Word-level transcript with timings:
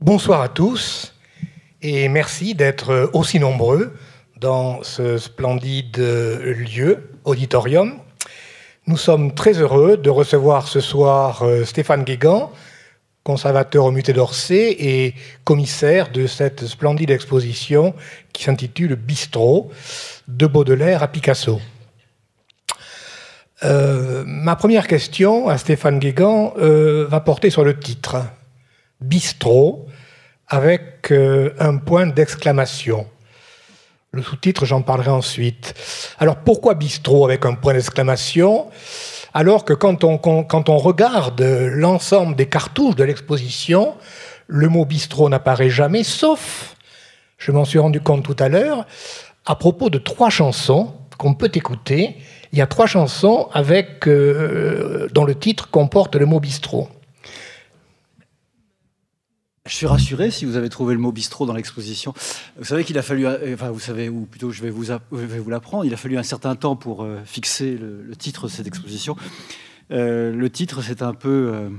Bonsoir 0.00 0.42
à 0.42 0.48
tous 0.48 1.14
et 1.80 2.08
merci 2.08 2.54
d'être 2.54 3.10
aussi 3.12 3.38
nombreux 3.38 3.96
dans 4.40 4.82
ce 4.82 5.18
splendide 5.18 5.98
lieu, 5.98 7.10
auditorium. 7.24 8.00
Nous 8.86 8.96
sommes 8.96 9.32
très 9.34 9.60
heureux 9.60 9.96
de 9.96 10.10
recevoir 10.10 10.66
ce 10.66 10.80
soir 10.80 11.42
euh, 11.42 11.64
Stéphane 11.64 12.02
Guégan, 12.02 12.52
conservateur 13.22 13.86
au 13.86 13.92
Musée 13.92 14.12
d'Orsay 14.12 14.76
et 14.78 15.14
commissaire 15.44 16.10
de 16.10 16.26
cette 16.26 16.66
splendide 16.66 17.10
exposition 17.10 17.94
qui 18.32 18.44
s'intitule 18.44 18.96
Bistrot, 18.96 19.70
de 20.28 20.46
Baudelaire 20.46 21.02
à 21.02 21.08
Picasso. 21.08 21.60
Euh, 23.62 24.24
ma 24.26 24.56
première 24.56 24.88
question 24.88 25.48
à 25.48 25.56
Stéphane 25.56 26.00
Guégan 26.00 26.52
euh, 26.58 27.06
va 27.08 27.20
porter 27.20 27.48
sur 27.48 27.64
le 27.64 27.78
titre. 27.78 28.16
Bistrot, 29.00 29.86
avec 30.48 31.12
un 31.58 31.76
point 31.78 32.06
d'exclamation. 32.06 33.06
Le 34.14 34.22
sous-titre, 34.22 34.64
j'en 34.64 34.82
parlerai 34.82 35.10
ensuite. 35.10 35.74
Alors 36.20 36.36
pourquoi 36.36 36.74
bistrot 36.74 37.24
avec 37.24 37.44
un 37.46 37.54
point 37.54 37.74
d'exclamation? 37.74 38.70
Alors 39.32 39.64
que 39.64 39.72
quand 39.72 40.04
on, 40.04 40.78
regarde 40.78 41.42
l'ensemble 41.42 42.36
des 42.36 42.46
cartouches 42.46 42.94
de 42.94 43.02
l'exposition, 43.02 43.94
le 44.46 44.68
mot 44.68 44.84
bistrot 44.84 45.28
n'apparaît 45.28 45.70
jamais, 45.70 46.04
sauf, 46.04 46.76
je 47.38 47.50
m'en 47.50 47.64
suis 47.64 47.80
rendu 47.80 48.00
compte 48.00 48.22
tout 48.22 48.36
à 48.38 48.48
l'heure, 48.48 48.86
à 49.46 49.56
propos 49.56 49.90
de 49.90 49.98
trois 49.98 50.30
chansons 50.30 50.92
qu'on 51.18 51.34
peut 51.34 51.50
écouter. 51.52 52.16
Il 52.52 52.58
y 52.60 52.62
a 52.62 52.68
trois 52.68 52.86
chansons 52.86 53.48
euh, 53.56 55.08
dont 55.12 55.24
le 55.24 55.34
titre 55.34 55.70
comporte 55.70 56.14
le 56.14 56.26
mot 56.26 56.38
bistrot. 56.38 56.88
Je 59.66 59.76
suis 59.76 59.86
rassuré 59.86 60.30
si 60.30 60.44
vous 60.44 60.56
avez 60.56 60.68
trouvé 60.68 60.92
le 60.92 61.00
mot 61.00 61.10
bistrot 61.10 61.46
dans 61.46 61.54
l'exposition. 61.54 62.12
Vous 62.58 62.66
savez 62.66 62.84
qu'il 62.84 62.98
a 62.98 63.02
fallu, 63.02 63.26
euh, 63.26 63.54
enfin 63.54 63.70
vous 63.70 63.80
savez, 63.80 64.10
ou 64.10 64.26
plutôt 64.26 64.50
je 64.50 64.60
vais 64.60 64.68
vous, 64.68 64.84
vous 65.10 65.50
l'apprendre, 65.50 65.86
il 65.86 65.94
a 65.94 65.96
fallu 65.96 66.18
un 66.18 66.22
certain 66.22 66.54
temps 66.54 66.76
pour 66.76 67.02
euh, 67.02 67.20
fixer 67.24 67.78
le, 67.78 68.14
titre 68.14 68.46
de 68.46 68.52
cette 68.52 68.66
exposition. 68.66 69.16
Euh, 69.90 70.34
le 70.34 70.50
titre, 70.50 70.82
c'est 70.82 71.00
un 71.00 71.14
peu, 71.14 71.70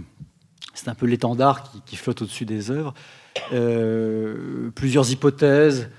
c'est 0.73 0.87
un 0.87 0.95
peu 0.95 1.05
l'étendard 1.05 1.71
qui, 1.85 1.95
flotte 1.95 2.23
au-dessus 2.23 2.45
des 2.45 2.71
œuvres. 2.71 2.95
plusieurs 4.73 5.11
hypothèses, 5.11 5.89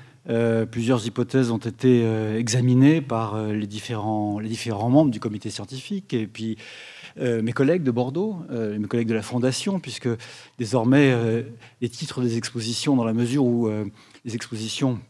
plusieurs 0.72 1.06
hypothèses 1.06 1.52
ont 1.52 1.58
été 1.58 2.04
examinées 2.36 3.00
par 3.00 3.40
les 3.46 3.68
différents, 3.68 4.40
les 4.40 4.48
différents 4.48 4.90
membres 4.90 5.12
du 5.12 5.20
comité 5.20 5.50
scientifique 5.50 6.14
et 6.14 6.26
puis 6.26 6.58
euh, 7.18 7.40
mes 7.40 7.52
collègues 7.52 7.82
de 7.82 7.90
Bordeaux, 7.90 8.36
euh, 8.50 8.78
mes 8.78 8.88
collègues 8.88 9.08
de 9.08 9.14
la 9.14 9.22
Fondation, 9.22 9.80
puisque 9.80 10.08
désormais 10.58 11.12
euh, 11.12 11.42
les 11.80 11.88
titres 11.88 12.20
des 12.20 12.36
expositions, 12.36 12.94
dans 12.94 13.04
la 13.04 13.14
mesure 13.14 13.44
où 13.44 13.70
les 14.24 14.34
expositions 14.34 15.00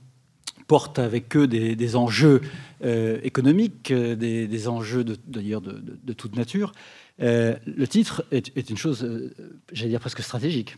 portent 0.69 0.99
avec 0.99 1.37
eux 1.37 1.47
des, 1.47 1.97
enjeux 1.97 2.41
économiques, 2.83 3.93
des, 3.93 4.69
enjeux 4.69 5.05
d'ailleurs 5.27 5.61
de, 5.61 6.13
toute 6.13 6.37
nature, 6.37 6.73
le 7.19 7.85
titre 7.87 8.25
est, 8.33 8.71
une 8.71 8.77
chose, 8.77 9.33
j'allais 9.73 9.91
dire 9.91 10.01
presque 10.01 10.23
stratégique. 10.23 10.77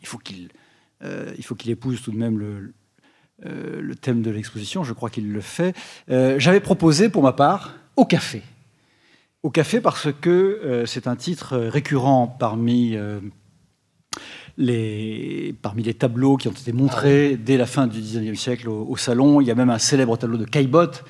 Il 0.00 0.06
faut 0.06 0.18
qu'il 0.18 1.70
épouse 1.70 2.02
tout 2.02 2.12
de 2.12 2.16
même 2.16 2.38
le 3.42 3.94
thème 3.94 4.22
de 4.22 4.30
l'exposition, 4.30 4.84
je 4.84 4.94
crois 4.94 5.10
qu'il 5.10 5.32
le 5.32 5.40
fait. 5.42 5.76
J'avais 6.08 6.60
proposé 6.60 7.10
pour 7.10 7.22
ma 7.22 7.32
part 7.32 7.74
au 7.96 8.06
café 8.06 8.42
au 9.44 9.50
café 9.50 9.80
parce 9.80 10.08
que 10.20 10.30
euh, 10.30 10.86
c'est 10.86 11.06
un 11.06 11.16
titre 11.16 11.56
récurrent 11.56 12.26
parmi, 12.26 12.96
euh, 12.96 13.20
les, 14.56 15.54
parmi 15.60 15.82
les 15.82 15.92
tableaux 15.92 16.38
qui 16.38 16.48
ont 16.48 16.52
été 16.52 16.72
montrés 16.72 17.32
ah 17.34 17.42
dès 17.44 17.58
la 17.58 17.66
fin 17.66 17.86
du 17.86 18.00
XIXe 18.00 18.40
siècle 18.40 18.70
au, 18.70 18.96
salon. 18.96 19.42
Il 19.42 19.46
y 19.46 19.50
a 19.50 19.54
même 19.54 19.68
un 19.68 19.78
célèbre 19.78 20.16
tableau 20.16 20.38
de 20.38 20.46
Caillebotte 20.46 21.04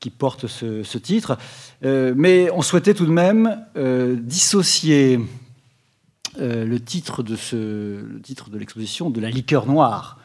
qui 0.00 0.10
porte 0.10 0.48
ce, 0.48 0.98
titre. 0.98 1.38
Euh, 1.84 2.12
mais 2.16 2.50
on 2.52 2.60
souhaitait 2.60 2.92
tout 2.92 3.06
de 3.06 3.12
même 3.12 3.56
dissocier 4.20 5.20
le 6.38 6.78
titre 6.78 7.22
de, 7.22 7.36
ce, 7.36 8.04
le 8.04 8.20
titre 8.20 8.50
de 8.50 8.58
l'exposition 8.58 9.10
de 9.10 9.20
la 9.20 9.30
liqueur 9.30 9.66
noire. 9.66 10.18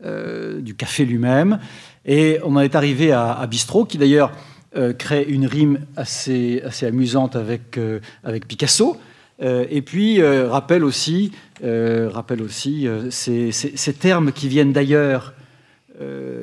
du 0.00 0.76
café 0.76 1.04
lui-même. 1.04 1.58
Et 2.06 2.38
on 2.44 2.54
en 2.54 2.60
est 2.60 2.76
arrivé 2.76 3.10
à, 3.10 3.32
à 3.32 3.46
Bistrot, 3.48 3.86
qui 3.86 3.98
d'ailleurs 3.98 4.30
euh, 4.76 4.92
crée 4.92 5.22
une 5.22 5.46
rime 5.46 5.86
assez, 5.96 6.60
assez 6.62 6.84
amusante 6.84 7.36
avec, 7.36 7.78
euh, 7.78 8.00
avec 8.22 8.46
Picasso. 8.46 8.98
Euh, 9.40 9.64
et 9.70 9.80
puis 9.80 10.22
rappelle 10.22 10.84
aussi, 10.84 11.32
rappelle 11.62 12.42
aussi 12.42 12.86
ces, 13.10 13.50
ces, 13.50 13.92
termes 13.94 14.32
qui 14.32 14.48
viennent 14.48 14.72
d'ailleurs. 14.72 15.32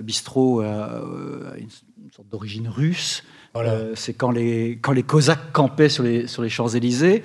bistrot 0.02 0.62
a, 0.62 1.04
une, 1.58 1.70
sorte 2.12 2.30
d'origine 2.30 2.68
russe. 2.68 3.24
C'est 3.94 4.14
quand 4.14 4.32
les, 4.32 4.80
quand 4.82 4.92
les 4.92 5.04
Cosaques 5.04 5.52
campaient 5.52 5.90
sur 5.90 6.04
les, 6.04 6.26
sur 6.26 6.42
les 6.42 6.50
Champs-Élysées. 6.50 7.24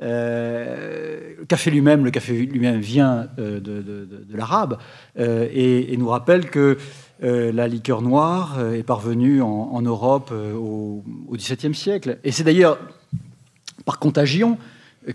le 0.00 1.44
café 1.48 1.70
lui-même, 1.70 2.04
le 2.04 2.10
café 2.10 2.32
lui-même 2.32 2.80
vient 2.80 3.28
de, 3.36 3.58
de, 3.58 3.82
de, 3.82 4.36
l'arabe 4.36 4.78
et, 5.18 5.92
et, 5.92 5.96
nous 5.98 6.08
rappelle 6.08 6.48
que 6.48 6.78
euh, 7.22 7.52
la 7.52 7.68
liqueur 7.68 8.00
noire 8.00 8.56
euh, 8.58 8.72
est 8.72 8.82
parvenue 8.82 9.42
en, 9.42 9.82
Europe 9.82 10.30
euh, 10.32 10.54
au, 10.54 11.04
XVIIe 11.34 11.74
siècle. 11.74 12.18
Et 12.24 12.32
c'est 12.32 12.44
d'ailleurs 12.44 12.78
par 13.84 13.98
contagion 13.98 14.56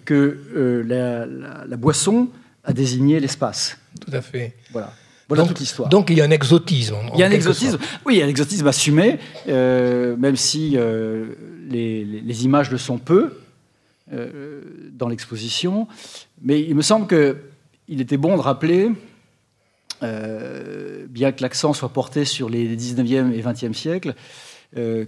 que 0.03 0.83
la, 0.87 1.77
boisson 1.77 2.29
a 2.63 2.73
désigné 2.73 3.19
l'espace. 3.19 3.79
Tout 4.05 4.11
à 4.15 4.21
fait. 4.21 4.55
Voilà. 4.71 4.93
Voilà 5.27 5.45
toute 5.45 5.59
l'histoire. 5.59 5.89
Donc 5.89 6.11
il 6.11 6.17
y 6.17 6.21
a 6.21 6.25
un 6.25 6.31
exotisme. 6.31 6.95
il 7.13 7.19
y 7.19 7.23
a 7.23 7.25
un 7.25 7.31
exotisme. 7.31 7.79
Oui, 8.05 8.15
il 8.15 8.19
y 8.19 8.21
a 8.21 8.25
un 8.25 8.29
exotisme 8.29 8.67
assumé, 8.67 9.17
même 9.47 10.35
si 10.35 10.77
les, 11.69 12.45
images 12.45 12.69
le 12.69 12.77
sont 12.77 12.99
peu 12.99 13.33
dans 14.11 15.07
l'exposition. 15.07 15.87
Mais 16.41 16.61
il 16.61 16.75
me 16.75 16.83
semble 16.83 17.07
qu'il 17.07 18.01
était 18.01 18.17
bon 18.17 18.35
de 18.35 18.41
rappeler 18.41 18.91
euh, 20.03 21.05
bien 21.09 21.31
que 21.31 21.41
l'accent 21.41 21.73
soit 21.73 21.89
porté 21.89 22.25
sur 22.25 22.49
les 22.49 22.75
19e 22.75 23.31
et 23.31 23.41
20e 23.41 23.73
siècles, 23.73 24.13
euh, 24.77 25.05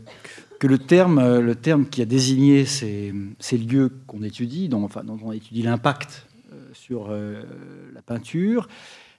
que 0.59 0.68
le 0.68 0.78
terme, 0.78 1.20
euh, 1.20 1.42
le 1.42 1.56
terme 1.56 1.88
qui 1.88 2.02
a 2.02 2.06
désigné 2.06 2.66
ces, 2.66 3.12
lieux 3.52 3.92
qu'on 4.08 4.24
étudie, 4.24 4.70
dont, 4.70 4.84
enfin, 4.84 5.03
dont 5.03 5.20
on 5.24 5.31
étudie 5.31 5.62
l'impact 5.62 6.26
sur 6.74 7.09
la 7.09 8.02
peinture, 8.06 8.68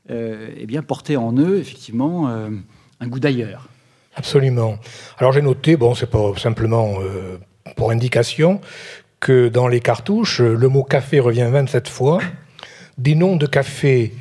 est 0.09 0.67
bien 0.67 0.83
porté 0.83 1.17
en 1.17 1.37
eux 1.37 1.59
effectivement 1.59 2.28
un 2.28 3.07
goût 3.07 3.19
d'ailleurs. 3.19 3.69
Absolument. 4.15 4.78
Alors 5.19 5.33
j'ai 5.33 5.43
noté, 5.43 5.77
bon, 5.77 5.95
c'est 5.95 6.09
pas 6.09 6.33
simplement 6.37 6.99
pour 7.77 7.91
indication, 7.91 8.61
que 9.21 9.49
dans 9.49 9.67
les 9.67 9.81
cartouches, 9.81 10.41
le 10.41 10.69
mot 10.69 10.84
café 10.84 11.21
revient 11.21 11.49
27 11.51 11.89
fois. 11.89 12.21
Des 12.97 13.15
noms 13.15 13.37
de 13.37 13.47
cafés 13.47 14.12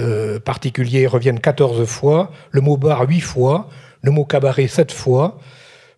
euh, 0.00 0.38
particuliers 0.38 1.06
reviennent 1.06 1.40
14 1.40 1.84
fois, 1.84 2.30
le 2.50 2.60
mot 2.60 2.76
bar 2.76 3.08
8 3.08 3.20
fois, 3.20 3.68
le 4.02 4.12
mot 4.12 4.24
cabaret 4.24 4.68
7 4.68 4.92
fois, 4.92 5.40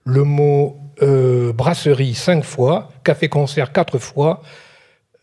le 0.04 0.24
mot 0.24 0.78
euh, 1.02 1.52
brasserie 1.52 2.14
5 2.14 2.42
fois, 2.42 2.88
café-concert 3.04 3.72
4 3.72 3.98
fois, 3.98 4.42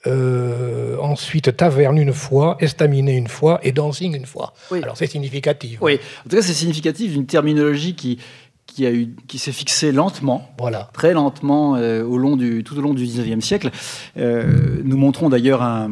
euh, 0.06 0.96
ensuite 1.00 1.58
taverne 1.58 1.98
une 1.98 2.14
fois, 2.14 2.56
estaminet 2.60 3.18
une 3.18 3.28
fois 3.28 3.60
et 3.64 3.72
dancing 3.72 4.16
une 4.16 4.28
fois. 4.28 4.54
Alors 4.72 4.96
c'est 4.96 5.08
significatif. 5.08 5.80
Oui, 5.82 6.00
en 6.26 6.30
tout 6.30 6.36
cas 6.36 6.44
c'est 6.44 6.54
significatif 6.54 7.14
d'une 7.14 7.26
terminologie 7.26 7.96
qui, 7.96 8.20
qui, 8.68 8.86
a 8.86 8.92
eu, 8.92 9.16
qui 9.28 9.40
s'est 9.40 9.52
fixée 9.52 9.92
lentement, 9.92 10.52
voilà. 10.60 10.92
très 10.94 11.14
lentement 11.14 11.72
au 11.72 12.18
long 12.18 12.38
du, 12.38 12.64
tout 12.64 12.78
au 12.78 12.82
long 12.82 12.94
du 12.94 13.06
19e 13.06 13.42
siècle. 13.42 13.72
nous 14.16 14.98
montrons 14.98 15.30
d'ailleurs 15.30 15.64
un 15.64 15.90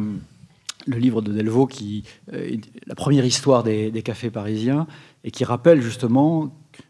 le 0.86 0.98
livre 0.98 1.22
de 1.22 1.32
Delvaux, 1.32 1.66
qui 1.66 2.04
euh, 2.32 2.54
est 2.54 2.60
la 2.86 2.94
première 2.94 3.24
histoire 3.24 3.62
des, 3.62 4.02
cafés 4.04 4.30
parisiens, 4.30 4.86
et 5.24 5.30
qui 5.30 5.44
rappelle 5.44 5.82
justement 5.82 6.48
que 6.72 6.82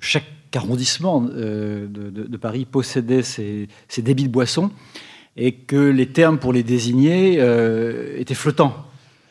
chaque 0.00 0.24
arrondissement 0.54 1.26
euh, 1.32 1.86
de, 1.88 2.36
Paris 2.36 2.64
possédait 2.64 3.22
ses, 3.22 3.68
débits 3.98 4.24
de 4.24 4.28
boissons, 4.28 4.70
et 5.36 5.52
que 5.52 5.76
les 5.76 6.06
termes 6.06 6.38
pour 6.38 6.52
les 6.52 6.62
désigner 6.62 7.36
euh, 7.40 8.18
étaient 8.18 8.34
flottants, 8.34 8.86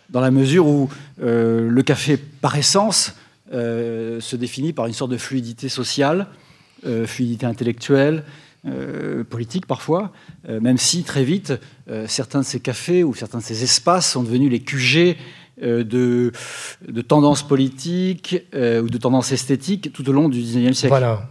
dans 0.09 0.21
la 0.21 0.31
mesure 0.31 0.68
où 0.68 0.89
le 1.18 1.81
café, 1.81 2.18
par 2.18 2.56
essence, 2.56 3.15
se 3.51 4.36
définit 4.36 4.71
par 4.71 4.86
une 4.86 4.94
sorte 4.94 5.09
de 5.09 5.18
fluidité 5.18 5.68
sociale, 5.68 6.27
fluidité 7.06 7.48
intellectuelle, 7.48 8.24
euh, 8.67 9.23
politique 9.23 9.67
parfois, 9.67 10.12
euh, 10.50 10.59
même 10.59 10.79
si 10.79 11.03
très 11.03 11.23
vite, 11.23 11.53
euh, 11.88 12.07
certains 12.07 12.39
de 12.39 12.45
ces 12.45 12.59
cafés 12.59 13.03
ou 13.03 13.13
certains 13.13 13.38
de 13.38 13.44
ces 13.44 13.63
espaces 13.63 14.09
sont 14.09 14.23
devenus 14.23 14.50
les 14.50 14.59
QG 14.59 15.17
de, 15.62 16.31
de, 16.88 17.01
tendances 17.01 17.47
politiques 17.47 18.35
ou 18.53 18.89
de 18.89 18.97
tendances 18.97 19.31
esthétiques 19.31 19.94
tout 19.94 20.09
au 20.09 20.12
long 20.12 20.29
du 20.29 20.39
19e 20.41 20.73
siècle. 20.73 20.89
Voilà. 20.89 21.29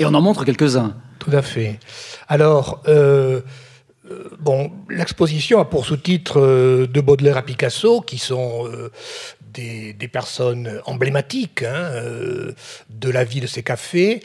Et 0.00 0.04
on 0.04 0.14
en 0.14 0.20
montre 0.20 0.44
quelques-uns. 0.44 0.96
Tout 1.20 1.30
à 1.30 1.42
fait. 1.42 1.78
Alors, 2.26 2.82
bon, 4.40 4.72
l'exposition 4.90 5.60
a 5.60 5.64
pour 5.64 5.86
sous-titre 5.86 6.40
de 6.86 7.00
Baudelaire 7.00 7.36
à 7.36 7.42
Picasso, 7.42 8.00
qui 8.00 8.18
sont 8.18 8.68
des, 9.54 9.94
personnes 10.12 10.80
emblématiques 10.84 11.62
hein, 11.62 11.92
de 12.90 13.10
la 13.10 13.22
vie 13.22 13.40
de 13.40 13.46
ces 13.46 13.62
cafés. 13.62 14.24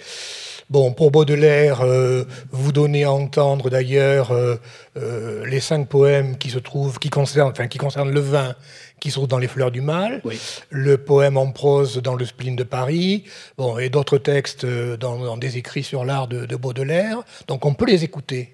Bon, 0.71 0.93
pour 0.93 1.11
Baudelaire, 1.11 1.81
euh, 1.81 2.23
vous 2.51 2.71
donnez 2.71 3.03
à 3.03 3.11
entendre 3.11 3.69
d'ailleurs 3.69 4.31
euh, 4.31 4.55
euh, 4.95 5.45
les 5.45 5.59
cinq 5.59 5.89
poèmes 5.89 6.37
qui 6.37 6.49
se 6.49 6.59
trouvent, 6.59 6.97
qui 6.97 7.09
concernent, 7.09 7.51
enfin, 7.51 7.67
qui 7.67 7.77
concernent 7.77 8.11
le 8.11 8.21
vin, 8.21 8.55
qui 9.01 9.09
se 9.09 9.15
trouvent 9.15 9.27
dans 9.27 9.37
Les 9.37 9.49
Fleurs 9.49 9.71
du 9.71 9.81
Mal, 9.81 10.21
le 10.69 10.97
poème 10.97 11.35
en 11.35 11.51
prose 11.51 11.97
dans 11.97 12.15
Le 12.15 12.23
Spleen 12.23 12.55
de 12.55 12.63
Paris, 12.63 13.25
bon, 13.57 13.79
et 13.79 13.89
d'autres 13.89 14.17
textes 14.17 14.65
dans, 14.65 15.35
des 15.35 15.57
écrits 15.57 15.83
sur 15.83 16.05
l'art 16.05 16.29
de, 16.29 16.45
de, 16.45 16.55
Baudelaire. 16.55 17.17
Donc 17.49 17.65
on 17.65 17.73
peut 17.73 17.85
les 17.85 18.05
écouter. 18.05 18.53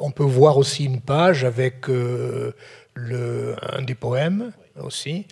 on 0.00 0.12
peut 0.12 0.22
voir 0.22 0.58
aussi 0.58 0.84
une 0.84 1.00
page 1.00 1.42
avec 1.42 1.88
le, 1.88 3.56
un 3.62 3.82
des 3.82 3.96
poèmes 3.96 4.52
aussi. 4.80 5.26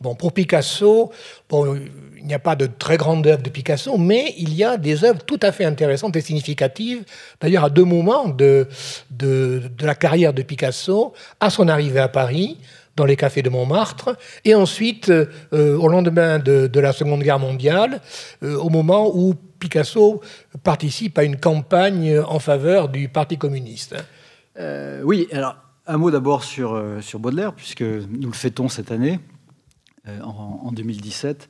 Bon, 0.00 0.16
pour 0.16 0.32
Picasso, 0.32 1.12
bon, 1.48 1.78
il 2.22 2.28
n'y 2.28 2.34
a 2.34 2.38
pas 2.38 2.56
de 2.56 2.66
très 2.66 2.96
grandes 2.96 3.26
œuvres 3.26 3.42
de 3.42 3.50
Picasso, 3.50 3.98
mais 3.98 4.34
il 4.38 4.54
y 4.54 4.64
a 4.64 4.76
des 4.76 5.04
œuvres 5.04 5.22
tout 5.24 5.40
à 5.42 5.52
fait 5.52 5.64
intéressantes 5.64 6.16
et 6.16 6.20
significatives. 6.20 7.04
D'ailleurs, 7.40 7.64
à 7.64 7.70
deux 7.70 7.84
moments 7.84 8.28
de, 8.28 8.68
de, 9.10 9.62
la 9.80 9.94
carrière 9.94 10.32
de 10.32 10.42
Picasso, 10.42 11.12
à 11.40 11.50
son 11.50 11.68
arrivée 11.68 12.00
à 12.00 12.08
Paris, 12.08 12.58
dans 12.96 13.04
les 13.04 13.16
cafés 13.16 13.42
de 13.42 13.50
Montmartre, 13.50 14.16
et 14.44 14.54
ensuite, 14.54 15.10
euh, 15.10 15.76
au 15.76 15.88
lendemain 15.88 16.38
de, 16.38 16.80
la 16.80 16.92
Seconde 16.92 17.22
Guerre 17.22 17.38
mondiale, 17.38 18.00
euh, 18.42 18.56
au 18.56 18.68
moment 18.68 19.10
où 19.14 19.34
Picasso 19.58 20.20
participe 20.62 21.18
à 21.18 21.24
une 21.24 21.36
campagne 21.36 22.18
en 22.20 22.38
faveur 22.38 22.88
du 22.88 23.08
Parti 23.08 23.38
communiste. 23.38 23.94
Euh, 24.58 25.02
oui, 25.04 25.28
alors 25.32 25.56
un 25.86 25.98
mot 25.98 26.10
d'abord 26.10 26.44
sur, 26.44 26.74
euh, 26.74 27.00
sur 27.00 27.18
Baudelaire, 27.18 27.54
puisque 27.54 27.82
nous 27.82 28.28
le 28.28 28.34
fêtons 28.34 28.68
cette 28.68 28.92
année, 28.92 29.20
euh, 30.08 30.20
en, 30.20 30.72
2017. 30.72 31.48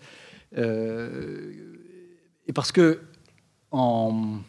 Euh, 0.56 1.52
et 2.46 2.52
parce 2.52 2.72
que, 2.72 3.00
en, 3.70 4.40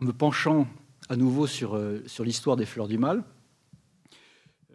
me 0.00 0.12
penchant 0.12 0.66
à 1.08 1.16
nouveau 1.16 1.46
sur, 1.46 1.80
sur 2.06 2.24
l'histoire 2.24 2.56
des 2.56 2.64
fleurs 2.64 2.88
du 2.88 2.98
mal, 2.98 3.22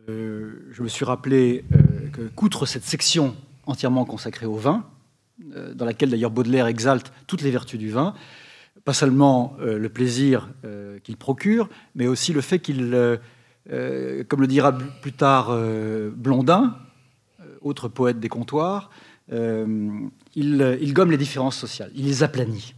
je 0.07 0.83
me 0.83 0.87
suis 0.87 1.03
rappelé 1.03 1.65
que, 2.13 2.27
qu'outre 2.27 2.67
cette 2.67 2.83
section 2.83 3.35
entièrement 3.65 4.05
consacrée 4.05 4.45
au 4.45 4.55
vin, 4.55 4.85
dans 5.73 5.85
laquelle 5.85 6.11
d'ailleurs 6.11 6.29
Baudelaire 6.29 6.67
exalte 6.67 7.11
toutes 7.25 7.41
les 7.41 7.49
vertus 7.49 7.79
du 7.79 7.89
vin, 7.89 8.13
pas 8.83 8.93
seulement 8.93 9.57
le 9.59 9.89
plaisir 9.89 10.49
qu'il 11.03 11.17
procure, 11.17 11.69
mais 11.95 12.05
aussi 12.05 12.33
le 12.33 12.41
fait 12.41 12.59
qu'il 12.59 13.19
euh, 13.71 14.23
comme 14.27 14.41
le 14.41 14.47
dira 14.47 14.71
plus 15.01 15.13
tard 15.13 15.47
euh, 15.49 16.11
Blondin, 16.15 16.75
euh, 17.39 17.55
autre 17.61 17.87
poète 17.87 18.19
des 18.19 18.29
comptoirs, 18.29 18.91
il, 19.31 20.93
gomme 20.93 21.11
les 21.11 21.17
différences 21.17 21.57
sociales, 21.57 21.91
il 21.95 22.05
les 22.05 22.23
aplanit. 22.23 22.75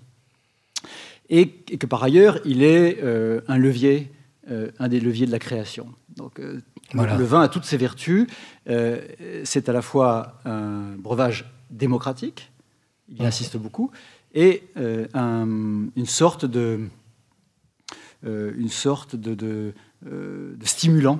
Et, 1.29 1.49
que 1.49 1.85
par 1.85 2.03
ailleurs, 2.03 2.39
il 2.45 2.63
est 2.63 3.01
un 3.47 3.57
levier, 3.57 4.11
un 4.47 4.87
des 4.87 4.99
leviers 4.99 5.25
de 5.25 5.31
la 5.31 5.39
création. 5.39 5.87
Donc, 6.15 6.39
le 6.93 7.23
vin 7.23 7.41
a 7.41 7.47
toutes 7.49 7.65
ses 7.65 7.77
vertus. 7.77 8.27
c'est 8.65 9.69
à 9.69 9.73
la 9.73 9.81
fois 9.81 10.39
un 10.45 10.95
breuvage 10.97 11.51
démocratique, 11.69 12.51
il 13.09 13.21
y 13.21 13.25
insiste 13.25 13.57
beaucoup, 13.57 13.91
et 14.33 14.63
une 14.75 16.05
sorte 16.05 16.45
de, 16.45 16.87
une 18.23 18.69
sorte 18.69 19.15
de 19.17 19.73
euh, 20.05 20.55
de 20.55 20.65
stimulant 20.65 21.19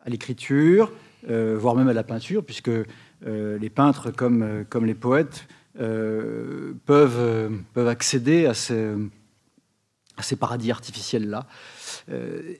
à 0.00 0.08
l'écriture, 0.08 0.90
euh, 1.28 1.58
voire 1.58 1.74
même 1.74 1.88
à 1.88 1.92
la 1.92 2.02
peinture, 2.02 2.42
puisque 2.42 2.70
euh, 2.70 2.84
les 3.24 3.70
peintres 3.70 4.10
comme, 4.10 4.64
comme 4.68 4.84
les 4.84 4.94
poètes 4.94 5.46
peuvent, 5.74 7.50
peuvent 7.72 7.88
accéder 7.88 8.46
à 8.46 8.54
ces, 8.54 8.94
à 10.16 10.22
ces 10.22 10.36
paradis 10.36 10.70
artificiels-là. 10.70 11.46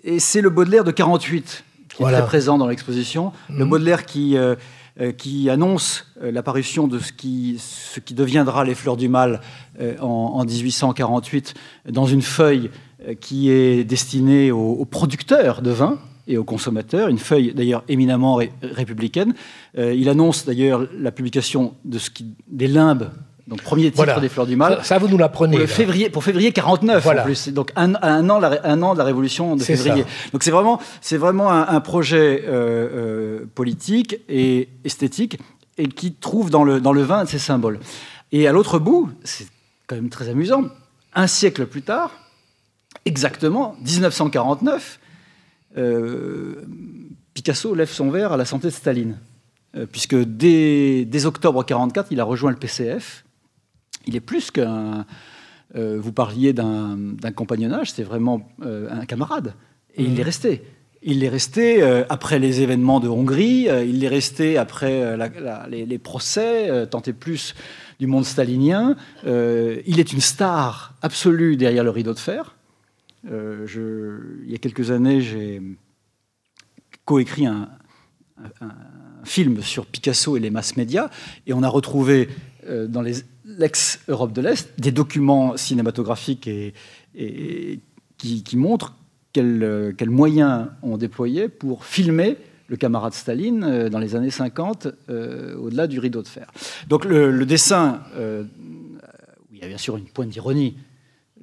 et 0.04 0.18
c'est 0.18 0.40
le 0.40 0.50
Baudelaire 0.50 0.84
de 0.84 0.92
48 0.92 1.64
qui 1.88 2.02
est 2.02 2.06
très 2.06 2.24
présent 2.24 2.56
dans 2.58 2.68
l'exposition. 2.68 3.32
Le 3.50 3.64
mhm. 3.64 3.70
Baudelaire 3.70 4.06
qui, 4.06 4.36
qui 5.18 5.50
annonce 5.50 6.06
l'apparition 6.20 6.86
de 6.86 6.98
ce 6.98 7.12
qui, 7.12 7.56
ce 7.58 8.00
qui 8.00 8.14
deviendra 8.14 8.64
les 8.64 8.74
Fleurs 8.74 8.96
du 8.96 9.08
Mal 9.08 9.40
en, 9.80 10.06
en 10.06 10.44
1848 10.44 11.54
dans 11.90 12.06
une 12.06 12.22
feuille 12.22 12.70
euh, 13.08 13.14
qui 13.14 13.50
est 13.50 13.84
destinée 13.84 14.50
aux, 14.50 14.84
producteurs 14.84 15.62
de 15.62 15.70
vin 15.70 15.98
et 16.28 16.38
aux 16.38 16.44
consommateurs, 16.44 17.08
une 17.08 17.18
feuille 17.18 17.52
d'ailleurs 17.54 17.84
éminemment 17.88 18.38
républicaine. 18.62 19.34
Euh, 19.78 19.94
il 19.94 20.08
annonce 20.08 20.44
d'ailleurs 20.44 20.86
la 20.98 21.12
publication 21.12 21.74
de 21.84 21.98
ce 21.98 22.10
qui, 22.10 22.34
des 22.48 22.68
limbes 22.68 23.10
donc 23.48 23.60
premier 23.62 23.90
titre 23.90 24.20
des 24.20 24.28
Fleurs 24.28 24.46
du 24.46 24.54
Mal. 24.56 24.78
Ça, 24.84 24.98
vous 24.98 25.08
nous 25.08 25.18
l'apprenez. 25.18 25.58
Pour, 25.58 25.68
février, 25.68 26.08
pour 26.10 26.22
février 26.22 26.52
49 26.52 27.06
en 27.06 27.22
plus. 27.24 27.48
Donc 27.48 27.72
un, 27.74 27.94
un, 28.00 28.30
an, 28.30 28.40
un 28.42 28.82
an 28.82 28.92
de 28.92 28.98
la 28.98 29.04
Révolution 29.04 29.56
de 29.56 29.62
février. 29.62 30.04
Donc 30.32 30.42
c'est 30.42 30.50
vraiment, 30.50 30.80
vraiment 31.10 31.50
un, 31.50 31.80
projet 31.80 32.44
euh, 32.46 33.44
politique 33.54 34.16
et 34.28 34.68
esthétique 34.84 35.38
et 35.76 35.88
qui 35.88 36.12
trouve 36.12 36.50
dans 36.50 36.64
le, 36.64 36.80
dans 36.80 36.92
le 36.92 37.02
vin 37.02 37.26
ses 37.26 37.38
symboles. 37.38 37.80
Et 38.30 38.46
à 38.46 38.52
l'autre 38.52 38.78
bout, 38.78 39.10
c'est 39.24 39.46
quand 39.86 39.96
même 39.96 40.08
très 40.08 40.28
amusant, 40.28 40.64
un 41.14 41.26
siècle 41.26 41.66
plus 41.66 41.82
tard, 41.82 42.12
exactement 43.04 43.76
1949, 43.84 45.00
euh, 45.00 45.01
Picasso 47.34 47.74
lève 47.74 47.90
son 47.90 48.10
verre 48.10 48.32
à 48.32 48.36
la 48.36 48.44
santé 48.44 48.68
de 48.68 48.72
Staline, 48.72 49.18
euh, 49.76 49.86
puisque 49.90 50.16
dès, 50.16 51.06
octobre 51.24 51.60
1944, 51.60 52.08
il 52.10 52.20
a 52.20 52.24
rejoint 52.24 52.50
le 52.50 52.56
PCF. 52.56 53.24
Il 54.06 54.16
est 54.16 54.20
plus 54.20 54.50
qu'un... 54.50 55.06
Euh, 55.74 55.98
vous 55.98 56.12
parliez 56.12 56.52
d'un 56.52 57.32
compagnonnage, 57.34 57.92
c'est 57.92 58.02
vraiment 58.02 58.46
un 58.62 59.06
camarade. 59.06 59.54
Et 59.94 60.02
il 60.02 60.12
mmh. 60.12 60.18
est 60.18 60.22
resté. 60.22 60.62
Il 61.02 61.24
est 61.24 61.28
resté 61.30 61.82
après 62.10 62.38
les 62.38 62.60
événements 62.60 63.00
de 63.00 63.08
Hongrie, 63.08 63.68
il 63.86 64.04
est 64.04 64.08
resté 64.08 64.58
après 64.58 65.16
les, 65.68 65.86
les, 65.86 65.98
procès, 65.98 66.86
tenté 66.88 67.12
plus 67.12 67.54
du 67.98 68.06
monde 68.06 68.24
stalinien. 68.24 68.96
il 69.24 69.98
est 69.98 70.12
une 70.12 70.20
star 70.20 70.94
absolue 71.02 71.56
derrière 71.56 71.82
le 71.82 71.90
rideau 71.90 72.12
de 72.12 72.20
fer. 72.20 72.54
Euh, 73.30 74.40
il 74.44 74.50
y 74.50 74.54
a 74.54 74.58
quelques 74.58 74.90
années, 74.90 75.20
j'ai 75.20 75.62
coécrit 77.04 77.46
un, 77.46 77.68
film 79.24 79.62
sur 79.62 79.86
Picasso 79.86 80.36
et 80.36 80.40
les 80.40 80.50
masses 80.50 80.76
médias, 80.76 81.08
et 81.46 81.52
on 81.52 81.62
a 81.62 81.68
retrouvé 81.68 82.28
euh, 82.66 82.88
dans 82.88 83.02
l'ex-Europe 83.02 84.32
de 84.32 84.40
l'Est 84.40 84.80
des 84.80 84.90
documents 84.90 85.56
cinématographiques 85.56 86.48
et, 86.48 86.74
qui, 88.18 88.56
montrent 88.56 88.96
quels, 89.32 89.94
quels, 89.96 90.10
moyens 90.10 90.66
on 90.82 90.96
déployé 90.96 91.48
pour 91.48 91.84
filmer 91.84 92.36
le 92.66 92.76
camarade 92.76 93.12
Staline 93.12 93.62
euh, 93.62 93.88
dans 93.88 94.00
les 94.00 94.16
années 94.16 94.30
50 94.30 94.88
au-delà 95.08 95.86
du 95.86 96.00
rideau 96.00 96.22
de 96.22 96.28
fer. 96.28 96.50
Donc 96.88 97.04
le, 97.04 97.46
dessin, 97.46 98.00
où 98.18 99.54
il 99.54 99.60
y 99.60 99.62
a 99.62 99.68
bien 99.68 99.78
sûr 99.78 99.96
une 99.96 100.06
pointe 100.06 100.30
d'ironie, 100.30 100.74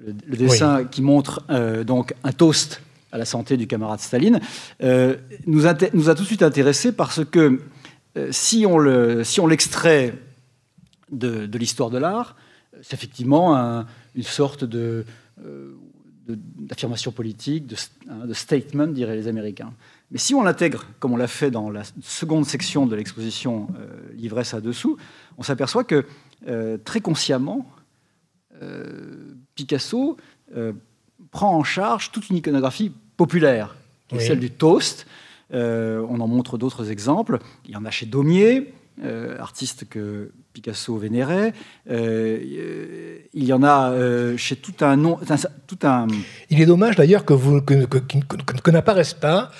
le, 0.06 0.38
dessin 0.38 0.86
qui 0.86 1.02
montre 1.02 1.44
euh, 1.50 1.84
donc 1.84 2.14
un 2.24 2.32
toast 2.32 2.82
à 3.12 3.18
la 3.18 3.26
santé 3.26 3.58
du 3.58 3.68
camarade 3.68 4.00
Staline, 4.00 4.40
euh, 4.84 5.16
nous, 5.48 5.68
a, 5.68 5.76
nous, 5.94 6.10
a, 6.10 6.16
tout 6.16 6.22
de 6.22 6.28
suite 6.28 6.44
intéressés 6.44 6.92
parce 6.92 7.26
que 7.26 7.60
euh, 8.18 8.30
si 8.32 8.66
on 8.66 9.48
l'extrait 9.48 10.14
si 10.14 11.16
de, 11.16 11.48
de 11.48 11.58
l'histoire 11.58 11.90
de 11.90 11.98
l'art, 11.98 12.36
c'est 12.82 12.94
effectivement 12.94 13.84
une 14.16 14.24
sorte 14.24 14.64
de, 14.64 15.06
d'affirmation 16.28 17.12
politique, 17.12 17.66
de, 17.66 17.76
hein, 18.10 18.26
de, 18.28 18.34
statement, 18.34 18.88
diraient 18.88 19.16
les 19.16 19.28
Américains. 19.28 19.74
Mais 20.12 20.20
si 20.20 20.36
on 20.36 20.44
l'intègre, 20.44 20.86
comme 21.00 21.12
on 21.14 21.18
l'a 21.18 21.28
fait 21.28 21.52
dans 21.52 21.72
la 21.72 21.82
seconde 22.04 22.46
section 22.46 22.86
de 22.86 22.96
l'exposition 22.96 23.68
L'ivresse 24.16 24.54
à 24.54 24.62
dessous, 24.62 24.98
on 25.38 25.44
s'aperçoit 25.44 25.84
que 25.84 26.06
très 26.86 27.02
consciemment, 27.02 27.66
Picasso 29.56 30.18
euh, 30.56 30.74
prend 31.32 31.56
en 31.56 31.64
charge 31.64 32.12
toute 32.12 32.30
une 32.30 32.38
iconographie 32.38 32.92
populaire, 33.18 33.76
qui 34.08 34.16
est 34.16 34.20
celle 34.20 34.40
du 34.40 34.52
toast. 34.52 35.06
Euh, 35.54 36.06
on 36.10 36.22
en 36.22 36.28
montre 36.28 36.58
d'autres 36.58 36.90
exemples. 36.90 37.40
Il 37.66 37.72
y 37.72 37.76
en 37.76 37.86
a 37.86 37.92
chez 37.92 38.06
Daumier, 38.06 38.74
euh, 39.04 39.38
artiste 39.38 39.88
que 39.90 40.32
Picasso 40.54 40.98
vénérait. 40.98 41.54
il 41.90 43.24
y 43.34 43.54
en 43.54 43.64
a 43.64 43.94
chez 44.38 44.56
tout 44.56 44.74
un 44.80 44.96
nom, 44.96 45.20
tout 45.68 45.80
un. 45.84 46.08
Il 46.50 46.62
est 46.62 46.66
dommage 46.66 46.96
d'ailleurs 46.96 47.26
que 47.26 47.34
vous 47.34 47.62
que, 47.62 47.86
que, 47.86 48.72
n'apparaisse 48.72 49.14
pas 49.14 49.52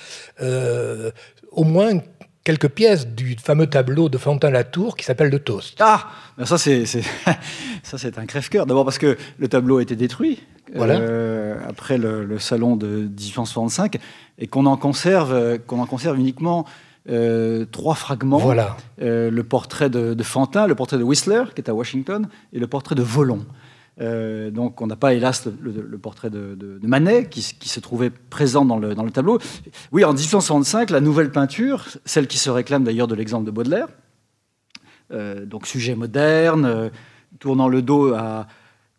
au 1.52 1.64
moins 1.64 2.00
quelques 2.44 2.68
pièces 2.68 3.06
du 3.06 3.36
fameux 3.36 3.66
tableau 3.66 4.08
de 4.08 4.18
Fantin-Latour 4.18 4.96
qui 4.96 5.04
s'appelle 5.04 5.30
Le 5.30 5.38
Toast. 5.38 5.76
Ah, 5.80 6.08
ben 6.38 6.46
ça 6.46 6.58
c'est 6.58 6.84
ça 7.82 7.98
c'est 7.98 8.18
un 8.18 8.26
crève-cœur. 8.26 8.66
D'abord 8.66 8.84
parce 8.84 8.98
que 8.98 9.16
le 9.38 9.48
tableau 9.48 9.78
a 9.78 9.82
été 9.82 9.96
détruit 9.96 10.40
euh, 10.76 11.56
après 11.68 11.98
le, 11.98 12.38
salon 12.38 12.76
de 12.76 12.86
1865 12.86 13.98
et 14.38 14.46
qu'on 14.46 14.66
en 14.66 14.76
conserve 14.76 15.58
qu'on 15.66 15.80
en 15.80 15.86
conserve 15.86 16.18
uniquement 16.18 16.66
euh, 17.08 17.64
trois 17.70 17.94
fragments. 17.94 18.38
Voilà. 18.38 18.76
Euh, 19.00 19.30
le 19.30 19.42
portrait 19.42 19.88
de, 19.88 20.12
de, 20.12 20.22
Fantin, 20.22 20.66
le 20.66 20.74
portrait 20.74 20.98
de 20.98 21.02
Whistler, 21.02 21.44
qui 21.54 21.62
est 21.62 21.70
à 21.70 21.74
Washington, 21.74 22.28
et 22.52 22.58
le 22.58 22.66
portrait 22.66 22.94
de 22.94 23.02
Volon. 23.02 23.46
Euh, 24.00 24.50
donc 24.50 24.80
on 24.80 24.86
n'a 24.86 24.96
pas, 24.96 25.14
hélas, 25.14 25.46
le, 25.60 25.98
portrait 25.98 26.30
de, 26.30 26.78
Manet 26.82 27.28
qui, 27.28 27.42
se 27.42 27.80
trouvait 27.80 28.10
présent 28.10 28.64
dans 28.64 28.78
le, 28.78 29.10
tableau. 29.10 29.38
Oui, 29.92 30.04
en 30.04 30.12
1865, 30.12 30.90
la 30.90 31.00
nouvelle 31.00 31.30
peinture, 31.30 31.84
celle 32.04 32.26
qui 32.26 32.38
se 32.38 32.50
réclame 32.50 32.84
d'ailleurs 32.84 33.08
de 33.08 33.14
l'exemple 33.14 33.44
de 33.44 33.50
Baudelaire, 33.50 33.88
euh, 35.12 35.44
donc 35.44 35.66
sujet 35.66 35.94
moderne, 35.94 36.64
euh, 36.64 36.88
tournant 37.38 37.68
le 37.68 37.82
dos 37.82 38.14
à, 38.14 38.46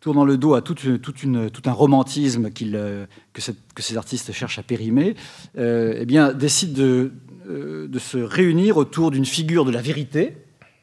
tout 0.00 0.12
un 0.12 1.72
romantisme 1.72 2.50
que, 2.50 3.82
ces 3.82 3.96
artistes 3.96 4.32
cherchent 4.32 4.58
à 4.58 4.62
périmer, 4.62 5.14
eh 5.56 6.04
bien, 6.06 6.32
décide 6.32 6.72
de, 6.72 7.12
de, 7.48 7.98
se 8.00 8.18
réunir 8.18 8.78
autour 8.78 9.12
d'une 9.12 9.24
figure 9.24 9.64
de 9.64 9.70
la 9.70 9.80
vérité. 9.80 10.38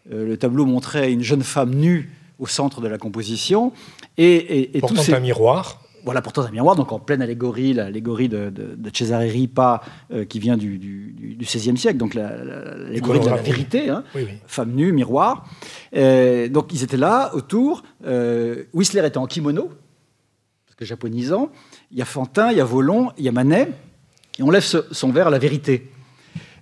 le 0.10 0.38
tableau 0.38 0.66
montrait 0.66 1.12
une 1.12 1.22
jeune 1.22 1.44
femme 1.44 1.76
nue 1.76 2.10
au 2.40 2.48
centre 2.48 2.82
de 2.82 2.88
la 2.88 2.98
composition. 2.98 3.74
Et, 4.18 4.78
et, 4.78 4.82
portant 4.82 5.14
un 5.14 5.20
miroir. 5.20 5.82
Voilà, 6.06 6.22
portant 6.22 6.44
un 6.44 6.52
miroir, 6.52 6.76
donc 6.76 6.94
en 6.94 7.00
pleine 7.00 7.22
allégorie, 7.22 7.74
l'allégorie 7.74 8.30
de, 8.30 8.50
de, 8.50 8.90
Cesare 8.94 9.22
Ripa, 9.22 9.82
euh, 10.12 10.24
qui 10.24 10.40
vient 10.40 10.56
du, 10.56 10.78
du, 10.78 11.38
XVIe 11.40 11.78
siècle, 11.78 11.98
donc 11.98 12.14
l'allégorie 12.14 13.20
de 13.20 13.26
la 13.26 13.36
vérité, 13.36 13.90
hein. 13.90 14.04
femme 14.48 14.72
nue, 14.72 14.92
miroir. 14.92 15.46
donc 15.94 16.74
ils 16.74 16.84
étaient 16.84 16.98
là, 16.98 17.32
autour. 17.36 17.84
Euh, 18.06 18.64
Whistler 18.74 19.06
était 19.06 19.18
en 19.18 19.28
kimono, 19.28 19.70
parce 20.66 20.76
que 20.78 20.86
japonisant. 20.86 21.50
Il 21.92 21.98
y 21.98 22.02
a 22.02 22.06
Fantin, 22.06 22.52
il 22.52 22.58
y 22.58 22.62
a 22.62 22.66
Volon, 22.66 23.12
il 23.18 23.26
y 23.26 23.30
a 23.30 23.32
Manet, 23.32 23.70
et 24.38 24.44
on 24.44 24.52
lève 24.52 24.64
son 24.64 25.12
verre 25.12 25.28
à 25.28 25.32
la 25.32 25.40
vérité. 25.40 25.92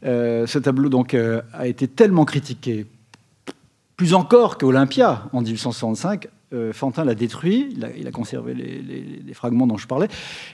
Euh, 0.03 0.47
ce 0.47 0.59
tableau 0.59 0.89
donc 0.89 1.15
a 1.15 1.67
été 1.67 1.87
tellement 1.87 2.25
critiqué 2.25 2.87
plus 3.97 4.13
encore 4.13 4.59
qu'Olympia 4.59 5.27
en 5.33 5.41
1865, 5.41 6.29
euh, 6.53 6.71
Fantin 6.71 7.03
l'a 7.03 7.15
détruit, 7.15 7.75
il 7.75 8.07
a, 8.07 8.11
conservé 8.11 8.53
les, 8.53 9.33
fragments 9.33 9.67
dont 9.67 9.77
je 9.77 9.87
parlais, 9.87 10.07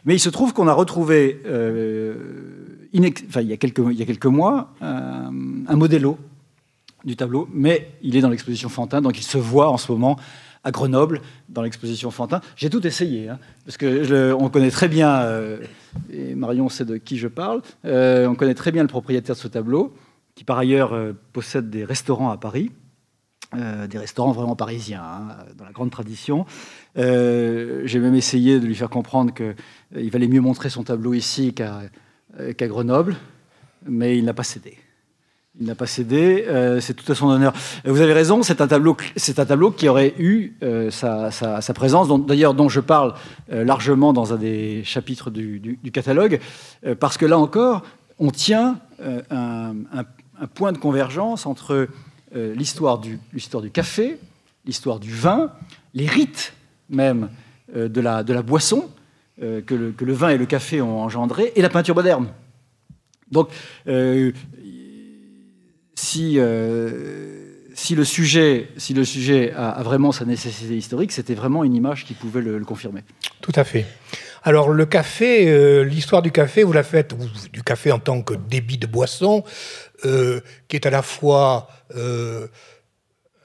mais 0.05 0.15
il 0.15 0.19
se 0.19 0.29
trouve 0.29 0.53
qu'on 0.53 0.67
a 0.67 0.73
retrouvé, 0.73 1.41
euh, 1.45 2.87
il, 2.93 3.03
y 3.03 3.53
a 3.53 3.57
quelques, 3.57 4.25
mois, 4.25 4.73
un, 4.81 5.31
un 5.67 5.75
modello 5.75 6.17
du 7.03 7.15
tableau, 7.15 7.47
mais 7.53 7.91
il 8.01 8.15
est 8.15 8.21
dans 8.21 8.29
l'exposition 8.29 8.69
Fantin, 8.69 9.01
donc 9.01 9.19
il 9.19 9.23
se 9.23 9.37
voit 9.37 9.69
en 9.69 9.77
ce 9.77 9.91
moment 9.91 10.17
à 10.63 10.71
Grenoble, 10.71 11.21
dans 11.49 11.61
l'exposition 11.61 12.09
Fantin. 12.11 12.39
J'ai 12.55 12.69
tout 12.69 12.87
essayé, 12.87 13.27
hein, 13.27 13.39
parce 13.65 13.75
que 13.75 14.33
on 14.33 14.49
connaît 14.49 14.71
très 14.71 14.87
bien, 14.87 15.21
euh, 15.21 15.59
et 16.11 16.33
Marion 16.33 16.69
sait 16.69 16.85
de 16.85 16.95
qui 16.95 17.17
je 17.17 17.27
parle, 17.27 17.61
on 17.83 18.35
connaît 18.35 18.55
très 18.55 18.71
bien 18.71 18.83
le 18.83 18.87
propriétaire 18.87 19.35
de 19.35 19.41
ce 19.41 19.49
tableau, 19.49 19.93
qui 20.33 20.45
par 20.45 20.57
ailleurs 20.57 20.97
possède 21.33 21.69
des 21.69 21.83
restaurants 21.83 22.31
à 22.31 22.37
Paris. 22.37 22.71
Euh, 23.55 23.87
des 23.87 23.97
restaurants 23.97 24.31
vraiment 24.31 24.55
parisiens, 24.55 25.03
hein, 25.03 25.35
dans 25.57 25.65
la 25.65 25.71
grande 25.71 25.91
tradition. 25.91 26.45
Euh, 26.97 27.81
j'ai 27.85 27.99
même 27.99 28.15
essayé 28.15 28.59
de 28.59 28.65
lui 28.65 28.75
faire 28.75 28.89
comprendre 28.89 29.33
qu'il 29.33 29.55
euh, 29.97 30.09
valait 30.11 30.27
mieux 30.27 30.41
montrer 30.41 30.69
son 30.69 30.83
tableau 30.83 31.13
ici 31.13 31.53
qu'à 31.53 32.67
Grenoble, 32.67 33.15
mais 33.85 34.17
il 34.17 34.25
n'a 34.25 34.33
pas 34.33 34.43
cédé. 34.43 34.77
Il 35.59 35.67
n'a 35.67 35.75
pas 35.75 35.85
cédé, 35.85 36.47
c'est 36.79 36.95
tout 36.95 37.11
à 37.11 37.13
son 37.13 37.27
honneur. 37.27 37.53
Vous 37.85 38.01
avez 38.01 38.13
raison, 38.13 38.41
c'est 38.41 38.59
un 38.59 38.65
tableau, 38.65 38.97
un 39.37 39.45
tableau 39.45 39.69
qui 39.69 39.87
aurait 39.87 40.15
eu 40.17 40.57
sa, 40.89 41.29
présence, 41.75 42.07
d'ailleurs 42.25 42.55
dont 42.55 42.69
je 42.69 42.79
parle 42.79 43.13
largement 43.49 44.13
dans 44.13 44.33
un 44.33 44.37
des 44.37 44.83
chapitres 44.83 45.29
du, 45.29 45.91
catalogue, 45.93 46.39
parce 46.99 47.19
que 47.19 47.27
là 47.27 47.37
encore, 47.37 47.83
on 48.17 48.31
tient 48.31 48.79
un 49.29 49.75
point 50.55 50.71
de 50.71 50.79
convergence 50.79 51.45
entre 51.45 51.87
euh, 52.35 52.55
l'histoire 52.55 52.97
du, 52.97 53.19
du, 53.31 53.69
café, 53.69 54.17
l'histoire 54.65 54.99
du 54.99 55.11
vin, 55.11 55.51
les 55.93 56.07
rites 56.07 56.53
même 56.89 57.29
euh, 57.75 57.87
de, 57.87 58.01
la, 58.01 58.23
de, 58.23 58.33
la, 58.33 58.41
boisson 58.41 58.89
euh, 59.41 59.61
que, 59.61 59.75
le, 59.75 59.91
que, 59.91 60.03
le, 60.03 60.13
vin 60.13 60.29
et 60.29 60.37
le 60.37 60.47
café 60.47 60.81
ont 60.81 61.01
engendré, 61.01 61.53
et 61.55 61.61
la 61.61 61.69
peinture 61.69 61.93
moderne. 61.93 62.29
Donc, 63.31 63.49
si, 65.95 66.39
si, 67.73 67.95
le 67.95 68.03
sujet, 68.03 68.69
si 68.77 68.93
le 68.93 69.05
sujet 69.05 69.51
a, 69.55 69.81
vraiment 69.83 70.11
sa 70.11 70.25
nécessité 70.25 70.75
historique, 70.75 71.11
c'était 71.11 71.33
vraiment 71.33 71.63
une 71.63 71.75
image 71.75 72.05
qui 72.05 72.13
pouvait 72.13 72.41
le, 72.41 72.59
confirmer. 72.65 73.01
Tout 73.41 73.53
à 73.55 73.63
fait. 73.63 73.85
Alors 74.43 74.69
le 74.69 74.85
café, 74.85 75.83
l'histoire 75.83 76.21
du 76.21 76.31
café, 76.31 76.63
vous 76.63 76.73
la 76.73 76.83
faites, 76.83 77.15
du 77.51 77.63
café 77.63 77.91
en 77.91 77.99
tant 77.99 78.21
que 78.21 78.35
débit 78.35 78.77
de 78.77 78.85
boisson, 78.85 79.43
euh, 80.05 80.41
qui 80.67 80.75
est 80.75 80.85
à 80.85 80.89
la 80.89 81.01
fois 81.01 81.67
euh, 81.95 82.47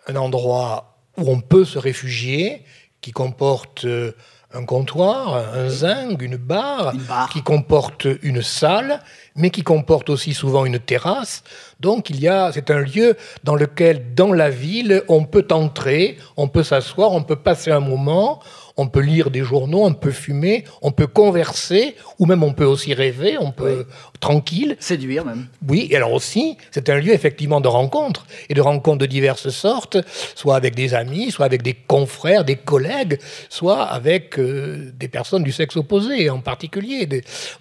un 0.06 0.16
endroit 0.16 0.98
où 1.16 1.30
on 1.30 1.40
peut 1.40 1.64
se 1.64 1.78
réfugier, 1.78 2.64
qui 3.00 3.12
comporte 3.12 3.84
euh, 3.84 4.12
un 4.52 4.64
comptoir, 4.64 5.36
un 5.54 5.68
zinc, 5.68 6.22
une 6.22 6.36
barre, 6.36 6.94
qui 7.30 7.42
comporte 7.42 8.06
une 8.22 8.40
salle, 8.40 9.00
mais 9.36 9.50
qui 9.50 9.62
comporte 9.62 10.08
aussi 10.08 10.32
souvent 10.32 10.64
une 10.64 10.78
terrasse. 10.78 11.44
Donc 11.80 12.08
il 12.08 12.18
y 12.18 12.28
a, 12.28 12.50
c'est 12.52 12.70
un 12.70 12.80
lieu 12.80 13.16
dans 13.44 13.54
lequel, 13.54 14.14
dans 14.14 14.32
la 14.32 14.48
ville, 14.48 15.02
on 15.08 15.24
peut 15.24 15.46
entrer, 15.50 16.16
on 16.38 16.48
peut 16.48 16.62
s'asseoir, 16.62 17.12
on 17.12 17.22
peut 17.22 17.36
passer 17.36 17.70
un 17.70 17.80
moment, 17.80 18.40
on 18.78 18.88
peut 18.88 19.00
lire 19.00 19.30
des 19.30 19.42
journaux, 19.42 19.84
on 19.84 19.92
peut 19.92 20.12
fumer, 20.12 20.64
on 20.80 20.92
peut 20.92 21.08
converser, 21.08 21.96
ou 22.18 22.26
même 22.26 22.42
on 22.42 22.54
peut 22.54 22.64
aussi 22.64 22.94
rêver, 22.94 23.36
on 23.38 23.50
peut 23.50 23.86
tranquille. 24.20 24.76
Séduire 24.78 25.24
même. 25.24 25.46
Oui, 25.68 25.88
et 25.90 25.96
alors 25.96 26.12
aussi, 26.12 26.56
c'est 26.70 26.88
un 26.88 26.98
lieu 26.98 27.12
effectivement 27.12 27.60
de 27.60 27.68
rencontres, 27.68 28.26
et 28.48 28.54
de 28.54 28.60
rencontres 28.60 28.98
de 28.98 29.06
diverses 29.06 29.50
sortes, 29.50 29.98
soit 30.34 30.56
avec 30.56 30.74
des 30.74 30.94
amis, 30.94 31.30
soit 31.30 31.44
avec 31.44 31.62
des 31.62 31.74
confrères, 31.74 32.44
des 32.44 32.56
collègues, 32.56 33.18
soit 33.48 33.82
avec 33.82 34.38
euh, 34.38 34.92
des 34.94 35.08
personnes 35.08 35.42
du 35.42 35.52
sexe 35.52 35.76
opposé 35.76 36.30
en 36.30 36.40
particulier. 36.40 37.08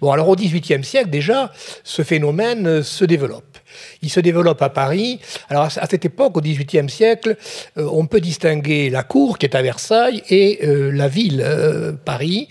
Bon, 0.00 0.12
alors 0.12 0.28
au 0.28 0.36
XVIIIe 0.36 0.84
siècle 0.84 1.10
déjà, 1.10 1.52
ce 1.82 2.02
phénomène 2.02 2.66
euh, 2.66 2.82
se 2.82 3.04
développe. 3.04 3.58
Il 4.02 4.10
se 4.10 4.20
développe 4.20 4.62
à 4.62 4.68
Paris. 4.68 5.20
Alors 5.48 5.64
à 5.64 5.86
cette 5.86 6.04
époque, 6.04 6.36
au 6.36 6.40
XVIIIe 6.40 6.88
siècle, 6.88 7.36
euh, 7.76 7.88
on 7.92 8.06
peut 8.06 8.20
distinguer 8.20 8.90
la 8.90 9.02
cour 9.02 9.38
qui 9.38 9.46
est 9.46 9.54
à 9.54 9.62
Versailles 9.62 10.22
et 10.28 10.60
euh, 10.62 10.90
la 10.90 11.08
ville, 11.08 11.42
euh, 11.44 11.92
Paris, 11.92 12.48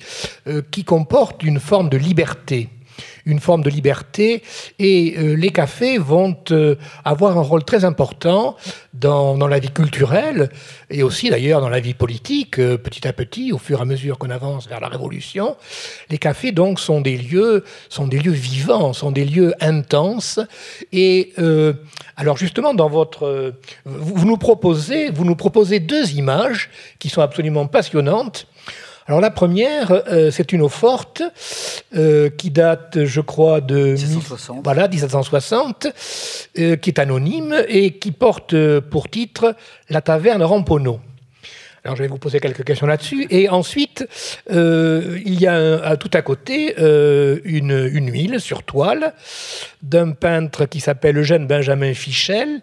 qui 0.71 0.83
comporte 0.83 1.43
une 1.43 1.59
forme 1.59 1.89
de 1.89 1.97
liberté 1.97 2.69
une 3.27 3.39
forme 3.39 3.61
de 3.61 3.69
liberté 3.69 4.41
et 4.79 5.15
euh, 5.17 5.35
les 5.35 5.51
cafés 5.51 5.97
vont 5.97 6.35
euh, 6.51 6.75
avoir 7.03 7.37
un 7.37 7.41
rôle 7.41 7.63
très 7.63 7.83
important 7.85 8.55
dans, 8.93 9.37
dans, 9.37 9.47
la 9.47 9.59
vie 9.59 9.69
culturelle 9.69 10.49
et 10.89 11.03
aussi 11.03 11.29
d'ailleurs 11.29 11.61
dans 11.61 11.69
la 11.69 11.81
vie 11.81 11.93
politique 11.93 12.57
euh, 12.57 12.77
petit 12.77 13.07
à 13.07 13.13
petit 13.13 13.51
au 13.51 13.57
fur 13.57 13.79
et 13.79 13.81
à 13.81 13.85
mesure 13.85 14.17
qu'on 14.17 14.29
avance 14.29 14.67
vers 14.67 14.79
la 14.79 14.87
révolution. 14.87 15.57
Les 16.09 16.17
cafés 16.17 16.53
donc 16.53 16.79
sont 16.79 17.01
des 17.01 17.17
lieux 17.17 17.63
sont 17.89 18.07
des 18.07 18.19
lieux 18.19 18.31
vivants 18.31 18.93
sont 18.93 19.11
des 19.11 19.25
lieux 19.25 19.53
intenses 19.59 20.39
et 20.93 21.33
alors 22.15 22.37
justement 22.37 22.73
dans 22.73 22.87
votre 22.87 23.53
vous 23.85 24.25
nous 24.25 24.37
proposez 24.37 25.09
vous 25.11 25.25
nous 25.25 25.35
proposez 25.35 25.79
deux 25.79 26.13
images 26.13 26.69
qui 26.99 27.09
sont 27.09 27.21
absolument 27.21 27.67
passionnantes 27.67 28.47
alors 29.07 29.21
la 29.21 29.31
première, 29.31 30.03
euh, 30.09 30.31
c'est 30.31 30.51
une 30.51 30.61
eau 30.61 30.67
forte 30.67 31.23
euh, 31.95 32.29
qui 32.29 32.51
date, 32.51 33.05
je 33.05 33.21
crois, 33.21 33.61
de 33.61 33.93
1760, 33.93 34.61
voilà, 34.65 34.89
1760 34.89 35.87
euh, 36.59 36.75
qui 36.75 36.89
est 36.89 36.99
anonyme 36.99 37.55
et 37.69 37.93
qui 37.93 38.11
porte 38.11 38.53
pour 38.81 39.09
titre 39.09 39.55
La 39.89 40.01
taverne 40.01 40.43
Ramponneau. 40.43 40.99
Alors 41.85 41.95
je 41.95 42.03
vais 42.03 42.09
vous 42.09 42.17
poser 42.17 42.41
quelques 42.41 42.65
questions 42.65 42.85
là-dessus. 42.85 43.27
Et 43.29 43.47
ensuite, 43.47 44.05
il 44.49 45.39
y 45.39 45.47
a 45.47 45.95
tout 45.95 46.11
à 46.11 46.21
côté 46.21 46.75
une, 46.77 47.89
une, 47.93 48.11
huile 48.11 48.41
sur 48.41 48.63
toile 48.63 49.13
d'un 49.83 50.11
peintre 50.11 50.65
qui 50.65 50.81
s'appelle 50.81 51.17
Eugène 51.17 51.47
Benjamin 51.47 51.93
Fichel. 51.93 52.59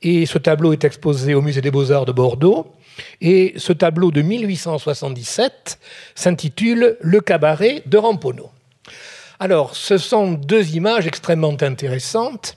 Et 0.00 0.24
ce 0.24 0.38
tableau 0.38 0.72
est 0.72 0.84
exposé 0.84 1.34
au 1.34 1.42
Musée 1.42 1.60
des 1.60 1.70
Beaux-Arts 1.70 2.06
de 2.06 2.12
Bordeaux. 2.12 2.72
Et 3.20 3.54
ce 3.56 3.72
tableau 3.72 4.10
de 4.10 4.22
1877 4.22 5.78
s'intitule 6.14 6.96
Le 7.00 7.20
cabaret 7.20 7.82
de 7.86 7.98
Ramponneau. 7.98 8.50
Alors, 9.40 9.74
ce 9.74 9.98
sont 9.98 10.32
deux 10.32 10.76
images 10.76 11.06
extrêmement 11.06 11.56
intéressantes. 11.60 12.56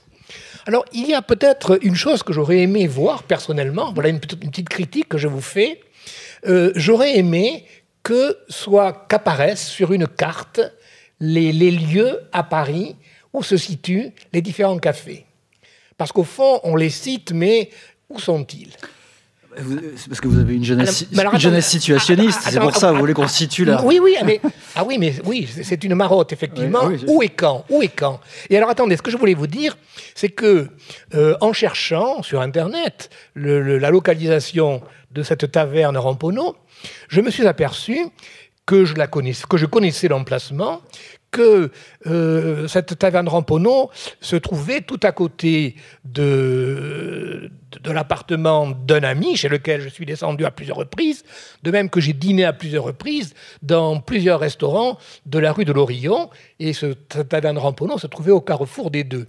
Alors, 0.66 0.84
il 0.92 1.08
y 1.08 1.14
a 1.14 1.22
peut-être 1.22 1.78
une 1.82 1.94
chose 1.94 2.22
que 2.22 2.32
j'aurais 2.32 2.58
aimé 2.58 2.86
voir 2.86 3.22
personnellement, 3.22 3.92
voilà 3.92 4.08
une, 4.08 4.20
petite 4.20 4.68
critique 4.68 5.08
que 5.08 5.18
je 5.18 5.28
vous 5.28 5.40
fais. 5.40 5.80
Euh, 6.46 6.72
j'aurais 6.74 7.18
aimé 7.18 7.64
que 8.02 8.38
soit 8.48 9.06
qu'apparaissent 9.08 9.66
sur 9.66 9.92
une 9.92 10.06
carte 10.06 10.60
les 11.18 11.52
lieux 11.52 12.20
à 12.32 12.42
Paris 12.42 12.94
où 13.32 13.42
se 13.42 13.56
situent 13.56 14.12
les 14.32 14.42
différents 14.42 14.78
cafés. 14.78 15.26
Parce 15.96 16.12
qu'au 16.12 16.24
fond, 16.24 16.60
on 16.64 16.76
les 16.76 16.90
cite, 16.90 17.32
mais 17.32 17.70
où 18.08 18.18
sont-ils? 18.18 18.72
C'est 19.96 20.08
parce 20.08 20.20
que 20.20 20.28
vous 20.28 20.38
avez 20.38 20.54
une 20.54 20.64
jeunesse, 20.64 21.06
jeunesse 21.38 21.68
situationniste, 21.68 22.40
c'est 22.42 22.60
pour 22.60 22.76
ça, 22.76 22.92
vous 22.92 22.98
voulez 22.98 23.14
qu'on 23.14 23.28
situe 23.28 23.64
là. 23.64 23.82
Oui, 23.84 24.00
oui, 24.02 24.16
mais, 24.24 24.40
ah 24.74 24.84
oui, 24.84 24.98
mais 24.98 25.14
oui, 25.24 25.48
c'est 25.62 25.82
une 25.84 25.94
marotte, 25.94 26.32
effectivement. 26.32 26.90
où 27.06 27.22
et 27.22 27.28
quand 27.28 27.64
Où 27.70 27.82
et 27.82 27.88
quand? 27.88 28.20
Et 28.50 28.56
alors 28.56 28.70
attendez, 28.70 28.96
ce 28.96 29.02
que 29.02 29.10
je 29.10 29.16
voulais 29.16 29.34
vous 29.34 29.46
dire, 29.46 29.76
c'est 30.14 30.28
que 30.28 30.68
euh, 31.14 31.36
en 31.40 31.52
cherchant 31.52 32.22
sur 32.22 32.40
Internet 32.40 33.10
la 33.34 33.90
localisation 33.90 34.82
de 35.10 35.22
cette 35.22 35.50
taverne 35.50 35.96
Rampono, 35.96 36.56
je 37.08 37.20
me 37.20 37.30
suis 37.30 37.46
aperçu 37.46 37.98
que 38.66 38.84
je, 38.84 38.94
la 38.94 39.06
connaissais, 39.06 39.44
que 39.48 39.56
je 39.56 39.66
connaissais 39.66 40.08
l'emplacement, 40.08 40.82
que 41.36 41.70
euh, 42.06 42.66
cette 42.66 42.98
taverne 42.98 43.28
Rampono 43.28 43.90
se 44.22 44.36
trouvait 44.36 44.80
tout 44.80 45.00
à 45.02 45.12
côté 45.12 45.76
de, 46.06 47.50
de 47.82 47.90
l'appartement 47.90 48.70
d'un 48.70 49.02
ami 49.02 49.36
chez 49.36 49.50
lequel 49.50 49.82
je 49.82 49.90
suis 49.90 50.06
descendu 50.06 50.46
à 50.46 50.50
plusieurs 50.50 50.78
reprises, 50.78 51.24
de 51.62 51.70
même 51.70 51.90
que 51.90 52.00
j'ai 52.00 52.14
dîné 52.14 52.46
à 52.46 52.54
plusieurs 52.54 52.84
reprises 52.84 53.34
dans 53.60 54.00
plusieurs 54.00 54.40
restaurants 54.40 54.96
de 55.26 55.38
la 55.38 55.52
rue 55.52 55.66
de 55.66 55.74
l'Orillon, 55.74 56.30
et 56.58 56.72
ce, 56.72 56.86
taverne 56.86 57.58
Rampono 57.58 57.98
se 57.98 58.06
trouvait 58.06 58.32
au 58.32 58.40
carrefour 58.40 58.90
des 58.90 59.04
deux. 59.04 59.26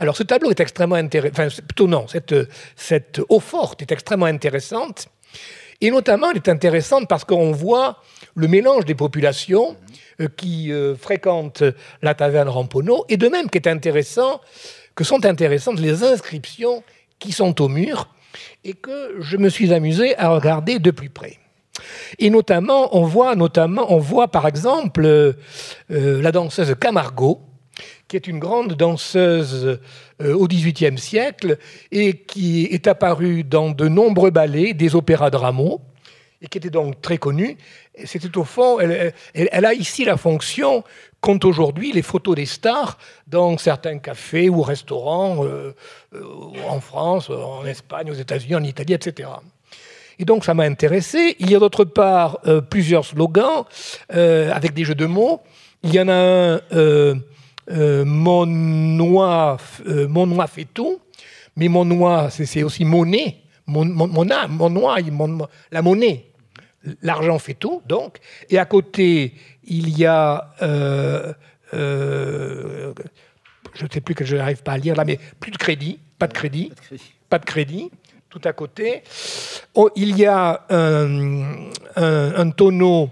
Alors 0.00 0.16
ce 0.16 0.24
tableau 0.24 0.50
est 0.50 0.58
extrêmement 0.58 0.96
intéressant, 0.96 1.34
enfin 1.34 1.48
plutôt 1.68 1.86
non, 1.86 2.08
cette, 2.08 2.34
cette 2.74 3.20
eau 3.28 3.38
forte 3.38 3.80
est 3.80 3.92
extrêmement 3.92 4.26
intéressante, 4.26 5.06
et 5.80 5.92
notamment 5.92 6.32
elle 6.32 6.38
est 6.38 6.48
intéressante 6.48 7.08
parce 7.08 7.24
qu'on 7.24 7.52
voit 7.52 8.02
le 8.34 8.48
mélange 8.48 8.84
des 8.84 8.94
populations 8.94 9.76
euh, 10.20 10.28
qui 10.36 10.72
euh, 10.72 10.94
fréquentent 10.94 11.64
la 12.02 12.14
taverne 12.14 12.48
Rampono, 12.48 13.04
et 13.08 13.16
de 13.16 13.28
même 13.28 13.46
intéressant, 13.66 14.40
que 14.94 15.04
sont 15.04 15.24
intéressantes 15.24 15.80
les 15.80 16.04
inscriptions 16.04 16.82
qui 17.18 17.32
sont 17.32 17.60
au 17.60 17.68
mur, 17.68 18.08
et 18.64 18.74
que 18.74 19.16
je 19.20 19.36
me 19.36 19.48
suis 19.48 19.72
amusé 19.72 20.16
à 20.18 20.28
regarder 20.28 20.78
de 20.78 20.90
plus 20.90 21.10
près. 21.10 21.38
Et 22.18 22.30
notamment, 22.30 22.96
on 22.96 23.04
voit, 23.04 23.34
notamment, 23.34 23.92
on 23.92 23.98
voit 23.98 24.28
par 24.28 24.46
exemple 24.46 25.04
euh, 25.04 25.32
la 25.88 26.32
danseuse 26.32 26.74
Camargo, 26.80 27.40
qui 28.06 28.16
est 28.16 28.28
une 28.28 28.38
grande 28.38 28.74
danseuse 28.74 29.80
au 30.22 30.46
XVIIIe 30.46 30.98
siècle 30.98 31.58
et 31.90 32.18
qui 32.18 32.66
est 32.66 32.86
apparue 32.86 33.42
dans 33.42 33.70
de 33.70 33.88
nombreux 33.88 34.30
ballets, 34.30 34.74
des 34.74 34.94
opéras 34.94 35.30
de 35.30 35.36
Rameau, 35.36 35.80
et 36.44 36.46
qui 36.46 36.58
était 36.58 36.70
donc 36.70 37.00
très 37.00 37.18
connue. 37.18 37.56
C'était 38.04 38.36
au 38.36 38.44
fond, 38.44 38.80
elle, 38.80 39.64
a 39.64 39.72
ici 39.72 40.04
la 40.04 40.16
fonction 40.16 40.82
qu'ont 41.20 41.38
aujourd'hui 41.44 41.92
les 41.92 42.02
photos 42.02 42.34
des 42.34 42.46
stars 42.46 42.98
dans 43.28 43.56
certains 43.56 43.98
cafés 43.98 44.48
ou 44.48 44.62
restaurants 44.62 45.44
euh, 45.44 45.74
euh, 46.12 46.22
en 46.68 46.80
France, 46.80 47.30
en 47.30 47.64
Espagne, 47.64 48.10
aux 48.10 48.14
États-Unis, 48.14 48.56
en 48.56 48.64
Italie, 48.64 48.94
etc. 48.94 49.28
Et 50.18 50.24
donc 50.24 50.44
ça 50.44 50.54
m'a 50.54 50.64
intéressé. 50.64 51.36
Il 51.38 51.50
y 51.50 51.54
a 51.54 51.60
d'autre 51.60 51.84
part 51.84 52.40
euh, 52.46 52.60
plusieurs 52.60 53.04
slogans 53.04 53.64
avec 54.08 54.74
des 54.74 54.84
jeux 54.84 54.96
de 54.96 55.06
mots. 55.06 55.40
Il 55.84 55.94
y 55.94 56.00
en 56.00 56.08
a 56.08 56.58
un, 56.72 57.14
mon 58.04 58.46
noix, 58.46 59.56
fait 59.58 60.66
tout, 60.74 60.98
mais 61.56 61.68
mon 61.68 61.84
noix, 61.84 62.28
c'est 62.30 62.64
aussi 62.64 62.84
monnaie. 62.84 63.36
Mon, 63.66 63.84
mon, 63.84 64.08
mon, 64.08 64.26
mon 64.48 64.70
noix, 64.70 64.96
la 65.70 65.80
monnaie 65.80 66.33
l'argent 67.02 67.38
fait 67.38 67.54
tout, 67.54 67.82
donc. 67.86 68.18
Et 68.50 68.58
à 68.58 68.64
côté, 68.64 69.34
il 69.64 69.96
y 69.96 70.06
a. 70.06 70.50
Euh, 70.62 71.32
euh, 71.74 72.92
je 73.74 73.84
ne 73.84 73.90
sais 73.90 74.00
plus 74.00 74.14
que 74.14 74.24
je 74.24 74.36
n'arrive 74.36 74.62
pas 74.62 74.72
à 74.72 74.78
lire 74.78 74.94
là, 74.94 75.04
mais 75.04 75.18
plus 75.40 75.50
de 75.50 75.56
crédit, 75.56 75.98
pas 76.18 76.28
de 76.28 76.32
crédit, 76.32 76.72
pas 77.28 77.38
de 77.38 77.44
crédit, 77.44 77.90
tout 78.28 78.40
à 78.44 78.52
côté. 78.52 79.02
Oh, 79.74 79.90
il 79.96 80.16
y 80.16 80.26
a 80.26 80.64
un, 80.70 82.50
tonneau 82.50 83.10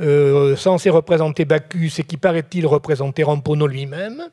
euh, 0.00 0.56
censé 0.56 0.88
représenter 0.88 1.44
Bacchus 1.44 1.92
et 1.98 2.04
qui 2.04 2.16
paraît-il 2.16 2.66
représenter 2.66 3.22
Rampono 3.22 3.66
lui-même. 3.66 4.28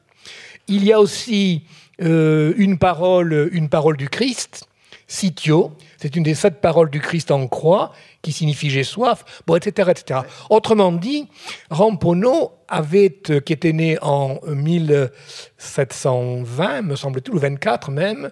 Il 0.68 0.86
y 0.86 0.94
a 0.94 1.00
aussi 1.00 1.63
une, 2.00 2.77
parole, 2.77 3.50
une 3.51 3.68
parole 3.68 3.98
du 3.98 4.08
Christ, 4.08 4.68
Sitio, 5.08 5.74
c'est 5.98 6.16
une 6.16 6.24
des 6.24 6.36
sept 6.36 6.62
paroles 6.62 6.90
du 6.90 7.00
Christ 7.00 7.32
en 7.32 7.48
croix 7.48 7.91
qui 8.22 8.32
signifie 8.32 8.72
j'ai 8.72 8.84
soif, 8.84 9.24
bon, 9.46 9.56
etc., 9.56 9.91
etc. 9.91 10.22
Autrement 10.50 10.91
dit, 10.91 11.28
Rampono 11.69 12.54
avait, 12.67 13.15
euh, 13.30 13.39
qui 13.39 13.54
était 13.54 13.72
né 13.74 14.00
en 14.02 14.39
1720, 14.48 16.82
me 16.82 16.96
semble-t-il, 16.96 17.36
ou 17.36 17.39
24 17.39 17.91
même, 17.91 18.32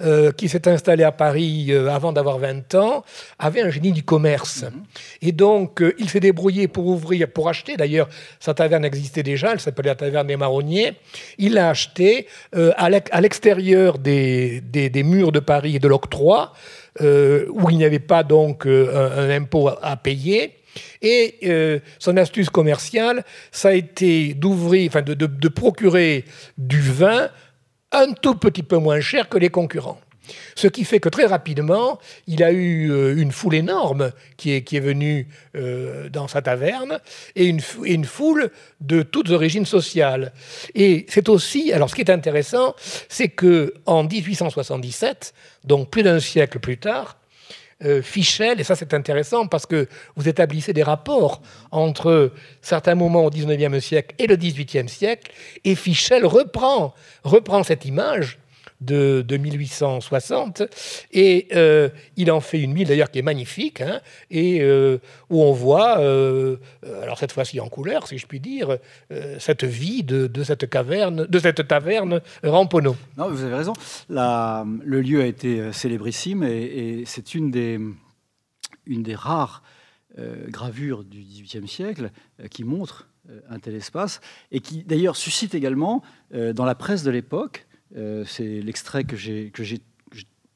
euh, 0.00 0.32
qui 0.32 0.48
s'est 0.48 0.66
installé 0.68 1.04
à 1.04 1.12
Paris 1.12 1.66
euh, 1.70 1.88
avant 1.88 2.12
d'avoir 2.12 2.38
20 2.38 2.74
ans, 2.74 3.04
avait 3.38 3.62
un 3.62 3.70
génie 3.70 3.92
du 3.92 4.02
commerce. 4.02 4.64
Mhm. 4.64 4.82
Et 5.22 5.30
donc, 5.32 5.82
il 5.98 6.08
s'est 6.08 6.20
débrouillé 6.20 6.68
pour 6.68 6.86
ouvrir, 6.86 7.28
pour 7.28 7.48
acheter, 7.48 7.76
d'ailleurs, 7.76 8.08
sa 8.40 8.54
taverne 8.54 8.84
existait 8.84 9.22
déjà, 9.22 9.52
elle 9.52 9.60
s'appelait 9.60 9.90
la 9.90 9.94
taverne 9.94 10.26
des 10.26 10.36
Marronniers, 10.36 10.94
il 11.38 11.54
l'a 11.54 11.70
acheté 11.70 12.26
à 12.52 13.20
l'extérieur 13.20 13.98
des, 13.98 14.60
des, 14.60 15.02
murs 15.02 15.32
de 15.32 15.40
Paris 15.40 15.76
et 15.76 15.78
de 15.78 15.88
l'octroi, 15.88 16.52
euh, 17.00 17.46
où 17.50 17.70
il 17.70 17.76
n'y 17.76 17.84
avait 17.84 17.98
pas 17.98 18.22
donc 18.22 18.66
euh, 18.66 19.10
un, 19.16 19.30
impôt 19.30 19.68
à, 19.68 19.96
payer. 19.96 20.54
Et 21.02 21.36
euh, 21.44 21.78
son 21.98 22.16
astuce 22.16 22.50
commerciale, 22.50 23.24
ça 23.50 23.68
a 23.68 23.72
été 23.72 24.34
d'ouvrir, 24.34 24.88
enfin 24.88 25.02
de, 25.02 25.14
de, 25.14 25.48
procurer 25.48 26.24
du 26.56 26.80
vin 26.80 27.30
un 27.92 28.12
tout 28.12 28.34
petit 28.34 28.62
peu 28.62 28.78
moins 28.78 29.00
cher 29.00 29.28
que 29.28 29.38
les 29.38 29.48
concurrents. 29.48 30.00
Ce 30.54 30.68
qui 30.68 30.84
fait 30.84 31.00
que 31.00 31.08
très 31.08 31.26
rapidement, 31.26 31.98
il 32.26 32.42
a 32.42 32.52
eu 32.52 32.90
euh, 32.90 33.16
une 33.16 33.32
foule 33.32 33.54
énorme 33.54 34.12
qui 34.36 34.52
est, 34.52 34.62
qui 34.62 34.76
est 34.76 34.80
venue 34.80 35.28
euh, 35.56 36.08
dans 36.08 36.28
sa 36.28 36.42
taverne 36.42 37.00
et 37.36 37.46
une, 37.46 38.04
foule 38.04 38.50
de 38.80 39.02
toutes 39.02 39.30
origines 39.30 39.66
sociales. 39.66 40.32
Et 40.74 41.06
c'est 41.08 41.28
aussi, 41.28 41.72
alors 41.72 41.90
ce 41.90 41.94
qui 41.94 42.00
est 42.00 42.10
intéressant, 42.10 42.74
c'est 43.08 43.28
que 43.28 43.74
en 43.86 44.04
1877, 44.04 45.34
donc 45.64 45.90
plus 45.90 46.02
d'un 46.02 46.20
siècle 46.20 46.58
plus 46.58 46.78
tard, 46.78 47.18
euh, 47.84 48.02
Fichel, 48.02 48.60
et 48.60 48.64
ça 48.64 48.74
c'est 48.74 48.92
intéressant 48.92 49.46
parce 49.46 49.64
que 49.64 49.86
vous 50.16 50.28
établissez 50.28 50.72
des 50.72 50.82
rapports 50.82 51.40
entre 51.70 52.32
certains 52.60 52.96
moments 52.96 53.24
au 53.24 53.30
19e 53.30 53.78
siècle 53.78 54.16
et 54.18 54.26
le 54.26 54.36
18e 54.36 54.88
siècle, 54.88 55.30
et 55.64 55.76
Fichel 55.76 56.26
reprend, 56.26 56.92
reprend 57.22 57.62
cette 57.62 57.84
image 57.84 58.38
de, 58.80 59.36
1860. 59.36 60.62
Et 61.12 61.48
euh, 61.54 61.88
il 62.16 62.30
en 62.30 62.40
fait 62.40 62.60
une 62.60 62.72
mille 62.72 62.88
d'ailleurs 62.88 63.10
qui 63.10 63.18
est 63.18 63.22
magnifique, 63.22 63.80
hein, 63.80 64.00
et 64.30 64.60
euh, 64.62 64.98
où 65.30 65.42
on 65.42 65.52
voit, 65.52 65.98
euh, 65.98 66.56
alors 67.02 67.18
cette 67.18 67.32
fois-ci 67.32 67.60
en 67.60 67.68
couleur, 67.68 68.06
si 68.06 68.18
je 68.18 68.26
puis 68.26 68.40
dire, 68.40 68.78
cette 69.38 69.64
vie 69.64 70.02
de, 70.02 70.42
cette 70.42 70.68
caverne, 70.68 71.26
de 71.26 71.38
cette 71.38 71.66
taverne 71.66 72.20
Rampono. 72.42 72.96
Non, 73.16 73.28
vous 73.30 73.42
avez 73.42 73.54
raison. 73.54 73.72
le 74.08 75.00
lieu 75.00 75.22
a 75.22 75.26
été 75.26 75.72
célébrissime 75.72 76.42
et, 76.42 77.02
c'est 77.06 77.34
une 77.34 77.50
des, 77.50 77.78
une 78.86 79.02
des 79.02 79.14
rares 79.14 79.62
gravures 80.48 81.04
du 81.04 81.20
XVIIIe 81.20 81.68
siècle 81.68 82.10
qui 82.50 82.64
montre 82.64 83.08
un 83.50 83.58
tel 83.58 83.74
espace 83.74 84.20
et 84.50 84.60
qui 84.60 84.82
d'ailleurs 84.84 85.16
suscite 85.16 85.54
également 85.54 86.02
dans 86.32 86.64
la 86.64 86.74
presse 86.74 87.02
de 87.02 87.10
l'époque 87.10 87.67
euh, 87.96 88.24
c'est 88.26 88.60
l'extrait 88.60 89.04
que 89.04 89.16
j'ai 89.16 89.52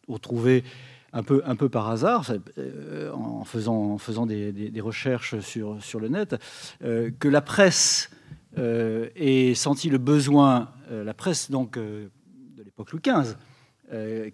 retrouvé 0.09 0.65
un 1.13 1.23
peu, 1.23 1.43
un 1.45 1.57
peu 1.57 1.69
par 1.69 1.89
hasard, 1.89 2.31
euh, 2.59 3.13
en 3.13 3.45
faisant, 3.45 3.93
en 3.93 3.99
faisant 3.99 4.27
des, 4.27 4.81
recherches 4.81 5.41
sur, 5.41 5.83
sur 5.83 6.01
le 6.01 6.09
net, 6.09 6.37
euh, 6.83 7.11
que 7.19 7.29
la 7.29 7.41
presse 7.41 8.11
ait 8.57 9.55
senti 9.55 9.89
le 9.89 9.99
besoin, 9.99 10.73
la 10.91 11.15
presse 11.15 11.51
donc 11.51 11.79
de 11.79 12.11
l'époque 12.63 12.93
Louis 12.93 13.01
XV, 13.03 13.37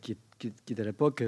qui 0.00 0.12
est 0.12 0.18
qui 0.38 0.52
est 0.72 0.80
à 0.80 0.84
l'époque 0.84 1.24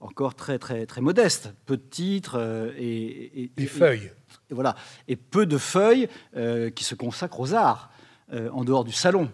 encore 0.00 0.34
très, 0.34 0.58
très, 0.58 0.84
très 0.84 1.00
modeste. 1.00 1.54
Peu 1.64 1.78
de 1.78 1.82
titres 1.82 2.72
et, 2.78 3.50
feuilles. 3.66 4.10
Et, 4.50 4.54
voilà. 4.54 4.74
Et 5.08 5.16
peu 5.16 5.46
de 5.46 5.56
feuilles 5.56 6.08
qui 6.74 6.84
se 6.84 6.94
consacrent 6.94 7.40
aux 7.40 7.54
arts, 7.54 7.90
en 8.32 8.64
dehors 8.64 8.84
du 8.84 8.92
salon. 8.92 9.30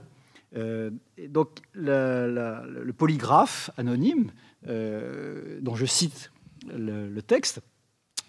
Euh, 0.56 0.90
donc 1.28 1.58
le 1.74 2.90
polygraphe 2.92 3.70
anonyme, 3.76 4.32
euh, 4.66 5.58
dont 5.60 5.74
je 5.74 5.86
cite 5.86 6.32
le, 6.66 7.20
texte, 7.20 7.60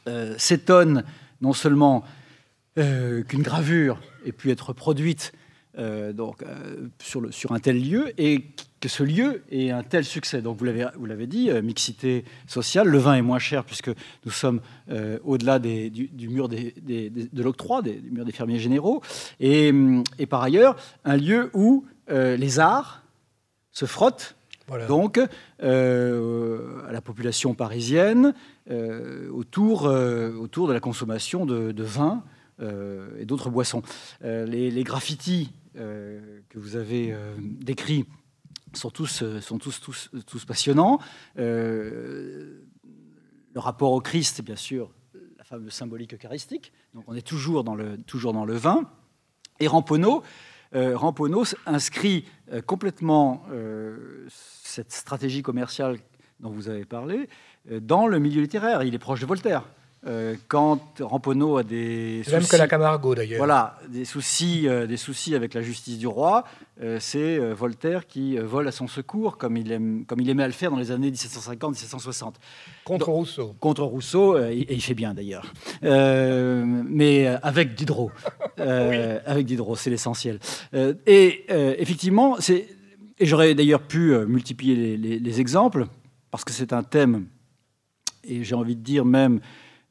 euh, 0.08 0.36
s'étonne 0.38 1.04
non 1.42 1.54
seulement 1.54 2.04
qu'une 2.76 3.42
gravure 3.42 4.02
ait 4.26 4.32
pu 4.32 4.50
être 4.50 4.72
produite 4.72 5.34
donc, 5.78 6.44
sur, 7.00 7.34
sur, 7.34 7.52
un 7.52 7.60
tel 7.60 7.82
lieu 7.82 8.14
et 8.18 8.46
que 8.82 8.89
ce 8.89 9.04
lieu 9.04 9.44
ait 9.52 9.72
un 9.72 9.84
tel 9.84 10.04
succès. 10.04 10.41
Donc 10.41 10.58
vous 10.58 11.06
l'avez 11.06 11.28
dit, 11.28 11.50
mixité 11.63 12.26
sociale, 12.48 12.88
le 12.88 12.98
vin 12.98 13.13
est 13.13 13.22
moins 13.22 13.39
cher 13.39 13.63
puisque 13.63 13.91
nous 14.26 14.32
sommes 14.32 14.60
au-delà 15.24 15.60
du, 15.60 15.89
du, 15.89 16.28
mur 16.28 16.50
des, 16.50 16.74
de 16.82 17.44
l'octroi, 17.44 17.82
du 17.82 18.12
mur 18.12 18.26
des 18.26 18.32
fermiers 18.32 18.60
généraux, 18.60 19.02
et, 19.39 19.72
et, 20.17 20.26
par 20.26 20.41
ailleurs 20.41 20.76
un 21.06 21.15
lieu 21.15 21.52
où 21.54 21.86
euh, 22.12 22.36
les 22.36 22.60
arts 22.60 23.04
se 23.72 23.86
frottent 23.86 24.36
Donc, 24.88 25.20
euh, 25.63 26.88
à 26.88 26.91
la 26.91 27.02
population 27.02 27.54
parisienne, 27.54 28.34
euh, 28.70 29.30
autour, 29.30 29.84
autour 29.84 30.67
de 30.67 30.74
la 30.74 30.80
consommation 30.80 31.46
de, 31.46 31.84
vin 31.84 32.24
et 32.62 33.26
d'autres 33.26 33.50
boissons. 33.50 33.82
Les, 34.22 34.84
graffitis 34.84 35.52
que 35.74 36.60
vous 36.60 36.76
avez 36.76 37.15
décrits 37.39 38.06
sont 38.74 38.90
tous, 38.90 39.24
tous 40.26 40.46
passionnants. 40.46 41.00
le 41.36 42.62
rapport 43.56 43.92
au 43.92 44.02
Christ, 44.02 44.42
bien 44.42 44.56
sûr, 44.56 44.92
la 45.38 45.44
fameuse 45.44 45.74
symbolique 45.74 46.14
eucharistique. 46.14 46.72
Donc 46.94 47.06
on 47.08 47.16
est 47.16 47.26
toujours 47.26 47.64
dans 47.64 47.76
le, 47.76 48.54
vin. 48.54 48.90
Et 49.60 49.68
Ramponneau, 49.68 50.24
euh, 50.74 50.98
inscrit 51.66 52.26
euh, 52.52 52.62
complètement 52.62 53.46
euh, 53.52 54.26
cette 54.30 54.92
stratégie 54.92 55.42
commerciale 55.42 56.00
dont 56.40 56.50
vous 56.50 56.70
avez 56.70 56.86
parlé 56.86 57.30
euh, 57.70 57.80
dans 57.80 58.08
le 58.08 58.20
milieu 58.20 58.42
littéraire. 58.42 58.84
Il 58.84 58.94
est 58.94 59.00
proche 59.00 59.22
de 59.22 59.26
Voltaire. 59.26 59.64
Euh, 60.08 60.36
quand 60.48 61.00
Ramponneau 61.00 61.58
a 61.58 61.64
des 61.64 62.24
soucis, 62.24 62.36
même 62.36 62.48
que 62.48 62.56
la 62.56 62.68
Camargo 62.68 63.14
d'ailleurs. 63.14 63.38
Voilà, 63.38 63.78
des 63.88 64.04
soucis, 64.04 64.68
euh, 64.68 64.88
des 64.88 64.98
soucis 64.98 65.36
avec 65.36 65.54
la 65.54 65.62
justice 65.62 66.00
du 66.00 66.08
roi, 66.08 66.44
euh, 66.82 66.98
c'est 67.00 67.38
Voltaire 67.54 68.08
qui 68.08 68.36
vole 68.38 68.68
à 68.68 68.72
son 68.72 68.88
secours, 68.88 69.38
comme 69.38 69.58
il, 69.58 69.72
aime, 69.72 70.04
comme 70.08 70.20
il 70.20 70.28
aimait 70.28 70.42
à 70.42 70.48
le 70.48 70.54
faire 70.54 70.72
dans 70.72 70.78
les 70.78 70.90
années 70.90 71.12
1750-1760. 71.12 72.34
Contre 72.84 73.10
Rousseau. 73.10 73.56
Contre 73.60 73.84
Rousseau, 73.84 74.40
et, 74.40 74.66
il 74.72 74.82
fait 74.82 74.96
bien 74.96 75.14
d'ailleurs. 75.14 75.54
mais 75.84 77.28
avec 77.44 77.76
Diderot. 77.76 78.12
Avec 78.58 79.46
Diderot, 79.46 79.76
c'est 79.76 79.90
l'essentiel. 79.90 80.40
et 81.06 81.46
effectivement, 81.80 82.38
c'est, 82.40 82.68
et 83.20 83.26
j'aurais 83.26 83.54
d'ailleurs 83.54 83.82
pu 83.82 84.16
multiplier 84.26 84.98
les, 84.98 85.20
les 85.20 85.42
exemples, 85.42 85.86
parce 86.32 86.44
que 86.44 86.54
c'est 86.54 86.74
un 86.74 86.84
thème, 86.84 87.28
et 88.24 88.44
j'ai 88.44 88.56
envie 88.56 88.76
de 88.76 88.84
dire 88.84 89.06
même 89.06 89.40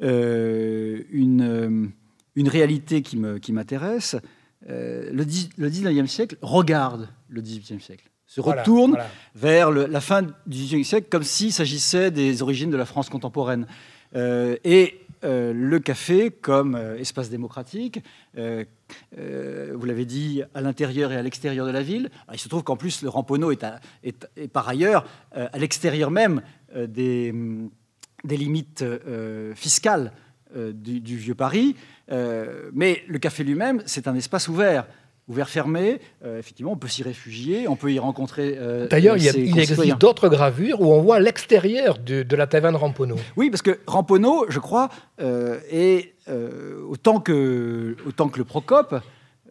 une, 0.00 1.42
euh, 1.42 1.86
une, 2.34 2.48
réalité 2.48 3.02
qui 3.02 3.16
m'intéresse. 3.16 4.16
Qui 4.20 4.70
euh, 4.70 5.10
le, 5.10 5.24
le 5.56 5.70
19e 5.70 6.06
siècle 6.06 6.36
regarde 6.42 7.08
le 7.30 7.40
18e 7.40 7.80
siècle 7.80 8.10
se 8.26 8.42
retourne 8.42 8.98
vers 9.34 9.70
la 9.70 10.00
fin 10.00 10.22
du 10.22 10.30
XVIIIe 10.46 10.84
siècle 10.84 11.08
comme 11.10 11.22
s'il 11.22 11.50
s'agissait 11.50 12.10
des 12.10 12.42
origines 12.42 12.70
de 12.70 12.76
la 12.76 12.84
France 12.84 13.08
contemporaine. 13.08 13.66
et 14.14 15.00
le 15.22 15.78
café 15.78 16.30
comme 16.30 16.76
espace 16.76 17.28
démocratique, 17.28 18.00
vous 18.36 19.84
l'avez 19.84 20.04
dit, 20.04 20.42
à 20.54 20.60
l'intérieur 20.60 21.10
et 21.10 21.16
à 21.16 21.22
l'extérieur 21.22 21.66
de 21.66 21.72
la 21.72 21.82
ville. 21.82 22.10
il 22.32 22.38
se 22.38 22.48
trouve 22.48 22.62
qu'en 22.62 22.76
plus, 22.76 23.02
le 23.02 23.08
Ramponneau 23.08 23.50
est, 23.50 23.64
est, 24.04 24.48
par 24.48 24.68
ailleurs 24.68 25.06
à 25.32 25.58
l'extérieur 25.58 26.12
même 26.12 26.42
des 26.76 27.34
des 28.24 28.36
limites 28.36 28.82
euh, 28.82 29.54
fiscales 29.54 30.12
euh, 30.56 30.72
du, 30.72 31.16
vieux 31.16 31.34
Paris, 31.34 31.76
euh, 32.10 32.70
mais 32.72 33.02
le 33.08 33.18
café 33.18 33.44
lui-même, 33.44 33.82
c'est 33.86 34.08
un 34.08 34.14
espace 34.14 34.48
ouvert. 34.48 34.86
Ouvert 35.28 35.48
fermé, 35.48 36.00
effectivement, 36.24 36.72
on 36.72 36.76
peut 36.76 36.88
s'y 36.88 37.04
réfugier, 37.04 37.68
on 37.68 37.76
peut 37.76 37.92
y 37.92 38.00
rencontrer. 38.00 38.58
D'ailleurs, 38.90 39.16
il, 39.16 39.22
il, 39.22 39.60
existe 39.60 39.96
d'autres 39.98 40.28
gravures 40.28 40.80
où 40.80 40.92
on 40.92 41.00
voit 41.02 41.20
l'extérieur 41.20 41.98
de, 41.98 42.34
la 42.34 42.48
taverne 42.48 42.74
Ramponneau. 42.74 43.14
Oui, 43.36 43.48
parce 43.48 43.62
que 43.62 43.78
Ramponneau, 43.86 44.46
je 44.48 44.58
crois, 44.58 44.88
est 45.20 46.14
autant, 46.88 47.20
que, 47.20 47.96
autant 48.08 48.28
que 48.28 48.38
le 48.38 48.44
Procope 48.44 48.96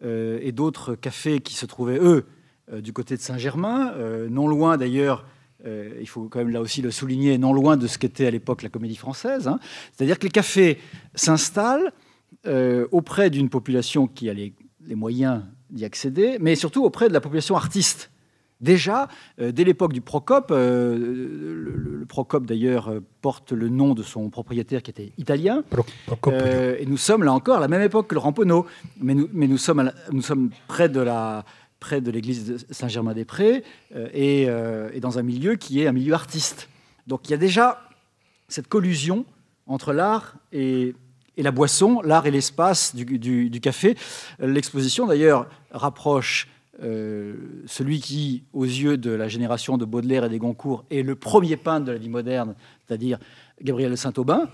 et 0.04 0.52
d'autres 0.52 0.96
cafés 0.96 1.40
qui 1.40 1.54
se 1.54 1.64
trouvaient, 1.64 1.98
eux, 1.98 2.26
du 2.74 2.92
côté 2.92 3.16
de 3.16 3.22
Saint-Germain, 3.22 3.94
non 4.28 4.48
loin 4.48 4.76
d'ailleurs 4.76 5.24
euh, 5.66 5.90
il 6.00 6.08
faut 6.08 6.28
quand 6.28 6.38
même 6.38 6.50
là 6.50 6.60
aussi 6.60 6.82
le 6.82 6.90
souligner, 6.90 7.36
non 7.38 7.52
loin 7.52 7.76
de 7.76 7.86
ce 7.86 7.98
qu'était 7.98 8.26
à 8.26 8.30
l'époque 8.30 8.62
la 8.62 8.68
comédie 8.68 8.96
française. 8.96 9.48
Hein. 9.48 9.58
C'est-à-dire 9.92 10.18
que 10.18 10.24
les 10.24 10.30
cafés 10.30 10.78
s'installent 11.14 11.92
euh, 12.46 12.86
auprès 12.92 13.30
d'une 13.30 13.50
population 13.50 14.06
qui 14.06 14.30
a 14.30 14.34
les, 14.34 14.54
moyens 14.94 15.42
d'y 15.70 15.84
accéder, 15.84 16.38
mais 16.40 16.56
surtout 16.56 16.84
auprès 16.84 17.08
de 17.08 17.12
la 17.12 17.20
population 17.20 17.54
artiste. 17.54 18.10
Déjà, 18.60 19.08
euh, 19.40 19.52
dès 19.52 19.62
l'époque 19.62 19.92
du 19.92 20.00
Procope, 20.00 20.50
le, 20.50 22.04
Procope 22.08 22.44
d'ailleurs 22.44 22.92
porte 23.20 23.52
le 23.52 23.68
nom 23.68 23.94
de 23.94 24.02
son 24.02 24.30
propriétaire 24.30 24.82
qui 24.82 24.90
était 24.90 25.12
italien, 25.16 25.62
et 26.78 26.86
nous 26.86 26.96
sommes 26.96 27.22
là 27.22 27.32
encore 27.32 27.58
à 27.58 27.60
la 27.60 27.68
même 27.68 27.82
époque 27.82 28.08
que 28.08 28.14
le 28.14 28.20
Ramponneau, 28.20 28.66
mais 29.00 29.14
nous, 29.14 29.28
mais 29.32 29.46
nous, 29.46 29.58
sommes, 29.58 29.92
nous 30.10 30.22
sommes 30.22 30.50
près 30.66 30.88
de 30.88 31.00
la, 31.00 31.44
près 31.80 32.00
de 32.00 32.10
l'église 32.10 32.46
de 32.46 32.58
Saint-Germain-des-Prés 32.70 33.64
euh, 33.96 34.08
euh, 34.14 34.90
et, 34.92 35.00
dans 35.00 35.18
un 35.18 35.22
milieu 35.22 35.56
qui 35.56 35.80
est 35.80 35.86
un 35.86 35.92
milieu 35.92 36.14
artiste. 36.14 36.68
Donc 37.06 37.22
il 37.24 37.30
y 37.32 37.34
a 37.34 37.38
déjà 37.38 37.82
cette 38.48 38.68
collusion 38.68 39.24
entre 39.66 39.92
l'art 39.92 40.36
et, 40.52 40.94
la 41.36 41.50
boisson, 41.50 42.02
l'art 42.02 42.26
et 42.26 42.30
l'espace 42.30 42.94
du, 42.94 43.60
café. 43.62 43.96
L'exposition 44.40 45.06
d'ailleurs 45.06 45.48
rapproche 45.70 46.48
euh, 46.82 47.34
celui 47.66 48.00
qui, 48.00 48.42
aux 48.52 48.64
yeux 48.64 48.98
de 48.98 49.10
la 49.10 49.26
génération 49.28 49.78
de 49.78 49.86
Baudelaire 49.86 50.24
et 50.24 50.28
des 50.28 50.38
Goncourt, 50.38 50.84
est 50.90 51.02
le 51.02 51.14
premier 51.14 51.56
peintre 51.56 51.86
de 51.86 51.92
la 51.92 51.98
vie 51.98 52.10
moderne, 52.10 52.54
c'est-à-dire 52.86 53.18
Gabriel 53.62 53.96
Saint-Aubin, 53.96 54.50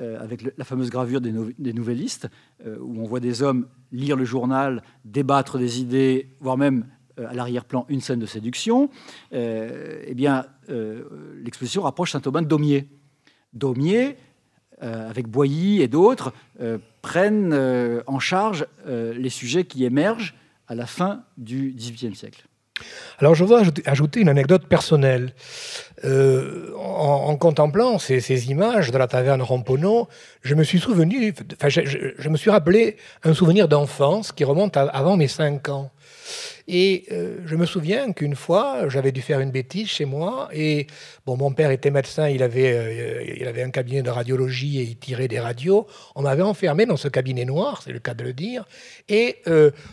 euh, 0.00 0.20
avec 0.20 0.42
la 0.58 0.64
fameuse 0.64 0.90
gravure 0.90 1.20
des, 1.20 1.32
des 1.56 1.72
nouvellistes, 1.72 2.28
euh, 2.66 2.76
où 2.80 3.00
on 3.00 3.04
voit 3.04 3.20
des 3.20 3.42
hommes 3.42 3.68
lire 3.92 4.16
le 4.16 4.24
journal, 4.24 4.82
débattre 5.04 5.56
des 5.56 5.80
idées, 5.80 6.30
voire 6.40 6.56
même 6.56 6.86
euh, 7.20 7.28
à 7.28 7.32
l'arrière-plan 7.32 7.86
une 7.88 8.00
scène 8.00 8.18
de 8.18 8.26
séduction, 8.26 8.90
eh 9.30 10.14
bien, 10.14 10.46
l'exposition 10.68 11.82
rapproche 11.82 12.10
Saint-Aubin 12.10 12.42
de 12.42 12.48
Daumier. 12.48 12.88
Daumier, 13.52 14.16
avec 14.80 15.28
Boilly 15.28 15.80
et 15.80 15.88
d'autres, 15.88 16.32
prennent 17.02 17.54
en 18.06 18.18
charge 18.18 18.66
les 18.86 19.30
sujets 19.30 19.64
qui 19.64 19.84
émergent 19.84 20.34
à 20.66 20.74
la 20.74 20.86
fin 20.86 21.24
du 21.36 21.72
XVIIIe 21.76 22.16
siècle. 22.16 22.46
Alors 23.18 23.34
je 23.34 23.44
veux 23.44 23.56
ajouter 23.86 24.20
une 24.20 24.28
anecdote 24.28 24.66
personnelle. 24.66 25.32
Euh, 26.04 26.72
en, 26.76 27.36
contemplant 27.36 27.98
ces, 27.98 28.50
images 28.50 28.90
de 28.90 28.98
la 28.98 29.06
taverne 29.06 29.40
Ramponneau, 29.42 30.08
je 30.42 30.54
me 30.54 30.64
suis 30.64 30.78
souvenu, 30.78 31.32
enfin, 31.54 31.68
je, 31.68 32.28
me 32.28 32.36
suis 32.36 32.50
rappelé 32.50 32.96
un 33.22 33.32
souvenir 33.32 33.68
d'enfance 33.68 34.32
qui 34.32 34.44
remonte 34.44 34.76
avant 34.76 35.16
mes 35.16 35.28
cinq 35.28 35.68
ans. 35.68 35.90
Et 36.66 37.04
euh, 37.12 37.38
je 37.44 37.56
me 37.56 37.66
souviens 37.66 38.12
qu'une 38.12 38.34
fois, 38.34 38.88
j'avais 38.88 39.12
dû 39.12 39.20
faire 39.20 39.40
une 39.40 39.50
bêtise 39.50 39.88
chez 39.88 40.06
moi. 40.06 40.48
Et 40.52 40.86
bon, 41.26 41.36
mon 41.36 41.52
père 41.52 41.70
était 41.70 41.90
médecin, 41.90 42.28
il 42.28 42.42
avait, 42.42 42.72
euh, 42.72 43.34
il 43.36 43.46
avait 43.46 43.62
un 43.62 43.70
cabinet 43.70 44.02
de 44.02 44.10
radiologie 44.10 44.80
et 44.80 44.82
il 44.82 44.96
tirait 44.96 45.28
des 45.28 45.40
radios. 45.40 45.86
On 46.14 46.22
m'avait 46.22 46.42
enfermé 46.42 46.86
dans 46.86 46.96
ce 46.96 47.08
cabinet 47.08 47.44
noir, 47.44 47.82
c'est 47.82 47.92
le 47.92 47.98
cas 47.98 48.14
de 48.14 48.24
le 48.24 48.32
dire. 48.32 48.66
Et 49.08 49.42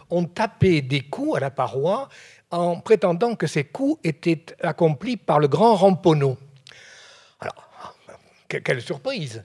on 0.10 0.24
tapait 0.26 0.82
des 0.82 1.02
coups 1.02 1.38
à 1.38 1.40
la 1.42 1.52
paroi 1.52 2.10
en 2.52 2.80
prétendant 2.80 3.36
que 3.36 3.48
ces 3.48 3.64
coups 3.64 4.00
étaient 4.04 4.46
accomplis 4.62 5.18
par 5.18 5.40
le 5.40 5.48
grand 5.48 5.76
Ramponneau. 5.76 6.38
Alors, 7.40 7.96
quelle 8.48 8.82
surprise 8.82 9.44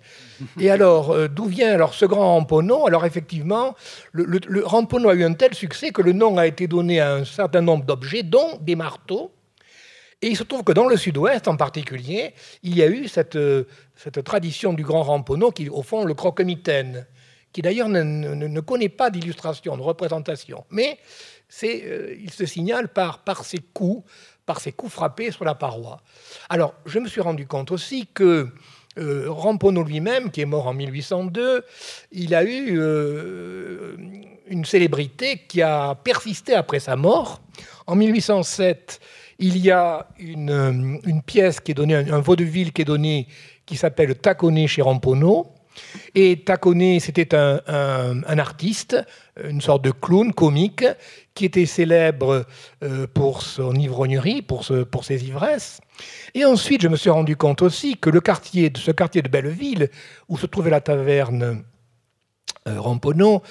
Et 0.61 0.71
alors, 0.71 1.13
euh, 1.13 1.29
d'où 1.29 1.45
vient 1.45 1.73
alors 1.73 1.95
ce 1.95 2.05
grand 2.05 2.35
Ramponneau? 2.35 2.87
Alors 2.87 3.07
effectivement, 3.07 3.75
le, 4.13 4.25
le, 4.25 4.65
a 4.67 5.15
eu 5.15 5.25
un 5.25 5.35
tel 5.35 5.55
succès 5.55 5.91
que 5.91 6.03
le 6.03 6.13
nom 6.13 6.37
a 6.37 6.47
été 6.47 6.67
donné 6.67 7.01
à 7.01 7.15
un 7.15 7.25
certain 7.25 7.61
nombre 7.61 7.85
d'objets, 7.85 8.25
dont 8.25 8.59
des 8.61 8.75
marteaux. 8.75 9.33
Et 10.23 10.29
il 10.29 10.37
se 10.37 10.43
trouve 10.43 10.65
que 10.65 10.73
dans 10.73 10.89
le 10.89 10.97
sud-ouest 10.97 11.47
en 11.47 11.57
particulier, 11.57 12.35
il 12.63 12.77
y 12.77 12.83
a 12.83 12.89
eu 12.89 13.07
cette, 13.07 13.39
cette 13.95 14.25
tradition 14.25 14.73
du 14.73 14.83
grand 14.83 15.03
Ramponneau, 15.03 15.53
qui 15.53 15.69
au 15.69 15.83
fond 15.83 16.05
le 16.05 16.15
croque-mitaine, 16.15 17.07
qui 17.53 17.63
d'ailleurs 17.63 17.89
ne, 17.89 18.61
connaît 18.61 18.89
pas 18.89 19.11
d'illustration, 19.11 19.77
de 19.77 19.83
représentation. 19.83 20.65
Mais 20.71 20.99
euh, 21.65 22.15
il 22.21 22.31
se 22.31 22.47
signale 22.47 22.89
par, 22.89 23.45
ses 23.45 23.59
coups, 23.59 24.09
par 24.45 24.61
ses 24.61 24.73
coups 24.73 24.93
frappés 24.93 25.31
sur 25.31 25.45
la 25.45 25.55
paroi. 25.55 26.03
Alors, 26.49 26.75
je 26.85 26.99
me 26.99 27.09
suis 27.09 27.21
rendu 27.21 27.47
compte 27.47 27.71
aussi 27.71 28.07
que 28.13 28.49
euh, 28.99 29.27
Ramponneau 29.29 29.85
lui-même, 29.85 30.31
qui 30.31 30.41
est 30.41 30.47
mort 30.47 30.67
en 30.67 30.75
1802, 30.75 31.65
il 32.13 32.35
a 32.35 32.43
eu 32.45 32.79
euh, 32.79 33.97
une 34.49 34.65
célébrité 34.65 35.43
qui 35.49 35.63
a 35.63 35.95
persisté 35.95 36.55
après 36.55 36.81
sa 36.81 36.97
mort. 36.97 37.41
En 37.87 37.95
1807, 37.95 39.01
il 39.39 39.59
y 39.59 39.71
a 39.71 40.09
une, 40.19 41.23
pièce 41.27 41.61
qui 41.61 41.73
est 41.73 41.75
donnée, 41.75 41.95
un, 41.95 42.21
vaudeville 42.21 42.73
qui 42.73 42.83
est 42.83 42.87
donné, 42.87 43.29
qui 43.67 43.77
s'appelle 43.77 44.15
Taconné 44.17 44.67
chez 44.67 44.83
Ramponneau. 44.83 45.53
Et 46.15 46.43
Taconné, 46.45 47.01
c'était 47.01 47.35
un, 47.35 48.39
artiste, 48.39 48.97
une 49.43 49.61
sorte 49.61 49.83
de 49.83 49.91
clown 49.91 50.33
comique, 50.33 50.85
qui 51.35 51.45
était 51.45 51.67
célèbre 51.67 52.47
euh, 52.83 53.07
pour 53.13 53.43
son 53.43 53.75
ivrognerie, 53.75 54.43
pour, 54.43 54.65
ses 54.65 55.25
ivresses. 55.25 55.81
Et 56.35 56.45
ensuite, 56.45 56.83
je 56.83 56.89
me 56.89 56.97
suis 56.97 57.11
rendu 57.11 57.37
compte 57.37 57.63
aussi 57.63 57.97
que 57.97 58.11
le 58.11 58.21
quartier, 58.21 58.73
ce 58.75 58.91
quartier 58.91 59.23
de 59.23 59.29
Belleville, 59.29 59.91
où 60.29 60.39
se 60.39 60.47
trouvait 60.47 60.71
la 60.71 60.81
taverne 60.81 61.63
euh, 62.67 62.81
Ramponneau, 62.81 63.43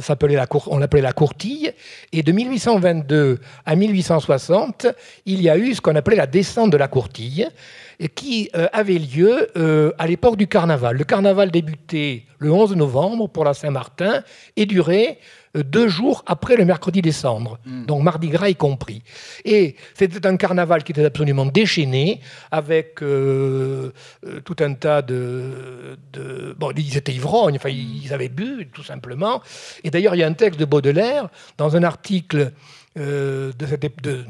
s'appelait 0.00 0.34
la 0.34 0.46
on 0.66 0.78
l'appelait 0.78 1.02
la 1.02 1.12
courtille. 1.12 1.72
Et 2.12 2.22
de 2.22 2.32
1822 2.32 3.38
à 3.64 3.76
1860, 3.76 4.86
il 5.26 5.42
y 5.42 5.48
a 5.48 5.56
eu 5.56 5.74
ce 5.74 5.80
qu'on 5.80 5.94
appelait 5.94 6.16
la 6.16 6.26
descente 6.26 6.70
de 6.70 6.76
la 6.76 6.88
courtille, 6.88 7.48
qui 8.14 8.50
avait 8.52 8.98
lieu 8.98 9.48
à 9.98 10.06
l'époque 10.06 10.36
du 10.36 10.46
carnaval. 10.46 10.96
Le 10.96 11.04
carnaval 11.04 11.50
débutait 11.50 12.24
le 12.38 12.52
11 12.52 12.76
novembre 12.76 13.28
pour 13.28 13.44
la 13.44 13.54
Saint-Martin 13.54 14.22
et 14.56 14.66
durait 14.66 15.18
euh, 15.56 15.62
deux 15.62 15.88
jours 15.88 16.22
après 16.26 16.56
le 16.56 16.64
mercredi 16.64 17.12
cendres, 17.12 17.58
hmm. 17.66 17.86
donc 17.86 18.02
Mardi 18.02 18.28
Gras 18.28 18.48
y 18.48 18.56
compris. 18.56 19.02
Et 19.44 19.76
c'était 19.94 20.26
un 20.26 20.36
carnaval 20.36 20.82
qui 20.84 20.92
était 20.92 21.04
absolument 21.04 21.46
déchaîné, 21.46 22.20
avec 22.50 23.02
euh, 23.02 23.92
euh, 24.26 24.40
tout 24.40 24.56
un 24.60 24.74
tas 24.74 25.02
de, 25.02 25.96
Bon, 26.58 26.72
ils 26.76 26.96
étaient 26.96 27.12
ivrognes, 27.12 27.56
enfin, 27.56 27.68
ils 27.68 28.12
avaient 28.12 28.28
bu, 28.28 28.68
tout 28.72 28.82
simplement. 28.82 29.42
Et 29.84 29.90
d'ailleurs, 29.90 30.14
il 30.14 30.18
y 30.18 30.22
a 30.22 30.26
un 30.26 30.32
texte 30.32 30.58
de 30.58 30.64
Baudelaire, 30.64 31.28
dans 31.58 31.76
un 31.76 31.82
article 31.82 32.52
euh, 32.96 33.52
de, 33.58 33.66
cette, 33.66 34.02
de, 34.02 34.24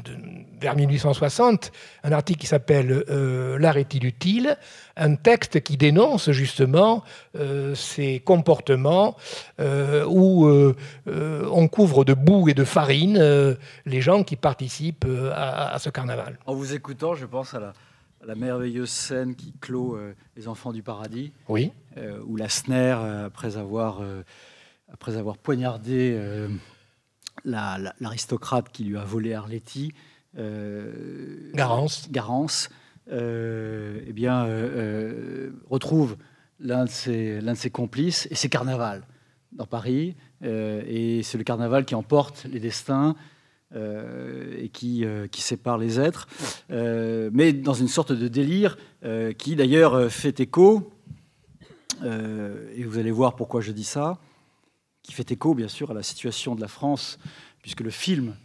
vers 0.59 0.75
1860, 0.75 1.71
un 2.03 2.11
article 2.11 2.39
qui 2.39 2.47
s'appelle 2.47 3.05
euh, 3.09 3.57
L'art 3.59 3.77
est-il 3.77 4.05
utile? 4.05 4.57
Un 4.97 5.15
texte 5.15 5.61
qui 5.61 5.77
dénonce 5.77 6.31
justement 6.31 7.03
euh, 7.35 7.75
ces 7.75 8.19
comportements 8.19 9.15
où 9.59 10.49
on 11.07 11.67
couvre 11.67 12.03
de 12.03 12.13
boue 12.13 12.49
et 12.49 12.53
de 12.53 12.63
farine 12.63 13.57
les 13.85 14.01
gens 14.01 14.23
qui 14.23 14.35
participent 14.35 15.05
à, 15.33 15.77
ce 15.79 15.89
carnaval. 15.89 16.37
En 16.45 16.53
vous 16.53 16.73
écoutant, 16.73 17.15
je 17.15 17.25
pense 17.25 17.53
à 17.53 17.73
la, 18.25 18.35
merveilleuse 18.35 18.89
scène 18.89 19.35
qui 19.35 19.53
clôt 19.61 19.97
Les 20.35 20.47
Enfants 20.47 20.73
du 20.73 20.83
Paradis, 20.83 21.31
oui. 21.47 21.71
où 22.25 22.35
la 22.35 22.49
snare, 22.49 23.03
après 23.25 23.57
avoir, 23.57 24.01
après 24.91 25.17
avoir 25.17 25.37
poignardé 25.37 26.17
l'aristocrate 27.45 28.69
qui 28.71 28.83
lui 28.83 28.97
a 28.97 29.03
volé 29.03 29.33
Arletty, 29.33 29.93
euh, 30.37 31.51
Garance, 31.53 32.09
Garance 32.11 32.69
euh, 33.11 34.01
eh 34.05 34.13
bien, 34.13 34.45
euh, 34.45 35.51
retrouve 35.69 36.17
l'un 36.59 36.85
de, 36.85 36.89
ses, 36.89 37.39
de 37.39 37.53
ses 37.53 37.69
complices, 37.69 38.27
et 38.29 38.35
c'est 38.35 38.49
Carnaval 38.49 39.03
dans 39.53 39.65
Paris, 39.65 40.15
et 40.43 41.21
c'est 41.23 41.37
le 41.37 41.43
Carnaval 41.43 41.85
qui 41.85 41.95
emporte 41.95 42.45
les 42.45 42.59
destins. 42.59 43.15
et 43.75 44.69
qui, 44.69 45.05
qui, 45.31 45.41
sépare 45.41 45.77
les 45.77 45.99
êtres, 45.99 46.27
mais 46.69 47.53
dans 47.53 47.73
une 47.73 47.87
sorte 47.87 48.11
de 48.11 48.27
délire 48.27 48.77
qui 49.37 49.55
d'ailleurs 49.55 50.11
fait 50.11 50.39
écho, 50.39 50.91
et 52.03 52.83
vous 52.83 52.97
allez 52.97 53.11
voir 53.11 53.35
pourquoi 53.35 53.61
je 53.61 53.71
dis 53.71 53.83
ça, 53.83 54.19
qui 55.07 55.13
fait 55.13 55.31
écho, 55.31 55.55
bien 55.55 55.69
sûr, 55.69 55.89
à 55.89 55.93
la 55.93 56.03
situation 56.03 56.53
de 56.53 56.61
la 56.61 56.67
France, 56.67 57.17
puisque 57.61 57.79
le 57.79 57.89
film 57.89 58.35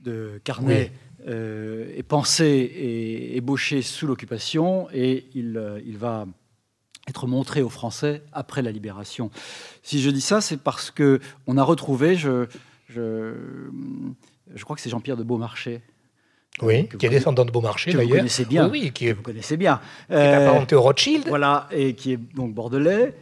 de 0.00 0.38
Carnet 0.44 0.92
euh, 1.26 1.90
est 1.96 2.02
pensé 2.02 2.44
et 2.44 3.36
ébauché 3.36 3.80
sous 3.80 4.06
l'occupation, 4.06 4.86
et 4.92 5.24
il, 5.34 5.56
euh, 5.56 5.80
il, 5.86 5.96
va 5.96 6.26
être 7.08 7.26
montré 7.26 7.62
aux 7.62 7.70
Français 7.70 8.22
après 8.32 8.60
la 8.60 8.70
libération. 8.70 9.30
Si 9.82 10.02
je 10.02 10.10
dis 10.10 10.20
ça, 10.20 10.42
c'est 10.42 10.58
parce 10.58 10.90
que 10.90 11.20
on 11.46 11.56
a 11.56 11.62
retrouvé, 11.62 12.16
je, 12.16 12.46
je, 12.90 13.32
je 14.54 14.64
crois 14.64 14.76
que 14.76 14.82
c'est 14.82 14.90
Jean-Pierre 14.90 15.16
de 15.16 15.24
Beaumarchais, 15.24 15.80
oui, 16.60 16.86
qui 16.86 17.06
est 17.06 17.08
descendant 17.08 17.46
de 17.46 17.50
Beaumarchais 17.50 17.92
d'ailleurs. 17.92 18.08
Vous 18.08 18.16
connaissez 18.16 18.44
bien. 18.44 18.68
Oui, 18.68 18.92
qui 18.92 19.08
est, 19.08 19.12
vous 19.12 19.22
connaissez 19.22 19.56
bien. 19.56 19.80
Qui 20.08 20.14
est 20.14 20.34
apparenté 20.34 20.76
au 20.76 20.82
Rothschild. 20.82 21.26
Voilà, 21.26 21.66
et 21.72 21.94
qui 21.94 22.12
est 22.12 22.16
donc 22.16 22.54
bordelais, 22.54 23.14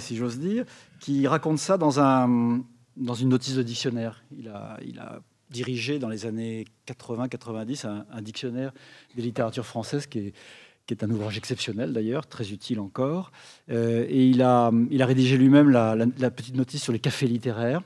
si 0.00 0.16
j'ose 0.16 0.38
dire 0.38 0.64
qui 1.04 1.26
raconte 1.26 1.58
ça 1.58 1.76
dans, 1.76 2.00
un, 2.00 2.62
dans 2.96 3.12
une 3.12 3.28
notice 3.28 3.56
de 3.56 3.62
dictionnaire. 3.62 4.24
Il 4.38 4.48
a, 4.48 4.78
il 4.86 4.98
a 4.98 5.20
dirigé 5.50 5.98
dans 5.98 6.08
les 6.08 6.24
années 6.24 6.64
80-90 6.88 7.86
un, 8.10 8.22
dictionnaire 8.22 8.72
des 9.14 9.20
littératures 9.20 9.66
françaises 9.66 10.06
qui 10.06 10.18
est, 10.20 10.34
qui 10.86 10.94
est 10.94 11.04
un 11.04 11.10
ouvrage 11.10 11.36
exceptionnel 11.36 11.92
d'ailleurs, 11.92 12.26
très 12.26 12.52
utile 12.52 12.80
encore. 12.80 13.32
Euh, 13.68 14.06
et 14.08 14.26
il 14.28 14.40
a, 14.40 14.70
il 14.90 15.02
a 15.02 15.06
rédigé 15.06 15.36
lui-même 15.36 15.68
la, 15.68 16.30
petite 16.30 16.54
notice 16.54 16.82
sur 16.82 16.94
les 16.94 17.00
cafés 17.00 17.26
littéraires. 17.26 17.82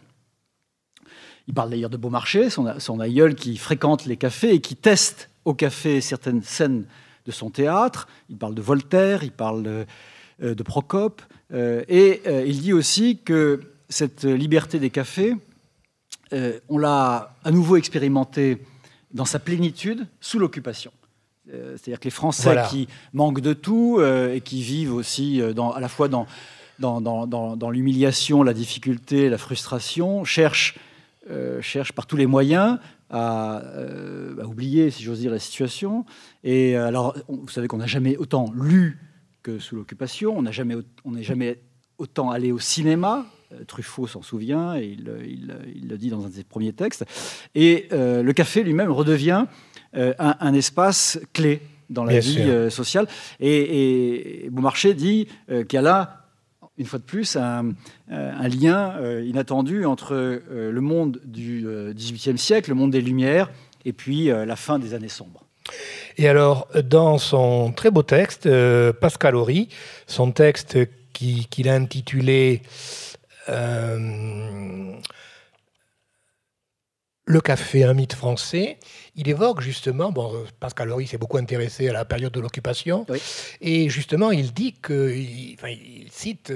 Il 1.49 1.55
parle 1.55 1.71
d'ailleurs 1.71 1.91
de 1.91 1.97
Beaumarchais, 1.97 2.51
son, 2.51 2.79
son 2.79 3.01
aïeul 3.01 3.35
qui 3.35 3.57
fréquente 3.57 4.05
les 4.05 4.17
cafés 4.17 4.55
et 4.55 4.61
qui 4.61 4.77
teste 4.77 5.29
au 5.45 5.55
café 5.55 6.01
certaines 6.01 6.45
scènes 6.45 6.87
de 7.27 7.33
son 7.33 7.51
théâtre. 7.51 8.07
Il 8.29 8.39
parle 8.39 8.55
de 8.55 8.63
Voltaire, 8.63 9.25
il 9.25 9.33
parle 9.33 9.65
de, 9.65 9.87
de 10.41 10.63
Procope. 10.63 11.23
Euh, 11.53 11.83
et 11.89 12.23
euh, 12.27 12.45
il 12.47 12.61
dit 12.61 12.73
aussi 12.73 13.19
que 13.19 13.61
cette 13.89 14.25
liberté 14.25 14.79
des 14.79 14.91
cafés, 14.91 15.35
on 16.69 16.77
l'a 16.77 17.35
à 17.43 17.51
nouveau 17.51 17.77
expérimentée 17.77 18.59
dans 19.15 19.25
sa 19.25 19.39
plénitude 19.39 20.07
sous 20.21 20.39
l'occupation. 20.39 20.93
C'est-à-dire 21.47 21.99
que 21.99 22.05
les 22.05 22.11
Français 22.11 22.55
qui 22.69 22.87
manquent 23.15 23.41
de 23.41 23.55
tout 23.55 23.99
et 24.03 24.43
qui 24.43 24.61
vivent 24.61 24.93
aussi 24.93 25.41
dans, 25.55 25.73
à 25.73 25.81
la 25.81 25.89
fois 25.89 26.09
dans, 26.09 26.27
dans, 26.79 27.01
dans, 27.01 27.57
dans 27.57 27.71
l'humiliation, 27.71 28.43
la 28.43 28.53
difficulté, 28.53 29.31
la 29.31 29.39
frustration, 29.39 30.23
cherchent, 30.25 30.79
cherchent 31.63 31.93
par 31.93 32.05
tous 32.05 32.19
les 32.19 32.27
moyens 32.27 32.79
à, 33.09 33.63
à 34.39 34.45
oublier, 34.45 34.91
si 34.91 35.03
j'ose 35.05 35.21
dire, 35.21 35.31
la 35.31 35.39
situation. 35.39 36.05
Et 36.45 36.77
alors, 36.77 37.17
vous 37.27 37.49
savez 37.49 37.69
qu'on 37.69 37.79
n'a 37.79 37.87
jamais 37.87 38.19
autant 38.19 38.53
lu 38.55 38.99
sous 39.59 39.77
l'occupation. 39.77 40.37
On 40.37 40.43
n'est 40.43 40.53
jamais, 40.53 40.77
jamais 41.21 41.61
autant 41.99 42.31
allé 42.31 42.53
au 42.53 42.59
cinéma. 42.59 43.27
Euh, 43.53 43.65
Truffaut 43.65 44.07
s'en 44.07 44.23
souvient 44.23 44.77
et 44.77 44.85
il, 44.85 45.11
il, 45.75 45.89
le 45.89 45.97
dit 45.99 46.11
dans 46.11 46.25
un 46.25 46.29
de 46.29 46.35
ses 46.35 46.45
premiers 46.45 46.73
textes. 46.73 47.05
Et 47.55 47.89
euh, 47.93 48.23
le 48.23 48.33
café 48.33 48.63
lui-même 48.63 48.91
redevient 48.91 49.47
euh, 49.97 50.13
un, 50.19 50.53
espace 50.55 51.19
clé 51.33 51.61
dans 51.89 52.05
la 52.05 52.19
vie 52.19 52.71
sociale. 52.71 53.07
Et, 53.41 54.45
et, 54.45 54.51
Beaumarchais 54.51 54.93
dit 54.93 55.29
qu'il 55.49 55.73
y 55.73 55.77
a 55.77 55.83
là, 55.83 56.27
une 56.77 56.85
fois 56.85 56.99
de 56.99 57.05
plus, 57.05 57.37
un, 57.37 57.71
un 58.11 58.49
lien 58.49 59.01
inattendu 59.23 59.87
entre 59.87 60.43
le 60.51 60.81
monde 60.83 61.19
du 61.25 61.67
XVIIIe 61.95 62.37
siècle, 62.37 62.69
le 62.69 62.77
monde 62.77 62.91
des 62.91 63.01
Lumières, 63.01 63.51
et 63.87 63.95
puis 63.95 64.27
la 64.27 64.57
fin 64.57 64.79
des 64.79 64.93
années 64.93 65.09
sombres. 65.09 65.48
Et 66.17 66.29
alors, 66.29 66.69
dans 66.85 67.19
son 67.19 67.73
très 67.73 67.91
beau 67.91 68.03
texte, 68.03 68.47
euh, 68.47 68.93
Pascal 68.93 69.37
Horry, 69.37 69.69
son 70.07 70.33
texte 70.33 70.79
qu'il 71.13 71.69
a 71.69 71.75
intitulé 71.75 72.63
euh, 73.49 74.93
Le 77.25 77.41
café, 77.41 77.85
un 77.85 77.95
mythe 77.95 78.15
français, 78.15 78.79
il 79.15 79.29
évoque 79.29 79.61
justement, 79.61 80.11
bon, 80.11 80.45
Pascal 80.61 80.91
Horry 80.91 81.07
s'est 81.07 81.19
beaucoup 81.19 81.39
intéressé 81.39 81.89
à 81.89 81.93
la 81.93 82.05
période 82.05 82.33
de 82.33 82.41
l'occupation, 82.41 83.07
et 83.61 83.89
justement, 83.89 84.31
il 84.31 84.53
dit 84.53 84.75
que, 84.75 85.15
enfin, 85.55 85.69
il 85.69 86.09
cite 86.11 86.53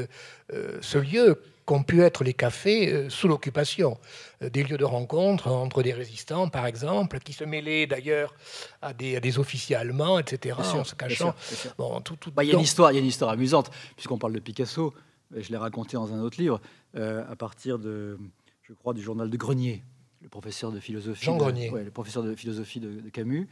euh, 0.53 0.79
ce 0.81 0.99
lieu 0.99 1.43
qu'ont 1.65 1.83
pu 1.83 2.03
être 2.03 2.25
les 2.25 2.35
cafés 2.35 2.93
euh, 2.93 3.09
sous 3.09 3.29
l'occupation. 3.29 3.99
Euh, 4.43 4.51
des 4.51 4.65
lieux 4.65 4.79
de 4.79 4.85
rencontre 4.85 5.49
entre 5.49 5.83
des 5.83 5.93
résistants, 5.93 6.49
par 6.49 6.67
exemple, 6.67 7.19
qui 7.21 7.33
se 7.33 7.45
mêlaient 7.45 7.87
d'ailleurs 7.87 8.35
à 8.81 8.93
des, 8.93 9.21
des, 9.21 9.39
officiers 9.39 9.77
allemands, 9.77 10.19
etc., 10.19 10.57
en 10.59 10.85
se 10.85 10.95
cachant. 10.95 11.35
Bon, 11.79 12.01
tout, 12.01 12.17
bah, 12.33 12.45
il, 12.45 12.49
y 12.49 12.53
a 12.53 12.55
une 12.55 12.61
histoire, 12.61 12.93
il 12.93 12.95
y 12.97 12.99
a 12.99 13.01
une 13.01 13.07
histoire 13.07 13.31
amusante, 13.31 13.71
puisqu'on 13.97 14.19
parle 14.19 14.33
de 14.33 14.41
Picasso, 14.41 14.93
je 15.35 15.51
l'ai 15.51 15.57
raconté 15.57 15.97
dans 15.97 16.13
un 16.13 16.21
autre 16.21 16.41
livre, 16.41 16.61
euh, 16.97 17.25
à 17.31 17.37
partir 17.37 17.79
de, 17.79 18.19
je 18.63 18.73
crois, 18.73 18.95
du 18.95 19.03
journal 19.03 19.31
de 19.31 19.37
Grenier, 19.37 19.83
le 20.21 20.29
professeur 20.29 20.73
de 20.73 20.81
philosophie. 20.81 21.25
Jean 21.25 21.37
Grenier. 21.37 21.71
le 21.71 21.91
professeur 21.91 22.23
de 22.23 22.35
philosophie 22.35 22.81
de, 22.81 23.09
Camus. 23.11 23.49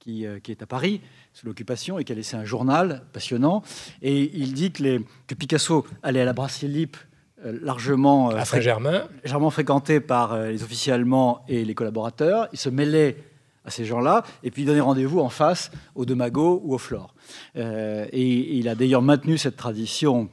Qui, 0.00 0.24
qui, 0.44 0.52
est 0.52 0.62
à 0.62 0.66
Paris 0.66 1.00
sous 1.32 1.44
l'occupation 1.44 1.98
et 1.98 2.04
qui 2.04 2.12
a 2.12 2.14
laissé 2.14 2.36
un 2.36 2.44
journal 2.44 3.04
passionnant. 3.12 3.64
Et 4.00 4.30
il 4.38 4.54
dit 4.54 4.70
que, 4.70 4.84
les, 4.84 5.00
que 5.26 5.34
Picasso 5.34 5.84
allait 6.04 6.20
à 6.20 6.24
la 6.24 6.32
Brasserie 6.32 6.68
Lippe 6.68 6.96
euh, 7.44 7.56
largement, 7.62 8.32
euh, 8.32 9.50
fréquenté 9.50 10.00
par 10.00 10.32
euh, 10.32 10.50
les 10.50 10.64
officiers 10.64 10.92
allemands 10.92 11.44
et 11.46 11.64
les 11.64 11.74
collaborateurs. 11.74 12.48
Il 12.52 12.58
se 12.58 12.68
mêlait 12.68 13.16
à 13.64 13.70
ces 13.70 13.84
gens-là 13.84 14.24
et 14.42 14.50
puis 14.50 14.62
il 14.62 14.64
donnait 14.66 14.80
rendez-vous 14.80 15.20
en 15.20 15.28
face 15.28 15.70
au 15.94 16.04
De 16.04 16.14
Mago 16.14 16.60
ou 16.64 16.74
au 16.74 16.78
Flore. 16.78 17.14
et, 17.54 18.58
il 18.58 18.68
a 18.68 18.74
d'ailleurs 18.74 19.02
maintenu 19.02 19.38
cette 19.38 19.56
tradition 19.56 20.28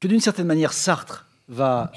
que 0.00 0.08
d'une 0.08 0.20
certaine 0.20 0.46
manière 0.46 0.72
Sartre 0.72 1.26
va 1.48 1.90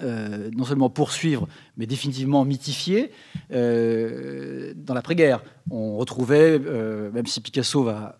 non 0.00 0.64
seulement 0.64 0.88
poursuivre, 0.88 1.48
mais 1.76 1.86
définitivement 1.86 2.46
mythifier. 2.46 3.12
dans 3.50 4.94
l'après-guerre, 4.94 5.42
on 5.70 5.98
retrouvait, 5.98 6.58
même 6.58 7.26
si 7.26 7.42
Picasso 7.42 7.82
va, 7.82 8.18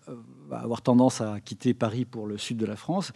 va, 0.49 0.59
avoir 0.59 0.81
tendance 0.81 1.19
à 1.21 1.39
quitter 1.39 1.73
Paris 1.73 2.05
pour 2.05 2.27
le 2.27 2.37
sud 2.37 2.57
de 2.57 2.65
la 2.67 2.75
France, 2.75 3.11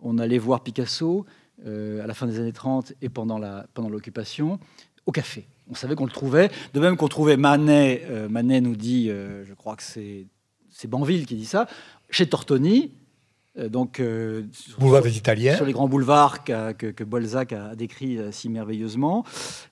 on 0.00 0.18
allait 0.18 0.38
voir 0.38 0.62
Picasso 0.62 1.26
euh, 1.66 2.04
à 2.04 2.06
la 2.06 2.14
fin 2.14 2.26
des 2.26 2.38
années 2.38 2.52
30 2.52 2.92
et 3.02 3.08
pendant 3.08 3.38
l'occupation 3.38 4.48
pendant 4.48 4.60
au 5.06 5.12
café. 5.12 5.44
On 5.68 5.74
savait 5.74 5.96
qu'on 5.96 6.04
le 6.04 6.10
trouvait. 6.12 6.50
De 6.72 6.78
même 6.78 6.96
qu'on 6.96 7.08
trouvait 7.08 7.36
Manet, 7.36 8.04
euh, 8.08 8.28
Manet 8.28 8.60
nous 8.60 8.76
dit, 8.76 9.10
euh, 9.10 9.44
je 9.44 9.54
crois 9.54 9.74
que 9.74 9.82
c'est 9.82 10.28
Banville 10.86 11.26
qui 11.26 11.34
dit 11.34 11.46
ça, 11.46 11.66
chez 12.10 12.28
Tortoni, 12.28 12.92
donc, 13.70 14.00
boulevard 14.78 15.02
des 15.02 15.16
Italiens. 15.16 15.56
Sur 15.56 15.64
les 15.64 15.72
grands 15.72 15.88
boulevards 15.88 16.44
que, 16.44 16.92
que, 16.92 17.02
Balzac 17.02 17.52
a 17.52 17.74
décrit 17.74 18.16
si 18.30 18.48
merveilleusement, 18.48 19.24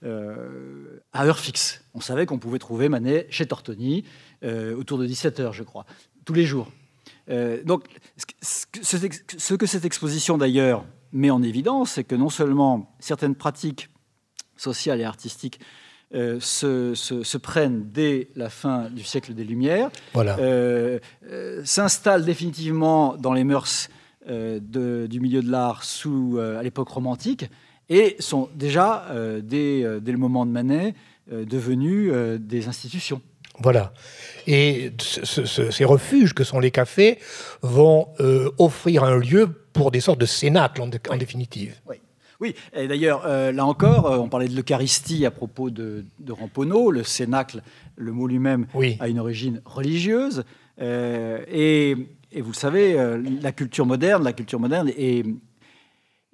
à 0.03 1.25
heure 1.25 1.39
fixe. 1.39 1.85
On 1.95 2.01
savait 2.01 2.27
qu'on 2.27 2.39
pouvait 2.39 2.59
trouver 2.59 2.89
Manet 2.89 3.29
chez 3.31 3.47
Tortoni, 3.47 4.03
autour 4.43 4.99
de 4.99 5.07
17h, 5.07 5.53
je 5.53 5.63
crois, 5.63 5.87
tous 6.25 6.35
les 6.35 6.45
jours. 6.45 6.69
Donc, 7.29 7.85
ce 8.43 9.55
que 9.55 9.67
cette 9.67 9.85
exposition, 9.85 10.39
d'ailleurs, 10.39 10.85
met 11.13 11.31
en 11.31 11.43
évidence, 11.43 11.93
c'est 11.93 12.05
que 12.05 12.15
non 12.15 12.31
seulement 12.31 12.95
certaines 13.01 13.35
pratiques 13.35 13.91
sociales 14.57 15.01
et 15.01 15.05
artistiques 15.05 15.61
euh, 16.15 16.39
se, 16.41 17.37
prennent 17.37 17.91
dès 17.91 18.29
la 18.37 18.49
fin 18.49 18.91
du 18.91 19.03
siècle 19.03 19.35
des 19.35 19.43
Lumières, 19.43 19.91
euh, 20.17 21.01
euh, 21.29 21.63
s'installent 21.65 22.25
définitivement 22.25 23.17
dans 23.17 23.33
les 23.33 23.45
mœurs 23.45 23.89
du 24.29 25.21
milieu 25.21 25.41
de 25.41 25.51
l'art 25.51 25.85
sous 25.85 26.39
à 26.39 26.61
l'époque 26.63 26.89
romantique 26.89 27.49
et 27.89 28.17
sont 28.19 28.49
déjà 28.57 29.07
dès, 29.41 29.83
le 29.83 30.17
moment 30.17 30.45
de 30.45 30.51
Manet 30.51 30.95
devenus 31.31 32.13
des 32.41 32.67
institutions. 32.67 33.23
Voilà. 33.61 33.93
Et 34.47 34.93
ces 34.99 35.85
refuges 35.85 36.35
que 36.35 36.45
sont 36.45 36.61
les 36.61 36.71
cafés 36.71 37.19
vont 37.63 38.09
offrir 38.59 39.05
un 39.05 39.17
lieu 39.17 39.49
pour 39.77 39.91
des 39.91 40.01
sortes 40.01 40.21
de 40.21 40.27
cénacles 40.27 40.83
en, 40.83 41.17
définitive. 41.17 41.75
Oui. 41.89 41.97
Oui, 42.39 42.55
et 42.75 42.87
d'ailleurs, 42.87 43.23
euh, 43.25 43.51
là 43.51 43.65
encore, 43.65 44.13
euh, 44.13 44.19
on 44.19 44.29
parlait 44.29 44.49
de 44.49 44.55
l'Eucharistie 44.55 45.25
à 45.25 45.31
propos 45.31 45.71
de, 45.71 46.05
de 46.19 46.33
Ramponneau. 46.33 46.91
Le 46.91 47.03
cénacle, 47.03 47.63
le 47.97 48.13
mot 48.13 48.27
lui-même, 48.27 48.67
a 49.01 49.09
une 49.09 49.19
origine 49.19 49.63
religieuse. 49.65 50.45
Euh, 50.79 51.41
et, 51.51 51.95
vous 52.39 52.51
le 52.51 52.55
savez, 52.55 52.95
la 53.41 53.53
culture 53.53 53.87
moderne, 53.87 54.23
la 54.23 54.35
culture 54.35 54.61
moderne 54.61 54.91
est, 54.99 55.25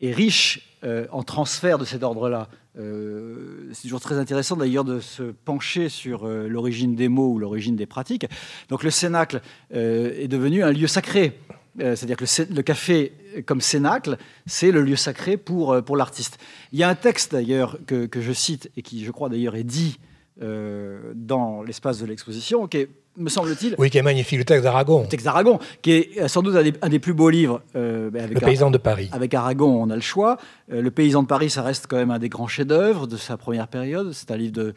est 0.00 0.11
riche 0.11 0.76
en 1.12 1.22
transfert 1.22 1.78
de 1.78 1.85
cet 1.85 2.02
ordre-là. 2.02 2.48
C'est 2.74 3.82
toujours 3.82 4.00
très 4.00 4.16
intéressant 4.16 4.56
d'ailleurs 4.56 4.85
de 4.85 5.00
se 5.00 5.22
pencher 5.22 5.88
sur 5.88 6.26
l'origine 6.26 6.94
des 6.94 7.08
mots 7.08 7.32
ou 7.32 7.38
l'origine 7.38 7.76
des 7.76 7.87
pratiques. 7.87 8.26
Donc 8.68 8.82
le 8.82 8.90
cénacle 8.90 9.42
est 9.70 10.28
devenu 10.28 10.62
un 10.62 10.72
lieu 10.72 10.87
sacré. 10.87 11.38
C'est-à-dire 11.78 12.16
que 12.16 12.24
le, 12.54 12.62
café 12.62 13.12
comme 13.46 13.61
cénacle, 13.61 14.18
c'est 14.46 14.70
le 14.70 14.82
lieu 14.82 14.96
sacré 14.96 15.37
pour, 15.37 15.72
euh, 15.72 15.82
pour 15.82 15.96
l'artiste. 15.96 16.38
Il 16.72 16.78
y 16.78 16.82
a 16.82 16.88
un 16.88 16.94
texte 16.94 17.32
d'ailleurs 17.32 17.78
que, 17.87 18.06
que, 18.06 18.20
je 18.20 18.32
cite 18.32 18.70
et 18.76 18.82
qui, 18.82 19.04
je 19.04 19.11
crois 19.11 19.28
d'ailleurs, 19.28 19.56
est 19.56 19.64
dit 19.64 19.98
euh, 20.42 21.12
dans 21.14 21.62
l'espace 21.62 21.98
de 21.98 22.06
l'exposition, 22.06 22.66
qui 22.66 22.78
est, 22.78 22.88
me 23.16 23.29
semble-t-il. 23.29 23.75
Oui, 23.79 23.90
qui 23.90 23.98
est 23.98 24.03
magnifique, 24.03 24.38
le 24.38 24.44
texte 24.44 24.64
d'Aragon. 24.64 25.03
Le 25.03 25.09
texte 25.09 25.25
d'Aragon, 25.25 25.59
qui 25.83 25.92
est 25.92 26.20
euh, 26.20 26.29
sans 26.29 26.42
doute 26.42 26.57
un 26.57 26.88
des, 26.88 26.98
plus 26.98 27.14
beaux 27.14 27.31
livres. 27.31 27.62
Ben, 27.75 28.16
avec 28.16 28.35
le 28.35 28.40
Paysan 28.40 28.70
de 28.70 28.79
Paris. 28.79 29.09
Avec 29.12 29.35
Aragon, 29.35 29.83
on 29.83 29.90
a 29.90 29.94
le 29.94 30.03
choix. 30.03 30.38
le 30.68 30.90
Paysan 30.90 31.22
de 31.22 31.29
Paris, 31.29 31.51
ça 31.51 31.62
reste 31.62 31.87
quand 31.88 31.96
même 31.96 32.11
un 32.11 32.18
des 32.18 32.29
grands 32.29 32.48
chefs-d'œuvre 32.48 33.07
de 33.07 33.16
sa 33.16 33.37
première 33.37 33.68
période. 33.68 34.12
C'est 34.12 34.31
un 34.31 34.37
livre 34.37 34.53
de, 34.53 34.75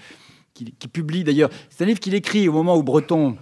qui, 0.54 0.74
qui 0.78 0.88
publie 0.88 1.24
d'ailleurs. 1.24 1.50
C'est 1.69 1.84
un 1.84 1.88
livre 1.88 2.00
qu'il 2.00 2.15
écrit 2.15 2.48
au 2.48 2.54
moment 2.54 2.76
où 2.76 2.84
Breton 2.84 3.38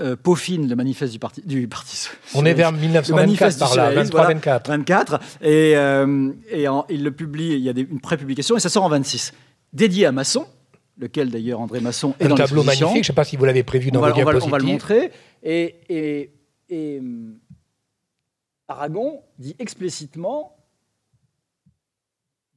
euh, 0.00 0.14
peaufine 0.14 0.68
le 0.68 0.76
manifeste 0.76 1.12
du 1.12 1.18
parti. 1.18 1.42
Du 1.44 1.66
parti 1.66 2.08
On 2.34 2.44
est 2.44 2.54
vers 2.54 2.70
1924 2.70 3.58
par 3.58 3.74
là, 3.74 4.04
23-24. 4.04 4.68
24. 4.68 5.20
Et, 5.42 5.76
euh, 5.76 6.30
et 6.52 6.66
il 6.88 7.02
le 7.02 7.10
publie, 7.10 7.54
il 7.54 7.60
y 7.60 7.68
a 7.68 7.72
des, 7.72 7.82
une 7.82 8.00
prépublication 8.00 8.56
et 8.56 8.60
ça 8.60 8.68
sort 8.68 8.84
en 8.84 8.88
26. 8.90 9.32
Dédié 9.72 10.06
à 10.06 10.12
Masson, 10.12 10.46
lequel 10.98 11.30
d'ailleurs 11.30 11.60
André 11.60 11.80
Masson 11.80 12.14
est 12.20 12.26
un 12.26 12.34
tableau 12.34 12.62
magnifique, 12.62 12.88
je 12.94 12.98
ne 12.98 13.02
sais 13.04 13.12
pas 13.12 13.24
si 13.24 13.36
vous 13.36 13.44
l'avez 13.44 13.62
prévu 13.62 13.90
dans 13.90 14.00
vos 14.00 14.12
diapositives. 14.12 14.48
On 14.48 14.50
va, 14.50 14.58
le 14.58 14.64
montrer. 14.64 15.10
Et, 15.42 15.76
et, 15.88 16.32
et 16.68 17.02
Aragon 18.66 19.22
dit 19.38 19.56
explicitement, 19.58 20.56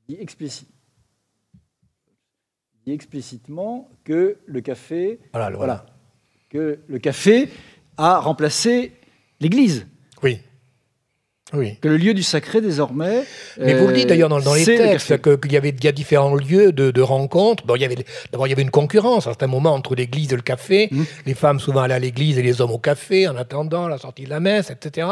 dit, 0.08 0.18
explicite, 0.20 0.70
dit 2.86 2.92
explicitement 2.92 3.90
que 4.04 4.38
le 4.46 4.62
café. 4.62 5.20
Voilà, 5.34 5.56
voilà 5.56 5.86
que 6.52 6.80
le 6.88 7.00
café 7.00 7.50
a 7.98 8.20
remplacé 8.20 8.92
l'Église. 9.40 9.88
Oui. 10.22 10.40
Oui. 11.54 11.78
Que 11.82 11.90
le 11.90 11.98
lieu 11.98 12.14
du 12.14 12.24
sacré, 12.24 12.62
désormais. 12.62 13.24
Mais 13.60 13.74
vous 13.74 13.88
le 13.88 13.94
dites 13.94 14.08
d'ailleurs 14.08 14.30
dans, 14.30 14.54
les 14.54 14.66
textes, 14.66 15.22
qu'il 15.22 15.52
y 15.52 15.58
avait 15.58 15.76
y 15.84 15.88
a 15.88 15.92
différents 15.92 16.36
lieux 16.36 16.72
de, 16.72 16.92
de 16.92 17.02
rencontres. 17.02 17.66
Bon, 17.66 17.76
il 17.76 17.82
y 17.82 17.86
avait, 17.86 17.98
d'abord, 18.32 18.48
il 18.48 18.52
y 18.52 18.54
avait 18.54 18.62
une 18.62 18.72
concurrence 18.72 19.28
à 19.28 19.34
un 19.40 19.48
moment 19.48 19.74
entre 19.74 19.96
l'église 19.96 20.32
et 20.32 20.36
le 20.36 20.42
café. 20.42 20.88
Mmh. 20.92 21.04
Les 21.26 21.34
femmes 21.34 21.60
souvent 21.60 21.82
allaient 21.82 21.94
à 21.94 22.00
l'église 22.00 22.38
et 22.38 22.42
les 22.42 22.62
hommes 22.62 22.72
au 22.72 22.78
café 22.78 23.28
en 23.28 23.36
attendant 23.36 23.88
la 23.88 23.98
sortie 23.98 24.24
de 24.24 24.30
la 24.30 24.40
messe, 24.40 24.70
etc. 24.70 25.08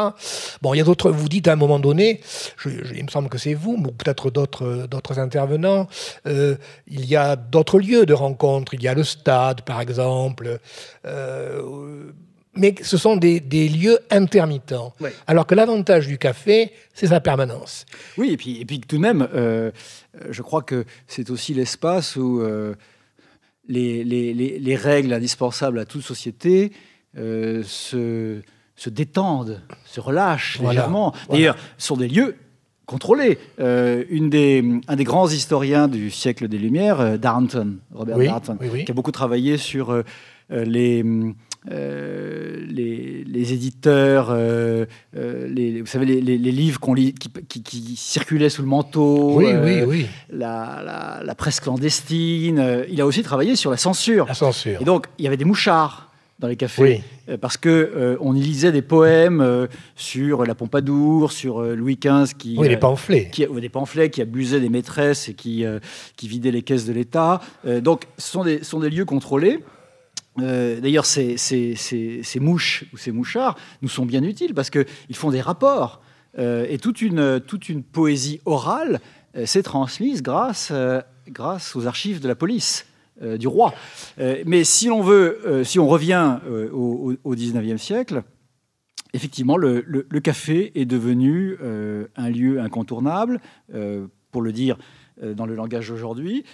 Bon, 0.62 0.74
il 0.74 0.78
y 0.78 0.80
a 0.80 0.84
d'autres. 0.84 1.10
Vous 1.10 1.28
dites 1.28 1.48
à 1.48 1.52
un 1.52 1.56
moment 1.56 1.78
donné, 1.78 2.20
il 2.64 3.04
me 3.04 3.10
semble 3.10 3.28
que 3.28 3.38
c'est 3.38 3.54
vous, 3.54 3.76
ou 3.78 3.92
peut-être 3.92 4.30
d'autres, 4.30 4.86
d'autres 4.90 5.18
intervenants, 5.18 5.88
euh, 6.26 6.56
il 6.86 7.04
y 7.04 7.16
a 7.16 7.36
d'autres 7.36 7.78
lieux 7.78 8.06
de 8.06 8.14
rencontres. 8.14 8.74
Il 8.74 8.82
y 8.82 8.88
a 8.88 8.94
le 8.94 9.04
stade, 9.04 9.62
par 9.62 9.80
exemple. 9.80 10.58
Euh, 11.06 12.12
mais 12.54 12.74
ce 12.82 12.96
sont 12.96 13.16
des, 13.16 13.40
lieux 13.68 13.98
intermittents. 14.10 14.92
Alors 15.26 15.46
que 15.46 15.54
l'avantage 15.54 16.06
du 16.06 16.18
café, 16.18 16.72
c'est 16.94 17.08
sa 17.08 17.20
permanence. 17.20 17.86
Oui, 18.18 18.30
et 18.32 18.36
puis, 18.36 18.60
et 18.60 18.64
puis 18.64 18.80
tout 18.80 18.96
de 18.96 19.00
même, 19.00 19.28
euh, 19.34 19.70
je 20.30 20.42
crois 20.42 20.62
que 20.62 20.84
c'est 21.06 21.30
aussi 21.30 21.54
l'espace 21.54 22.16
où 22.16 22.40
euh, 22.40 22.74
les, 23.68 24.04
les, 24.04 24.76
règles 24.76 25.12
indispensables 25.12 25.78
à 25.78 25.84
toute 25.84 26.02
société 26.02 26.72
euh, 27.16 27.62
se, 27.64 28.40
se, 28.74 28.90
détendent, 28.90 29.62
se 29.84 30.00
relâchent 30.00 30.58
légèrement. 30.60 31.14
D'ailleurs, 31.30 31.56
ce 31.78 31.86
sont 31.86 31.96
des 31.96 32.08
lieux 32.08 32.36
contrôlés. 32.84 33.38
une 33.58 34.28
des, 34.30 34.64
un 34.88 34.96
des 34.96 35.04
grands 35.04 35.28
historiens 35.28 35.86
du 35.86 36.10
siècle 36.10 36.48
des 36.48 36.58
Lumières, 36.58 37.16
Darnton, 37.20 37.76
Robert 37.94 38.18
Darnton, 38.18 38.58
qui 38.84 38.90
a 38.90 38.94
beaucoup 38.94 39.12
travaillé 39.12 39.56
sur 39.56 40.02
les 40.50 41.04
euh, 41.70 42.56
les, 42.70 43.52
éditeurs, 43.52 44.28
euh, 44.30 44.86
euh, 45.14 45.46
les, 45.46 45.80
vous 45.80 45.86
savez, 45.86 46.06
les, 46.06 46.38
livres 46.38 46.80
qu'on 46.80 46.94
lit, 46.94 47.14
qui, 47.14 47.96
circulaient 47.96 48.48
sous 48.48 48.62
le 48.62 48.68
manteau, 48.68 49.34
oui, 49.34 49.52
oui, 49.62 49.82
oui. 49.86 50.06
La, 50.30 51.20
la, 51.22 51.34
presse 51.34 51.60
clandestine. 51.60 52.84
il 52.88 53.00
a 53.00 53.06
aussi 53.06 53.22
travaillé 53.22 53.56
sur 53.56 53.70
la 53.70 53.76
censure. 53.76 54.26
La 54.26 54.34
censure. 54.34 54.80
Et 54.80 54.84
donc, 54.84 55.06
il 55.18 55.24
y 55.24 55.28
avait 55.28 55.36
des 55.36 55.44
mouchards 55.44 56.10
dans 56.38 56.48
les 56.48 56.56
cafés, 56.56 57.02
parce 57.42 57.58
que 57.58 58.16
on 58.20 58.34
y 58.34 58.40
lisait 58.40 58.72
des 58.72 58.80
poèmes 58.80 59.68
sur 59.96 60.46
la 60.46 60.54
Pompadour, 60.54 61.32
sur 61.32 61.60
Louis 61.60 61.98
XV, 62.02 62.34
qui 62.38 62.56
oui, 62.56 62.68
des 62.68 62.78
pamphlets, 62.78 63.28
qui, 63.30 63.46
des 63.46 63.68
pamphlets 63.68 64.08
qui 64.08 64.22
abusaient 64.22 64.60
des 64.60 64.70
maîtresses 64.70 65.28
et 65.28 65.34
qui 65.34 65.66
qui 66.16 66.28
vidaient 66.28 66.52
les 66.52 66.62
caisses 66.62 66.86
de 66.86 66.94
l'État. 66.94 67.40
donc, 67.82 68.04
ce 68.16 68.30
sont 68.30 68.44
des, 68.44 68.64
sont 68.64 68.80
des 68.80 68.88
lieux 68.88 69.04
contrôlés. 69.04 69.60
Euh, 70.42 70.80
d'ailleurs, 70.80 71.06
ces, 71.06 71.36
mouches 72.40 72.84
ou 72.92 72.96
ces 72.96 73.12
mouchards 73.12 73.56
nous 73.82 73.88
sont 73.88 74.06
bien 74.06 74.22
utiles 74.22 74.54
parce 74.54 74.70
qu'ils 74.70 74.86
font 75.14 75.30
des 75.30 75.40
rapports. 75.40 76.00
Euh, 76.38 76.66
et 76.68 76.78
toute 76.78 77.02
une, 77.02 77.82
poésie 77.82 78.40
orale 78.44 79.00
euh, 79.36 79.46
s'est 79.46 79.62
transmise 79.62 80.22
grâce, 80.22 80.72
aux 81.74 81.86
archives 81.86 82.20
de 82.20 82.28
la 82.28 82.34
police. 82.34 82.86
du 83.38 83.48
roi. 83.48 83.74
mais 84.46 84.64
si 84.64 84.88
on 84.88 85.02
veut, 85.02 85.62
si 85.62 85.78
on 85.78 85.86
revient 85.86 86.38
au, 86.72 87.34
19e 87.34 87.76
siècle, 87.76 88.22
effectivement, 89.12 89.58
le, 89.58 90.20
café 90.20 90.72
est 90.74 90.86
devenu 90.86 91.58
un 92.16 92.30
lieu 92.30 92.60
incontournable, 92.60 93.40
pour 94.32 94.40
le 94.42 94.52
dire 94.52 94.78
dans 95.22 95.44
le 95.44 95.54
langage 95.54 95.88
d'aujourd'hui, 95.88 96.44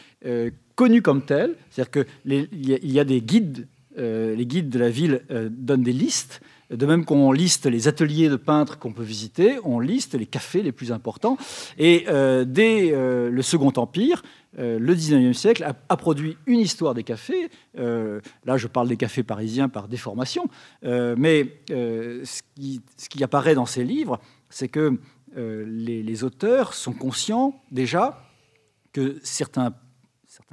connu 0.74 1.02
comme 1.02 1.22
tel. 1.22 1.54
C'est-à-dire 1.70 2.04
qu'il 2.24 2.92
y, 2.92 2.98
a 2.98 3.04
des 3.04 3.20
guides 3.20 3.68
les 3.96 4.46
guides 4.46 4.68
de 4.68 4.78
la 4.78 4.90
ville 4.90 5.22
euh, 5.30 5.48
donnent 5.50 5.82
des 5.82 5.92
listes. 5.92 6.40
De 6.70 6.84
même 6.84 7.04
qu'on 7.04 7.30
liste 7.30 7.66
les 7.66 7.86
ateliers 7.86 8.28
de 8.28 8.34
peintres 8.34 8.78
qu'on 8.78 8.92
peut 8.92 9.04
visiter, 9.04 9.58
on 9.62 9.78
liste 9.78 10.14
les 10.14 10.26
cafés 10.26 10.62
les 10.62 10.72
plus 10.72 10.90
importants. 10.90 11.36
Et 11.78 12.06
euh, 12.08 12.44
dès 12.44 12.90
le 12.90 13.42
Second 13.42 13.72
Empire, 13.76 14.24
le 14.58 14.94
19e 14.94 15.32
siècle 15.32 15.64
a, 15.88 15.96
produit 15.96 16.36
une 16.46 16.58
histoire 16.58 16.94
des 16.94 17.04
cafés. 17.04 17.50
là, 17.76 18.56
je 18.56 18.66
parle 18.66 18.88
des 18.88 18.96
cafés 18.96 19.22
parisiens 19.22 19.68
par 19.68 19.86
déformation. 19.86 20.48
mais 20.82 21.52
ce 21.68 22.42
qui, 22.56 23.22
apparaît 23.22 23.54
dans 23.54 23.66
ces 23.66 23.84
livres, 23.84 24.18
c'est 24.50 24.68
que 24.68 24.98
les, 25.36 26.24
auteurs 26.24 26.74
sont 26.74 26.94
conscients 26.94 27.62
déjà 27.70 28.24
que 28.92 29.20
certains 29.22 29.72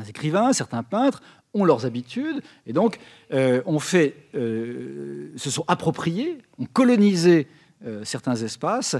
écrivains, 0.07 0.53
certains 0.53 0.83
peintres 0.83 1.23
ont 1.53 1.65
leurs 1.65 1.85
habitudes, 1.85 2.41
et 2.65 2.73
donc 2.73 2.99
euh, 3.33 3.61
on 3.65 3.79
fait, 3.79 4.15
euh, 4.35 5.31
se 5.35 5.49
sont 5.49 5.63
appropriés, 5.67 6.39
ont 6.59 6.65
colonisé 6.65 7.47
euh, 7.85 8.03
certains 8.03 8.35
espaces 8.35 8.95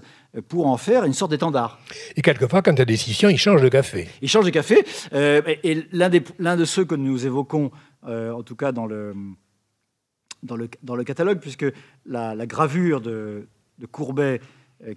pour 0.49 0.67
en 0.67 0.77
faire 0.77 1.05
une 1.05 1.13
sorte 1.13 1.31
d'étendard. 1.31 1.79
Et 2.15 2.21
quelquefois, 2.21 2.61
quand 2.61 2.73
il 2.73 2.79
y 2.79 2.81
a 2.81 2.85
décision, 2.85 3.29
ils 3.29 3.37
changent 3.37 3.61
de 3.61 3.69
café. 3.69 4.07
Ils 4.21 4.29
changent 4.29 4.45
de 4.45 4.51
café, 4.51 4.83
et 5.13 5.83
l'un 5.91 6.57
de 6.57 6.65
ceux 6.65 6.85
que 6.85 6.95
nous 6.95 7.25
évoquons, 7.25 7.71
en 8.05 8.43
tout 8.43 8.55
cas 8.55 8.71
dans 8.71 8.85
le, 8.85 9.15
dans 10.43 10.55
le, 10.55 10.69
dans 10.83 10.95
le 10.95 11.03
catalogue, 11.03 11.39
puisque 11.39 11.65
la, 12.05 12.45
gravure 12.45 13.01
de, 13.01 13.47
de 13.79 13.85
Courbet 13.85 14.41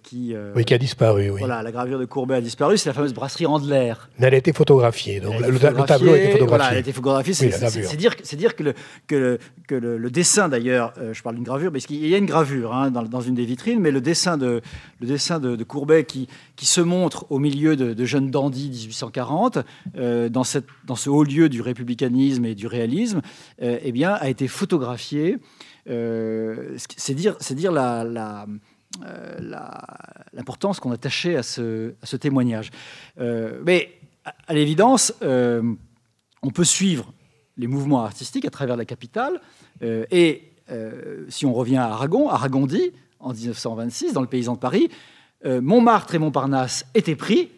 qui, 0.03 0.35
euh, 0.35 0.53
oui, 0.57 0.65
qui 0.65 0.75
a 0.75 0.79
disparu. 0.79 1.31
Oui. 1.31 1.39
Voilà, 1.39 1.63
la 1.63 1.71
gravure 1.71 1.99
de 1.99 2.05
Courbet 2.05 2.35
a 2.35 2.41
disparu. 2.41 2.77
C'est 2.77 2.89
la 2.89 2.95
fameuse 2.95 3.15
brasserie 3.15 3.47
Andler. 3.47 3.95
Mais 4.19 4.27
elle 4.27 4.35
a 4.35 4.39
été 4.39 4.53
photographiée. 4.53 5.21
Donc 5.21 5.39
le, 5.41 5.59
tableau 5.87 6.13
a 6.13 6.19
été 6.19 6.33
photographié. 6.33 6.47
Voilà, 6.47 6.71
elle 6.71 6.77
a 6.77 6.81
été 6.81 6.93
photographiée. 6.93 7.35
c'est 7.35 7.97
dire, 7.97 8.15
dire, 8.33 8.57
que 8.57 8.63
le, 8.65 8.75
que 9.07 9.39
que 9.69 9.75
le, 9.75 10.11
dessin, 10.11 10.49
d'ailleurs, 10.49 10.93
euh, 10.99 11.13
je 11.13 11.23
parle 11.23 11.37
d'une 11.37 11.45
gravure, 11.45 11.73
parce 11.73 11.87
qu'il 11.87 12.07
y 12.07 12.15
a 12.15 12.19
une 12.19 12.27
gravure 12.27 12.75
hein, 12.75 12.91
dans, 12.91 13.03
dans, 13.03 13.21
une 13.21 13.35
des 13.35 13.45
vitrines, 13.45 13.81
mais 13.81 13.91
le 13.91 14.01
dessin 14.01 14.37
de, 14.37 14.61
le 15.01 15.07
dessin 15.07 15.39
de, 15.41 15.63
Courbet 15.65 16.05
qui, 16.05 16.29
qui 16.55 16.67
se 16.67 16.81
montre 16.81 17.27
au 17.31 17.39
milieu 17.39 17.77
de, 17.77 18.05
jeunes 18.05 18.31
dandys 18.31 18.71
1840, 18.71 19.59
dans, 20.31 20.45
cette, 20.45 20.67
dans 20.87 20.97
ce 20.97 21.11
haut 21.11 21.25
lieu 21.25 21.49
du 21.49 21.61
républicanisme 21.61 22.45
et 22.45 22.55
du 22.55 22.67
réalisme, 22.67 23.21
eh 23.61 23.93
bien, 23.93 24.13
a 24.13 24.29
été 24.29 24.49
photographié. 24.49 25.39
c'est 25.87 27.15
dire, 27.15 27.37
dire 27.51 27.73
la, 27.73 28.05
la 28.05 28.47
euh, 28.49 28.57
l'importance 30.33 30.81
qu'on 30.81 30.93
attachait 30.93 31.37
à 31.37 31.43
ce, 31.43 31.95
à 32.03 32.07
ce 32.07 32.17
témoignage. 32.17 32.71
Euh, 33.19 33.61
mais 33.65 33.99
à, 34.25 34.55
l'évidence, 34.55 35.13
euh, 35.23 35.63
on 36.43 36.51
peut 36.51 36.65
suivre 36.65 37.13
les 37.57 37.67
mouvements 37.67 38.03
artistiques 38.03 38.45
à 38.45 38.51
travers 38.51 38.77
la 38.77 38.85
capitale. 38.85 39.41
et 39.83 40.53
si 41.29 41.47
on 41.47 41.55
revient 41.55 41.77
à 41.77 41.87
Aragon, 41.87 42.29
Aragon 42.29 42.67
dit, 42.67 42.93
en 43.21 43.33
1926, 43.33 44.13
dans 44.13 44.21
Le 44.21 44.27
Paysan 44.27 44.55
de 44.55 44.59
Paris, 44.59 44.91
Montmartre 45.45 46.17
et 46.17 46.19
Montparnasse 46.19 46.85
étaient 46.95 47.17
pris, 47.17 47.51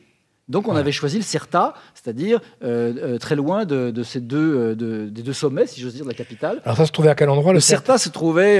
donc 0.48 0.66
on 0.66 0.76
avait 0.76 0.92
choisi 0.92 1.16
le 1.18 1.22
Certa, 1.22 1.74
c'est-à-dire 1.94 2.40
euh, 2.62 2.94
euh, 2.96 3.18
très 3.18 3.36
loin 3.36 3.64
de, 3.64 4.02
ces 4.02 4.20
deux, 4.20 4.76
euh, 4.80 5.10
des 5.10 5.22
deux 5.22 5.32
sommets, 5.32 5.66
si 5.66 5.80
j'ose 5.80 5.94
dire, 5.94 6.04
de 6.04 6.08
la 6.08 6.14
capitale. 6.14 6.60
Alors 6.64 6.76
ça 6.76 6.86
se 6.86 6.92
trouvait 6.92 7.10
à 7.10 7.14
quel 7.14 7.28
endroit 7.28 7.52
Le, 7.52 7.60
Certa 7.60 7.98
se 7.98 8.08
trouvait, 8.08 8.58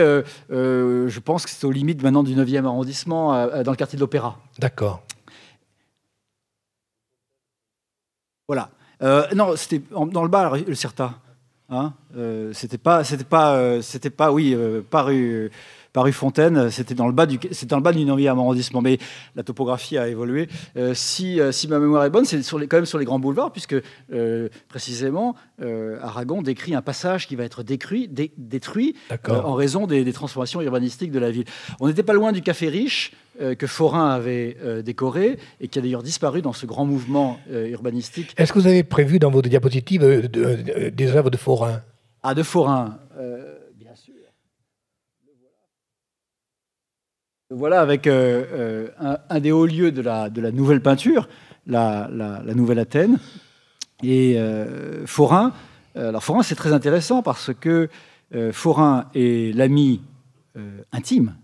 je 0.51 1.19
pense 1.21 1.45
que 1.45 1.51
c'était 1.51 1.65
aux 1.65 1.73
limites 1.73 2.03
maintenant 2.03 2.23
du 2.23 2.35
9e 2.35 2.67
arrondissement, 2.67 3.47
dans 3.63 3.71
le 3.71 3.77
quartier 3.77 3.97
de 3.97 4.01
l'Opéra. 4.01 4.39
D'accord. 4.59 5.03
Voilà. 8.47 8.71
non, 9.35 9.57
c'était 9.57 9.83
dans 9.91 10.23
le 10.23 10.29
bas, 10.29 10.53
le 10.67 10.75
Certa. 10.75 11.15
Hein 11.71 11.93
c'était 12.53 12.79
pas, 12.79 13.05
c'était 13.05 13.25
pas, 13.25 13.81
c'était 13.83 14.11
pas, 14.11 14.33
oui, 14.33 14.57
pas 14.91 15.07
rue 16.01 16.09
rue 16.09 16.13
Fontaine, 16.13 16.71
c'était 16.71 16.95
dans 16.95 17.07
le 17.07 17.13
bas 17.13 17.27
du, 17.27 17.39
c'était 17.51 17.67
dans 17.67 17.77
le 17.77 17.83
bas 17.83 17.93
du 17.93 18.05
9e 18.05 18.29
arrondissement. 18.29 18.81
Mais 18.81 18.99
la 19.37 19.43
topographie 19.43 19.99
a 19.99 20.09
évolué. 20.09 20.49
Euh, 20.77 20.95
si, 20.95 21.41
euh, 21.41 21.53
si 21.53 21.69
ma 21.69 21.79
mémoire 21.79 22.05
est 22.05 22.11
bonne, 22.11 22.25
c'est 22.25 22.43
sur 22.43 22.59
les, 22.59 22.67
quand 22.67 22.79
même 22.79 22.87
sur 22.87 22.99
les 22.99 23.05
grands 23.05 23.19
boulevards, 23.19 23.53
puisque 23.53 23.77
euh, 24.13 24.49
précisément 24.69 25.35
Aragon 26.01 26.41
décrit 26.41 26.75
un 26.75 26.83
passage 26.83 27.27
qui 27.27 27.35
va 27.35 27.43
être 27.43 27.65
détruit, 27.65 28.09
détruit 28.37 28.95
en 29.29 29.55
raison 29.55 29.89
des, 29.89 30.13
transformations 30.13 30.63
urbanistiques 30.63 31.11
de 31.11 31.19
la 31.19 31.31
ville. 31.31 31.45
On 31.81 31.89
n'était 31.89 32.05
pas 32.05 32.13
loin 32.13 32.31
du 32.31 32.43
Café 32.43 32.69
Riche 32.69 33.13
que 33.59 33.67
Forain 33.67 34.11
avait 34.11 34.57
décoré 34.85 35.39
et 35.61 35.67
qui 35.67 35.81
a 35.81 35.83
d'ailleurs 35.83 36.05
disparu 36.05 36.43
dans 36.43 36.53
ce 36.53 36.65
grand 36.65 36.87
mouvement 36.87 37.41
urbanistique. 37.51 38.35
Est-ce 38.37 38.53
que 38.53 38.61
vous 38.61 38.69
avez 38.69 38.85
prévu 38.85 39.19
dans 39.19 39.31
vos 39.31 39.43
diapositives 39.43 40.03
des 40.31 41.17
œuvres 41.17 41.31
de 41.31 41.37
Forain? 41.37 41.81
Ah, 42.23 42.35
de 42.35 42.45
Forain. 42.45 42.99
Voilà 47.51 47.81
avec 47.81 48.07
euh, 48.07 48.45
euh, 49.01 49.17
un, 49.31 49.41
des 49.41 49.53
hauts 49.53 49.65
lieux 49.65 49.91
de 49.91 50.03
la, 50.03 50.29
de 50.29 50.43
la 50.43 50.51
nouvelle 50.51 50.83
peinture, 50.83 51.31
la, 51.67 52.07
la, 52.13 52.55
Nouvelle 52.55 52.79
Athènes. 52.79 53.19
Et 54.03 54.35
euh, 54.37 55.07
Forain, 55.07 55.55
alors 55.95 56.23
Forain 56.23 56.43
c'est 56.43 56.55
très 56.55 56.73
intéressant 56.73 57.23
parce 57.23 57.51
que 57.59 57.89
Forain 58.53 59.07
est 59.15 59.57
l'ami 59.57 60.03
intime 60.93 61.37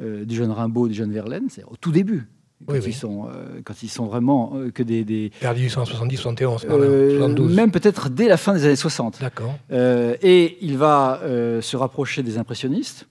du 0.00 0.34
jeune 0.34 0.50
Rimbaud, 0.50 0.88
du 0.88 0.94
jeune 0.94 1.12
Verlaine, 1.12 1.48
c'est 1.50 1.64
au 1.64 1.76
tout 1.78 1.92
début. 1.92 2.26
Quand, 2.66 2.74
Ils 2.74 2.94
sont, 2.94 3.28
quand 3.64 3.82
ils 3.82 3.88
sont 3.88 4.06
vraiment 4.06 4.54
que 4.74 4.82
des. 4.82 5.04
des 5.04 5.32
Vers 5.40 5.54
1870, 5.54 6.16
71, 6.16 6.62
72. 6.62 7.54
Même 7.54 7.70
peut-être 7.70 8.08
dès 8.08 8.28
la 8.28 8.36
fin 8.38 8.54
des 8.54 8.64
années 8.64 8.76
60. 8.76 9.20
D'accord. 9.20 9.54
et 9.70 10.56
il 10.62 10.78
va 10.78 11.20
se 11.60 11.76
rapprocher 11.76 12.22
des 12.22 12.38
impressionnistes. 12.38 13.06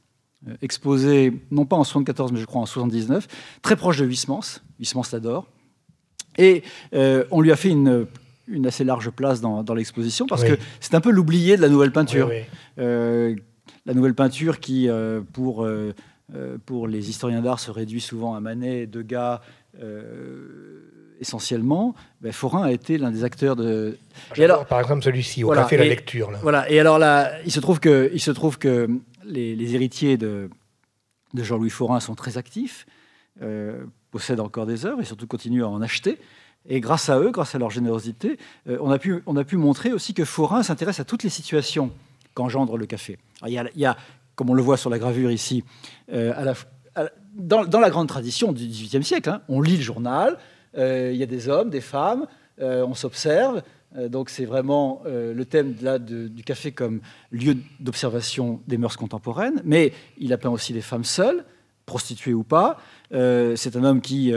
Euh, 0.47 0.53
exposé, 0.61 1.33
non 1.51 1.65
pas 1.65 1.75
en 1.75 1.83
74, 1.83 2.31
mais 2.31 2.39
je 2.39 2.45
crois 2.45 2.61
en 2.61 2.65
79, 2.65 3.27
très 3.61 3.75
proche 3.75 3.97
de 3.97 4.05
Huysmans. 4.05 4.61
Huysmans 4.79 5.03
l'adore. 5.11 5.47
Et 6.37 6.63
euh, 6.93 7.25
on 7.31 7.41
lui 7.41 7.51
a 7.51 7.57
fait 7.57 7.69
une, 7.69 8.07
une 8.47 8.65
assez 8.65 8.85
large 8.85 9.09
place 9.09 9.41
dans, 9.41 9.73
l'exposition 9.73 10.27
parce 10.27 10.45
que 10.45 10.57
c'est 10.79 10.95
un 10.95 11.01
peu 11.01 11.11
l'oublié 11.11 11.57
de 11.57 11.61
la 11.61 11.67
nouvelle 11.67 11.91
peinture. 11.91 12.31
Euh, 12.77 13.35
la 13.85 13.93
nouvelle 13.93 14.13
peinture 14.13 14.61
qui, 14.61 14.87
pour, 15.33 15.67
pour 16.65 16.87
les 16.87 17.09
historiens 17.09 17.41
d'art, 17.41 17.59
se 17.59 17.71
réduit 17.71 17.99
souvent 17.99 18.35
à 18.35 18.39
Manet, 18.39 18.87
Degas, 18.87 19.41
essentiellement, 21.19 21.95
ben, 22.21 22.31
Forain 22.31 22.63
a 22.63 22.71
été 22.71 22.97
l'un 22.97 23.11
des 23.11 23.23
acteurs 23.23 23.55
de. 23.55 23.97
Et 24.37 24.43
alors, 24.43 24.65
par 24.65 24.79
exemple, 24.79 25.03
celui-ci, 25.03 25.43
au 25.43 25.51
café 25.51 25.77
La 25.77 25.85
Lecture. 25.85 26.31
Voilà. 26.41 26.69
Et 26.71 26.79
alors 26.79 26.99
là, 26.99 27.31
il 27.45 27.51
se 27.51 27.59
trouve 27.59 27.79
que, 27.79 28.09
il 28.13 28.21
se 28.21 28.31
trouve 28.31 28.57
que 28.57 28.87
les, 29.30 29.75
héritiers 29.75 30.17
de, 30.17 30.49
Jean-Louis 31.36 31.69
Forain 31.69 31.99
sont 31.99 32.15
très 32.15 32.38
actifs, 32.38 32.86
euh, 33.41 33.86
possèdent 34.11 34.39
encore 34.39 34.65
des 34.65 34.86
œuvres 34.86 35.01
et 35.01 35.05
surtout 35.05 35.27
continuent 35.27 35.63
à 35.63 35.69
en 35.69 35.82
acheter. 35.82 36.17
Et 36.67 36.82
grâce 36.82 37.09
à 37.09 37.19
eux, 37.19 37.32
grâce 37.32 37.55
à 37.55 37.59
leur 37.59 37.69
générosité, 37.69 38.38
euh, 38.67 38.77
on, 38.82 38.91
a 38.91 38.99
pu, 38.99 39.57
montrer 39.57 39.93
aussi 39.93 40.13
que 40.13 40.25
Forain 40.25 40.63
s'intéresse 40.63 40.99
à 40.99 41.05
toutes 41.05 41.23
les 41.23 41.30
situations 41.30 41.91
qu'engendre 42.34 42.77
le 42.77 42.86
café. 42.86 43.17
il, 43.45 43.71
y 43.75 43.86
a, 43.86 43.97
comme 44.36 44.49
on 44.49 44.53
le 44.53 44.61
voit 44.61 44.77
sur 44.77 44.89
la 44.89 44.99
gravure 44.99 45.32
ici, 45.32 45.63
euh, 46.11 46.53
dans, 47.36 47.80
la 47.80 47.89
grande 47.89 48.07
tradition 48.07 48.51
du 48.51 48.67
XVIIIe 48.67 49.03
siècle, 49.03 49.30
hein, 49.30 49.41
on 49.47 49.61
lit 49.61 49.77
le 49.77 49.84
journal, 49.84 50.38
il 50.75 51.15
y 51.15 51.23
a 51.23 51.25
des 51.25 51.47
hommes, 51.49 51.69
des 51.69 51.82
femmes, 51.82 52.27
on 52.59 52.93
s'observe, 52.93 53.63
donc 53.97 54.29
c'est 54.29 54.45
vraiment 54.45 55.01
euh, 55.05 55.33
le 55.33 55.45
thème 55.45 55.75
là, 55.81 55.97
du 55.97 56.43
café 56.45 56.71
comme 56.71 57.01
lieu 57.31 57.57
d'observation 57.79 58.61
des 58.67 58.77
mœurs 58.77 58.97
contemporaines, 58.97 59.61
mais 59.65 59.93
il 60.17 60.31
a 60.31 60.37
peint 60.37 60.49
aussi 60.49 60.73
des 60.73 60.81
femmes 60.81 61.03
seules, 61.03 61.43
prostituées 61.85 62.33
ou 62.33 62.43
pas. 62.43 62.77
Euh, 63.13 63.55
c'est 63.55 63.75
un 63.75 63.83
homme 63.83 64.01
qui, 64.01 64.31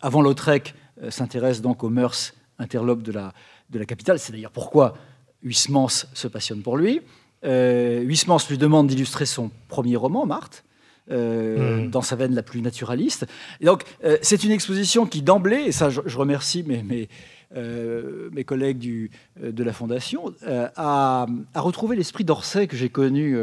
avant 0.00 0.22
Lautrec, 0.22 0.74
s'intéresse 1.10 1.60
donc 1.60 1.84
aux 1.84 1.90
mœurs 1.90 2.32
interlopes 2.58 3.02
de 3.02 3.12
la, 3.12 3.32
de 3.70 3.78
la 3.78 3.84
capitale. 3.84 4.18
C'est 4.18 4.32
d'ailleurs 4.32 4.52
pourquoi 4.52 4.94
Huysmans 5.42 5.88
se 5.88 6.28
passionne 6.28 6.62
pour 6.62 6.76
lui. 6.76 7.02
Huysmans 7.42 8.38
lui 8.48 8.56
demande 8.56 8.86
d'illustrer 8.86 9.26
son 9.26 9.50
premier 9.68 9.96
roman, 9.96 10.26
Marthe. 10.26 10.64
Mmh. 11.06 11.90
dans 11.90 12.00
sa 12.00 12.16
veine 12.16 12.34
la 12.34 12.42
plus 12.42 12.62
naturaliste. 12.62 13.26
Et 13.60 13.66
donc, 13.66 13.82
c'est 14.22 14.42
une 14.42 14.52
exposition 14.52 15.04
qui, 15.04 15.20
d'emblée, 15.20 15.64
et 15.66 15.72
ça, 15.72 15.90
je, 15.90 16.16
remercie 16.16 16.62
mes, 16.62 16.82
mes, 16.82 17.10
euh, 17.56 18.30
mes 18.32 18.42
collègues 18.42 18.78
du, 18.78 19.10
euh, 19.40 19.52
de 19.52 19.62
la 19.62 19.72
Fondation, 19.72 20.34
euh, 20.42 20.68
à, 20.74 21.26
retrouver 21.54 21.94
l'esprit 21.94 22.24
d'Orsay 22.24 22.66
que 22.66 22.76
j'ai 22.76 22.88
connu 22.88 23.36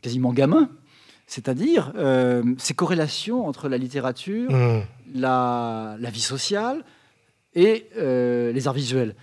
quasiment 0.00 0.32
gamin, 0.32 0.68
c'est-à-dire 1.26 1.92
ces 2.58 2.74
corrélations 2.74 3.46
entre 3.46 3.68
la 3.68 3.78
littérature, 3.78 4.50
mmh. 4.50 4.82
la, 5.14 5.96
vie 6.00 6.20
sociale 6.20 6.84
et 7.54 7.86
les 7.96 8.68
arts 8.68 8.74
visuels. 8.74 9.14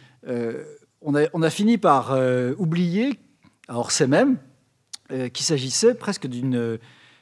On 1.01 1.15
a, 1.15 1.28
on, 1.34 1.41
a, 1.41 1.49
fini 1.49 1.78
par 1.78 2.17
oublier, 2.57 3.20
à 3.67 3.78
Orsay 3.78 4.07
même, 4.07 4.38
qu'il 5.09 5.45
s'agissait 5.45 5.95
presque 5.95 6.28
d'une 6.28 6.78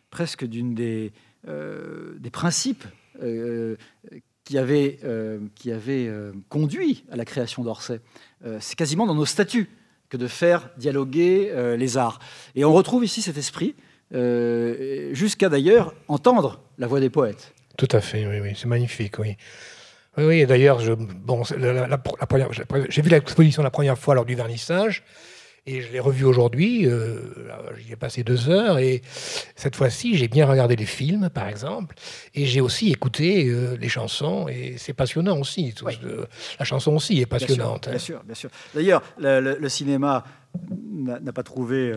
presque 0.10 0.46
d'une 0.46 0.74
des, 0.74 1.12
des 1.46 2.30
principes 2.32 2.86
qui 4.48 4.58
avait, 4.58 4.98
euh, 5.04 5.40
qui 5.56 5.74
avait 5.74 6.08
euh, 6.08 6.32
conduit 6.48 7.04
à 7.12 7.18
la 7.18 7.26
création 7.26 7.66
d'Orsay. 7.66 8.00
Euh, 8.46 8.60
c'est 8.62 8.78
quasiment 8.78 9.06
dans 9.06 9.14
nos 9.14 9.26
statuts 9.26 9.70
que 10.08 10.16
de 10.16 10.28
faire 10.28 10.70
dialoguer 10.78 11.52
les 11.78 11.98
arts. 11.98 12.20
Et 12.56 12.64
on 12.64 12.72
retrouve 12.72 13.04
ici 13.04 13.22
cet 13.22 13.38
esprit, 13.38 13.76
jusqu'à 15.12 15.50
d'ailleurs 15.50 15.94
entendre 16.08 16.62
la 16.78 16.88
voix 16.88 17.02
des 17.02 17.10
poètes. 17.10 17.54
Tout 17.76 17.90
à 17.92 18.00
fait, 18.00 18.26
oui, 18.26 18.54
c'est 18.56 18.70
magnifique, 18.70 19.20
oui. 19.20 19.36
Oui, 20.18 20.24
oui 20.24 20.46
d'ailleurs, 20.46 20.80
bon, 20.96 21.44
j'ai 21.44 23.02
vu 23.02 23.10
l'exposition 23.10 23.64
la 23.64 23.70
première 23.70 23.98
fois 23.98 24.16
lors 24.16 24.24
du 24.24 24.36
vernissage. 24.36 25.04
Et 25.70 25.82
je 25.82 25.92
l'ai 25.92 26.00
revu 26.00 26.24
aujourd'hui, 26.24 26.88
euh, 26.88 27.20
j'y 27.78 27.92
ai 27.92 27.98
passé 27.98 28.24
deux 28.24 28.50
heures, 28.50 28.80
et 28.80 29.02
cette 29.58 29.76
fois-ci, 29.76 30.16
j'ai 30.16 30.30
bien 30.30 30.46
regardé 30.46 30.78
les 30.78 30.86
films, 30.86 31.30
par 31.30 31.50
exemple, 31.50 31.94
et 32.34 32.46
j'ai 32.46 32.62
aussi 32.62 32.90
écouté 32.90 33.50
euh, 33.50 33.76
les 33.76 33.90
chansons, 33.90 34.48
et 34.48 34.76
c'est 34.78 34.94
passionnant 34.94 35.38
aussi. 35.38 35.76
la 36.58 36.66
chanson 36.66 36.96
aussi 36.96 37.20
est 37.20 37.26
passionnante. 37.26 37.90
Bien 37.90 38.00
sûr, 38.00 38.24
bien 38.24 38.34
sûr. 38.34 38.50
D'ailleurs, 38.74 39.04
le, 39.20 39.68
cinéma 39.68 40.24
n'a 40.72 41.34
pas 41.34 41.44
trouvé 41.44 41.94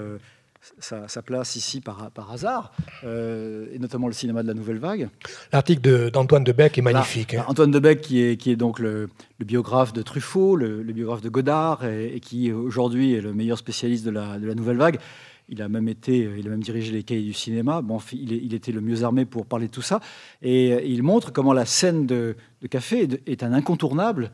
euh, 0.92 1.08
sa, 1.08 1.22
place 1.22 1.56
ici 1.56 1.80
par, 1.80 2.10
par 2.10 2.30
hasard, 2.30 2.72
euh, 3.04 3.66
et 3.72 3.78
notamment 3.78 4.08
le 4.08 4.12
cinéma 4.12 4.42
de 4.42 4.48
la 4.48 4.52
Nouvelle 4.52 4.78
Vague. 4.78 5.08
L'article 5.54 6.10
d'Antoine 6.10 6.44
de, 6.44 6.52
Debec 6.52 6.76
est 6.76 6.82
magnifique. 6.82 7.32
Hein. 7.32 7.46
Antoine 7.48 7.70
Debec, 7.70 8.02
qui 8.02 8.20
est, 8.22 8.36
qui 8.36 8.50
est 8.50 8.56
donc 8.56 8.78
le, 8.78 9.08
biographe 9.38 9.94
de 9.94 10.02
Truffaut, 10.02 10.56
le, 10.56 10.82
biographe 10.82 11.22
de 11.22 11.30
Godard, 11.30 11.86
et, 11.86 12.20
qui 12.20 12.52
aujourd'hui 12.52 13.14
est 13.14 13.22
le 13.22 13.32
meilleur 13.32 13.56
spécialiste 13.56 14.04
de 14.04 14.10
la, 14.10 14.38
de 14.38 14.46
la 14.46 14.54
Nouvelle 14.54 14.76
Vague. 14.76 14.98
Il 15.48 15.62
a 15.62 15.68
même 15.68 15.88
été, 15.88 16.30
il 16.38 16.46
a 16.46 16.50
même 16.50 16.62
dirigé 16.62 16.92
les 16.92 17.04
cahiers 17.04 17.24
du 17.24 17.32
cinéma. 17.32 17.80
Bon, 17.80 17.98
il, 18.12 18.52
était 18.52 18.70
le 18.70 18.82
mieux 18.82 19.02
armé 19.02 19.24
pour 19.24 19.46
parler 19.46 19.66
de 19.66 19.72
tout 19.72 19.82
ça. 19.82 20.00
Et 20.42 20.86
il 20.90 21.02
montre 21.02 21.32
comment 21.32 21.54
la 21.54 21.64
scène 21.64 22.06
de, 22.06 22.36
café 22.68 23.08
est, 23.26 23.42
un 23.42 23.52
incontournable 23.54 24.30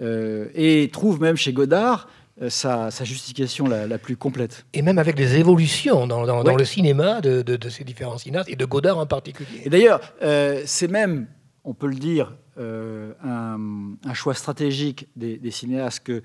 et 0.00 0.88
trouve 0.92 1.20
même 1.20 1.36
chez 1.36 1.52
Godard 1.52 2.06
sa, 2.48 2.90
justification 3.02 3.66
la, 3.66 3.98
plus 3.98 4.16
complète. 4.16 4.64
Et 4.72 4.82
même 4.82 4.98
avec 4.98 5.16
des 5.16 5.36
évolutions 5.36 6.06
dans, 6.06 6.56
le 6.56 6.64
cinéma 6.64 7.20
de, 7.20 7.68
ces 7.68 7.84
différents 7.84 8.18
cinéastes 8.18 8.48
et 8.48 8.56
de 8.56 8.64
Godard 8.64 8.98
en 8.98 9.06
particulier. 9.06 9.62
Et 9.64 9.70
d'ailleurs, 9.70 10.00
c'est 10.64 10.88
même, 10.88 11.26
on 11.64 11.74
peut 11.74 11.88
le 11.88 11.96
dire, 11.96 12.36
un, 12.56 14.14
choix 14.14 14.34
stratégique 14.34 15.08
des, 15.16 15.38
des 15.38 15.50
cinéastes 15.50 16.04
que 16.04 16.22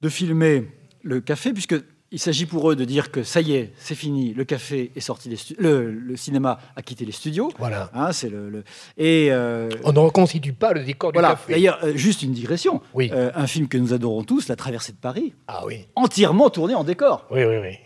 de 0.00 0.08
filmer 0.08 0.68
le 1.02 1.20
café, 1.20 1.52
puisque 1.52 1.76
il 2.14 2.20
s'agit 2.20 2.46
pour 2.46 2.70
eux 2.70 2.76
de 2.76 2.84
dire 2.84 3.10
que 3.10 3.24
ça 3.24 3.40
y 3.40 3.54
est, 3.54 3.72
c'est 3.76 3.96
fini, 3.96 4.32
le 4.34 4.44
café 4.44 4.92
est 4.94 5.00
sorti 5.00 5.28
des 5.28 5.36
le, 5.58 5.90
le, 5.90 6.16
cinéma 6.16 6.60
a 6.76 6.82
quitté 6.82 7.04
les 7.04 7.10
studios. 7.10 7.50
Voilà. 7.58 7.90
Hein, 7.92 8.12
c'est 8.12 8.28
le, 8.30 8.62
et 8.96 9.32
euh, 9.32 9.68
on 9.82 9.92
ne 9.92 9.98
reconstitue 9.98 10.52
pas 10.52 10.72
le 10.72 10.84
décor 10.84 11.10
du 11.10 11.18
café. 11.18 11.52
D'ailleurs, 11.52 11.80
euh, 11.82 11.96
juste 11.96 12.22
une 12.22 12.32
digression. 12.32 12.80
Oui. 12.94 13.10
Euh, 13.12 13.32
un 13.34 13.48
film 13.48 13.66
que 13.66 13.76
nous 13.76 13.92
adorons 13.92 14.22
tous, 14.22 14.46
La 14.46 14.54
Traversée 14.54 14.92
de 14.92 14.98
Paris. 14.98 15.34
Ah 15.48 15.66
oui. 15.66 15.88
Entièrement 15.96 16.50
tourné 16.50 16.76
en 16.76 16.84
décor. 16.84 17.26
Oui, 17.32 17.42
oui, 17.42 17.56
oui. 17.60 17.78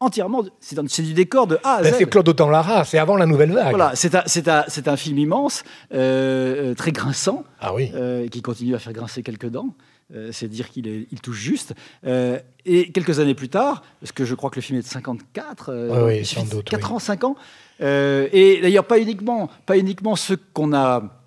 Entièrement, 0.00 0.42
c'est 0.58 1.02
du 1.02 1.12
décor 1.12 1.46
de 1.46 1.58
A 1.62 1.74
à 1.74 1.82
ben, 1.82 1.92
Z. 1.92 1.96
C'est 1.98 2.06
Claude 2.06 2.28
Autant 2.30 2.48
Lara, 2.48 2.84
c'est 2.84 2.98
avant 2.98 3.16
la 3.16 3.26
nouvelle 3.26 3.52
vague. 3.52 3.68
Voilà, 3.68 3.92
c'est 3.94 4.14
un, 4.16 4.64
un, 4.64 4.92
un, 4.92 4.96
film 4.96 5.18
immense, 5.18 5.64
très 5.90 6.92
grinçant, 6.92 7.44
ah 7.60 7.74
oui. 7.74 7.92
qui 8.30 8.40
continue 8.40 8.74
à 8.74 8.78
faire 8.78 8.94
grincer 8.94 9.22
quelques 9.22 9.50
dents. 9.50 9.76
Euh, 10.14 10.30
c'est 10.30 10.48
dire 10.48 10.68
qu'il 10.68 11.06
il 11.10 11.20
touche 11.20 11.38
juste. 11.38 11.74
Euh, 12.04 12.38
et 12.66 12.92
quelques 12.92 13.18
années 13.18 13.34
plus 13.34 13.48
tard, 13.48 13.82
parce 14.00 14.12
que 14.12 14.24
je 14.24 14.34
crois 14.34 14.50
que 14.50 14.56
le 14.56 14.62
film 14.62 14.78
est 14.78 14.82
de 14.82 14.86
54, 14.86 15.70
euh, 15.70 16.06
oui, 16.06 16.24
sans 16.24 16.44
doute, 16.44 16.68
4 16.68 16.92
ans, 16.92 16.98
5 16.98 17.24
ans, 17.24 17.36
et 17.80 18.58
d'ailleurs 18.60 18.86
pas 18.86 18.98
uniquement, 18.98 19.48
pas 19.66 19.78
uniquement 19.78 20.14
ceux 20.14 20.38
qu'on 20.52 20.74
a 20.74 21.24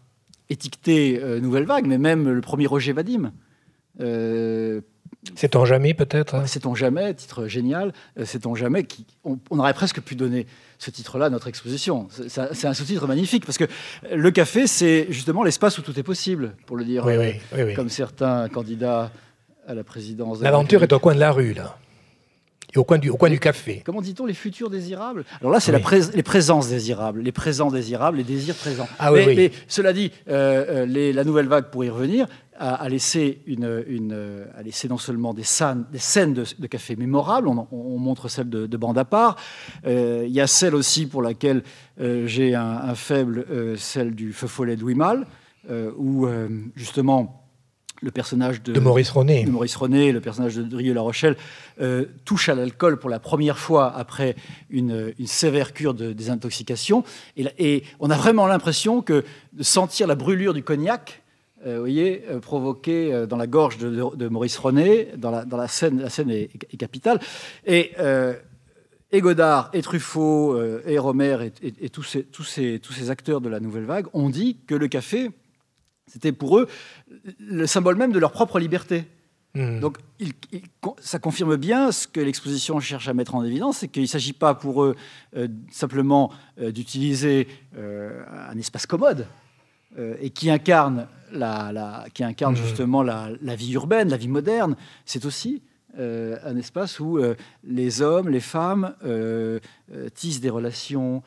étiquetés 0.50 1.20
Nouvelle 1.42 1.66
Vague, 1.66 1.88
mais 1.88 1.98
même 1.98 2.30
le 2.30 2.42
premier 2.42 2.68
Roger 2.68 2.94
Vadim. 2.94 3.32
C'est-on 5.36 5.66
jamais 5.66 5.96
peut-être 5.96 6.36
hein? 6.36 6.46
C'est-on 6.46 6.76
jamais, 6.76 7.16
titre 7.16 7.48
génial, 7.48 7.92
C'est-on 8.24 8.54
jamais, 8.54 8.84
qui, 8.84 9.08
on, 9.24 9.40
aurait 9.58 9.74
presque 9.74 10.00
pu 10.02 10.16
donner 10.16 10.46
ce 10.78 10.92
titre-là 10.92 11.30
notre 11.30 11.48
exposition. 11.48 12.08
C'est 12.28 12.68
un 12.68 12.74
sous-titre 12.74 13.08
magnifique, 13.08 13.46
parce 13.46 13.58
que 13.58 13.66
le 14.12 14.32
café, 14.32 14.68
c'est 14.68 15.08
justement 15.10 15.44
l'espace 15.44 15.78
où 15.78 15.82
tout 15.82 15.98
est 16.00 16.04
possible, 16.04 16.56
pour 16.66 16.78
le 16.78 16.86
dire 16.86 17.06
comme 17.76 17.90
certains 17.90 18.50
candidats 18.50 19.12
à 19.68 19.74
la 19.74 19.84
présidence. 19.84 20.42
L'aventure 20.42 20.84
est 20.84 20.94
au 20.94 21.00
coin 21.00 21.16
de 21.16 21.20
la 21.20 21.32
rue, 21.32 21.54
là. 21.54 21.78
Et 22.74 22.78
au 22.78 22.84
coin 22.84 22.98
du, 22.98 23.10
au 23.10 23.16
coin 23.16 23.30
du 23.30 23.40
café. 23.40 23.82
Comment 23.86 24.02
dit-on 24.02 24.26
les 24.26 24.34
futurs 24.34 24.70
désirables? 24.70 25.24
Alors 25.40 25.54
là, 25.54 25.60
c'est 25.62 25.72
les 25.72 26.24
présences 26.24 26.68
désirables, 26.68 27.22
les 27.22 27.32
présents 27.32 27.72
désirables, 27.72 28.18
les 28.18 28.24
désirs 28.24 28.56
présents. 28.56 28.88
Ah, 29.00 29.12
mais, 29.12 29.34
mais, 29.34 29.52
cela 29.68 29.94
dit, 29.94 30.12
euh, 30.28 30.86
euh, 30.86 31.14
la 31.14 31.24
nouvelle 31.24 31.48
vague, 31.48 31.70
pour 31.70 31.86
y 31.86 31.90
revenir, 31.90 32.28
a, 32.58 32.88
laissé, 32.90 33.42
une, 33.46 33.84
une, 33.88 34.46
a 34.56 34.62
laissé 34.62 34.88
non 34.88 34.98
seulement 34.98 35.34
des 35.34 35.44
scènes, 35.44 35.86
des 35.92 36.00
scènes 36.00 36.34
de, 36.34 36.68
café 36.68 36.96
mémorables, 36.96 37.48
on, 37.48 37.98
montre 37.98 38.28
celle 38.28 38.50
de, 38.50 38.66
de 38.66 38.78
bande 38.78 38.98
à 38.98 39.06
part, 39.06 39.36
euh, 39.86 40.24
il 40.28 40.34
y 40.34 40.42
a 40.42 40.48
celle 40.48 40.76
aussi 40.76 41.06
pour 41.06 41.22
laquelle 41.22 41.64
j'ai 41.98 42.56
un, 42.56 42.96
faible, 42.96 43.46
celle 43.78 44.16
du 44.16 44.34
feu 44.34 44.48
follet 44.48 44.76
de 44.76 44.82
Louis 44.82 44.96
Malle, 44.96 45.26
où 45.98 46.28
justement 46.76 47.46
le 48.02 48.12
personnage 48.12 48.62
de, 48.62 48.80
Maurice 48.80 49.10
René. 49.10 49.46
Maurice 49.46 49.76
René, 49.76 50.12
le 50.12 50.22
personnage 50.22 50.56
de 50.56 50.76
Rieux 50.76 50.94
La 50.94 51.02
Rochelle, 51.02 51.36
euh, 51.82 52.06
touche 52.26 52.50
à 52.50 52.56
l'alcool 52.56 52.98
pour 52.98 53.10
la 53.10 53.20
première 53.20 53.58
fois 53.58 53.96
après 53.96 54.36
une, 54.70 55.14
sévère 55.26 55.74
cure 55.74 55.94
de 55.94 56.14
désintoxication. 56.14 57.04
Et, 57.38 57.84
on 58.00 58.10
a 58.10 58.18
vraiment 58.18 58.48
l'impression 58.48 59.02
que 59.02 59.24
de 59.54 59.64
sentir 59.64 60.08
la 60.08 60.16
brûlure 60.16 60.54
du 60.54 60.64
cognac, 60.64 61.22
euh, 61.22 61.25
vous 61.74 61.80
voyez, 61.80 62.24
euh, 62.30 62.40
provoquée 62.40 63.26
dans 63.28 63.38
la 63.38 63.48
gorge 63.48 63.78
de, 63.78 64.28
Maurice 64.28 64.58
René, 64.58 65.10
dans 65.18 65.32
la, 65.32 65.68
scène, 65.68 66.02
la 66.02 66.10
scène 66.10 66.30
est, 66.30 66.78
capitale. 66.78 67.20
Et, 67.66 67.94
et, 69.12 69.22
Godard, 69.22 69.70
et 69.74 69.82
Truffaut, 69.82 70.60
et 70.86 70.98
Romer, 70.98 71.52
et, 71.62 71.90
tous, 71.90 72.04
ces, 72.04 72.24
tous, 72.24 72.44
ces, 72.44 72.80
tous 72.80 72.94
ces 72.94 73.10
acteurs 73.10 73.42
de 73.42 73.50
la 73.50 73.60
nouvelle 73.60 73.86
vague 73.86 74.08
ont 74.14 74.30
dit 74.30 74.58
que 74.68 74.76
le 74.76 74.88
café 74.88 75.32
c'était 76.08 76.32
pour 76.32 76.60
eux 76.60 76.68
le 77.40 77.66
symbole 77.66 77.96
même 77.96 78.12
de 78.12 78.20
leur 78.20 78.32
propre 78.32 78.60
liberté. 78.60 79.06
Hmm. 79.56 79.80
Donc, 79.80 79.98
ça 81.00 81.18
confirme 81.18 81.56
bien 81.56 81.92
ce 81.92 82.08
que 82.08 82.20
l'exposition 82.20 82.80
cherche 82.80 83.08
à 83.08 83.14
mettre 83.14 83.36
en 83.36 83.44
évidence, 83.44 83.78
c'est 83.78 83.88
qu'il 83.88 84.02
ne 84.02 84.08
s'agit 84.08 84.34
pas 84.34 84.54
pour 84.54 84.84
eux 84.84 84.96
euh, 85.38 85.48
simplement 85.72 86.32
euh, 86.60 86.72
d'utiliser 86.72 87.48
euh, 87.78 88.24
un 88.50 88.58
espace 88.58 88.86
commode 88.86 89.28
et 89.98 90.30
qui 90.30 90.50
incarne, 90.50 91.08
la, 91.32 92.06
qui 92.14 92.24
incarne 92.24 92.54
hmm. 92.54 92.58
justement 92.58 93.04
la, 93.04 93.56
vie 93.56 93.74
urbaine, 93.74 94.10
la 94.10 94.18
vie 94.18 94.28
moderne. 94.28 94.76
C'est 95.06 95.26
aussi 95.26 95.62
un 95.98 96.58
espace 96.58 97.00
où 97.00 97.20
les 97.64 98.02
hommes, 98.02 98.30
les 98.30 98.42
femmes 98.42 98.94
tissent 100.14 100.42
des 100.42 100.50
relations 100.50 101.24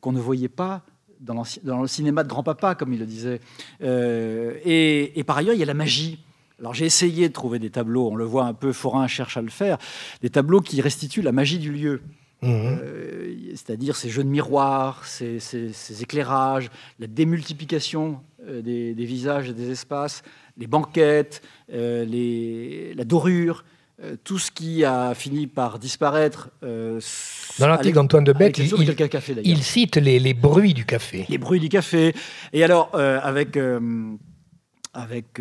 qu'on 0.00 0.12
ne 0.12 0.20
voyait 0.20 0.48
pas 0.48 0.82
dans, 1.20 1.82
le 1.82 1.88
cinéma 1.88 2.22
de 2.22 2.28
grand-papa, 2.28 2.74
comme 2.74 2.92
il 2.92 2.98
le 2.98 3.06
disait. 3.06 3.40
Euh, 3.82 4.58
et, 4.64 5.22
par 5.24 5.38
ailleurs, 5.38 5.54
il 5.54 5.60
y 5.60 5.62
a 5.62 5.66
la 5.66 5.74
magie. 5.74 6.20
Alors 6.58 6.72
j'ai 6.72 6.86
essayé 6.86 7.28
de 7.28 7.34
trouver 7.34 7.58
des 7.58 7.68
tableaux, 7.68 8.08
on 8.10 8.16
le 8.16 8.24
voit 8.24 8.46
un 8.46 8.54
peu, 8.54 8.72
Forain 8.72 9.06
cherche 9.08 9.36
à 9.36 9.42
le 9.42 9.50
faire, 9.50 9.76
des 10.22 10.30
tableaux 10.30 10.62
qui 10.62 10.80
restituent 10.80 11.20
la 11.20 11.32
magie 11.32 11.58
du 11.58 11.70
lieu. 11.70 12.00
Mmh. 12.42 12.48
Euh, 12.52 13.34
c'est-à-dire 13.52 13.96
ces 13.96 14.10
jeux 14.10 14.24
de 14.24 14.28
miroirs, 14.28 15.04
ces, 15.06 16.02
éclairages, 16.02 16.70
la 16.98 17.06
démultiplication 17.06 18.20
euh, 18.46 18.60
des, 18.62 18.92
visages 19.04 19.48
et 19.48 19.54
des 19.54 19.70
espaces, 19.70 20.22
les 20.58 20.66
banquettes, 20.66 21.42
la 21.68 23.04
dorure, 23.04 23.64
euh, 24.04 24.14
tout 24.22 24.38
ce 24.38 24.50
qui 24.50 24.84
a 24.84 25.14
fini 25.14 25.46
par 25.46 25.78
disparaître. 25.78 26.50
Euh, 26.62 27.00
Dans 27.58 27.66
l'article 27.66 27.94
d'Antoine 27.94 28.24
de 28.24 28.34
Beck, 28.34 28.58
il, 28.58 29.62
cite 29.62 29.96
les, 29.96 30.34
bruits 30.34 30.74
du 30.74 30.84
café. 30.84 31.24
Les 31.30 31.38
bruits 31.38 31.60
du 31.60 31.70
café. 31.70 32.14
Et 32.52 32.62
alors, 32.62 32.90
euh, 32.94 33.18
avec, 33.22 33.58
avec, 34.92 35.40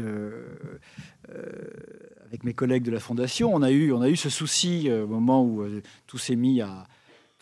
avec 2.26 2.44
mes 2.44 2.54
collègues 2.54 2.84
de 2.84 2.92
la 2.92 3.00
Fondation, 3.00 3.54
on 3.54 3.62
a 3.62 3.72
eu, 3.72 3.92
on 3.92 4.02
a 4.02 4.10
eu 4.10 4.16
ce 4.16 4.30
souci 4.30 4.90
au 4.92 5.08
moment 5.08 5.44
où 5.44 5.64
tout 6.08 6.18
s'est 6.18 6.36
mis 6.36 6.62
à 6.62 6.86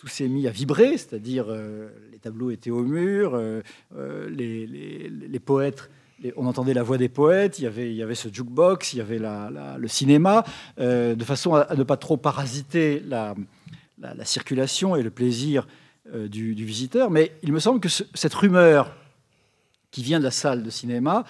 s'est 0.06 0.28
mis 0.28 0.48
à 0.50 0.52
vibrer, 0.52 0.98
c'est-à-dire 0.98 1.46
les 2.12 2.20
tableaux 2.20 2.52
étaient 2.52 2.72
au 2.72 2.84
mur, 2.84 3.42
les, 3.96 5.40
poètes 5.40 5.90
on 6.36 6.46
entendait 6.46 6.74
la 6.74 6.84
voix 6.84 6.98
des 6.98 7.10
poètes, 7.10 7.60
il 7.60 7.64
y 7.64 7.68
avait, 7.68 7.90
il 7.90 7.96
y 7.96 8.04
avait 8.04 8.16
ce 8.16 8.30
jukebox, 8.32 8.94
il 8.94 8.98
y 8.98 9.02
avait 9.02 9.20
le 9.20 9.88
cinéma, 9.88 10.44
euh, 10.80 11.16
de 11.16 11.24
façon 11.24 11.56
à, 11.56 11.76
ne 11.76 11.84
pas 11.84 11.98
trop 11.98 12.18
parasiter 12.18 13.04
la, 13.08 13.36
circulation 14.24 14.96
et 14.96 15.04
le 15.04 15.10
plaisir 15.10 15.68
euh, 16.14 16.28
du, 16.28 16.54
visiteur. 16.54 17.10
Mais 17.10 17.32
il 17.42 17.52
me 17.54 17.60
semble 17.60 17.80
que 17.80 17.90
cette 17.90 18.34
rumeur 18.34 18.96
qui 19.92 20.04
vient 20.04 20.20
de 20.20 20.24
la 20.24 20.32
salle 20.32 20.64
de 20.64 20.70
cinéma 20.70 21.24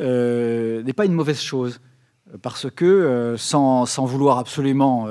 euh, 0.00 0.82
n'est 0.82 0.92
pas 0.92 1.04
une 1.04 1.14
mauvaise 1.14 1.40
chose, 1.40 1.80
parce 2.40 2.70
que 2.70 3.34
sans, 3.36 3.84
vouloir 4.04 4.38
absolument 4.38 5.08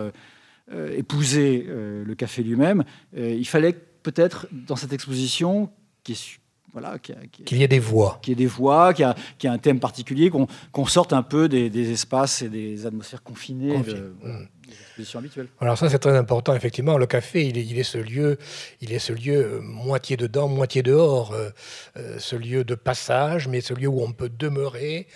épouser 0.74 1.68
le 1.68 2.16
café 2.16 2.44
lui-même, 2.44 2.84
il 3.16 3.48
fallait 3.48 3.74
peut-être 3.74 4.48
dans 4.52 4.76
cette 4.76 4.94
exposition 4.94 5.70
qui 6.04 6.14
est 6.14 6.42
voilà, 6.74 6.98
qu'il 7.00 7.58
y 7.58 7.64
ait 7.64 7.68
des 7.68 7.80
voix. 7.80 8.20
Qu'il 8.22 8.32
y 8.32 8.34
ait 8.34 8.36
des 8.36 8.46
voix, 8.46 8.94
qu'il 8.94 9.06
y, 9.44 9.46
ait 9.46 9.50
un 9.50 9.58
thème 9.58 9.80
particulier, 9.80 10.32
qu'on 10.32 10.86
sorte 10.86 11.12
un 11.12 11.24
peu 11.24 11.50
des, 11.50 11.92
espaces 11.92 12.42
et 12.42 12.50
des 12.50 12.86
atmosphères 12.86 13.24
confinées 13.24 13.82
de, 13.82 14.14
mmh. 14.24 14.48
des 14.68 14.74
expositions 14.74 15.20
habituelles. 15.20 15.48
Alors 15.60 15.78
ça, 15.78 15.90
c'est 15.90 16.00
très 16.00 16.16
important, 16.16 16.56
effectivement. 16.56 16.98
Le 16.98 17.08
café, 17.08 17.46
il 17.46 17.58
est, 17.58 17.66
il 17.66 17.78
est, 17.78 17.84
ce 17.84 17.98
lieu, 17.98 18.38
il 18.80 18.94
est 18.94 19.00
ce 19.00 19.12
lieu 19.12 19.36
euh, 19.36 19.60
moitié 19.62 20.16
dedans, 20.16 20.48
moitié 20.48 20.82
dehors, 20.82 21.34
euh, 21.34 21.50
euh, 21.98 22.18
ce 22.20 22.38
lieu 22.38 22.64
de 22.64 22.76
passage, 22.76 23.50
mais 23.50 23.60
ce 23.60 23.74
lieu 23.74 23.88
où 23.88 24.02
on 24.02 24.14
peut 24.14 24.30
demeurer, 24.30 25.08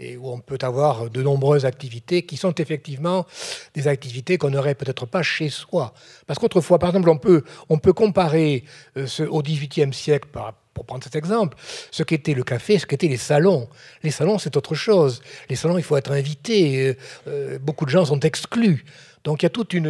et 0.00 0.16
où 0.16 0.30
on 0.30 0.40
peut 0.40 0.58
avoir 0.62 1.10
de 1.10 1.22
nombreuses 1.22 1.66
activités 1.66 2.22
qui 2.22 2.36
sont 2.36 2.54
effectivement 2.54 3.26
des 3.74 3.86
activités 3.86 4.38
qu'on 4.38 4.50
n'aurait 4.50 4.74
peut-être 4.74 5.06
pas 5.06 5.22
chez 5.22 5.50
soi. 5.50 5.92
Parce 6.26 6.38
qu'autrefois, 6.38 6.78
par 6.78 6.88
exemple, 6.88 7.10
on 7.10 7.18
peut, 7.18 7.44
on 7.68 7.78
peut 7.78 7.92
comparer 7.92 8.64
ce, 8.96 9.22
au 9.22 9.42
XVIIIe 9.42 9.92
siècle 9.92 10.28
pour 10.74 10.86
prendre 10.86 11.04
cet 11.04 11.16
exemple, 11.16 11.56
ce 11.90 12.02
qu'était 12.02 12.34
le 12.34 12.42
café, 12.42 12.78
ce 12.78 12.86
qu'étaient 12.86 13.08
les 13.08 13.16
salons. 13.16 13.68
Les 14.02 14.10
salons, 14.10 14.38
c'est 14.38 14.56
autre 14.56 14.74
chose. 14.74 15.20
Les 15.48 15.56
salons, 15.56 15.76
il 15.76 15.84
faut 15.84 15.96
être 15.96 16.12
invité. 16.12 16.88
Euh, 16.88 16.94
euh, 17.28 17.58
beaucoup 17.58 17.84
de 17.84 17.90
gens 17.90 18.04
sont 18.04 18.20
exclus. 18.20 18.84
Donc 19.24 19.42
il 19.42 19.44
y 19.44 19.46
a, 19.46 19.50
toute 19.50 19.74
une, 19.74 19.86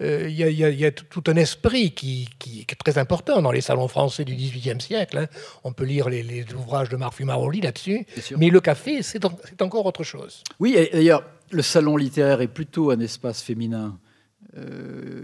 euh, 0.00 0.28
il, 0.28 0.36
y 0.36 0.84
a, 0.84 0.90
tout 0.90 1.24
un 1.26 1.36
esprit 1.36 1.92
qui, 1.92 2.28
est 2.60 2.74
très 2.76 2.98
important 2.98 3.40
dans 3.40 3.52
les 3.52 3.60
salons 3.60 3.88
français 3.88 4.24
du 4.24 4.34
XVIIIe 4.34 4.80
siècle. 4.80 5.18
Hein. 5.18 5.26
On 5.62 5.72
peut 5.72 5.84
lire 5.84 6.08
les, 6.08 6.44
ouvrages 6.54 6.88
de 6.88 6.96
Marc 6.96 7.14
Fumaroli 7.14 7.60
là-dessus. 7.60 8.06
Mais 8.36 8.48
le 8.48 8.60
café, 8.60 9.02
c'est 9.02 9.24
encore 9.62 9.86
autre 9.86 10.04
chose. 10.04 10.42
Oui, 10.58 10.76
d'ailleurs, 10.92 11.24
le 11.50 11.62
salon 11.62 11.96
littéraire 11.96 12.40
est 12.40 12.48
plutôt 12.48 12.90
un 12.90 13.00
espace 13.00 13.42
féminin 13.42 13.98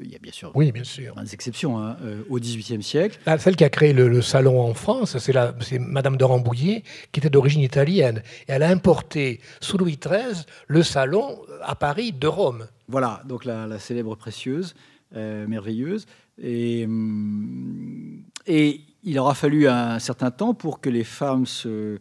il 0.03 0.11
y 0.11 0.17
a 0.17 0.19
bien 0.19 0.33
sûr, 0.33 0.51
oui, 0.55 0.73
bien 0.73 0.85
sûr. 0.85 1.15
des 1.15 1.35
exceptions 1.35 1.79
hein, 1.79 1.97
au 2.29 2.39
XVIIIe 2.39 2.83
siècle. 2.83 3.19
Ah, 3.27 3.39
celle 3.39 3.57
qui 3.57 3.65
a 3.65 3.69
créé 3.69 3.93
le, 3.93 4.23
salon 4.23 4.61
en 4.61 4.75
France, 4.75 5.17
c'est 5.19 5.79
Madame 5.79 6.17
de 6.17 6.25
Rambouillet, 6.25 6.83
qui 7.13 7.21
était 7.21 7.31
d'origine 7.31 7.63
italienne. 7.63 8.23
Et 8.49 8.53
elle 8.53 8.63
a 8.63 8.69
importé, 8.69 9.41
sous 9.61 9.79
Louis 9.79 9.99
XIII, 10.03 10.45
le 10.67 10.83
salon 10.83 11.39
à 11.63 11.75
Paris 11.75 12.13
de 12.13 12.27
Rome. 12.27 12.67
Voilà, 12.91 13.23
donc 13.27 13.45
la, 13.45 13.79
célèbre 13.79 14.15
précieuse, 14.17 14.75
merveilleuse. 15.13 16.07
Et, 16.43 16.85
hum, 16.85 18.25
et 18.47 18.81
il 19.03 19.19
aura 19.19 19.35
fallu 19.35 19.69
un 19.69 19.99
certain 19.99 20.31
temps 20.31 20.55
pour 20.55 20.81
que 20.81 20.91
les 20.91 21.05
femmes 21.05 21.47
se, 21.47 21.99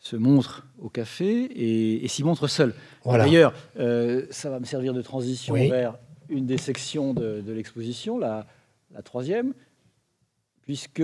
se 0.00 0.16
montrent 0.16 0.66
au 0.78 0.88
café 0.88 2.04
et, 2.04 2.08
s'y 2.08 2.24
montrent 2.24 2.48
seules. 2.48 2.74
D'ailleurs, 3.04 3.52
euh, 3.78 4.26
ça 4.30 4.50
va 4.50 4.60
me 4.60 4.64
servir 4.64 4.92
de 4.94 5.02
transition 5.02 5.54
vers 5.54 5.96
une 6.28 6.46
des 6.46 6.58
sections 6.58 7.14
de, 7.14 7.52
l'exposition, 7.52 8.18
la, 8.18 8.46
la, 8.92 9.02
troisième, 9.02 9.54
puisque, 10.62 11.02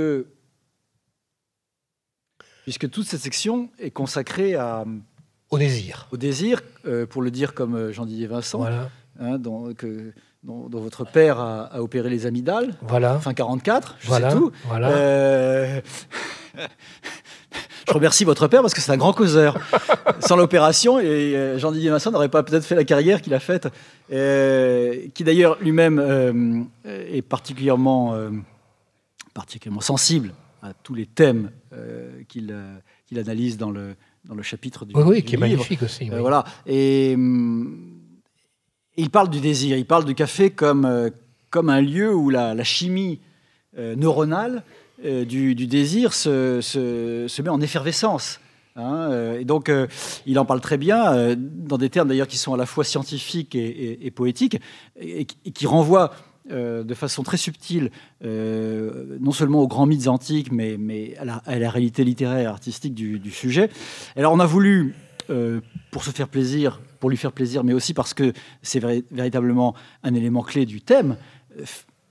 puisque 2.64 2.90
toute 2.90 3.06
cette 3.06 3.20
section 3.20 3.70
est 3.78 3.90
consacrée 3.90 4.54
à, 4.54 4.84
au 5.50 5.58
désir. 5.58 6.08
Au 6.12 6.16
désir, 6.16 6.62
euh, 6.86 7.06
pour 7.06 7.22
le 7.22 7.30
dire 7.30 7.54
comme 7.54 7.90
Jean-Didier 7.90 8.26
Vincent, 8.26 8.64
hein, 9.22 9.38
dont, 9.38 9.72
votre 10.44 11.04
père 11.04 11.38
a, 11.40 11.80
opéré 11.80 12.10
les 12.10 12.26
amygdales. 12.26 12.74
Voilà. 12.82 13.18
Fin 13.20 13.34
44, 13.34 13.96
je 14.00 14.10
sais 14.10 14.30
tout. 14.30 14.52
Voilà. 14.66 14.88
Euh, 14.90 15.80
je 17.88 17.92
remercie 17.92 18.24
votre 18.24 18.48
père 18.48 18.62
parce 18.62 18.74
que 18.74 18.80
c'est 18.80 18.92
un 18.92 18.96
grand 18.96 19.12
causeur. 19.12 19.58
Sans 20.20 20.36
l'opération, 20.36 20.98
et 20.98 21.36
euh, 21.36 21.58
Jean-Didier 21.58 21.90
Masson 21.90 22.10
n'aurait 22.10 22.28
pas 22.28 22.42
peut-être 22.42 22.64
fait 22.64 22.74
la 22.74 22.84
carrière 22.84 23.22
qu'il 23.22 23.34
a 23.34 23.40
faite, 23.40 23.68
euh, 24.12 25.06
qui 25.14 25.24
d'ailleurs 25.24 25.58
lui-même 25.60 26.66
est 26.84 27.22
particulièrement, 27.22 28.16
particulièrement 29.34 29.80
sensible 29.80 30.34
à 30.62 30.74
tous 30.74 30.94
les 30.94 31.06
thèmes 31.06 31.50
qu'il 32.28 32.52
analyse 33.16 33.58
dans 33.58 33.70
le, 33.70 33.94
dans 34.24 34.34
le 34.34 34.42
chapitre 34.42 34.84
du, 34.84 34.94
oui, 34.94 35.02
oui, 35.04 35.22
qui 35.22 35.34
est 35.34 35.38
magnifique 35.38 35.82
aussi. 35.82 36.08
voilà. 36.08 36.44
Et 36.66 37.12
hum, 37.14 38.01
il 38.97 39.11
parle 39.11 39.30
du 39.30 39.40
désir, 39.40 39.76
il 39.76 39.86
parle 39.86 40.05
du 40.05 40.14
café 40.14 40.51
comme, 40.51 40.84
euh, 40.84 41.11
comme 41.51 41.68
un 41.68 41.80
lieu 41.80 42.14
où 42.14 42.30
la, 42.30 42.62
chimie 42.64 43.20
euh, 43.78 43.97
neuronale 43.97 44.64
euh, 45.05 45.24
du, 45.24 45.55
désir 45.55 46.12
se, 46.12 46.61
se, 46.61 47.43
met 47.43 47.49
en 47.49 47.61
effervescence. 47.61 48.40
Hein, 48.76 49.34
et 49.38 49.45
donc, 49.45 49.70
il 50.24 50.38
en 50.38 50.47
parle 50.47 50.62
très 50.62 50.78
bien, 50.78 51.36
dans 51.36 51.76
des 51.76 51.90
termes 51.90 52.09
d'ailleurs 52.09 52.26
qui 52.26 52.38
sont 52.38 52.55
à 52.55 52.57
la 52.57 52.64
fois 52.64 52.84
scientifiques 52.84 53.55
et, 53.55 54.11
poétiques, 54.14 54.59
et, 54.99 55.26
qui 55.26 55.66
renvoient 55.66 56.12
de 56.49 56.95
façon 56.95 57.22
très 57.22 57.36
subtile, 57.36 57.90
non 58.22 59.32
seulement 59.32 59.61
aux 59.61 59.68
grands 59.68 59.84
mythes 59.84 60.09
antiques, 60.09 60.51
mais, 60.53 60.78
mais 60.78 61.14
à, 61.18 61.59
la, 61.59 61.70
réalité 61.70 62.03
littéraire 62.03 62.38
et 62.38 62.47
artistique 62.47 62.95
du, 62.95 63.18
du 63.18 63.30
sujet. 63.30 63.68
Alors, 64.16 64.32
on 64.32 64.40
a 64.40 64.47
voulu, 64.47 64.95
pour 65.90 66.03
se 66.03 66.11
faire 66.11 66.28
plaisir, 66.28 66.80
pour 67.03 67.11
lui 67.11 67.16
faire 67.16 67.32
plaisir, 67.32 67.64
mais 67.64 67.72
aussi 67.72 67.94
parce 67.94 68.14
que 68.14 68.32
c'est 68.62 68.78
véritablement 69.11 69.74
un 70.05 70.14
élément 70.14 70.42
clé 70.42 70.66
du 70.66 70.80
thème, 70.80 71.16
euh, 71.59 71.64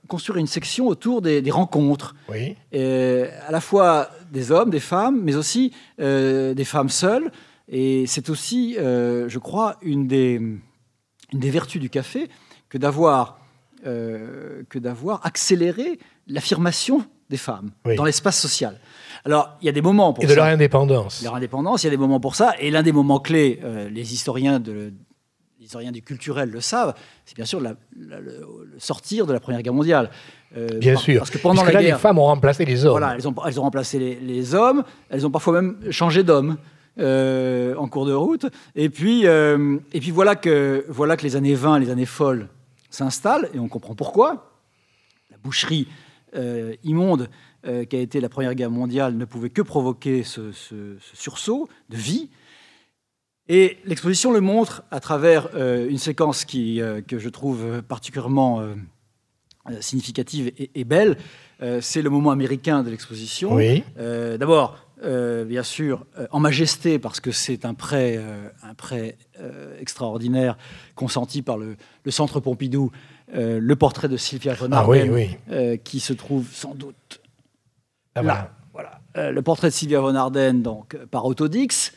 construire 0.06 0.36
une 0.36 0.46
section 0.46 0.86
autour 0.86 1.22
des, 1.22 1.50
rencontres. 1.50 2.14
Oui. 2.28 2.56
Euh, 2.74 3.30
à 3.48 3.52
la 3.52 3.62
fois 3.62 4.10
des 4.30 4.52
hommes, 4.52 4.68
des 4.68 4.80
femmes, 4.80 5.18
mais 5.22 5.34
aussi 5.34 5.72
euh, 5.98 6.52
des 6.52 6.66
femmes 6.66 6.90
seules. 6.90 7.32
Et 7.70 8.04
c'est 8.06 8.28
aussi, 8.28 8.74
je 8.76 9.38
crois, 9.38 9.78
une 9.80 10.06
des, 10.06 10.34
une 10.34 11.40
des 11.40 11.50
vertus 11.50 11.80
du 11.80 11.88
café 11.88 12.28
que 12.68 12.76
d'avoir 12.76 13.38
que 13.82 14.78
d'avoir 14.78 15.24
accéléré 15.24 15.98
l'affirmation 16.26 17.02
des 17.30 17.38
femmes 17.38 17.70
dans 17.96 18.04
l'espace 18.04 18.38
social. 18.38 18.78
Alors, 19.24 19.56
il 19.60 19.66
y 19.66 19.68
a 19.68 19.72
des 19.72 19.82
moments 19.82 20.12
pour 20.12 20.22
ça. 20.22 20.28
Et 20.28 20.32
de 20.32 20.36
leur 20.36 20.46
indépendance. 20.46 21.22
Leur 21.22 21.34
indépendance, 21.34 21.82
il 21.82 21.86
y 21.86 21.88
a 21.88 21.90
des 21.90 21.96
moments 21.96 22.20
pour 22.20 22.34
ça. 22.34 22.54
Et 22.58 22.70
l'un 22.70 22.82
des 22.82 22.92
moments 22.92 23.20
clés, 23.20 23.60
euh, 23.62 23.88
les 23.88 24.12
historiens 24.12 24.60
de, 24.60 24.92
les 25.58 25.66
historiens 25.66 25.92
du 25.92 26.02
culturel 26.02 26.50
le 26.50 26.60
savent, 26.60 26.94
c'est 27.24 27.36
bien 27.36 27.44
sûr 27.44 27.60
le, 27.60 27.76
sortir 28.78 29.26
de 29.26 29.32
la 29.32 29.40
Première 29.40 29.62
Guerre 29.62 29.74
mondiale. 29.74 30.10
Euh, 30.56 30.78
bien 30.78 30.96
sûr. 30.96 31.20
Parce 31.20 31.30
que 31.30 31.38
pendant 31.38 31.62
la 31.64 31.72
guerre, 31.72 31.80
les 31.80 32.00
femmes 32.00 32.18
ont 32.18 32.26
remplacé 32.26 32.64
les 32.64 32.84
hommes. 32.84 32.92
Voilà, 32.92 33.14
elles 33.14 33.28
ont, 33.28 33.34
elles 33.46 33.60
ont 33.60 33.62
remplacé 33.62 33.98
les, 34.20 34.54
hommes. 34.54 34.84
Elles 35.08 35.26
ont 35.26 35.30
parfois 35.30 35.54
même 35.54 35.78
changé 35.90 36.22
d'homme. 36.22 36.56
Euh, 36.98 37.74
en 37.76 37.88
cours 37.88 38.04
de 38.04 38.12
route. 38.12 38.44
Et 38.74 38.90
puis, 38.90 39.24
et 39.24 40.00
puis 40.00 40.10
voilà, 40.10 40.36
que, 40.36 40.84
voilà 40.90 41.16
que 41.16 41.22
les 41.22 41.36
années 41.36 41.54
20, 41.54 41.78
les 41.78 41.88
années 41.88 42.04
folles 42.04 42.48
s'installent, 42.90 43.48
et 43.54 43.58
on 43.58 43.66
comprend 43.66 43.94
pourquoi. 43.94 44.52
La 45.30 45.38
boucherie 45.42 45.88
immonde 46.84 47.30
euh, 47.64 47.84
qui 47.84 47.94
a 47.94 48.00
été 48.00 48.20
la 48.20 48.28
Première 48.28 48.56
Guerre 48.56 48.72
mondiale 48.72 49.16
ne 49.16 49.24
pouvait 49.24 49.48
que 49.48 49.62
provoquer 49.62 50.24
ce, 50.24 50.50
sursaut 51.14 51.68
de 51.90 51.96
vie. 51.96 52.28
Et 53.48 53.78
l'exposition 53.84 54.32
le 54.32 54.40
montre 54.40 54.82
à 54.90 54.98
travers 54.98 55.48
euh, 55.54 55.88
une 55.88 55.98
séquence 55.98 56.44
qui, 56.44 56.80
euh, 56.80 57.02
que 57.02 57.20
je 57.20 57.28
trouve 57.28 57.80
particulièrement 57.82 58.64
significative 59.78 60.50
et, 60.74 60.82
belle. 60.82 61.16
c'est 61.80 62.02
le 62.02 62.10
moment 62.10 62.32
américain 62.32 62.82
de 62.82 62.90
l'exposition. 62.90 63.54
Oui. 63.54 63.84
D'abord, 63.96 64.76
bien 65.00 65.62
sûr, 65.62 66.04
en 66.32 66.40
majesté, 66.40 66.98
parce 66.98 67.20
que 67.20 67.30
c'est 67.30 67.64
un 67.64 67.74
prêt, 67.74 68.20
un 68.64 68.74
prêt 68.74 69.16
extraordinaire 69.78 70.58
consenti 70.96 71.42
par 71.42 71.58
le, 71.58 71.76
Centre 72.08 72.40
Pompidou, 72.40 72.90
le 73.32 73.74
portrait 73.74 74.08
de 74.08 74.16
Sylvia 74.16 74.54
von 74.54 74.70
ah, 74.72 74.84
oui, 74.88 75.36
qui 75.84 76.00
se 76.00 76.12
trouve 76.12 76.48
sans 76.52 76.74
doute 76.74 77.21
ah, 78.14 78.22
Là, 78.22 78.50
voilà. 78.72 79.00
Euh, 79.16 79.30
le 79.30 79.42
portrait 79.42 79.68
de 79.68 79.72
Sylvia 79.72 80.00
von 80.00 80.14
Arden, 80.14 80.62
donc, 80.62 80.96
par 81.10 81.24
Autodix. 81.26 81.92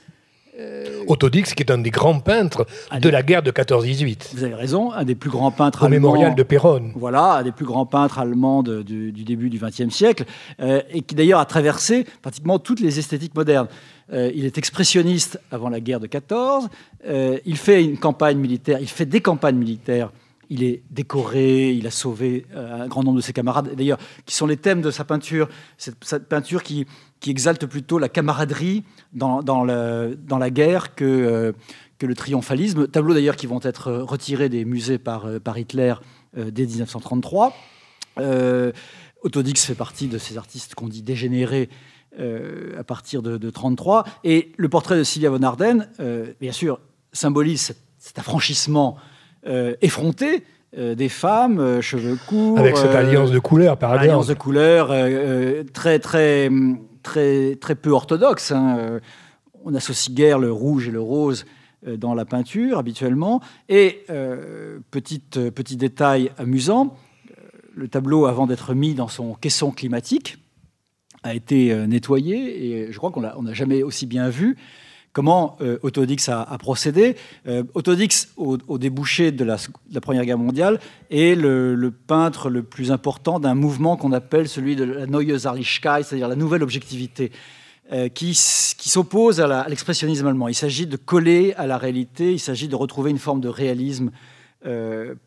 Euh, 0.57 1.03
Autodix, 1.07 1.53
qui 1.53 1.63
est 1.63 1.71
un 1.71 1.77
des 1.77 1.91
grands 1.91 2.19
peintres 2.19 2.65
de 2.97 3.09
la 3.09 3.23
guerre 3.23 3.43
de 3.43 3.51
14-18. 3.51 4.29
Vous 4.33 4.43
avez 4.43 4.53
raison, 4.53 4.91
un 4.93 5.03
des 5.03 5.15
plus 5.15 5.29
grands 5.29 5.51
peintres 5.51 5.83
Au 5.83 5.85
allemands. 5.85 6.11
mémorial 6.11 6.35
de 6.35 6.43
Péronne. 6.43 6.93
Voilà, 6.95 7.35
un 7.35 7.43
des 7.43 7.51
plus 7.51 7.65
grands 7.65 7.85
peintres 7.85 8.19
allemands 8.19 8.63
du, 8.63 9.11
début 9.11 9.49
du 9.49 9.59
XXe 9.59 9.89
siècle, 9.89 10.23
euh, 10.61 10.81
et 10.89 11.01
qui 11.01 11.15
d'ailleurs 11.15 11.41
a 11.41 11.45
traversé 11.45 12.05
pratiquement 12.21 12.57
toutes 12.59 12.79
les 12.79 12.99
esthétiques 12.99 13.35
modernes. 13.35 13.67
il 14.13 14.45
est 14.45 14.57
expressionniste 14.57 15.39
avant 15.51 15.67
la 15.69 15.81
guerre 15.81 15.99
de 15.99 16.07
14. 16.07 16.69
il 17.05 17.57
fait 17.57 17.83
une 17.83 17.97
campagne 17.97 18.37
militaire, 18.37 18.79
il 18.79 18.87
fait 18.87 19.05
des 19.05 19.19
campagnes 19.19 19.57
militaires 19.57 20.11
il 20.49 20.63
est 20.63 20.83
décoré, 20.89 21.71
il 21.71 21.87
a 21.87 21.91
sauvé 21.91 22.45
euh, 22.53 22.83
un 22.83 22.87
grand 22.87 23.03
nombre 23.03 23.17
de 23.17 23.21
ses 23.21 23.33
camarades, 23.33 23.73
d'ailleurs, 23.75 23.97
qui 24.25 24.35
sont 24.35 24.47
les 24.47 24.57
thèmes 24.57 24.81
de 24.81 24.91
sa 24.91 25.03
peinture, 25.03 25.49
cette, 25.77 26.27
peinture 26.27 26.63
qui, 26.63 26.85
exalte 27.27 27.65
plutôt 27.65 27.97
la 27.97 28.07
camaraderie 28.07 28.83
dans, 29.13 29.41
la 29.63 30.49
guerre 30.51 30.89
euh, 31.01 31.53
que, 31.97 32.05
le 32.05 32.13
triomphalisme. 32.13 32.87
Tableaux 32.87 33.15
d'ailleurs 33.15 33.35
qui 33.35 33.47
vont 33.47 33.59
être 33.63 33.91
retirés 33.91 34.47
des 34.47 34.63
musées 34.63 34.99
par, 34.99 35.25
euh, 35.25 35.39
Hitler 35.55 35.95
dès 36.35 36.65
1933. 36.67 37.53
Autodix 39.23 39.65
fait 39.65 39.73
partie 39.73 40.07
de 40.07 40.19
ces 40.19 40.37
artistes 40.37 40.75
qu'on 40.75 40.87
dit 40.87 41.01
dégénérés 41.01 41.69
à 42.19 42.83
partir 42.83 43.23
de, 43.23 43.31
1933. 43.31 44.05
Et 44.23 44.51
le 44.57 44.69
portrait 44.69 44.97
de 44.97 45.03
Sylvia 45.03 45.31
von 45.31 45.41
Arden, 45.41 45.89
bien 46.39 46.51
sûr, 46.51 46.79
symbolise 47.11 47.73
cet 47.97 48.19
affranchissement 48.19 48.97
euh, 49.47 49.75
effronté 49.81 50.43
euh, 50.75 50.95
des 50.95 51.07
femmes, 51.07 51.59
euh, 51.59 51.81
cheveux 51.81 52.17
courts. 52.27 52.57
Avec 52.57 52.77
cette 52.77 52.95
alliance 52.95 53.29
de 53.29 53.37
couleurs, 53.37 53.77
par 53.77 53.91
exemple. 53.91 54.09
Alliance 54.09 54.27
de 54.27 54.33
couleurs 54.33 54.87
très, 55.71 55.99
très, 55.99 56.49
très, 57.03 57.55
très 57.55 57.75
peu 57.75 57.91
orthodoxe. 57.91 58.51
Hein. 58.51 58.99
On 59.63 59.75
associe 59.75 60.15
guère 60.15 60.39
le 60.39 60.51
rouge 60.51 60.87
et 60.87 60.91
le 60.91 61.01
rose 61.01 61.45
dans 61.85 62.15
la 62.15 62.25
peinture 62.25 62.79
habituellement. 62.79 63.41
Et 63.69 64.05
petite, 64.91 65.49
petit 65.51 65.77
détail 65.77 66.31
amusant, 66.37 66.95
le 67.75 67.87
tableau, 67.87 68.25
avant 68.25 68.47
d'être 68.47 68.73
mis 68.73 68.95
dans 68.95 69.07
son 69.07 69.33
caisson 69.33 69.71
climatique, 69.71 70.39
a 71.23 71.33
été 71.35 71.75
nettoyé 71.87 72.65
et 72.65 72.91
je 72.91 72.97
crois 72.97 73.11
qu'on 73.11 73.21
n'a 73.21 73.53
jamais 73.53 73.83
aussi 73.83 74.05
bien 74.05 74.29
vu 74.29 74.57
Comment 75.15 75.55
euh, 75.61 75.79
Autodix 75.81 76.27
a, 76.27 76.57
procédé 76.57 77.15
euh, 77.47 77.63
Autodix, 77.73 78.33
au, 78.35 78.77
débouché 78.77 79.31
de 79.31 79.45
la, 79.45 79.55
Première 80.01 80.25
Guerre 80.25 80.37
mondiale, 80.37 80.77
est 81.09 81.39
le, 81.39 81.89
peintre 81.89 82.49
le 82.49 82.63
plus 82.63 82.91
important 82.91 83.39
d'un 83.39 83.55
mouvement 83.55 83.95
qu'on 83.95 84.11
appelle 84.11 84.49
celui 84.49 84.75
de 84.75 84.83
la 84.83 85.05
Neue 85.07 85.39
Sarlichkeit, 85.39 86.03
c'est-à-dire 86.03 86.27
la 86.27 86.35
nouvelle 86.35 86.63
objectivité, 86.63 87.31
euh, 87.93 88.09
qui, 88.09 88.33
s'oppose 88.35 89.39
à 89.39 89.65
l'expressionnisme 89.69 90.27
allemand. 90.27 90.49
Il 90.49 90.53
s'agit 90.53 90.85
de 90.85 90.97
coller 90.97 91.53
à 91.53 91.65
la 91.65 91.77
réalité, 91.77 92.33
il 92.33 92.39
s'agit 92.39 92.67
de 92.67 92.75
retrouver 92.75 93.09
une 93.09 93.17
forme 93.17 93.39
de 93.39 93.49
réalisme 93.49 94.11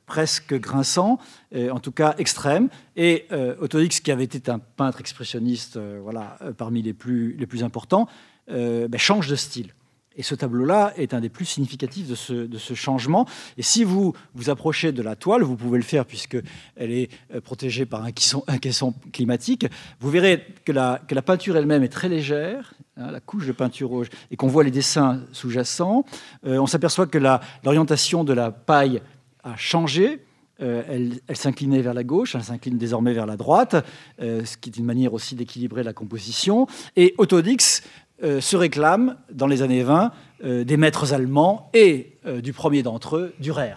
presque 0.05 0.59
grinçant, 0.59 1.21
en 1.55 1.79
tout 1.79 1.93
cas 1.93 2.17
extrême. 2.19 2.69
Et 2.97 3.29
Autodix, 3.61 4.01
qui 4.01 4.11
avait 4.11 4.25
été 4.25 4.51
un 4.51 4.59
peintre 4.59 5.01
expressionniste 5.01 5.79
voilà, 6.03 6.37
parmi 6.57 6.83
les 6.83 6.93
plus, 6.93 7.37
les 7.39 7.47
plus 7.47 7.63
importants, 7.63 8.09
ben, 8.49 8.99
change 8.99 9.29
de 9.29 9.37
style 9.37 9.73
Et 10.19 10.23
ce 10.25 10.35
tableau-là 10.35 10.93
est 10.97 11.15
un 11.15 11.21
des 11.21 11.29
plus 11.29 11.45
significatifs 11.45 12.09
de 12.09 12.17
ce, 12.17 12.33
de 12.33 12.59
ce, 12.59 12.75
changement. 12.75 13.25
Et 13.57 13.63
si 13.63 13.85
vous 13.85 14.15
vous 14.35 14.51
approchez 14.51 14.91
de 14.91 15.01
la 15.01 15.15
toile, 15.15 15.43
vous 15.43 15.57
pouvez 15.57 15.79
le 15.79 15.85
faire 15.85 16.05
puisqu'elle 16.05 16.43
est 16.77 17.09
euh, 17.33 17.41
protégée 17.41 17.87
par 17.87 18.03
un 18.03 18.11
caisson, 18.11 18.95
climatique, 19.13 19.67
vous 20.01 20.11
verrez 20.11 20.45
que 20.65 20.73
la, 20.73 21.01
que 21.07 21.15
la 21.15 21.23
peinture 21.23 21.57
elle-même 21.57 21.85
est 21.85 21.89
très 21.89 22.09
légère, 22.09 22.75
hein, 22.97 23.13
la 23.13 23.21
couche 23.21 23.47
de 23.47 23.53
peinture 23.53 23.89
rouge, 23.89 24.09
et 24.33 24.37
qu'on 24.37 24.49
voit 24.49 24.65
les 24.65 24.73
dessins 24.73 25.23
sous-jacents. 25.31 26.05
Euh, 26.45 26.59
on 26.59 26.67
s'aperçoit 26.67 27.07
que 27.07 27.19
l'orientation 27.63 28.25
de 28.25 28.33
la 28.33 28.51
paille 28.51 29.01
a 29.45 29.57
changé. 29.57 30.25
Euh, 30.61 30.83
elle, 31.29 31.37
s'inclinait 31.37 31.81
vers 31.81 31.95
la 31.95 32.03
gauche, 32.03 32.35
elle 32.35 32.43
s'incline 32.43 32.77
désormais 32.77 33.13
vers 33.13 33.27
la 33.27 33.37
droite, 33.37 33.77
ce 34.19 34.57
qui 34.57 34.71
est 34.71 34.77
une 34.77 34.85
manière 34.85 35.15
aussi 35.15 35.37
d'équilibrer 35.37 35.85
la 35.85 35.93
composition. 35.93 36.67
Et 36.97 37.15
Autodix 37.19 37.83
euh, 38.23 38.41
se 38.41 38.57
réclame, 38.57 39.17
dans 39.33 39.47
les 39.47 39.63
années 39.63 39.83
20, 39.83 40.13
des 40.41 40.77
maîtres 40.77 41.15
allemands 41.15 41.69
et 41.75 42.17
du 42.41 42.53
premier 42.53 42.85
d'entre 42.85 43.17
eux, 43.17 43.35
Dürer. 43.41 43.75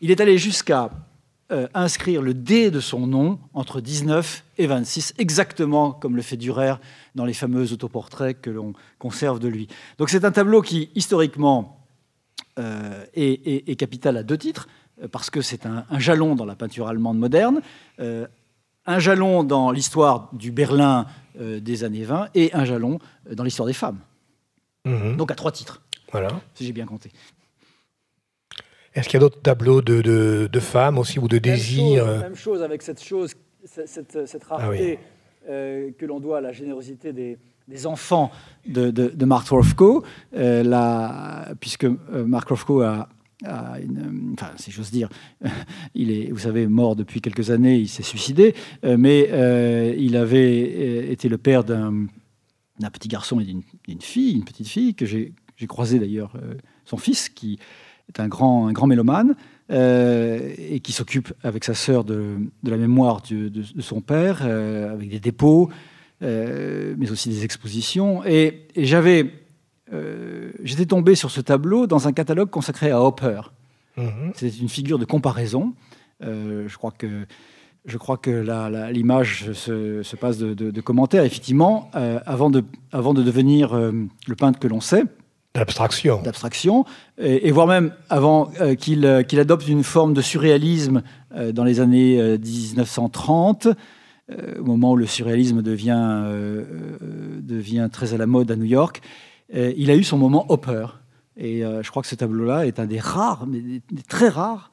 Il 0.00 0.10
est 0.10 0.22
allé 0.22 0.38
jusqu'à 0.38 0.88
inscrire 1.74 2.22
le 2.22 2.32
D 2.32 2.70
de 2.70 2.80
son 2.80 3.06
nom 3.06 3.38
entre 3.52 3.82
19 3.82 4.42
et 4.56 4.66
26, 4.66 5.12
exactement 5.18 5.92
comme 5.92 6.16
le 6.16 6.22
fait 6.22 6.38
Dürer 6.38 6.76
dans 7.14 7.26
les 7.26 7.34
fameux 7.34 7.74
autoportraits 7.74 8.40
que 8.40 8.48
l'on 8.48 8.72
conserve 8.98 9.38
de 9.38 9.48
lui. 9.48 9.68
Donc 9.98 10.08
c'est 10.08 10.24
un 10.24 10.32
tableau 10.32 10.62
qui, 10.62 10.88
historiquement, 10.94 11.86
est, 12.56 13.78
capital 13.78 14.16
à 14.16 14.22
deux 14.22 14.38
titres. 14.38 14.66
Euh, 15.02 15.08
parce 15.08 15.30
que 15.30 15.40
c'est 15.40 15.66
un, 15.66 15.84
jalon 15.98 16.34
dans 16.34 16.44
la 16.44 16.54
peinture 16.54 16.88
allemande 16.88 17.18
moderne, 17.18 17.60
euh, 18.00 18.26
un 18.88 18.98
jalon 18.98 19.44
dans 19.44 19.70
l'histoire 19.70 20.30
du 20.32 20.50
Berlin 20.50 21.06
euh, 21.38 21.60
des 21.60 21.84
années 21.84 22.04
20 22.04 22.30
et 22.34 22.50
un 22.54 22.64
jalon 22.64 22.98
dans 23.30 23.44
l'histoire 23.44 23.66
des 23.66 23.74
femmes. 23.74 23.98
Mhm. 24.84 25.16
Donc 25.16 25.30
à 25.30 25.34
trois 25.34 25.52
titres. 25.52 25.82
Voilà. 26.10 26.28
Si 26.54 26.64
j'ai 26.64 26.72
bien 26.72 26.86
compté. 26.86 27.12
Est-ce 28.94 29.08
qu'il 29.08 29.18
y 29.18 29.18
a 29.18 29.20
d'autres 29.20 29.42
tableaux 29.42 29.82
de, 29.82 30.00
de, 30.50 30.60
femmes 30.60 30.98
aussi 30.98 31.18
ou 31.18 31.28
de 31.28 31.38
désir 31.38 32.06
Même 32.06 32.34
chose 32.34 32.62
avec 32.62 32.82
cette 32.82 33.02
chose, 33.02 33.34
cette, 33.62 34.26
cette, 34.26 34.42
ah 34.50 34.56
rareté 34.56 34.98
que 35.46 36.06
l'on 36.06 36.18
doit 36.18 36.38
à 36.38 36.40
la 36.40 36.52
générosité 36.52 37.12
des, 37.12 37.38
des 37.68 37.86
enfants 37.86 38.32
de, 38.66 38.90
de, 38.90 39.24
Mark 39.26 39.46
Rothko, 39.48 40.04
puisque 41.60 41.86
Mark 42.10 42.48
Rothko 42.48 42.80
a, 42.80 43.08
une, 43.44 44.34
enfin, 44.34 44.52
si 44.56 44.70
j'ose 44.70 44.90
dire, 44.90 45.08
il 45.94 46.10
est, 46.10 46.30
vous 46.30 46.38
savez, 46.38 46.66
mort 46.66 46.96
depuis 46.96 47.20
quelques 47.20 47.50
années, 47.50 47.76
il 47.76 47.88
s'est 47.88 48.02
suicidé, 48.02 48.54
euh, 48.84 48.96
mais 48.98 49.28
euh, 49.30 49.94
il 49.96 50.16
avait 50.16 50.74
euh, 50.76 51.12
été 51.12 51.28
le 51.28 51.38
père 51.38 51.64
d'un 51.64 52.06
petit 52.92 53.08
garçon 53.08 53.40
et 53.40 53.44
d'une 53.44 54.00
fille, 54.00 54.34
une 54.34 54.44
petite 54.44 54.68
fille, 54.68 54.94
que 54.94 55.06
j'ai 55.06 55.32
croisé 55.66 55.98
d'ailleurs, 55.98 56.32
son 56.84 56.96
fils, 56.96 57.28
qui 57.28 57.58
est 58.08 58.20
un 58.20 58.28
grand, 58.28 58.68
un 58.68 58.72
grand 58.72 58.86
mélomane, 58.86 59.34
et 59.70 60.80
qui 60.82 60.92
s'occupe 60.92 61.32
avec 61.42 61.64
sa 61.64 61.74
sœur 61.74 62.04
de, 62.04 62.36
la 62.62 62.76
mémoire 62.76 63.20
de, 63.28 63.62
son 63.80 64.00
père, 64.00 64.42
avec 64.42 65.08
des 65.08 65.18
dépôts, 65.18 65.70
mais 66.20 67.10
aussi 67.10 67.28
des 67.28 67.44
expositions. 67.44 68.24
Et 68.24 68.68
j'avais 68.76 69.32
euh, 69.92 70.50
j'étais 70.62 70.86
tombé 70.86 71.14
sur 71.14 71.30
ce 71.30 71.40
tableau 71.40 71.86
dans 71.86 72.08
un 72.08 72.12
catalogue 72.12 72.50
consacré 72.50 72.90
à 72.90 73.02
Hopper. 73.02 73.40
Mhm. 73.96 74.32
C'est 74.34 74.58
une 74.58 74.68
figure 74.68 74.98
de 74.98 75.04
comparaison. 75.04 75.74
Euh, 76.22 76.64
je 76.68 76.76
crois 76.76 76.90
que 76.90 77.26
je 77.84 77.96
crois 77.96 78.18
que 78.18 78.44
l'image 78.90 79.52
se, 79.52 80.16
passe 80.16 80.36
de, 80.36 80.80
commentaires. 80.82 81.24
Effectivement, 81.24 81.90
euh, 81.94 82.20
avant, 82.26 82.50
de, 82.50 82.62
avant 82.92 83.14
de 83.14 83.22
devenir 83.22 83.74
le 83.74 84.34
peintre 84.36 84.58
que 84.58 84.68
l'on 84.68 84.82
sait, 84.82 85.04
d'abstraction, 85.54 86.20
d'abstraction, 86.20 86.84
et, 87.16 87.50
voire 87.50 87.66
même 87.66 87.94
avant 88.10 88.50
qu'il 88.78 89.06
adopte 89.06 89.68
une 89.68 89.84
forme 89.84 90.12
de 90.12 90.20
surréalisme 90.20 91.02
dans 91.52 91.64
les 91.64 91.80
années 91.80 92.36
1930, 92.36 93.68
au 94.58 94.64
moment 94.64 94.92
où 94.92 94.96
le 94.96 95.06
surréalisme 95.06 95.62
devient, 95.62 96.34
devient 97.40 97.88
très 97.90 98.12
à 98.12 98.18
la 98.18 98.26
mode 98.26 98.50
à 98.50 98.56
New 98.56 98.66
York. 98.66 99.00
Euh, 99.54 99.72
il 99.76 99.90
a 99.90 99.96
eu 99.96 100.04
son 100.04 100.18
moment 100.18 100.46
Hopper. 100.50 100.86
Et 101.36 101.64
euh, 101.64 101.82
je 101.82 101.90
crois 101.90 102.02
que 102.02 102.08
ce 102.08 102.14
tableau-là 102.14 102.66
est 102.66 102.80
un 102.80 102.86
des 102.86 102.98
rares, 102.98 103.46
mais 103.46 103.60
des, 103.60 104.02
très 104.08 104.28
rares 104.28 104.72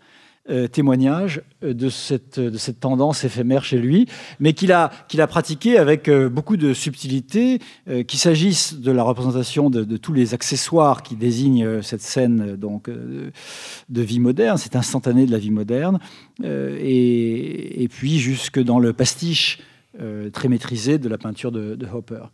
euh, 0.49 0.67
témoignages 0.67 1.41
de 1.61 1.89
cette, 1.89 2.39
de 2.39 2.57
cette 2.57 2.80
tendance 2.80 3.23
éphémère 3.23 3.63
chez 3.63 3.78
lui, 3.78 4.07
mais 4.39 4.53
qu'il 4.53 4.71
a, 4.71 4.91
qu'il 5.07 5.21
a 5.21 5.28
pratiqué 5.28 5.78
avec 5.78 6.09
beaucoup 6.09 6.57
de 6.57 6.73
subtilité, 6.73 7.59
qu'il 8.07 8.19
s'agisse 8.19 8.76
de 8.76 8.91
la 8.91 9.03
représentation 9.03 9.69
de, 9.69 9.97
tous 9.97 10.13
les 10.13 10.34
accessoires 10.34 11.03
qui 11.03 11.15
désignent 11.15 11.82
cette 11.82 12.01
scène 12.01 12.55
donc, 12.55 12.89
de, 12.89 14.01
vie 14.01 14.19
moderne, 14.19 14.57
cet 14.57 14.76
instantané 14.76 15.26
de 15.26 15.32
la 15.32 15.39
vie 15.39 15.51
moderne, 15.51 15.99
et, 16.43 17.88
puis 17.91 18.19
jusque 18.19 18.59
dans 18.59 18.78
le 18.78 18.93
pastiche 18.93 19.59
très 20.34 20.47
maîtrisé 20.47 20.99
de 20.99 21.09
la 21.09 21.17
peinture 21.17 21.51
de 21.51 21.88
Hopper. 21.91 22.26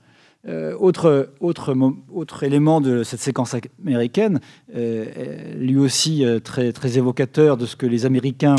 Euh, 0.48 0.76
autre, 0.80 1.34
autre, 1.40 1.76
autre, 2.12 2.44
élément 2.44 2.82
de 2.82 3.04
cette 3.04 3.20
séquence 3.20 3.56
américaine, 3.86 4.40
euh, 4.76 5.54
lui 5.56 5.78
aussi 5.78 6.26
euh, 6.26 6.40
très, 6.40 6.74
très 6.74 6.98
évocateur 6.98 7.58
de 7.58 7.68
ce 7.68 7.76
que 7.76 7.86
les 7.86 8.08
Américains 8.08 8.56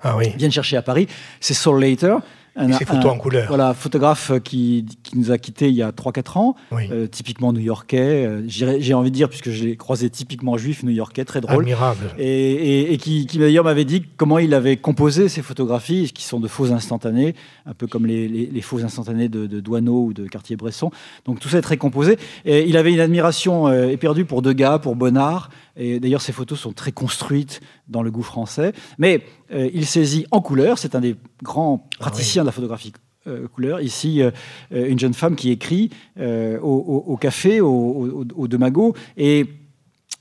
ah 0.00 0.16
viennent 0.38 0.50
chercher 0.50 0.78
à 0.78 0.82
Paris, 0.82 1.08
c'est 1.40 1.52
Saul 1.52 1.82
Later, 1.82 2.20
un, 2.56 2.72
photos 2.72 3.12
en 3.12 3.18
couleur. 3.18 3.48
Voilà, 3.48 3.74
photographe 3.74 4.32
qui, 4.42 4.86
qui, 5.02 5.18
nous 5.18 5.30
a 5.30 5.38
quittés 5.38 5.68
il 5.68 5.74
y 5.74 5.82
a 5.82 5.90
3-4 5.90 6.38
ans, 6.38 6.56
euh, 6.72 7.06
typiquement 7.06 7.52
new-yorkais. 7.52 8.26
Euh, 8.26 8.42
j'ai 8.46 8.94
envie 8.94 9.10
de 9.10 9.14
dire, 9.14 9.28
puisque 9.28 9.50
je 9.50 9.64
l'ai 9.64 9.76
croisé 9.76 10.10
typiquement 10.10 10.56
juif 10.56 10.82
new-yorkais, 10.82 11.24
très 11.24 11.40
drôle. 11.40 11.62
Admirable. 11.62 12.10
Et, 12.18 12.92
et, 12.92 12.96
qui, 12.98 13.26
qui 13.26 13.38
d'ailleurs 13.38 13.64
m'avait 13.64 13.84
dit 13.84 14.04
comment 14.16 14.38
il 14.38 14.54
avait 14.54 14.76
composé 14.76 15.28
ces 15.28 15.42
photographies, 15.42 16.10
qui 16.14 16.24
sont 16.24 16.40
de 16.40 16.48
faux 16.48 16.72
instantanés, 16.72 17.34
un 17.66 17.74
peu 17.74 17.86
comme 17.86 18.06
les, 18.06 18.28
les, 18.28 18.60
faux 18.62 18.82
instantanés 18.82 19.28
de, 19.28 19.46
de 19.46 19.60
Douaneau 19.60 20.06
ou 20.06 20.12
de 20.12 20.26
Cartier-Bresson. 20.26 20.90
Donc 21.24 21.40
tout 21.40 21.48
ça 21.48 21.58
est 21.58 21.62
très 21.62 21.76
composé. 21.76 22.18
Et 22.44 22.68
il 22.68 22.76
avait 22.76 22.92
une 22.92 23.00
admiration 23.00 23.68
euh, 23.68 23.88
éperdue 23.88 24.24
pour 24.24 24.42
Degas, 24.42 24.78
pour 24.78 24.96
Bonnard. 24.96 25.50
Et 25.76 26.00
d'ailleurs, 26.00 26.22
ces 26.22 26.32
photos 26.32 26.58
sont 26.58 26.72
très 26.72 26.92
construites 26.92 27.60
dans 27.88 28.02
le 28.02 28.10
goût 28.10 28.22
français. 28.22 28.72
Mais 28.98 29.22
euh, 29.52 29.70
il 29.72 29.86
saisit 29.86 30.26
en 30.30 30.40
couleur, 30.40 30.78
c'est 30.78 30.94
un 30.94 31.00
des 31.00 31.16
grands 31.42 31.86
ah 31.94 31.96
praticiens 31.98 32.42
de 32.42 32.46
la 32.46 32.52
photographie 32.52 32.92
euh, 33.26 33.46
couleur. 33.48 33.80
Ici, 33.80 34.22
euh, 34.22 34.30
une 34.70 34.98
jeune 34.98 35.14
femme 35.14 35.36
qui 35.36 35.50
écrit 35.50 35.90
au, 36.16 37.18
café, 37.20 37.60
au, 37.60 38.26
au, 38.34 38.48
Demago, 38.48 38.94
et 39.16 39.46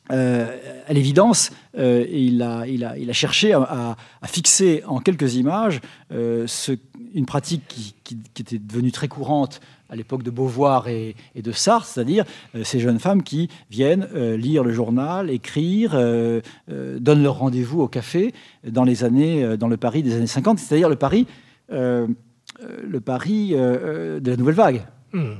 à 0.09 0.93
l'évidence, 0.93 1.51
il, 1.75 2.41
a, 2.41 2.67
il, 2.67 2.83
a, 2.83 2.97
il, 2.97 3.09
a, 3.09 3.13
cherché 3.13 3.53
à, 3.53 3.95
fixer 4.25 4.83
en 4.85 4.99
quelques 4.99 5.35
images 5.35 5.81
ce, 6.11 6.77
une 7.15 7.25
pratique 7.25 7.63
qui, 7.67 7.95
qui, 8.03 8.41
était 8.41 8.59
devenue 8.59 8.91
très 8.91 9.07
courante 9.07 9.61
à 9.89 9.95
l'époque 9.95 10.23
de 10.23 10.31
Beauvoir 10.31 10.87
et, 10.87 11.15
de 11.35 11.51
Sartre, 11.51 11.85
c'est-à-dire 11.87 12.25
euh, 12.55 12.63
ces 12.63 12.79
jeunes 12.79 12.99
femmes 12.99 13.23
qui 13.23 13.49
viennent 13.69 14.07
euh, 14.15 14.37
lire 14.37 14.63
le 14.63 14.71
journal, 14.71 15.29
écrire, 15.29 15.91
euh, 15.93 16.41
donnent 16.67 17.23
leur 17.23 17.37
rendez-vous 17.37 17.81
au 17.81 17.87
café 17.87 18.33
dans 18.65 18.83
les 18.83 19.03
années, 19.03 19.57
dans 19.57 19.67
le 19.67 19.77
Paris 19.77 20.03
des 20.03 20.15
années 20.15 20.27
50, 20.27 20.59
c'est-à-dire 20.59 20.89
le 20.89 20.95
Paris, 20.95 21.27
le 21.69 22.99
Paris 23.03 23.51
de 23.51 24.21
la 24.23 24.37
nouvelle 24.37 24.55
vague. 24.55 24.85
Hmm. 25.13 25.33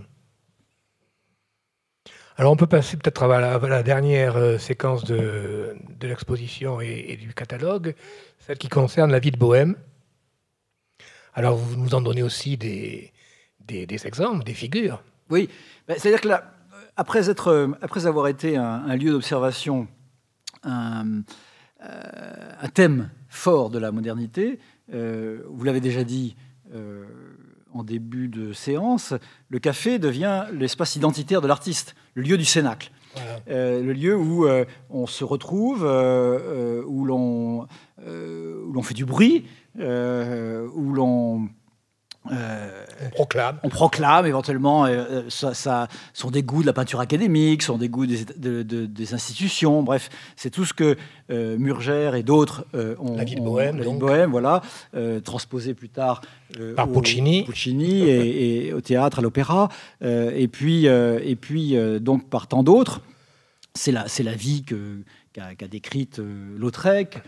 Alors 2.37 2.51
on 2.51 2.57
peut 2.57 2.67
passer 2.67 2.97
peut-être 2.97 3.23
à, 3.23 3.59
la, 3.67 3.83
dernière 3.83 4.59
séquence 4.59 5.05
de, 5.05 5.75
l'exposition 6.01 6.81
et, 6.81 7.05
et, 7.09 7.17
du 7.17 7.33
catalogue, 7.33 7.95
celle 8.39 8.57
qui 8.57 8.67
concerne 8.67 9.11
la 9.11 9.19
vie 9.19 9.31
de 9.31 9.37
Bohème. 9.37 9.75
Alors 11.33 11.55
vous 11.55 11.81
nous 11.81 11.95
en 11.95 12.01
donnez 12.01 12.23
aussi 12.23 12.57
des, 12.57 13.13
des, 13.67 14.07
exemples, 14.07 14.43
des 14.43 14.53
figures. 14.53 15.03
Oui, 15.29 15.49
ben, 15.87 15.95
c'est-à-dire 15.97 16.21
que 16.21 16.27
là, 16.27 16.53
après, 16.97 17.29
être, 17.29 17.75
après 17.81 18.05
avoir 18.05 18.27
été 18.27 18.57
un, 18.57 18.95
lieu 18.95 19.11
d'observation, 19.11 19.87
un, 20.63 21.23
euh, 21.83 22.51
un, 22.61 22.69
thème 22.69 23.09
fort 23.27 23.69
de 23.69 23.77
la 23.77 23.91
modernité, 23.91 24.59
euh, 24.93 25.41
vous 25.49 25.65
l'avez 25.65 25.81
déjà 25.81 26.03
dit 26.03 26.35
euh, 26.73 27.03
en 27.73 27.83
début 27.83 28.27
de 28.27 28.53
séance, 28.53 29.13
le 29.49 29.59
café 29.59 29.99
devient 29.99 30.45
l'espace 30.53 30.95
identitaire 30.95 31.41
de 31.41 31.47
l'artiste, 31.47 31.95
le 32.13 32.23
lieu 32.23 32.37
du 32.37 32.45
cénacle. 32.45 32.91
le 33.47 33.91
lieu 33.91 34.15
où 34.15 34.47
on 34.89 35.05
se 35.05 35.23
retrouve, 35.25 35.83
où 35.83 37.05
l'on 37.05 37.67
fait 38.81 38.93
du 38.93 39.05
bruit, 39.05 39.45
où 39.77 40.93
l'on 40.93 41.49
euh, 42.31 42.85
on 43.05 43.09
proclame. 43.09 43.59
On 43.63 43.69
proclame 43.69 44.25
éventuellement 44.25 44.85
euh, 44.85 45.23
euh, 45.27 45.29
ça, 45.29 45.87
sont 46.13 46.31
des 46.31 46.43
goûts 46.43 46.61
de 46.61 46.67
la 46.67 46.73
peinture 46.73 46.99
académique, 46.99 47.61
sont 47.61 47.77
des 47.77 47.89
goûts 47.89 48.05
des, 48.05 49.13
institutions. 49.13 49.83
Bref, 49.83 50.09
c'est 50.35 50.49
tout 50.49 50.65
ce 50.65 50.73
que 50.73 50.97
Murger 51.29 52.11
et 52.15 52.23
d'autres 52.23 52.65
ont. 52.99 53.15
La 53.15 53.23
ville 53.23 53.41
bohème, 53.41 53.77
la 53.77 53.89
bohème, 53.89 54.31
voilà, 54.31 54.61
transposé 55.23 55.73
plus 55.73 55.89
tard 55.89 56.21
par 56.75 56.87
Puccini, 56.87 57.43
Puccini 57.43 58.09
et, 58.09 58.73
au 58.73 58.81
théâtre, 58.81 59.19
à 59.19 59.21
l'opéra, 59.21 59.69
et 60.01 60.47
puis 60.47 60.85
et 60.85 61.35
puis 61.35 61.77
donc 61.99 62.29
par 62.29 62.47
tant 62.47 62.63
d'autres. 62.63 63.01
c'est 63.73 63.91
la, 63.91 64.05
la 64.23 64.33
vie 64.33 64.63
qu'a 65.57 65.67
décrite 65.67 66.21
Lautrec, 66.57 67.21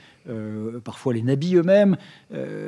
parfois 0.84 1.14
les 1.14 1.22
nabis 1.22 1.56
eux-mêmes. 1.56 1.98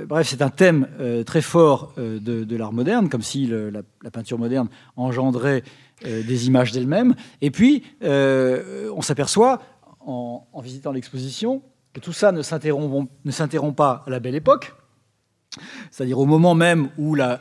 bref, 0.08 0.28
c'est 0.28 0.42
un 0.42 0.50
thème 0.50 0.88
très 1.26 1.42
fort 1.42 1.94
de, 1.98 2.56
l'art 2.56 2.74
moderne, 2.74 3.10
comme 3.10 3.22
si 3.22 3.48
la, 3.48 4.12
peinture 4.12 4.38
moderne 4.38 4.68
engendrait 4.98 5.64
des 6.04 6.48
images 6.48 6.72
d'elle-même. 6.72 7.16
Et 7.42 7.52
puis, 7.52 7.84
on 8.02 9.02
s'aperçoit, 9.02 9.62
en, 10.02 10.62
visitant 10.62 10.92
l'exposition, 10.92 11.62
que 11.94 12.00
tout 12.00 12.14
ça 12.14 12.32
ne 12.32 12.42
s'interrompt 12.42 13.76
pas 13.76 14.04
à 14.06 14.10
la 14.10 14.20
belle 14.20 14.36
époque, 14.36 14.74
c'est-à-dire 15.90 16.20
au 16.20 16.26
moment 16.26 16.54
même 16.54 16.90
où 16.98 17.16
la, 17.16 17.40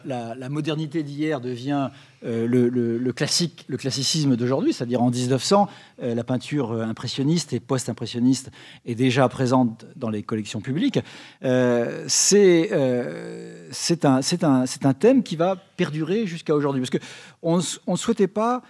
modernité 0.48 1.02
d'hier 1.02 1.40
devient 1.40 1.90
euh, 2.24 2.46
le, 2.46 3.12
classique, 3.12 3.64
le 3.68 3.76
classicisme 3.76 4.34
d'aujourd'hui, 4.36 4.72
c'est-à-dire 4.72 5.02
en 5.02 5.10
1900, 5.10 5.68
euh, 6.02 6.14
la 6.14 6.24
peinture 6.24 6.72
impressionniste 6.72 7.52
et 7.52 7.60
post-impressionniste 7.60 8.50
est 8.86 8.94
déjà 8.94 9.28
présente 9.28 9.84
dans 9.96 10.08
les 10.08 10.22
collections 10.22 10.60
publiques. 10.60 11.00
Euh, 11.44 12.04
c'est 12.08 12.72
un, 14.04 14.20
un, 14.82 14.94
thème 14.94 15.22
qui 15.22 15.36
va 15.36 15.56
perdurer 15.76 16.26
jusqu'à 16.26 16.54
aujourd'hui, 16.54 16.82
parce 16.82 17.02
qu'on 17.84 17.92
ne 17.92 17.96
souhaitait 17.96 18.26
pas 18.26 18.62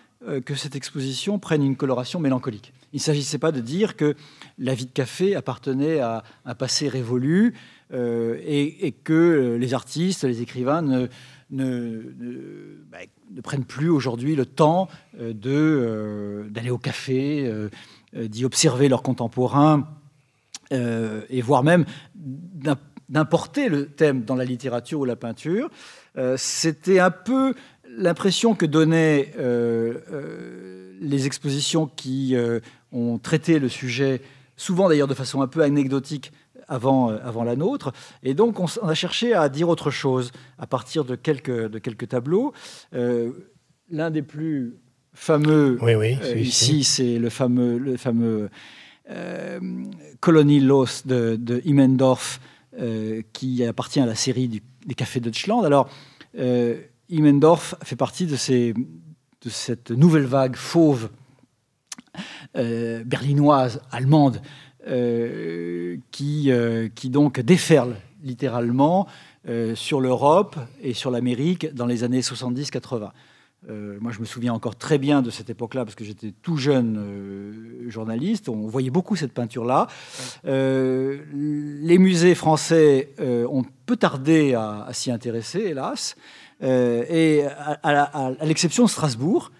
que 0.45 0.57
cette 0.57 0.74
exposition 0.74 1.39
prenne 1.39 1.62
une 1.62 1.76
coloration 1.76 2.18
mélancolique. 2.18 2.72
Il 2.93 2.97
ne 2.97 3.03
s'agissait 3.03 3.39
pas 3.39 3.53
de 3.53 3.61
dire 3.61 3.97
que 3.97 4.16
la 4.59 4.74
vie 4.74 4.86
de 4.86 4.91
café 4.91 5.36
appartenait 5.36 6.01
à 6.01 6.24
un 6.45 6.57
passé 6.57 6.89
révolu, 6.89 7.55
euh, 7.93 8.39
et, 8.45 8.93
que 8.93 9.57
les 9.59 9.72
artistes, 9.72 10.24
les 10.24 10.43
écrivains 10.43 10.82
ne, 10.82 11.07
ne, 11.51 12.03
bah, 12.91 12.99
prennent 13.43 13.64
plus 13.64 13.89
aujourd'hui 13.89 14.36
le 14.36 14.45
temps 14.45 14.89
euh, 15.18 15.32
euh, 15.47 16.49
d'aller 16.51 16.70
au 16.70 16.78
café, 16.78 17.51
d'y 18.14 18.45
observer 18.45 18.89
leurs 18.89 19.03
contemporains, 19.03 19.89
et 20.70 21.41
voire 21.41 21.62
même 21.62 21.86
d'importer 23.09 23.70
le 23.70 23.86
thème 23.86 24.24
dans 24.24 24.36
la 24.36 24.45
littérature 24.45 25.01
ou 25.01 25.05
la 25.07 25.16
peinture. 25.16 25.70
C'était 26.36 26.99
un 26.99 27.11
peu 27.11 27.55
l'impression 27.89 28.55
que 28.55 28.66
donnaient 28.66 29.32
les 31.01 31.26
expositions 31.26 31.86
qui 31.86 32.36
ont 32.93 33.18
traité 33.18 33.59
le 33.59 33.70
sujet, 33.70 34.20
souvent 34.57 34.91
d'ailleurs 34.91 35.09
de 35.09 35.14
façon 35.14 35.41
un 35.41 35.47
peu 35.47 35.62
anecdotique, 35.62 36.32
avant, 36.68 37.10
euh, 37.10 37.18
avant 37.24 37.44
la 37.44 37.56
nôtre. 37.56 37.92
Et 38.22 38.34
donc, 38.34 38.60
on, 38.60 38.66
a 38.86 38.94
cherché 38.94 39.34
à 39.34 39.48
dire 39.48 39.68
autre 39.68 39.90
chose 39.90 40.30
à 40.58 40.66
partir 40.66 41.04
de 41.04 41.16
quelques, 41.16 41.68
de 41.68 41.78
quelques 41.78 42.08
tableaux. 42.08 42.52
Euh, 42.94 43.32
l'un 43.90 44.10
des 44.10 44.22
plus 44.22 44.76
fameux 45.14 45.78
euh, 45.82 46.36
ici, 46.36 46.84
c'est 46.84 47.18
le 47.18 47.30
fameux, 47.30 47.78
le 47.78 47.96
fameux 47.96 48.50
Colony 50.20 50.60
Los 50.60 51.06
de, 51.06 51.36
de 51.36 51.62
Immendorf, 51.64 52.40
qui 53.32 53.64
appartient 53.64 54.00
à 54.00 54.06
la 54.06 54.14
série 54.14 54.48
des 54.48 54.94
cafés 54.94 55.20
Deutschland. 55.20 55.64
Alors, 55.64 55.88
Immendorf 57.08 57.74
fait 57.82 57.96
partie 57.96 58.26
de, 58.26 58.36
ces, 58.36 58.74
de 58.74 59.48
cette 59.48 59.90
nouvelle 59.90 60.26
vague 60.26 60.56
fauve 60.56 61.08
berlinoise, 62.54 63.80
allemande, 63.90 64.42
qui, 64.86 66.50
euh, 66.50 66.88
qui 66.94 67.10
donc 67.10 67.40
déferle 67.40 67.96
littéralement 68.22 69.06
euh, 69.48 69.74
sur 69.74 70.00
l'Europe 70.00 70.56
et 70.82 70.94
sur 70.94 71.10
l'Amérique 71.10 71.72
dans 71.74 71.86
les 71.86 72.04
années 72.04 72.20
70-80. 72.20 73.10
moi, 74.00 74.12
je 74.12 74.20
me 74.20 74.24
souviens 74.24 74.52
encore 74.54 74.76
très 74.76 74.98
bien 74.98 75.20
de 75.20 75.30
cette 75.30 75.50
époque-là 75.50 75.84
parce 75.84 75.94
que 75.94 76.04
j'étais 76.04 76.32
tout 76.42 76.56
jeune 76.56 77.84
journaliste. 77.88 78.48
On 78.48 78.66
voyait 78.68 78.90
beaucoup 78.90 79.16
cette 79.16 79.32
peinture-là. 79.32 79.88
les 80.44 81.98
musées 81.98 82.34
français 82.34 83.10
ont 83.20 83.64
peu 83.86 83.96
tardé 83.96 84.54
à, 84.54 84.88
s'y 84.92 85.10
intéresser, 85.10 85.60
hélas. 85.60 86.16
et 86.62 87.44
à 87.82 88.32
l'exception 88.44 88.84
de 88.84 88.90
Strasbourg, 88.90 89.50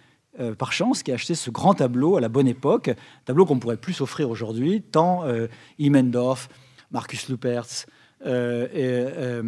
euh, 0.41 0.55
par 0.55 0.73
chance, 0.73 1.03
qui 1.03 1.11
a 1.11 1.15
acheté 1.15 1.35
ce 1.35 1.51
grand 1.51 1.75
tableau 1.75 2.17
à 2.17 2.21
la 2.21 2.29
bonne 2.29 2.47
époque, 2.47 2.91
tableau 3.25 3.45
qu'on 3.45 3.59
pourrait 3.59 3.77
plus 3.77 4.01
offrir 4.01 4.31
aujourd'hui, 4.31 4.83
tant 4.83 5.25
euh, 5.25 5.49
Immendorf, 5.81 6.49
Marcus 6.93 7.29
Lupertz 7.29 7.87
euh, 8.25 8.69
et 8.73 9.43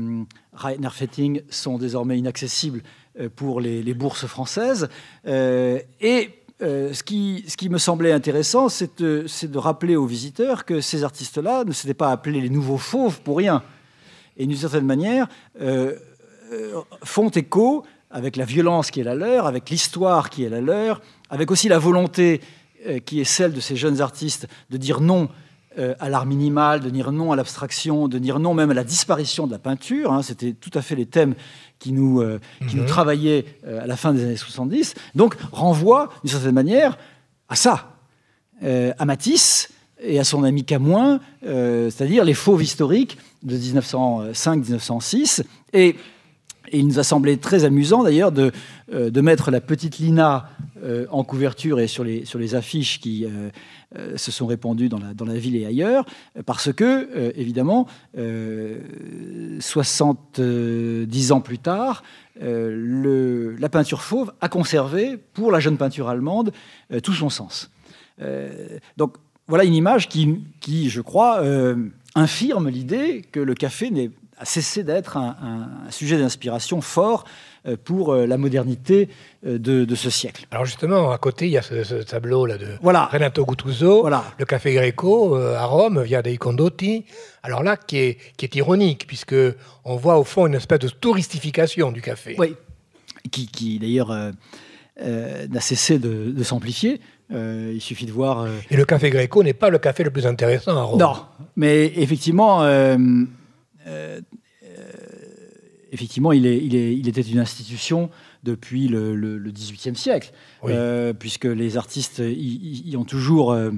Rainer 0.53 0.91
Fetting 0.91 1.43
sont 1.49 1.79
désormais 1.79 2.19
inaccessibles 2.19 2.83
pour 3.37 3.61
les, 3.61 3.95
bourses 3.95 4.27
françaises. 4.27 4.89
et 5.25 6.31
ce, 6.61 7.03
qui, 7.03 7.45
ce, 7.47 7.57
qui, 7.57 7.69
me 7.69 7.79
semblait 7.79 8.13
intéressant, 8.13 8.69
c'est 8.69 9.01
de, 9.01 9.27
de, 9.47 9.59
rappeler 9.59 9.97
aux 9.97 10.07
visiteurs 10.07 10.65
que 10.65 10.81
ces 10.81 11.05
artistes-là 11.05 11.65
ne 11.65 11.73
s'étaient 11.73 11.95
pas 11.95 12.11
appelés 12.11 12.41
les 12.41 12.51
nouveaux 12.51 12.79
fauves 12.79 13.21
pour 13.23 13.39
rien. 13.39 13.63
Et 14.37 14.47
d'une 14.47 14.57
certaine 14.57 14.87
manière, 14.87 15.29
font 17.03 17.31
écho 17.31 17.85
avec 18.11 18.37
la 18.37 18.45
violence 18.45 18.91
qui 18.91 19.01
est 19.01 19.05
la 19.05 19.15
leur, 19.15 19.47
avec 19.47 19.71
l'histoire 19.71 20.31
qui 20.31 20.45
est 20.45 20.49
la 20.49 20.61
leur, 20.61 21.01
avec 21.29 21.51
aussi 21.51 21.69
la 21.69 21.79
volonté 21.79 22.41
euh, 22.87 22.99
qui 22.99 23.21
est 23.21 23.25
celle 23.25 23.53
de 23.53 23.61
ces 23.61 23.77
jeunes 23.77 24.01
artistes 24.01 24.49
de 24.71 24.77
dire 24.77 25.01
non 25.01 25.29
euh, 25.79 25.95
à 26.01 26.09
l'art 26.09 26.25
minimal, 26.27 26.81
de 26.81 26.89
dire 26.91 27.13
non 27.13 27.31
à 27.31 27.37
l'abstraction, 27.37 28.09
de 28.09 28.19
dire 28.19 28.41
non 28.41 28.55
même 28.55 28.71
à 28.71 28.75
la 28.75 28.85
disparition 28.85 29.47
de 29.47 29.53
la 29.53 29.59
peinture. 29.59 30.13
Hein. 30.13 30.23
C'était 30.23 30.55
tout 30.55 30.71
à 30.75 30.83
fait 30.83 30.97
les 30.97 31.07
thèmes 31.07 31.35
qui 31.79 31.93
nous, 31.93 32.21
euh, 32.21 32.41
qui 32.69 32.77
nous 32.77 32.83
mhm. 32.83 32.89
travaillaient 32.89 33.45
à 33.67 33.87
la 33.87 33.97
fin 33.97 34.13
des 34.13 34.25
années 34.25 34.37
70. 34.37 34.95
Donc 35.15 35.37
renvoie 35.53 36.09
d'une 36.25 36.33
certaine 36.33 36.55
manière 36.55 36.99
à 37.49 37.57
ça, 37.57 37.97
à 38.63 39.05
Matisse 39.05 39.71
et 40.03 40.19
à 40.19 40.25
son 40.25 40.45
ami 40.45 40.65
Camoin, 40.65 41.21
c'est-à-dire 41.43 42.25
les 42.25 42.35
fauves 42.35 42.63
historiques 42.63 43.19
de 43.43 43.57
1905-1906. 43.57 45.43
Et 45.73 45.97
et 46.71 46.79
il 46.79 46.87
nous 46.87 46.99
a 46.99 47.05
semblé 47.05 47.37
très 47.37 47.65
amusant 47.65 48.03
d'ailleurs 48.05 48.33
de, 48.33 48.53
euh, 48.93 49.11
mettre 49.23 49.51
la 49.51 49.61
petite 49.61 49.99
Lina 49.99 50.49
euh, 50.83 51.07
en 51.11 51.25
couverture 51.25 51.79
et 51.81 51.87
sur 51.87 52.05
les, 52.05 52.55
affiches 52.55 53.01
qui 53.01 53.27
euh, 53.27 53.51
se 54.17 54.31
sont 54.31 54.47
répandues 54.47 54.89
dans 54.89 54.99
la, 54.99 55.35
ville 55.35 55.57
et 55.57 55.67
ailleurs, 55.67 56.07
parce 56.47 56.73
que, 56.73 57.33
évidemment, 57.37 57.87
70 59.59 61.33
ans 61.33 61.41
plus 61.41 61.59
tard, 61.59 62.05
la 62.41 63.69
peinture 63.69 64.03
fauve 64.03 64.33
a 64.41 64.49
conservé, 64.49 65.19
pour 65.35 65.51
la 65.53 65.59
jeune 65.61 65.77
peinture 65.77 66.09
allemande, 66.09 66.53
tout 67.03 67.15
son 67.15 67.31
sens. 67.31 67.71
donc 68.97 69.17
voilà 69.49 69.65
une 69.65 69.75
image 69.75 70.09
qui, 70.09 70.39
qui 70.61 70.89
je 70.89 71.01
crois, 71.01 71.43
infirme 72.15 72.69
l'idée 72.69 73.23
que 73.33 73.41
le 73.41 73.55
café 73.55 73.91
n'est 73.91 74.13
a 74.41 74.47
cessé 74.47 74.83
d'être 74.83 75.19
un, 75.19 75.69
sujet 75.91 76.19
d'inspiration 76.19 76.81
fort 76.81 77.25
euh, 77.67 77.77
pour 77.83 78.15
euh, 78.15 78.27
la 78.27 78.39
modernité 78.39 79.11
euh, 79.47 79.59
de, 79.59 79.95
ce 79.95 80.09
siècle. 80.09 80.47
Alors 80.51 80.65
justement, 80.65 81.13
à 81.13 81.19
côté, 81.19 81.47
il 81.47 81.53
y 81.53 81.59
a 81.59 81.63
ce, 81.63 82.03
tableau-là 82.03 82.57
de 82.57 82.67
Renato 82.83 83.45
Guttuso, 83.45 84.09
le 84.39 84.45
Café 84.47 84.73
Greco 84.73 85.37
à 85.37 85.67
Rome, 85.67 86.03
via 86.03 86.23
dei 86.23 86.39
Condotti. 86.39 87.05
Alors 87.43 87.63
là, 87.63 87.77
qui 87.77 87.99
est, 87.99 88.19
qui 88.39 88.47
est 88.47 88.55
ironique, 88.57 89.07
puisque 89.07 89.37
on 89.85 89.97
voit 89.97 90.19
au 90.19 90.25
fond 90.25 90.47
une 90.47 90.55
espèce 90.55 90.79
de 90.79 90.89
touristification 90.89 91.93
du 91.93 92.01
café. 92.01 92.35
Oui, 92.39 92.57
qui, 93.31 93.79
d'ailleurs 93.79 94.17
n'a 94.99 95.61
cessé 95.61 95.99
de, 95.99 96.43
s'amplifier. 96.43 97.01
il 97.31 97.81
suffit 97.81 98.07
de 98.07 98.13
voir. 98.13 98.47
Et 98.71 98.77
le 98.77 98.87
café 98.87 99.11
Greco 99.11 99.43
n'est 99.43 99.53
pas 99.53 99.69
le 99.69 99.79
café 99.79 100.03
le 100.03 100.11
plus 100.11 100.27
intéressant 100.27 100.77
à 100.79 100.83
Rome. 100.83 100.99
Non, 100.99 101.17
mais 101.57 101.93
effectivement, 101.97 102.63
effectivement, 105.93 106.33
il, 106.33 106.47
est, 106.47 106.59
il, 106.59 106.77
est, 106.77 106.97
il, 106.97 107.09
était 107.09 107.21
une 107.21 107.39
institution 107.39 108.11
depuis 108.43 108.89
le, 108.89 109.39
XVIIIe 109.51 109.97
siècle, 109.97 110.33
euh, 110.65 111.13
puisque 111.13 111.45
les 111.45 111.77
artistes 111.77 112.23
y, 112.25 112.95
ont 112.97 113.05
toujours... 113.05 113.53
Euh, 113.53 113.71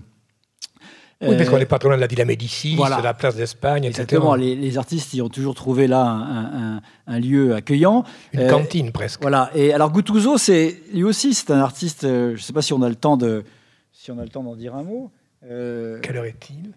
oui, 1.25 1.37
parce 1.37 1.51
qu'on 1.51 1.59
est 1.59 1.67
pas 1.67 1.79
trop 1.79 1.89
loin 1.89 1.97
de 1.97 2.01
la 2.01 2.09
Villa 2.09 2.25
Médicis, 2.25 2.75
de 2.75 3.03
la 3.03 3.15
place 3.15 3.37
d'Espagne, 3.37 3.85
etc. 3.85 4.03
Exactement, 4.03 4.35
les, 4.35 4.77
artistes 4.77 5.15
y 5.15 5.23
ont 5.23 5.29
toujours 5.29 5.55
trouvé 5.55 5.87
là 5.87 6.81
un, 7.07 7.21
lieu 7.21 7.55
accueillant. 7.55 8.03
Une 8.33 8.49
cantine 8.49 8.91
presque. 8.91 9.23
Voilà, 9.23 9.51
et 9.55 9.73
alors 9.73 9.93
Guttuso, 9.93 10.37
c'est, 10.37 10.81
lui 10.93 11.05
aussi, 11.05 11.33
c'est 11.33 11.53
un 11.53 11.61
artiste, 11.61 12.03
je 12.03 12.33
ne 12.33 12.37
sais 12.37 12.53
pas 12.53 12.63
si 12.63 12.73
on 12.73 12.83
a 12.83 12.89
le 12.89 12.97
temps 12.97 13.17
de, 13.17 13.45
si 13.93 14.11
on 14.11 14.19
a 14.19 14.25
le 14.25 14.31
temps 14.31 14.43
d'en 14.43 14.57
dire 14.57 14.75
un 14.75 14.83
mot. 14.83 15.13
Quelle 15.43 16.17
heure 16.17 16.25
est-il? 16.25 16.73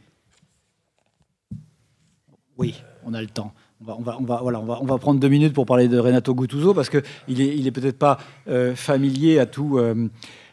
Oui 2.57 2.75
on 3.05 3.13
a 3.13 3.21
le 3.21 3.27
temps. 3.27 3.53
On 3.81 4.01
va, 4.01 4.17
on 4.19 4.23
va, 4.23 4.39
voilà, 4.41 4.59
on 4.59 4.65
va, 4.65 4.79
on 4.81 4.85
va 4.85 4.97
prendre 4.97 5.19
deux 5.19 5.27
minutes 5.27 5.53
pour 5.53 5.65
parler 5.65 5.87
de 5.87 5.99
Renato 5.99 6.33
Guttuso 6.33 6.73
parce 6.73 6.89
qu'il 6.89 7.01
n'est 7.27 7.55
il 7.55 7.67
est 7.67 7.71
peut-être 7.71 7.99
pas 7.99 8.17
euh, 8.47 8.75
familier 8.75 9.37
à, 9.37 9.45
tout, 9.45 9.77
euh, 9.77 10.07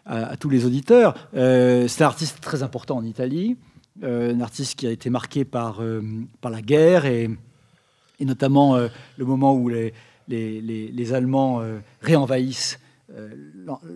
à, 0.06 0.36
tous 0.36 0.50
les 0.50 0.66
auditeurs. 0.66 1.14
Euh, 1.34 1.86
c'est 1.88 2.02
un 2.02 2.08
artiste 2.08 2.40
très 2.40 2.62
important 2.62 2.96
en 2.96 3.04
Italie, 3.04 3.56
un 4.02 4.40
artiste 4.40 4.78
qui 4.78 4.86
a 4.86 4.90
été 4.90 5.08
marqué 5.08 5.44
par, 5.44 5.80
par 6.40 6.50
la 6.50 6.62
guerre 6.62 7.06
et, 7.06 7.30
et 8.18 8.24
notamment 8.24 8.76
le 8.76 9.24
moment 9.24 9.54
où 9.54 9.68
les, 9.68 9.92
les, 10.28 10.60
les, 10.60 11.12
Allemands 11.12 11.62
réenvahissent 12.00 12.80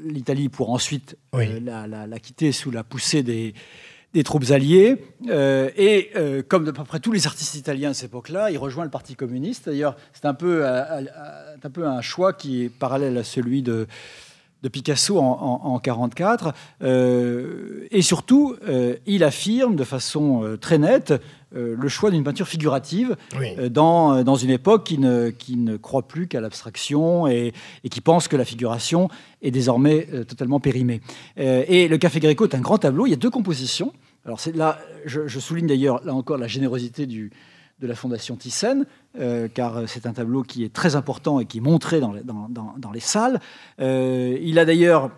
l'Italie 0.05 0.51
pour 0.51 0.71
ensuite 0.71 1.17
la, 1.33 2.19
quitter 2.21 2.53
sous 2.53 2.71
la 2.71 2.85
poussée 2.85 3.23
des, 3.23 3.55
des 4.17 4.25
troupes 4.25 4.51
alliées. 4.51 4.97
et 5.29 6.11
comme 6.49 6.65
de 6.65 6.71
peu 6.71 6.85
près 6.85 7.01
tous 7.01 7.13
les 7.13 7.27
artistes 7.27 7.55
italiens 7.55 7.91
à 7.91 7.95
cette 7.95 8.11
époque-là, 8.11 8.51
il 8.51 8.59
rejoint 8.59 8.85
le 8.85 8.91
Parti 8.91 9.15
communiste. 9.15 9.67
D'ailleurs, 9.67 9.97
c'est 10.13 10.27
un, 10.27 10.35
peu, 10.35 10.67
un 10.67 11.71
peu 11.73 11.87
un 11.87 12.01
choix 12.01 12.33
qui 12.33 12.65
est 12.65 12.69
parallèle 12.69 13.17
à 13.19 13.25
celui 13.25 13.63
de, 13.63 13.87
de 14.67 14.69
Picasso 14.69 15.19
en 15.19 15.79
1944. 15.79 16.53
Euh, 16.83 17.87
et 17.93 18.03
surtout, 18.03 18.57
euh, 18.69 18.97
il 19.07 19.23
affirme 19.23 19.77
de 19.77 19.85
façon 19.85 20.43
euh, 20.43 20.57
très 20.57 20.79
nette 20.79 21.15
le 21.55 21.89
choix 21.89 22.11
d'une 22.11 22.25
peinture 22.25 22.49
figurative 22.49 23.17
dans, 23.71 24.23
dans 24.25 24.35
une 24.35 24.51
époque 24.51 24.85
qui 24.85 24.99
ne, 24.99 25.31
qui 25.31 25.57
ne 25.57 25.79
croit 25.79 26.07
plus 26.07 26.27
qu'à 26.29 26.41
l'abstraction 26.41 27.27
et, 27.29 27.55
et, 27.83 27.89
qui 27.89 28.03
pense 28.03 28.29
que 28.29 28.37
la 28.37 28.45
figuration 28.45 29.09
est 29.41 29.53
désormais 29.53 30.07
totalement 30.29 30.61
périmée. 30.61 31.01
et 31.39 31.89
le 31.89 31.97
Café 31.97 32.21
Greco 32.21 32.45
est 32.45 32.55
un 32.55 32.61
grand 32.61 32.77
tableau. 32.77 33.07
Il 33.07 33.11
y 33.11 33.15
a 33.15 33.17
deux 33.17 33.31
compositions. 33.31 33.95
Alors 34.27 34.39
là, 34.55 34.79
je, 35.07 35.29
je 35.29 35.41
souligne 35.41 35.67
d'ailleurs 35.69 36.05
là 36.05 36.13
encore 36.13 36.37
la 36.37 36.49
générosité 36.49 37.07
du, 37.07 37.31
de 37.81 37.87
la 37.87 37.95
Fondation 37.95 38.37
Thyssen, 38.37 38.87
euh, 39.19 39.49
car 39.53 39.89
c'est 39.89 40.07
un 40.07 40.13
tableau 40.13 40.43
qui 40.43 40.65
est 40.65 40.73
très 40.73 40.97
important 40.97 41.41
et 41.41 41.47
qui 41.47 41.59
est 41.59 41.63
montré 41.63 42.01
dans, 42.01 42.15
dans, 42.49 42.93
les 42.93 43.01
salles. 43.01 43.41
Euh, 43.81 44.39
il 44.41 44.59
a 44.59 44.65
d'ailleurs 44.65 45.11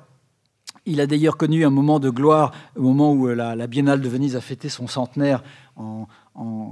il 0.86 1.00
a 1.02 1.06
d'ailleurs 1.06 1.36
connu 1.36 1.66
un 1.66 1.70
moment 1.70 2.00
de 2.00 2.08
gloire 2.08 2.52
au 2.74 2.82
moment 2.82 3.12
où 3.12 3.26
la, 3.28 3.66
Biennale 3.66 4.00
de 4.00 4.08
Venise 4.08 4.36
a 4.36 4.40
fêté 4.40 4.70
son 4.70 4.86
centenaire 4.86 5.42
en, 5.76 6.06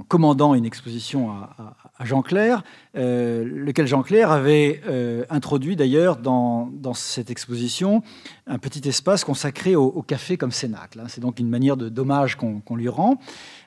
commandant 0.07 0.55
une 0.55 0.65
exposition 0.65 1.29
à, 1.29 2.05
Jean 2.05 2.21
Clair, 2.21 2.63
euh, 2.95 3.43
lequel 3.43 3.85
Jean 3.85 4.01
Clair 4.01 4.31
avait 4.31 4.81
introduit 5.29 5.75
d'ailleurs 5.75 6.17
dans, 6.17 6.71
cette 6.93 7.29
exposition 7.29 8.01
un 8.47 8.57
petit 8.57 8.87
espace 8.87 9.23
consacré 9.23 9.75
au, 9.75 10.01
café 10.01 10.35
comme 10.35 10.51
cénacle. 10.51 10.99
Hein. 10.99 11.07
C'est 11.09 11.21
donc 11.21 11.39
une 11.39 11.49
manière 11.49 11.77
de 11.77 11.89
dommage 11.89 12.37
qu'on 12.37 12.75
lui 12.75 12.89
rend. 12.89 13.19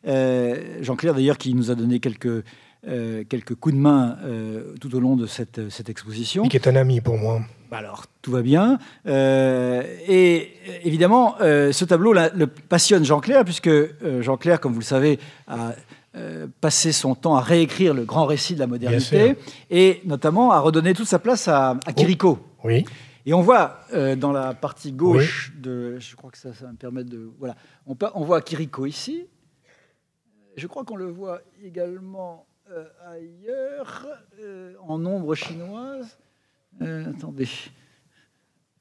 Euh, 0.06 0.78
Jean-Claire, 0.80 1.14
d'ailleurs, 1.14 1.38
qui 1.38 1.54
nous 1.54 1.70
a 1.70 1.74
donné 1.74 2.00
quelques, 2.00 2.44
euh, 2.88 3.24
quelques 3.28 3.54
coups 3.54 3.74
de 3.74 3.80
main 3.80 4.16
euh, 4.24 4.74
tout 4.80 4.94
au 4.94 5.00
long 5.00 5.16
de 5.16 5.26
cette, 5.26 5.68
cette 5.70 5.88
exposition. 5.88 6.44
qui 6.48 6.56
est 6.56 6.68
un 6.68 6.76
ami 6.76 7.00
pour 7.00 7.18
moi. 7.18 7.40
Bah 7.70 7.78
alors, 7.78 8.06
tout 8.20 8.32
va 8.32 8.42
bien. 8.42 8.80
et 9.06 10.48
évidemment, 10.82 11.36
ce 11.38 11.84
tableau 11.84 12.12
le 12.12 12.46
passionne 12.48 13.04
Jean-Claire, 13.04 13.44
puisque 13.44 13.70
Jean-Claire, 14.20 14.58
comme 14.58 14.72
vous 14.72 14.80
le 14.80 14.84
savez, 14.84 15.20
a 15.46 15.74
passé 16.60 16.90
son 16.90 17.14
temps 17.14 17.36
à 17.36 17.40
réécrire 17.40 17.94
le 17.94 18.04
grand 18.04 18.26
récit 18.26 18.54
de 18.54 18.58
la 18.58 18.66
modernité, 18.66 19.36
et 19.70 20.00
notamment 20.04 20.50
à 20.50 20.58
redonner 20.58 20.94
toute 20.94 21.06
sa 21.06 21.20
place 21.20 21.46
à, 21.46 21.78
à 21.86 21.92
Chirico. 21.92 22.40
oui. 22.64 22.84
Et 23.24 23.34
on 23.34 23.42
voit 23.42 23.82
dans 24.16 24.32
la 24.32 24.52
partie 24.52 24.90
gauche 24.90 25.52
de, 25.56 25.96
je 26.00 26.16
crois 26.16 26.32
que 26.32 26.38
ça, 26.38 26.52
ça 26.52 26.64
va 26.64 26.72
me 26.72 26.76
permettre 26.76 27.10
de, 27.10 27.30
voilà, 27.38 27.54
on, 27.86 27.94
on 28.14 28.24
voit 28.24 28.40
Chirico 28.40 28.84
ici, 28.84 29.26
je 30.60 30.66
crois 30.66 30.84
qu'on 30.84 30.96
le 30.96 31.06
voit 31.10 31.40
également 31.62 32.46
euh, 32.70 32.84
ailleurs, 33.06 34.06
euh, 34.40 34.74
en 34.82 35.04
ombre 35.06 35.34
chinoise. 35.34 36.18
Euh, 36.82 37.10
attendez. 37.10 37.48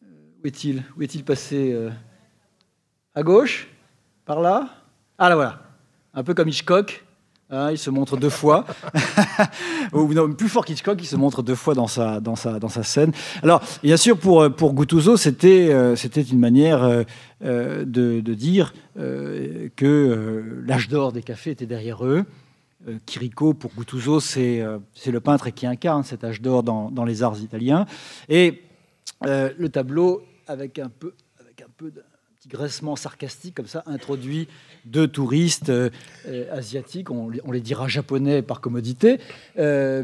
où 0.04 0.46
est-il? 0.48 0.84
Où 0.98 1.02
est-il 1.02 1.24
passé 1.24 1.90
À 3.16 3.24
gauche? 3.24 3.70
Par 4.26 4.42
là? 4.42 4.70
Ah 5.18 5.30
là 5.30 5.36
voilà. 5.36 5.64
Un 6.14 6.24
peu 6.24 6.34
comme 6.34 6.50
Hitchcock. 6.50 7.06
Hein, 7.52 7.72
il 7.72 7.78
se 7.80 7.90
montre 7.90 8.16
deux 8.16 8.30
fois. 8.30 8.66
Ou 9.94 10.14
non, 10.14 10.32
plus 10.34 10.50
fort 10.50 10.66
qu'Hitchcock, 10.66 11.00
il 11.02 11.08
se 11.08 11.16
montre 11.16 11.42
deux 11.42 11.56
fois 11.56 11.74
dans 11.74 11.88
sa, 11.88 12.20
dans 12.20 12.36
sa, 12.36 12.60
dans 12.60 12.70
sa 12.70 12.84
scène. 12.84 13.12
Alors, 13.42 13.62
bien 13.82 13.98
sûr, 13.98 14.18
pour, 14.20 14.54
pour 14.54 14.74
Guttuso, 14.74 15.18
c'était 15.18 15.74
c'était 15.96 16.22
une 16.22 16.40
manière 16.40 17.06
euh, 17.42 17.86
de, 17.86 18.34
dire 18.34 18.74
euh, 18.98 19.70
que 19.78 19.86
euh, 19.86 20.62
l'âge 20.68 20.90
d'or 20.90 21.14
des 21.14 21.24
cafés 21.24 21.52
était 21.52 21.66
derrière 21.66 22.06
eux. 22.06 22.26
Chirico, 23.06 23.54
pour 23.54 23.72
Guttuso, 23.74 24.20
c'est 24.20 24.62
le 24.62 25.20
peintre 25.20 25.50
qui 25.50 25.66
incarne 25.66 26.04
cet 26.04 26.24
âge 26.24 26.42
d'or 26.42 26.64
dans, 26.64 26.92
dans, 26.92 27.06
les 27.06 27.24
arts 27.24 27.40
italiens. 27.40 27.86
Et 28.30 28.64
le 29.22 29.68
tableau, 29.68 30.24
avec 30.48 30.80
un 30.80 30.90
peu, 30.90 31.14
avec 31.40 31.62
un 31.62 31.70
peu 31.78 31.92
de, 31.92 32.02
graissement 32.50 32.96
sarcastique 32.96 33.56
comme 33.56 33.68
ça, 33.68 33.84
introduit 33.86 34.48
deux 34.86 35.08
touristes 35.08 35.72
asiatiques, 36.52 37.12
on, 37.12 37.30
les 37.30 37.62
dira 37.62 37.88
japonais 37.88 38.42
par 38.42 38.62
commodité, 38.62 39.20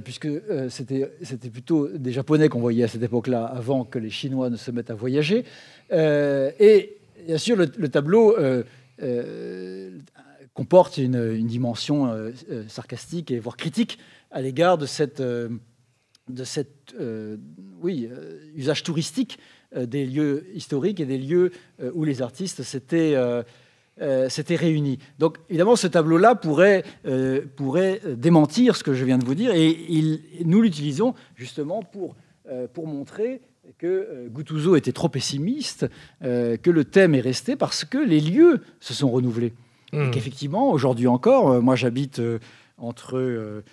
puisque 0.03 0.27
c'était 0.69 1.49
plutôt 1.51 1.87
des 1.87 2.11
japonais 2.11 2.49
qu'on 2.49 2.59
voyait 2.59 2.83
à 2.83 2.87
cette 2.87 3.03
époque-là, 3.03 3.45
avant 3.45 3.83
que 3.83 3.99
les 3.99 4.09
Chinois 4.09 4.49
ne 4.49 4.57
se 4.57 4.71
mettent 4.71 4.91
à 4.91 4.95
voyager. 4.95 5.43
et 5.91 6.95
bien 7.25 7.37
sûr, 7.37 7.55
le, 7.55 7.89
tableau 7.89 8.37
euh, 8.37 8.63
euh, 9.01 9.97
comporte 10.53 10.97
une, 10.97 11.47
dimension 11.47 12.07
euh, 12.07 12.31
sarcastique 12.67 13.31
et 13.31 13.39
voire 13.39 13.57
critique 13.57 13.97
à 14.31 14.41
l'égard 14.41 14.77
de 14.77 14.85
cette, 14.85 15.21
de 15.21 16.43
cette 16.43 16.95
oui, 17.81 18.09
usage 18.55 18.83
touristique 18.83 19.39
des 19.75 20.05
lieux 20.05 20.45
historiques 20.53 20.99
et 20.99 21.05
des 21.05 21.17
lieux 21.17 21.51
où 21.93 22.03
les 22.03 22.21
artistes 22.21 22.63
s'étaient 22.63 23.15
réunis. 23.97 24.99
Donc 25.19 25.37
évidemment, 25.49 25.75
ce 25.75 25.87
tableau-là 25.87 26.35
pourrait, 26.35 26.83
pourrait 27.55 28.01
démentir 28.15 28.75
ce 28.75 28.83
que 28.83 28.93
je 28.93 29.03
viens 29.05 29.17
de 29.17 29.25
vous 29.25 29.35
dire, 29.35 29.51
et 29.53 29.67
il, 29.89 30.21
nous 30.45 30.61
l'utilisons 30.61 31.13
justement 31.35 31.81
pour, 31.81 32.15
pour 32.73 32.87
montrer 32.87 33.41
que 33.77 33.87
euh, 33.87 34.27
Guttuso 34.29 34.75
était 34.75 34.91
trop 34.91 35.09
pessimiste, 35.09 35.89
euh, 36.23 36.57
que 36.57 36.69
le 36.69 36.85
thème 36.85 37.15
est 37.15 37.21
resté 37.21 37.55
parce 37.55 37.85
que 37.85 37.97
les 37.97 38.19
lieux 38.19 38.61
se 38.79 38.93
sont 38.93 39.09
renouvelés. 39.09 39.53
Et 39.93 39.97
hmm. 39.97 40.11
qu'effectivement, 40.11 40.71
aujourd'hui 40.71 41.07
encore, 41.07 41.51
euh, 41.51 41.61
moi 41.61 41.75
j'habite 41.75 42.21
entre, 42.77 43.17
euh, 43.17 43.63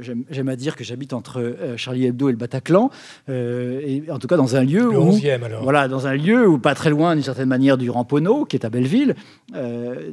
j'aime 0.00 0.48
à 0.48 0.56
dire 0.56 0.76
que 0.76 0.84
j'habite 0.84 1.14
entre 1.14 1.40
euh, 1.40 1.76
Charlie 1.78 2.06
Hebdo 2.06 2.28
et 2.28 2.32
le 2.32 2.38
Bataclan, 2.38 2.90
euh, 3.30 3.80
et 3.82 4.10
en 4.10 4.18
tout 4.18 4.26
cas 4.26 4.36
dans 4.36 4.56
un 4.56 4.62
lieu 4.62 4.90
le 4.90 4.98
où, 4.98 5.18
alors. 5.42 5.62
voilà, 5.62 5.88
dans 5.88 6.06
un 6.06 6.14
lieu 6.14 6.46
où 6.46 6.58
pas 6.58 6.74
très 6.74 6.90
loin 6.90 7.14
d'une 7.14 7.24
certaine 7.24 7.48
manière 7.48 7.78
du 7.78 7.88
Ramponneau, 7.88 8.44
qui 8.44 8.56
est 8.56 8.66
à 8.66 8.70
Belleville, 8.70 9.14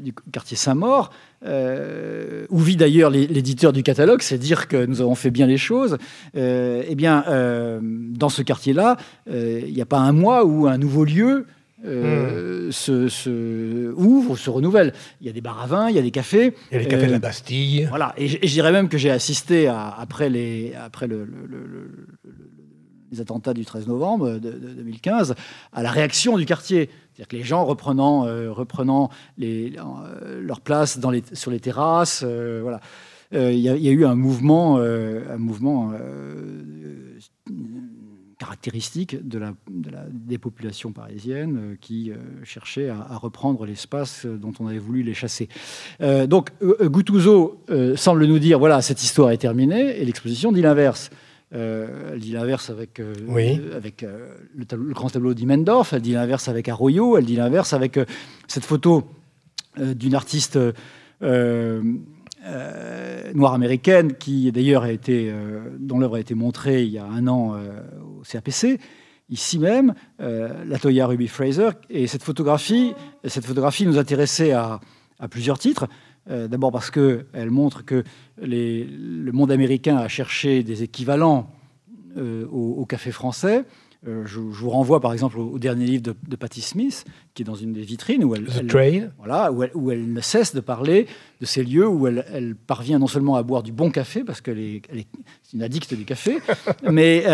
du 0.01 0.13
quartier 0.31 0.55
Saint-Maur, 0.55 1.11
où 1.43 2.57
vit 2.59 2.77
d'ailleurs 2.77 3.09
l'éditeur 3.09 3.73
du 3.73 3.83
catalogue, 3.83 4.21
c'est 4.21 4.37
dire 4.37 4.67
que 4.67 4.85
nous 4.85 5.01
avons 5.01 5.15
fait 5.15 5.31
bien 5.31 5.47
les 5.47 5.57
choses. 5.57 5.97
eh 6.35 6.95
bien, 6.95 7.23
dans 7.81 8.29
ce 8.29 8.41
quartier-là, 8.41 8.97
il 9.29 9.73
n'y 9.73 9.81
a 9.81 9.85
pas 9.85 9.99
un 9.99 10.13
mois 10.13 10.45
où 10.45 10.67
un 10.67 10.77
nouveau 10.77 11.03
lieu 11.03 11.45
euh, 11.86 12.71
se, 12.71 13.07
se, 13.07 13.93
ouvre, 13.93 14.36
se 14.36 14.49
renouvelle. 14.49 14.93
Il 15.21 15.27
y 15.27 15.30
a 15.30 15.34
des 15.34 15.41
bars 15.41 15.61
à 15.61 15.65
vin, 15.65 15.89
il 15.89 15.95
y 15.95 15.99
a 15.99 16.01
des 16.01 16.11
cafés. 16.11 16.53
Il 16.71 16.75
y 16.75 16.77
a 16.77 16.84
les 16.84 16.88
cafés 16.88 17.05
de 17.05 17.11
la 17.11 17.17
euh, 17.17 17.19
Bastille. 17.19 17.86
Voilà. 17.89 18.13
Et, 18.17 18.27
je 18.27 18.53
dirais 18.53 18.71
même 18.71 18.89
que 18.89 18.97
j'ai 18.97 19.11
assisté 19.11 19.67
à, 19.67 19.88
après, 19.97 20.30
les, 20.30 20.73
après 20.75 21.07
le, 21.07 21.27
les 23.11 23.21
attentats 23.21 23.53
du 23.53 23.63
13 23.63 23.88
novembre 23.88 24.39
de, 24.39 24.51
2015 24.51 25.36
à 25.71 25.84
la 25.84 25.91
réaction 25.91 26.38
du 26.38 26.45
quartier. 26.45 26.89
C'est-à-dire 27.13 27.27
que 27.30 27.38
les 27.38 27.43
gens 27.43 27.63
reprenant, 27.63 28.25
euh, 28.25 28.51
reprenant 28.51 29.09
les, 29.38 29.73
leur 30.41 30.59
place 30.59 30.99
dans 30.99 31.11
les, 31.11 31.23
sur 31.34 31.51
les 31.51 31.59
terrasses, 31.59 32.23
voilà. 32.23 32.82
Il 33.32 33.53
y, 33.53 33.61
y, 33.61 33.89
a 33.89 33.91
eu 33.91 34.05
un 34.05 34.15
mouvement, 34.15 34.77
un 34.77 35.38
mouvement 35.38 35.93
caractéristique 38.39 39.27
de 39.27 39.37
la, 39.37 39.53
des 40.09 40.37
populations 40.37 40.91
parisiennes 40.91 41.57
euh, 41.57 41.75
qui 41.79 42.09
euh, 42.09 42.15
cherchaient 42.43 42.89
à, 42.89 43.17
reprendre 43.17 43.65
l'espace 43.65 44.25
dont 44.25 44.53
on 44.59 44.67
avait 44.67 44.79
voulu 44.79 45.03
les 45.03 45.13
chasser. 45.13 45.49
Euh, 46.01 46.25
donc 46.25 46.51
Guttuso 46.81 47.61
semble 47.95 48.25
nous 48.25 48.39
dire, 48.39 48.57
voilà, 48.57 48.81
cette 48.81 49.03
histoire 49.03 49.31
est 49.31 49.37
terminée, 49.37 49.99
et 49.99 50.05
l'exposition 50.05 50.51
dit 50.53 50.61
l'inverse. 50.61 51.09
elle 51.51 52.19
dit 52.19 52.31
l'inverse 52.31 52.69
avec, 52.69 53.01
avec 53.75 54.05
le, 54.55 54.93
grand 54.93 55.09
tableau 55.09 55.33
d'Imendorf, 55.33 55.93
elle 55.93 56.01
dit 56.01 56.13
l'inverse 56.13 56.47
avec 56.47 56.69
Arroyo, 56.69 57.17
elle 57.17 57.25
dit 57.25 57.35
l'inverse 57.35 57.73
avec 57.73 57.99
cette 58.47 58.65
photo 58.65 59.03
d'une 59.77 60.15
artiste 60.15 60.57
euh, 62.45 63.33
noire 63.33 63.53
américaine, 63.53 64.13
qui 64.13 64.49
d'ailleurs 64.53 64.83
a 64.83 64.91
été, 64.91 65.29
euh, 65.29 65.75
dont 65.77 65.99
l'œuvre 65.99 66.15
a 66.15 66.19
été 66.21 66.35
montrée 66.35 66.83
il 66.83 66.89
y 66.89 66.97
a 66.97 67.05
un 67.05 67.27
an 67.27 67.53
euh, 67.53 67.81
au 68.17 68.23
CAPC, 68.23 68.79
ici 69.29 69.59
même, 69.59 69.93
la 70.17 70.79
Toya 70.79 71.05
Ruby 71.05 71.27
Fraser. 71.27 71.69
Et 71.89 72.07
cette 72.07 72.23
photographie, 72.23 72.95
nous 73.23 73.97
intéressait 73.99 74.53
à 74.53 74.79
plusieurs 75.29 75.59
titres. 75.59 75.87
D'abord 76.27 76.71
parce 76.71 76.89
qu'elle 76.89 77.51
montre 77.51 77.85
que 77.85 78.03
le 78.41 79.31
monde 79.31 79.51
américain 79.51 79.97
a 79.97 80.07
cherché 80.07 80.63
des 80.63 80.81
équivalents 80.81 81.51
au, 82.17 82.87
café 82.87 83.11
français. 83.11 83.65
Je, 84.06 84.24
je, 84.26 84.39
vous 84.39 84.70
renvoie 84.70 85.02
par 85.02 85.12
exemple 85.12 85.39
au, 85.39 85.60
dernier 85.60 85.86
livre 85.86 86.04
de, 86.04 86.16
de, 86.28 86.36
Patti 86.36 86.62
Smith, 86.62 87.06
qui 87.34 87.41
est 87.41 87.45
dans 87.45 87.56
une 87.56 87.74
des 87.74 87.82
vitrines 87.82 88.24
où 88.24 88.34
elle, 88.34 88.45
voilà, 89.18 89.52
où 89.52 89.64
elle, 89.64 89.72
où 89.74 89.91
elle, 89.91 90.14
ne 90.14 90.22
cesse 90.22 90.56
de 90.56 90.62
parler 90.62 91.06
de 91.41 91.45
ces 91.45 91.64
lieux 91.64 91.88
où 91.88 92.08
elle, 92.08 92.56
parvient 92.68 93.00
non 93.00 93.08
seulement 93.08 93.36
à 93.36 93.43
boire 93.43 93.62
du 93.62 93.74
bon 93.74 93.91
café, 93.91 94.24
parce 94.24 94.39
qu'elle 94.39 94.60
est, 94.60 94.82
est, 94.93 95.08
une 95.54 95.64
addicte 95.64 95.93
du 95.93 96.06
café, 96.06 96.39
mais, 96.89 97.26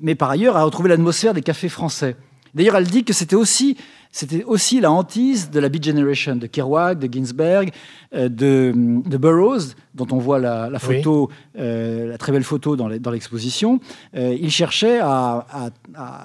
mais 0.00 0.14
par 0.14 0.30
ailleurs 0.30 0.56
à 0.56 0.64
retrouver 0.64 0.88
l'atmosphère 0.88 1.34
des 1.34 1.42
cafés 1.42 1.68
français. 1.68 2.16
D'ailleurs, 2.54 2.76
elle 2.76 2.86
dit 2.86 3.04
que 3.04 3.12
c'était 3.12 3.36
aussi, 3.36 3.76
c'était 4.10 4.44
aussi 4.44 4.80
la 4.80 4.90
hantise 4.90 5.50
de 5.50 5.60
la 5.60 5.68
Beat 5.68 5.84
Generation, 5.84 6.36
de 6.36 6.46
Kerouac, 6.46 6.98
de 6.98 7.12
Ginsberg, 7.12 7.70
euh, 8.14 8.28
de, 8.28 8.72
de, 8.74 9.16
Burroughs, 9.18 9.74
dont 9.94 10.06
on 10.10 10.18
voit 10.18 10.38
la, 10.38 10.78
photo, 10.78 11.30
euh, 11.58 12.08
la 12.08 12.18
très 12.18 12.32
belle 12.32 12.44
photo 12.44 12.74
dans 12.74 12.88
l'exposition. 12.88 13.80
Euh, 14.16 14.36
il 14.40 14.50
cherchait, 14.50 14.98
à, 15.00 15.70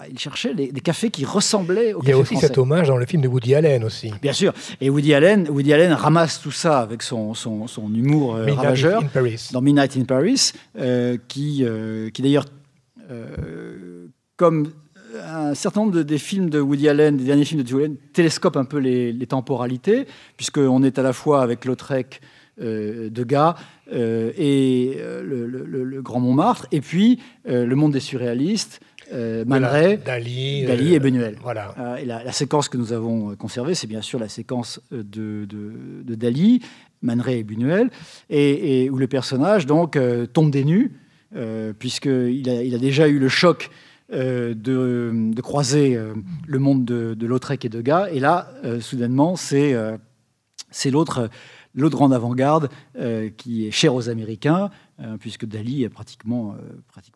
il 0.10 0.18
cherchait 0.18 0.54
des, 0.54 0.72
cafés 0.82 1.10
qui 1.10 1.26
ressemblaient 1.26 1.94
aux 1.94 2.02
Il 2.04 2.10
y 2.10 2.14
a 2.14 2.18
aussi 2.18 2.38
cet 2.38 2.58
hommage 2.58 2.88
dans 2.88 2.98
le 2.98 3.06
film 3.06 3.22
de 3.22 3.28
Woody 3.28 3.54
Allen 3.54 3.84
aussi. 3.84 4.14
Bien 4.22 4.34
sûr. 4.34 4.54
Et 4.80 4.90
Woody 4.90 5.14
Allen, 5.14 5.50
Woody 5.50 5.74
Allen 5.74 5.94
ramasse 5.94 6.42
tout 6.42 6.52
ça 6.52 6.80
avec 6.80 7.02
son, 7.02 7.34
son, 7.34 7.68
son 7.68 7.94
humour 7.94 8.36
ravageur 8.36 9.04
dans 9.52 9.62
Midnight 9.62 9.98
in 9.98 10.06
Paris, 10.06 10.54
qui, 11.28 11.66
qui 12.14 12.22
d'ailleurs, 12.22 12.46
comme 14.38 14.72
un 15.26 15.54
certain 15.54 15.82
nombre 15.82 15.94
de, 15.94 16.04
des 16.04 16.18
films 16.18 16.50
de 16.50 16.60
Woody 16.60 16.90
Allen, 16.90 17.18
des 17.18 17.24
derniers 17.24 17.46
films 17.46 17.64
de 17.64 17.74
Woody 17.74 17.86
Allen, 17.86 17.98
télescopent 18.14 18.58
un 18.58 18.66
peu 18.66 18.78
les, 18.78 19.26
temporalités, 19.28 20.06
puisqu'on 20.38 20.84
est 20.84 21.00
à 21.00 21.04
la 21.04 21.14
fois 21.14 21.42
avec 21.42 21.66
Lautrec, 21.66 22.22
euh, 22.62 23.10
Degas 23.10 23.56
euh, 23.92 24.32
et 24.38 24.98
euh, 25.00 25.24
le, 25.24 26.02
Grand 26.04 26.20
Montmartre, 26.20 26.68
et 26.72 26.82
puis 26.82 27.20
le 27.46 27.74
monde 27.74 27.94
des 27.94 28.00
surréalistes, 28.00 28.80
Man 29.12 29.62
Dali, 30.06 30.66
Dali 30.66 30.94
et 30.94 31.00
Benuel. 31.00 31.38
Voilà. 31.42 31.98
et 32.00 32.06
la, 32.06 32.32
séquence 32.32 32.70
que 32.70 32.78
nous 32.78 32.94
avons 32.94 33.36
conservée, 33.36 33.74
c'est 33.74 33.88
bien 33.88 34.02
sûr 34.02 34.20
la 34.20 34.30
séquence 34.30 34.82
de, 34.92 35.46
de, 35.46 36.16
Dali, 36.16 36.62
Man 37.02 37.24
et 37.28 37.44
Benuel, 37.44 37.90
et, 38.30 38.90
où 38.90 38.98
le 38.98 39.08
personnage 39.08 39.66
donc 39.66 39.98
tombe 40.34 40.52
des 40.52 40.64
nues, 40.64 40.92
puisqu'il 41.80 42.50
a, 42.50 42.64
il 42.64 42.76
a 42.76 42.80
déjà 42.80 43.08
eu 43.08 43.20
le 43.20 43.30
choc 43.30 43.70
euh, 44.14 44.54
de, 44.54 45.42
croiser 45.42 45.96
euh, 45.96 46.14
le 46.46 46.60
monde 46.60 46.86
de, 46.86 47.26
Lautrec 47.26 47.66
et 47.66 47.70
de 47.70 47.82
Gars. 47.82 48.10
Et 48.12 48.20
là, 48.20 48.50
euh, 48.64 48.80
soudainement, 48.80 49.36
c'est 49.36 49.76
l'autre 50.92 51.30
l'autre 51.76 51.96
grande 51.96 52.14
avant-garde 52.14 52.70
qui 53.36 53.66
est 53.66 53.72
cher 53.72 53.96
aux 53.96 54.08
Américains, 54.08 54.70
puisque 55.20 55.46
Dali 55.46 55.84
est 55.84 55.90
pratiquement, 55.90 56.56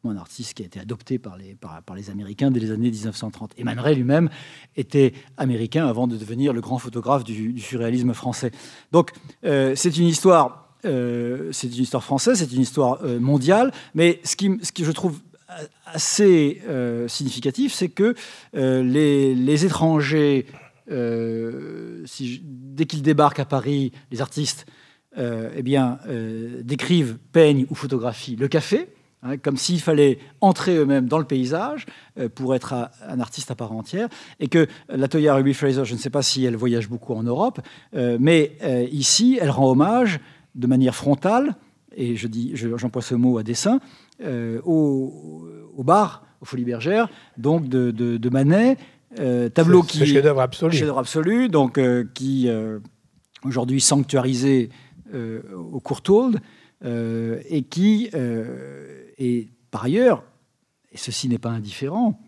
un 0.04 0.18
artiste 0.18 0.56
qui 0.56 0.64
a 0.64 0.66
été 0.66 0.80
adopté 0.80 1.20
par 1.20 1.38
les, 1.38 2.10
Américains 2.10 2.50
dès 2.50 2.60
les 2.60 2.72
années 2.72 2.90
1930. 2.90 3.54
Et 3.58 3.64
Man 3.64 3.80
lui-même 3.94 4.32
était 4.76 5.14
américain 5.38 5.86
avant 5.86 6.08
de 6.08 6.18
devenir 6.18 6.54
le 6.54 6.62
grand 6.62 6.80
photographe 6.80 7.24
du, 7.24 7.60
surréalisme 7.60 8.16
français. 8.16 8.50
Donc 8.92 9.12
c'est 9.44 9.96
une 9.96 10.08
histoire 10.08 10.74
française, 10.82 12.40
c'est 12.40 12.52
une 12.52 12.62
histoire 12.62 13.04
mondiale, 13.20 13.72
mais 13.94 14.20
ce 14.24 14.36
qui, 14.36 14.58
ce 14.64 14.72
qui 14.72 14.86
je 14.86 14.92
trouve 14.92 15.20
assez 15.86 16.62
euh, 16.68 17.08
significatif, 17.08 17.74
c'est 17.74 17.90
que 17.90 18.16
euh, 18.56 18.84
les, 18.84 19.66
étrangers, 19.66 20.46
euh, 20.92 22.06
dès 22.42 22.86
qu'ils 22.86 23.02
débarquent 23.02 23.40
à 23.40 23.46
Paris, 23.46 23.92
les 24.12 24.22
artistes, 24.22 24.66
eh 25.20 25.64
bien, 25.64 25.98
décrivent, 26.62 27.18
peignent 27.32 27.66
ou 27.72 27.76
photographient 27.76 28.36
le 28.36 28.48
café, 28.48 28.88
hein, 29.24 29.38
comme 29.38 29.58
s'il 29.58 29.82
fallait 29.82 30.20
entrer 30.42 30.76
eux-mêmes 30.76 31.08
dans 31.08 31.18
le 31.18 31.26
paysage 31.26 31.88
pour 32.36 32.54
être 32.54 32.92
un 33.02 33.20
artiste 33.20 33.50
à 33.50 33.56
part 33.56 33.72
entière, 33.72 34.10
et 34.40 34.48
que 34.48 34.68
la 34.90 35.08
Toya 35.08 35.34
Ruby 35.34 35.56
Fraser, 35.56 35.86
je 35.86 35.96
ne 35.96 35.98
sais 35.98 36.12
pas 36.12 36.22
si 36.22 36.46
elle 36.46 36.56
voyage 36.56 36.88
beaucoup 36.88 37.16
en 37.16 37.24
Europe, 37.24 37.60
mais 37.94 38.52
ici, 38.92 39.40
elle 39.42 39.50
rend 39.50 39.72
hommage 39.72 40.20
de 40.54 40.68
manière 40.68 40.94
frontale, 40.94 41.56
et 41.96 42.16
je 42.16 42.28
dis, 42.28 42.52
j'emploie 42.54 43.02
ce 43.02 43.16
mot 43.16 43.40
à 43.40 43.44
dessein, 43.44 43.80
euh, 44.22 44.60
au, 44.64 45.84
bar, 45.84 46.26
aux 46.42 46.46
Folies 46.46 46.64
Bergères, 46.64 47.08
donc 47.38 47.68
de, 47.68 48.30
Manet, 48.30 48.78
euh, 49.20 49.48
tableau 49.50 49.84
qui 49.84 50.06
chef-d'œuvre 50.06 50.42
absolu, 50.42 50.76
chef 50.76 50.90
absolu, 50.98 51.50
donc 51.50 51.78
euh, 51.78 52.06
qui 52.16 52.50
aujourd'hui 53.44 53.80
sanctuarisé 53.80 54.70
au 55.14 55.80
Courtauld 55.80 56.40
et 56.84 57.64
qui 57.70 58.10
est 58.14 59.50
par 59.70 59.84
ailleurs, 59.84 60.24
et 60.92 60.98
ceci 60.98 61.30
n'est 61.30 61.38
pas 61.38 61.52
indifférent, 61.52 62.20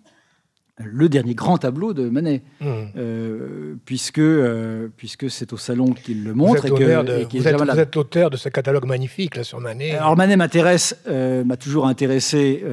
le 0.84 1.10
dernier 1.10 1.36
grand 1.36 1.58
tableau 1.58 1.94
de 1.94 2.10
Manet, 2.10 2.42
mmh. 2.62 2.66
euh, 2.98 3.76
puisque, 3.86 4.20
euh, 4.20 4.88
puisque 4.96 5.30
c'est 5.30 5.52
au 5.54 5.58
salon 5.58 5.92
qu'il 5.92 6.24
le 6.24 6.34
montre. 6.34 6.68
Vous 6.68 7.48
êtes, 7.48 7.96
l'auteur 7.96 8.30
de 8.30 8.38
ce 8.38 8.50
catalogue 8.50 8.86
magnifique 8.86 9.36
là, 9.36 9.44
sur 9.44 9.60
Manet. 9.60 9.92
Alors 9.92 10.16
Manet 10.16 10.38
m'intéresse, 10.38 10.98
euh, 11.08 11.44
m'a 11.44 11.58
toujours 11.58 11.88
intéressé, 11.88 12.64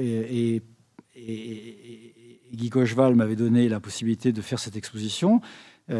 et, 0.00 0.62
Guy 2.54 2.70
Cocheval 2.70 3.14
m'avait 3.14 3.36
donné 3.36 3.68
la 3.68 3.78
possibilité 3.78 4.32
de 4.32 4.40
faire 4.40 4.58
cette 4.58 4.76
exposition. 4.76 5.40
dans 5.88 5.98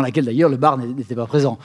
laquelle 0.00 0.24
d'ailleurs 0.24 0.50
le 0.50 0.56
bar 0.56 0.78
n'était 0.78 1.14
pas 1.14 1.26
présent. 1.26 1.58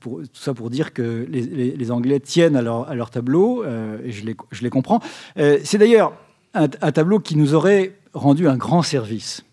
pour, 0.00 0.22
tout 0.22 0.28
ça 0.34 0.54
pour 0.54 0.70
dire 0.70 0.92
que 0.92 1.26
les, 1.28 1.90
Anglais 1.90 2.20
tiennent 2.20 2.56
à 2.56 2.62
leur, 2.62 2.88
à 2.88 2.94
leur 2.94 3.10
tableau, 3.10 3.64
et 3.64 4.12
je 4.12 4.26
les, 4.26 4.36
je 4.50 4.62
les 4.62 4.70
comprends. 4.70 5.00
c'est 5.36 5.78
d'ailleurs 5.78 6.12
un, 6.56 6.92
tableau 6.92 7.20
qui 7.20 7.36
nous 7.36 7.54
aurait 7.54 7.92
rendu 8.12 8.48
un 8.48 8.56
grand 8.56 8.82
service. 8.82 9.44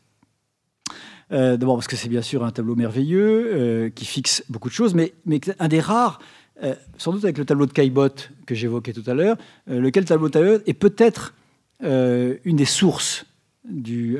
Euh, 1.31 1.57
d'abord 1.57 1.75
parce 1.75 1.87
que 1.87 1.95
c'est 1.95 2.09
bien 2.09 2.21
sûr 2.21 2.43
un 2.43 2.51
tableau 2.51 2.75
merveilleux 2.75 3.51
euh, 3.53 3.89
qui 3.89 4.05
fixe 4.05 4.43
beaucoup 4.49 4.69
de 4.69 4.73
choses, 4.73 4.93
mais, 4.93 5.13
un 5.59 5.67
des 5.67 5.79
rares, 5.79 6.19
euh, 6.63 6.75
sans 6.97 7.11
doute 7.11 7.23
avec 7.23 7.37
le 7.37 7.45
tableau 7.45 7.65
de 7.65 7.71
Caillebotte 7.71 8.31
que 8.45 8.55
j'évoquais 8.55 8.93
tout 8.93 9.03
à 9.07 9.13
l'heure, 9.13 9.37
lequel 9.67 10.05
tableau 10.05 10.29
de 10.29 10.63
est 10.65 10.73
peut-être 10.73 11.33
une 11.81 12.55
des 12.55 12.65
sources 12.65 13.25
du, 13.69 14.17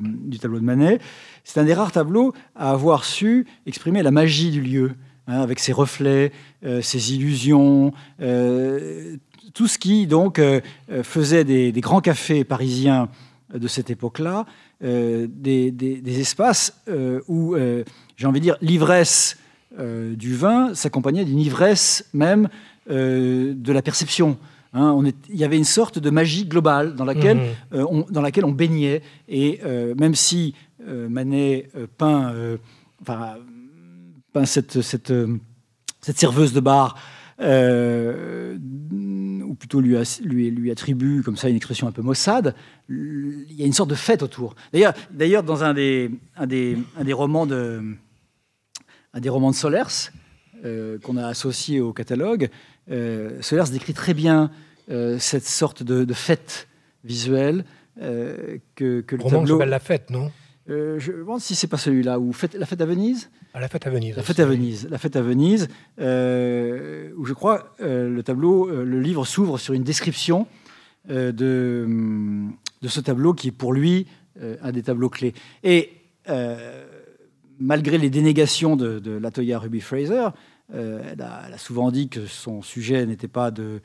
du, 0.00 0.38
tableau 0.38 0.60
de 0.60 0.64
Manet. 0.64 1.00
C'est 1.42 1.58
un 1.58 1.64
des 1.64 1.74
rares 1.74 1.92
tableaux 1.92 2.32
à 2.54 2.70
avoir 2.70 3.04
su 3.04 3.46
exprimer 3.66 4.02
la 4.02 4.12
magie 4.12 4.50
du 4.50 4.60
lieu, 4.60 4.92
hein, 5.26 5.40
avec 5.40 5.58
ses 5.58 5.72
reflets, 5.72 6.30
ses 6.82 7.14
illusions, 7.14 7.92
tout 9.54 9.68
ce 9.68 9.78
qui 9.78 10.06
donc 10.06 10.38
euh, 10.38 10.60
euh, 10.90 11.02
faisait 11.02 11.44
des, 11.44 11.72
grands 11.80 12.00
cafés 12.00 12.44
parisiens 12.44 13.08
de 13.52 13.66
cette 13.66 13.90
époque-là, 13.90 14.46
euh, 14.84 15.26
des, 15.28 16.20
espaces 16.20 16.80
où, 17.28 17.56
j'ai 18.16 18.26
envie 18.26 18.40
de 18.40 18.44
dire, 18.44 18.56
l'ivresse 18.60 19.36
du 19.78 20.34
vin 20.34 20.74
s'accompagnait 20.74 21.24
d'une 21.24 21.38
ivresse 21.38 22.06
même 22.12 22.48
de 22.88 23.72
la 23.72 23.82
perception. 23.82 24.38
Hein. 24.72 24.92
on 24.92 25.04
il 25.04 25.36
y 25.36 25.42
avait 25.42 25.56
une 25.56 25.64
sorte 25.64 25.98
de 25.98 26.10
magie 26.10 26.44
globale 26.44 26.94
dans 26.94 27.04
laquelle, 27.04 27.38
mmh. 27.38 27.76
on, 27.76 28.06
dans 28.08 28.20
laquelle 28.20 28.44
on 28.44 28.52
baignait. 28.52 29.02
Et 29.28 29.60
même 29.96 30.14
si 30.14 30.54
Manet 30.86 31.70
peint, 31.98 32.32
enfin, 33.02 33.36
peint 34.32 34.46
cette, 34.46 34.80
cette, 34.80 35.12
cette 36.00 36.18
serveuse 36.18 36.52
de 36.52 36.60
bar 36.60 36.96
ou 37.40 38.54
plutôt 39.54 39.80
lui, 39.80 39.96
lui, 40.22 40.50
lui, 40.50 40.70
attribue 40.70 41.22
comme 41.22 41.36
ça 41.36 41.48
une 41.48 41.56
expression 41.56 41.88
un 41.88 41.92
peu 41.92 42.02
maussade, 42.02 42.54
il 42.88 43.52
y 43.52 43.62
a 43.62 43.66
une 43.66 43.72
sorte 43.72 43.90
de 43.90 43.94
fête 43.94 44.22
autour. 44.22 44.54
D'ailleurs, 44.72 44.94
d'ailleurs 45.10 45.42
dans 45.42 45.64
un 45.64 45.74
des, 45.74 46.10
un 46.36 46.46
des, 46.46 46.78
un 46.98 47.04
des 47.04 47.12
romans 47.12 47.46
de, 47.46 47.82
un 49.12 49.20
des 49.20 49.28
romans 49.28 49.50
de 49.50 49.56
Solers, 49.56 50.10
euh, 50.64 50.98
qu'on 50.98 51.16
a 51.16 51.26
associé 51.26 51.80
au 51.80 51.92
catalogue, 51.92 52.50
euh, 52.90 53.40
Solers 53.40 53.70
décrit 53.72 53.94
très 53.94 54.14
bien 54.14 54.50
euh, 54.90 55.18
cette 55.18 55.46
sorte 55.46 55.82
de, 55.82 56.12
fête 56.12 56.68
visuelle 57.04 57.64
euh, 58.02 58.58
que, 58.74 59.00
que, 59.00 59.16
le 59.16 59.22
roman 59.22 59.40
tableau... 59.40 59.54
s'appelle 59.54 59.70
La 59.70 59.78
Fête, 59.78 60.10
non? 60.10 60.30
Euh, 60.70 60.98
je 60.98 61.10
me 61.12 61.18
demande 61.18 61.40
si 61.40 61.54
c'est 61.54 61.66
pas 61.66 61.76
celui-là, 61.76 62.20
ou 62.20 62.32
la 62.54 62.66
fête 62.66 62.80
à 62.80 62.86
Venise 62.86 63.30
ah, 63.54 63.60
La 63.60 63.68
fête 63.68 63.86
à 63.86 63.90
Venise. 63.90 64.16
La 64.16 64.22
fête 64.22 64.40
à 64.40 64.46
Venise. 64.46 64.88
La 64.88 64.98
fête 64.98 65.16
à 65.16 65.22
Venise, 65.22 65.68
euh, 66.00 67.10
où 67.16 67.24
je 67.24 67.32
crois 67.32 67.74
euh, 67.80 68.08
le 68.08 68.22
tableau, 68.22 68.70
le 68.70 69.00
livre 69.00 69.26
s'ouvre 69.26 69.58
sur 69.58 69.74
une 69.74 69.84
description 69.84 70.46
de, 71.08 71.32
de 72.82 72.88
ce 72.88 73.00
tableau 73.00 73.32
qui 73.32 73.48
est 73.48 73.52
pour 73.52 73.72
lui 73.72 74.06
un 74.62 74.70
des 74.70 74.82
tableaux 74.82 75.08
clés. 75.08 75.34
Et 75.64 75.90
malgré 77.58 77.98
les 77.98 78.10
dénégations 78.10 78.76
de, 78.76 78.98
de 78.98 79.12
Latoya 79.12 79.58
Ruby 79.58 79.80
Fraser, 79.80 80.28
elle 80.72 81.20
a, 81.20 81.58
souvent 81.58 81.90
dit 81.90 82.08
que 82.08 82.26
son 82.26 82.62
sujet 82.62 83.06
n'était 83.06 83.28
pas 83.28 83.50
de 83.50 83.80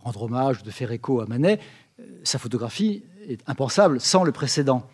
rendre 0.00 0.22
hommage, 0.22 0.62
de 0.62 0.70
faire 0.70 0.92
écho 0.92 1.20
à 1.20 1.26
Manet. 1.26 1.60
Sa 2.24 2.38
photographie 2.38 3.04
est 3.28 3.40
impensable 3.46 4.00
sans 4.00 4.24
le 4.24 4.32
précédent 4.32 4.86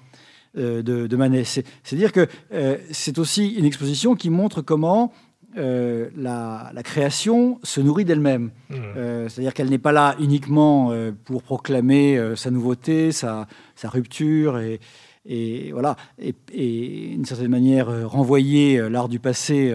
euh, 0.57 0.83
de, 0.83 1.17
Manet. 1.17 1.45
C'est-à-dire 1.45 2.13
que 2.13 2.27
euh, 2.53 2.79
c'est 2.91 3.19
aussi 3.19 3.55
une 3.55 3.65
exposition 3.65 4.15
qui 4.15 4.31
montre 4.31 4.63
comment 4.63 5.13
la, 5.59 6.71
création 6.85 7.59
se 7.63 7.81
nourrit 7.81 8.05
d'elle-même. 8.05 8.51
Mmh. 8.69 8.77
C'est-à-dire 9.29 9.55
qu'elle 9.55 9.71
n'est 9.71 9.79
pas 9.79 9.93
là 9.93 10.15
uniquement 10.21 10.93
pour 11.25 11.43
proclamer 11.43 12.35
sa 12.37 12.51
nouveauté, 12.51 13.11
sa, 13.11 13.47
rupture 13.85 14.59
et, 14.59 14.81
et 15.25 15.73
voilà, 15.73 15.97
et, 16.19 16.35
d'une 16.53 17.25
certaine 17.25 17.49
manière 17.49 17.89
renvoyer 18.07 18.87
l'art 18.91 19.09
du 19.09 19.19
passé 19.19 19.75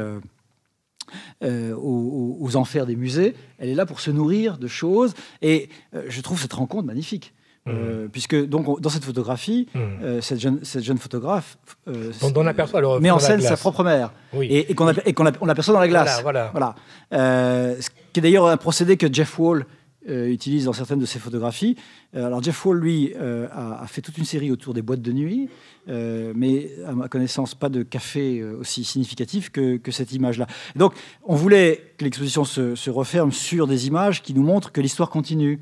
euh, 1.44 1.73
aux, 1.76 2.56
enfers 2.56 2.86
des 2.86 2.95
musées. 2.95 3.34
Elle 3.57 3.69
est 3.69 3.76
là 3.76 3.86
pour 3.86 3.99
se 3.99 4.11
nourrir 4.11 4.57
de 4.57 4.68
choses. 4.68 5.14
Et 5.41 5.69
euh, 5.95 6.03
je 6.10 6.22
trouve 6.22 6.40
cette 6.40 6.53
rencontre 6.53 6.86
magnifique. 6.86 7.34
Euh, 7.67 8.05
mmh. 8.05 8.09
puisque 8.09 8.45
donc 8.47 8.81
dans 8.81 8.89
cette 8.89 9.03
photographie, 9.03 9.67
mmh. 9.75 10.21
cette, 10.21 10.39
jeune, 10.39 10.59
cette 10.63 10.83
jeune 10.83 10.97
photographe 10.97 11.59
dont 11.85 12.33
on 12.35 12.47
aperçoit 12.47 12.81
le 12.81 12.99
met 12.99 13.11
en 13.11 13.19
scène 13.19 13.39
sa 13.39 13.55
propre 13.55 13.83
mère 13.83 14.11
et, 14.41 14.73
qu'on 14.73 14.88
aperçoit 14.88 15.73
dans 15.73 15.79
la 15.79 15.88
glace. 15.88 16.23
Voilà, 16.23 16.49
voilà. 16.51 16.75
ce 17.11 17.88
qui 18.13 18.19
est 18.19 18.21
d'ailleurs 18.21 18.47
un 18.47 18.57
procédé 18.57 18.97
que 18.97 19.13
Jeff 19.13 19.38
Wall 19.38 19.67
euh, 20.09 20.29
utilise 20.29 20.65
dans 20.65 20.73
certaines 20.73 20.97
de 20.97 21.05
ses 21.05 21.19
photographies. 21.19 21.75
Euh, 22.15 22.25
alors 22.25 22.41
Jeff 22.41 22.65
Wall, 22.65 22.79
lui, 22.79 23.13
euh, 23.17 23.47
a, 23.51 23.85
fait 23.85 24.01
toute 24.01 24.17
une 24.17 24.25
série 24.25 24.49
autour 24.49 24.73
des 24.73 24.81
boîtes 24.81 25.03
de 25.03 25.11
nuit, 25.11 25.47
mais 25.88 26.71
à 26.88 26.93
ma 26.93 27.07
connaissance, 27.07 27.53
pas 27.53 27.69
de 27.69 27.83
café 27.83 28.43
aussi 28.43 28.83
significatif 28.83 29.51
que, 29.51 29.79
cette 29.91 30.11
image-là. 30.11 30.47
Donc, 30.75 30.93
on 31.23 31.35
voulait 31.35 31.93
que 31.97 32.03
l'exposition 32.03 32.45
se, 32.45 32.89
referme 32.89 33.31
sur 33.31 33.67
des 33.67 33.85
images 33.85 34.23
qui 34.23 34.33
nous 34.33 34.41
montrent 34.41 34.71
que 34.71 34.81
l'histoire 34.81 35.11
continue. 35.11 35.59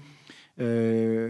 Et 0.60 1.30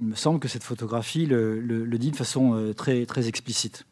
il 0.00 0.06
me 0.06 0.14
semble 0.14 0.40
que 0.40 0.48
cette 0.48 0.64
photographie 0.64 1.26
le, 1.26 1.86
dit 1.98 2.10
de 2.10 2.16
façon 2.16 2.72
très, 2.76 3.04
très 3.06 3.28
explicite. 3.28 3.84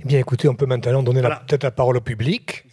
Eh 0.00 0.04
bien, 0.04 0.18
écoutez, 0.18 0.48
on 0.48 0.56
peut 0.56 0.66
maintenant 0.66 1.02
donner 1.04 1.22
peut-être 1.22 1.62
la 1.62 1.70
parole 1.70 1.96
au 1.96 2.00
public, 2.00 2.64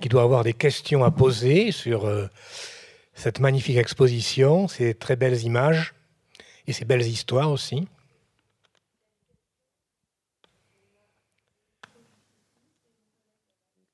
qui 0.00 0.08
doit 0.08 0.22
avoir 0.22 0.44
des 0.44 0.54
questions 0.54 1.04
à 1.04 1.10
poser 1.10 1.72
sur 1.72 2.08
cette 3.14 3.40
magnifique 3.40 3.76
exposition, 3.76 4.66
ces 4.66 4.94
très 4.94 5.16
belles 5.16 5.42
images 5.42 5.94
et 6.66 6.72
ces 6.72 6.84
belles 6.84 7.06
histoires 7.06 7.50
aussi. 7.50 7.86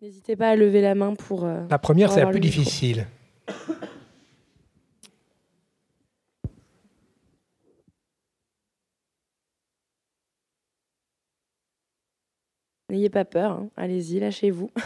N'hésitez 0.01 0.37
pas 0.37 0.51
à 0.51 0.57
lever 0.57 0.83
la 0.83 0.95
main 0.95 1.15
pour... 1.15 1.45
Euh, 1.45 1.67
la 1.69 1.79
première, 1.79 2.13
c'est 2.13 2.21
la 2.21 2.29
plus 2.29 2.39
difficile. 2.39 3.09
N'ayez 12.89 13.11
pas 13.11 13.25
peur, 13.25 13.53
hein. 13.53 13.71
allez-y, 13.77 14.21
lâchez-vous. 14.21 14.71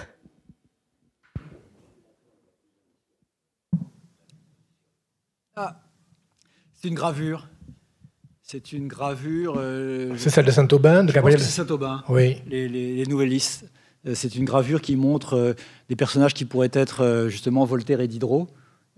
C'est 6.75 6.89
une 6.89 6.95
gravure. 6.95 7.47
C'est 8.43 8.73
une 8.73 8.89
gravure. 8.89 9.57
Euh, 9.59 10.15
c'est 10.17 10.31
celle 10.31 10.47
de 10.47 10.51
Saint-Aubin, 10.51 11.05
de 11.05 11.13
Gabriel 11.13 11.39
C'est 11.39 11.63
Saint-Aubin. 11.63 12.03
Oui. 12.09 12.39
Les, 12.47 13.05
nouvelles 13.07 13.29
listes. 13.29 13.67
Euh, 14.07 14.13
c'est 14.15 14.35
une 14.35 14.47
gravure 14.47 14.81
qui 14.81 14.97
montre 14.97 15.35
euh, 15.35 15.53
des 15.91 15.97
personnages 15.97 16.33
qui 16.33 16.47
pourraient 16.47 16.71
être 16.73 17.27
justement 17.29 17.67
Voltaire 17.67 18.01
et 18.01 18.09
Diderot, 18.09 18.49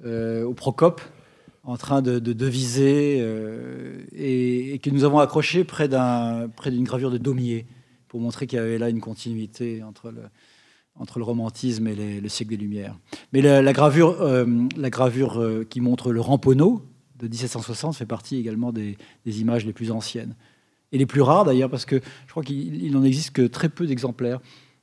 au 0.04 0.54
Procope, 0.54 1.00
en 1.64 1.76
train 1.76 2.02
de, 2.02 2.18
deviser, 2.20 3.18
et, 4.12 4.78
que 4.78 4.90
nous 4.90 5.02
avons 5.04 5.18
accroché 5.18 5.64
près 5.64 5.88
d'une 5.88 6.84
gravure 6.84 7.10
de 7.10 7.18
Daumier, 7.18 7.66
pour 8.12 8.20
montrer 8.20 8.46
qu'il 8.46 8.58
y 8.58 8.60
avait 8.60 8.76
là 8.76 8.90
une 8.90 9.00
continuité 9.00 9.82
entre 9.82 10.10
le, 10.10 10.20
entre 10.96 11.18
le 11.18 11.24
romantisme 11.24 11.88
et 11.88 12.20
le 12.20 12.28
siècle 12.28 12.50
des 12.50 12.58
Lumières. 12.58 12.98
Mais 13.32 13.40
la, 13.40 13.72
gravure, 13.72 14.18
la 14.76 14.90
gravure 14.90 15.64
qui 15.70 15.80
montre 15.80 16.12
le 16.12 16.20
Ramponneau, 16.20 16.82
de 17.18 17.26
1760 17.26 17.96
fait 17.96 18.04
partie 18.04 18.36
également 18.36 18.70
des, 18.70 18.98
images 19.24 19.64
les 19.64 19.72
plus 19.72 19.90
anciennes. 19.92 20.34
Et 20.92 20.98
les 20.98 21.06
plus 21.06 21.22
rares 21.22 21.46
d'ailleurs, 21.46 21.70
parce 21.70 21.86
que 21.86 22.02
je 22.26 22.30
crois 22.30 22.42
qu'il 22.42 22.92
n'en 22.92 23.02
existe 23.02 23.30
que 23.30 23.46
très 23.46 23.70
peu 23.70 23.86
d'exemplaires. 23.86 24.40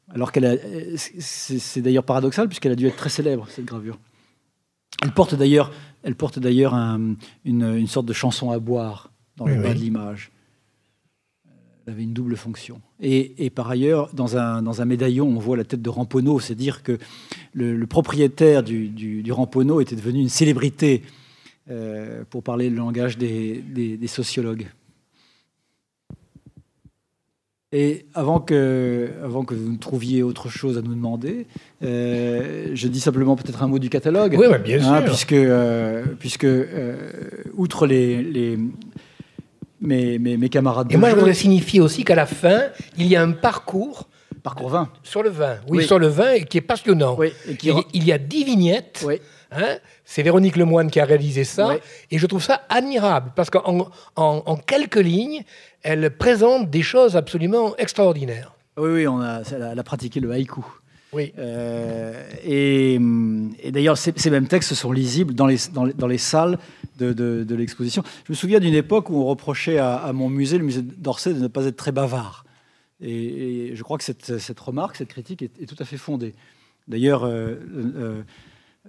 Alors 0.10 0.31
qu'elle 0.31 0.97
c'est 0.97 1.81
d'ailleurs 1.81 2.06
paradoxal, 2.06 2.47
puisqu'elle 2.47 2.72
a 2.72 2.76
dû 2.76 2.88
être 2.88 2.95
très 2.95 3.10
célèbre, 3.10 3.47
cette 3.47 3.65
gravure. 3.65 3.99
Elle 5.03 5.11
porte 5.11 5.35
d'ailleurs, 5.35 5.72
elle 6.01 6.15
porte 6.15 6.39
d'ailleurs 6.39 6.73
une, 7.45 7.85
sorte 7.85 8.07
de 8.07 8.14
chanson 8.14 8.49
à 8.49 8.57
boire 8.57 9.11
dans 9.38 9.45
le 9.45 9.61
bas 9.61 9.76
de 9.76 9.80
l'image. 9.80 10.31
Avait 11.90 12.03
une 12.03 12.14
double 12.14 12.38
fonction. 12.38 12.82
Et, 13.02 13.49
par 13.49 13.70
ailleurs, 13.70 14.14
dans 14.14 14.38
un, 14.38 14.61
dans 14.61 14.82
un, 14.82 14.86
médaillon, 14.86 15.28
on 15.28 15.40
voit 15.40 15.57
la 15.57 15.64
tête 15.64 15.82
de 15.82 15.90
Ramponneau. 15.90 16.40
C'est 16.40 16.53
dire 16.53 16.84
que 16.84 16.99
le, 17.53 17.84
propriétaire 17.88 18.61
du, 18.61 18.90
du, 18.90 19.24
du 19.24 19.32
Ramponneau 19.32 19.82
était 19.82 19.95
devenu 19.95 20.20
une 20.20 20.30
célébrité 20.30 21.02
euh, 21.72 22.24
pour 22.28 22.41
parler 22.41 22.68
le 22.68 22.76
langage 22.76 23.16
des, 23.20 23.99
sociologues. 24.07 24.66
Et 27.72 28.07
avant 28.16 28.40
que, 28.40 29.10
avant 29.24 29.45
que 29.45 29.53
vous 29.53 29.72
ne 29.72 29.78
trouviez 29.78 30.24
autre 30.24 30.49
chose 30.49 30.80
à 30.80 30.82
nous 30.82 30.95
demander, 30.95 31.45
euh, 31.84 32.72
je 32.74 32.88
dis 32.88 32.99
simplement 32.99 33.36
peut-être 33.36 33.61
un 33.61 33.68
mot 33.68 33.78
du 33.78 33.90
catalogue. 33.90 34.36
Oui, 34.40 34.48
bien 34.64 34.84
hein, 34.84 35.02
sûr. 35.02 35.06
puisque, 35.06 35.34
euh, 35.34 36.03
puisque 36.18 36.48
outre 37.56 37.86
les, 37.86 38.24
les 38.24 38.57
mes, 39.81 40.19
mes, 40.19 40.49
camarades 40.49 40.91
Et 40.91 40.97
moi, 40.97 41.10
je 41.10 41.15
voudrais 41.15 41.34
signifier 41.34 41.81
aussi 41.81 42.03
qu'à 42.03 42.15
la 42.15 42.26
fin, 42.26 42.64
il 42.97 43.07
y 43.07 43.15
a 43.15 43.22
un 43.22 43.31
parcours. 43.31 44.07
Parcours 44.43 44.69
vin. 44.69 44.89
Sur 45.03 45.22
le 45.22 45.30
vin, 45.30 45.57
oui, 45.68 45.85
sur 45.85 45.99
le 45.99 46.07
vin, 46.07 46.39
qui 46.39 46.57
est 46.57 46.61
passionnant. 46.61 47.15
Oui, 47.18 47.34
et 47.47 47.56
qui... 47.56 47.72
il, 47.93 48.06
y 48.06 48.11
a 48.14 48.18
dix 48.18 48.45
vignettes. 48.45 49.03
Oui 49.06 49.19
Hein 49.51 49.77
c'est 50.06 50.22
Véronique 50.22 50.57
Lemoine 50.57 50.91
qui 50.91 50.99
a 50.99 51.06
réalisé 51.06 51.43
ça. 51.43 51.77
Et 52.11 52.18
je 52.18 52.26
trouve 52.27 52.43
ça 52.43 52.61
admirable 52.69 53.31
parce 53.35 53.49
qu'en 53.49 53.89
en, 54.15 54.57
quelques 54.57 54.97
lignes, 54.97 55.43
elle 55.81 56.15
présente 56.15 56.69
des 56.69 56.81
choses 56.81 57.15
absolument 57.15 57.76
extraordinaires. 57.77 58.53
Oui, 58.77 58.89
oui, 58.91 59.07
on 59.07 59.22
a, 59.22 59.41
elle 59.51 59.80
a 59.80 59.84
pratiqué 59.84 60.19
le 60.19 60.31
haïku. 60.31 60.64
Oui. 61.11 61.34
Euh, 61.39 62.14
et, 62.43 62.99
d'ailleurs, 63.72 63.97
ces, 63.97 64.30
mêmes 64.30 64.47
textes 64.47 64.76
sont 64.76 64.91
lisibles 64.91 65.34
dans 65.34 65.47
les, 65.47 65.57
dans 65.72 66.07
les, 66.07 66.18
salles 66.19 66.60
de, 67.03 67.55
l'exposition. 67.55 68.03
Je 68.26 68.31
me 68.31 68.35
souviens 68.35 68.59
d'une 68.59 68.73
époque 68.73 69.09
où 69.09 69.15
on 69.15 69.26
reprochait 69.26 69.77
à, 69.77 70.11
mon 70.13 70.30
musée, 70.30 70.57
le 70.57 70.65
musée 70.65 70.81
d'Orsay, 70.81 71.34
de 71.34 71.39
ne 71.39 71.47
pas 71.47 71.65
être 71.65 71.77
très 71.77 71.91
bavard. 71.91 72.45
Et, 73.01 73.71
je 73.76 73.84
crois 73.84 73.97
que 73.97 74.03
cette, 74.03 74.59
remarque, 74.59 74.97
cette 74.97 75.09
critique 75.09 75.41
est, 75.41 75.65
tout 75.65 75.76
à 75.80 75.85
fait 75.85 75.97
fondée. 75.97 76.35
D'ailleurs, 76.88 77.23
euh, 77.23 77.55
euh, 77.76 78.23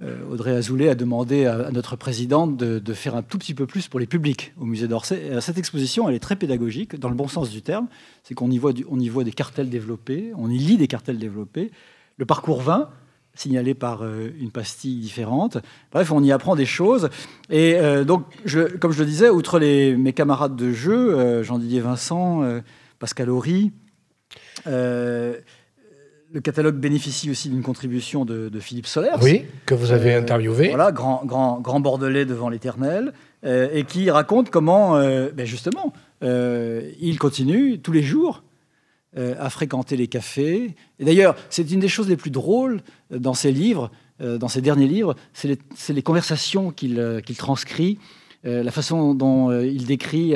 euh, 0.03 0.31
Audrey 0.31 0.53
Azoulay 0.53 0.89
a 0.89 0.95
demandé 0.95 1.47
à, 1.47 1.71
notre 1.71 1.97
présidente 1.97 2.57
de, 2.57 2.95
faire 2.95 3.15
un 3.15 3.23
tout 3.23 3.39
petit 3.39 3.55
peu 3.55 3.67
plus 3.67 3.89
pour 3.89 4.01
les 4.01 4.07
publics 4.07 4.53
au 4.59 4.65
musée 4.65 4.89
d'Orsay. 4.89 5.41
cette 5.41 5.59
exposition, 5.59 6.09
elle 6.09 6.15
est 6.15 6.21
très 6.21 6.37
pédagogique, 6.37 6.99
dans 6.99 7.09
le 7.09 7.15
bon 7.15 7.29
sens 7.29 7.51
du 7.51 7.63
terme. 7.63 7.89
C'est 8.23 8.35
qu'on 8.35 8.51
y 8.51 8.59
voit 8.59 9.25
des 9.25 9.33
cartels 9.33 9.69
développés, 9.69 10.33
on 10.37 10.51
y 10.51 10.59
lit 10.59 10.77
des 10.77 10.89
cartels 10.89 11.19
développés. 11.19 11.71
Le 12.17 12.27
parcours 12.27 12.63
20, 12.63 12.91
signalé 13.41 13.75
par 13.75 14.03
euh, 14.03 14.31
une 14.39 14.51
pastille 14.51 14.97
différente. 14.97 15.59
Bref, 15.93 16.13
on 16.13 16.23
y 16.23 16.33
apprend 16.33 16.57
des 16.57 16.67
choses. 16.67 17.09
Et 17.49 17.75
euh, 17.77 18.05
donc, 18.05 18.25
comme 18.81 18.93
je 18.93 19.01
le 19.01 19.07
disais, 19.07 19.29
outre 19.29 19.59
les, 19.59 19.97
mes 19.97 20.13
camarades 20.13 20.57
de 20.57 20.73
jeu, 20.73 21.43
Jean-Didier 21.43 21.81
Vincent, 21.81 22.43
Pascal 22.99 23.31
Horry, 23.31 23.73
le 26.33 26.41
catalogue 26.41 26.77
bénéficie 26.77 27.31
aussi 27.31 27.49
d'une 27.49 27.63
contribution 27.63 28.25
de, 28.25 28.51
Philippe 28.61 28.87
Soler. 28.87 29.11
Oui, 29.23 29.45
que 29.67 29.75
vous 29.75 29.93
avez 29.93 30.15
euh, 30.15 30.21
interviewé. 30.21 30.69
Voilà, 30.69 30.93
grand, 30.93 31.23
grand, 31.25 31.61
grand 31.61 31.81
Bordelais 31.81 32.25
devant 32.25 32.49
l'éternel, 32.49 33.13
euh, 33.45 33.69
et 33.73 33.85
qui 33.85 34.11
raconte 34.11 34.51
comment, 34.51 34.97
euh, 34.97 35.31
ben 35.35 35.47
justement, 35.47 35.93
il 36.23 37.17
continue 37.19 37.81
tous 37.81 37.93
les 37.93 38.03
jours 38.03 38.43
à 39.17 39.51
fréquenter 39.51 39.97
les 39.97 40.07
cafés. 40.07 40.77
Et 40.99 41.05
d'ailleurs, 41.05 41.35
c'est 41.49 41.69
une 41.71 41.81
des 41.81 41.89
choses 41.89 42.09
les 42.09 42.17
plus 42.17 42.31
drôles 42.31 42.81
dans 43.11 43.35
ses 43.35 43.51
livres, 43.51 43.91
dans 44.21 44.49
ses 44.49 44.61
derniers 44.61 44.87
livres, 44.87 45.17
c'est 45.33 45.49
les, 45.49 45.59
les, 45.95 46.03
conversations 46.03 46.71
qu'il 46.71 47.21
transcrit, 47.37 47.99
la 48.45 48.71
façon 48.71 49.15
dont 49.15 49.51
il 49.61 49.87
décrit 49.87 50.35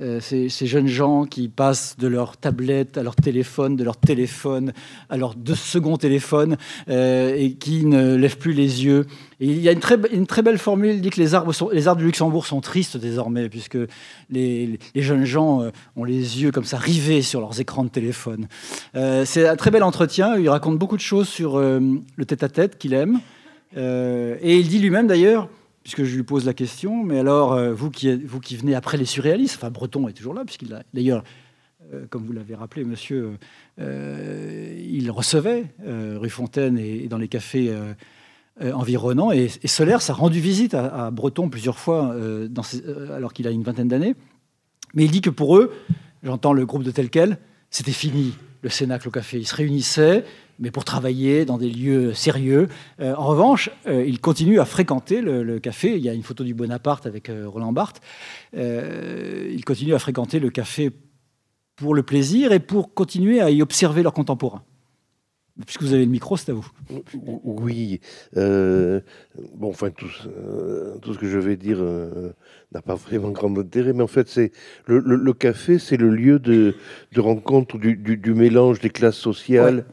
euh, 0.00 0.18
ces, 0.20 0.48
jeunes 0.66 0.88
gens 0.88 1.24
qui 1.24 1.48
passent 1.48 1.96
de 1.98 2.08
leur 2.08 2.36
tablette 2.36 2.98
à 2.98 3.04
leur 3.04 3.14
téléphone, 3.14 3.76
de 3.76 3.84
leur 3.84 3.96
téléphone 3.96 4.72
à 5.08 5.16
leur 5.16 5.36
deux 5.36 5.54
secondes 5.54 6.00
téléphone 6.00 6.56
euh, 6.88 7.32
et 7.36 7.52
qui 7.52 7.84
ne 7.86 8.16
lèvent 8.16 8.38
plus 8.38 8.54
les 8.54 8.84
yeux. 8.84 9.06
Il 9.38 9.60
y 9.60 9.68
a 9.68 9.72
une 9.72 9.78
très, 10.26 10.42
belle 10.42 10.58
formule, 10.58 10.96
il 10.96 11.00
dit 11.00 11.10
que 11.10 11.20
les 11.20 11.34
arbres, 11.34 11.52
du 11.96 12.04
Luxembourg 12.04 12.44
sont 12.44 12.60
tristes 12.60 12.96
désormais, 12.96 13.48
puisque 13.48 13.78
les, 14.30 14.80
les 14.96 15.02
jeunes 15.02 15.24
gens 15.24 15.62
euh, 15.62 15.70
ont 15.94 16.02
les 16.02 16.42
yeux 16.42 16.50
comme 16.50 16.64
ça 16.64 16.76
rivés 16.76 17.22
sur 17.22 17.40
leurs 17.40 17.60
écrans 17.60 17.84
de 17.84 17.88
téléphone. 17.88 18.48
C'est 18.94 19.46
un 19.46 19.56
très 19.56 19.70
bel 19.70 19.84
entretien, 19.84 20.36
il 20.36 20.48
raconte 20.48 20.76
beaucoup 20.76 20.96
de 20.96 21.02
choses 21.02 21.28
sur 21.28 21.58
le 21.58 22.24
tête-à-tête 22.26 22.78
qu'il 22.78 22.94
aime. 22.94 23.20
et 23.76 24.58
il 24.58 24.68
dit 24.68 24.78
lui-même 24.78 25.06
d'ailleurs, 25.06 25.48
puisque 25.84 26.02
je 26.02 26.16
lui 26.16 26.24
pose 26.24 26.44
la 26.44 26.54
question, 26.54 27.04
mais 27.04 27.20
alors, 27.20 27.52
euh, 27.52 27.72
vous, 27.72 27.90
qui, 27.90 28.16
venez 28.56 28.74
après 28.74 28.96
les 28.96 29.04
surréalistes, 29.04 29.54
enfin, 29.56 29.70
Breton 29.70 30.08
est 30.08 30.12
toujours 30.12 30.34
là, 30.34 30.44
puisqu'il 30.44 30.74
a 30.74 30.82
d'ailleurs 30.92 31.22
comme 32.08 32.24
vous 32.24 32.32
l'avez 32.32 32.54
rappelé, 32.54 32.82
monsieur, 32.82 33.38
il 33.78 35.10
recevait 35.10 35.66
rue 35.86 36.30
Fontaine 36.30 36.78
et, 36.78 37.08
dans 37.08 37.18
les 37.18 37.28
cafés 37.28 37.72
environnants. 38.58 39.30
Et, 39.30 39.50
et 39.62 39.68
Solers 39.68 39.98
a 40.08 40.14
rendu 40.14 40.40
visite 40.40 40.72
à, 40.72 41.10
Breton 41.10 41.50
plusieurs 41.50 41.78
fois, 41.78 42.16
alors 43.14 43.34
qu'il 43.34 43.46
a 43.46 43.50
une 43.50 43.62
vingtaine 43.62 43.88
d'années. 43.88 44.16
Mais 44.94 45.04
il 45.04 45.10
dit 45.10 45.20
que 45.20 45.30
pour 45.30 45.58
eux, 45.58 45.72
j'entends 46.22 46.52
le 46.52 46.64
groupe 46.64 46.84
de 46.84 46.90
tel 46.90 47.10
quel, 47.10 47.38
c'était 47.70 47.92
fini 47.92 48.34
le 48.62 48.70
Cénacle 48.70 49.08
au 49.08 49.10
café. 49.10 49.38
Ils 49.38 49.46
se 49.46 49.54
réunissaient, 49.54 50.24
mais 50.58 50.70
pour 50.70 50.84
travailler 50.84 51.44
dans 51.44 51.58
des 51.58 51.70
lieux 51.70 52.14
sérieux. 52.14 52.68
Euh, 53.00 53.14
en 53.14 53.26
revanche, 53.26 53.70
euh, 53.86 54.04
il 54.06 54.20
continue 54.20 54.60
à 54.60 54.64
fréquenter 54.64 55.20
le, 55.20 55.58
café. 55.58 55.96
Il 55.96 56.02
y 56.02 56.08
a 56.08 56.14
une 56.14 56.22
photo 56.22 56.44
du 56.44 56.54
Bonaparte 56.54 57.06
avec 57.06 57.28
euh, 57.28 57.48
Roland 57.48 57.72
Barthes. 57.72 58.00
il 58.52 59.64
continue 59.64 59.94
à 59.94 59.98
fréquenter 59.98 60.38
le 60.40 60.50
café 60.50 60.90
pour 61.76 61.94
le 61.94 62.02
plaisir 62.02 62.52
et 62.52 62.60
pour 62.60 62.94
continuer 62.94 63.40
à 63.40 63.50
y 63.50 63.62
observer 63.62 64.02
leurs 64.02 64.12
contemporains. 64.12 64.62
Puisque 65.66 65.82
vous 65.82 65.94
avez 65.94 66.04
le 66.04 66.10
micro, 66.10 66.36
c'est 66.36 66.50
à 66.50 66.54
vous. 66.54 66.68
Oui. 67.44 68.00
bon, 68.34 69.02
enfin, 69.68 69.90
tout, 69.90 70.08
tout, 71.00 71.14
ce 71.14 71.18
que 71.18 71.28
je 71.28 71.38
vais 71.38 71.56
dire 71.56 71.78
n'a 72.72 72.82
pas 72.82 72.96
vraiment 72.96 73.30
grand 73.30 73.56
intérêt, 73.56 73.92
mais 73.92 74.02
en 74.02 74.08
fait, 74.08 74.28
c'est 74.28 74.50
le, 74.86 75.32
café, 75.32 75.78
c'est 75.78 75.96
le 75.96 76.10
lieu 76.10 76.40
de, 76.40 76.74
de 77.12 77.20
rencontre 77.20 77.78
du, 77.78 77.96
du, 77.96 78.34
mélange 78.34 78.80
des 78.80 78.90
classes 78.90 79.16
sociales. 79.16 79.84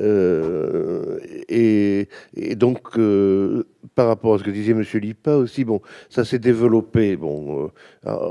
Euh, 0.00 1.18
et, 1.48 2.08
donc, 2.56 2.98
euh, 2.98 3.64
par 3.94 4.06
rapport 4.06 4.34
à 4.34 4.38
ce 4.38 4.44
que 4.44 4.50
disait 4.50 4.72
M. 4.72 4.82
Lipa 4.94 5.34
aussi, 5.34 5.64
bon, 5.64 5.80
ça 6.08 6.24
s'est 6.24 6.38
développé, 6.38 7.16
bon, 7.16 7.70
euh, 8.06 8.30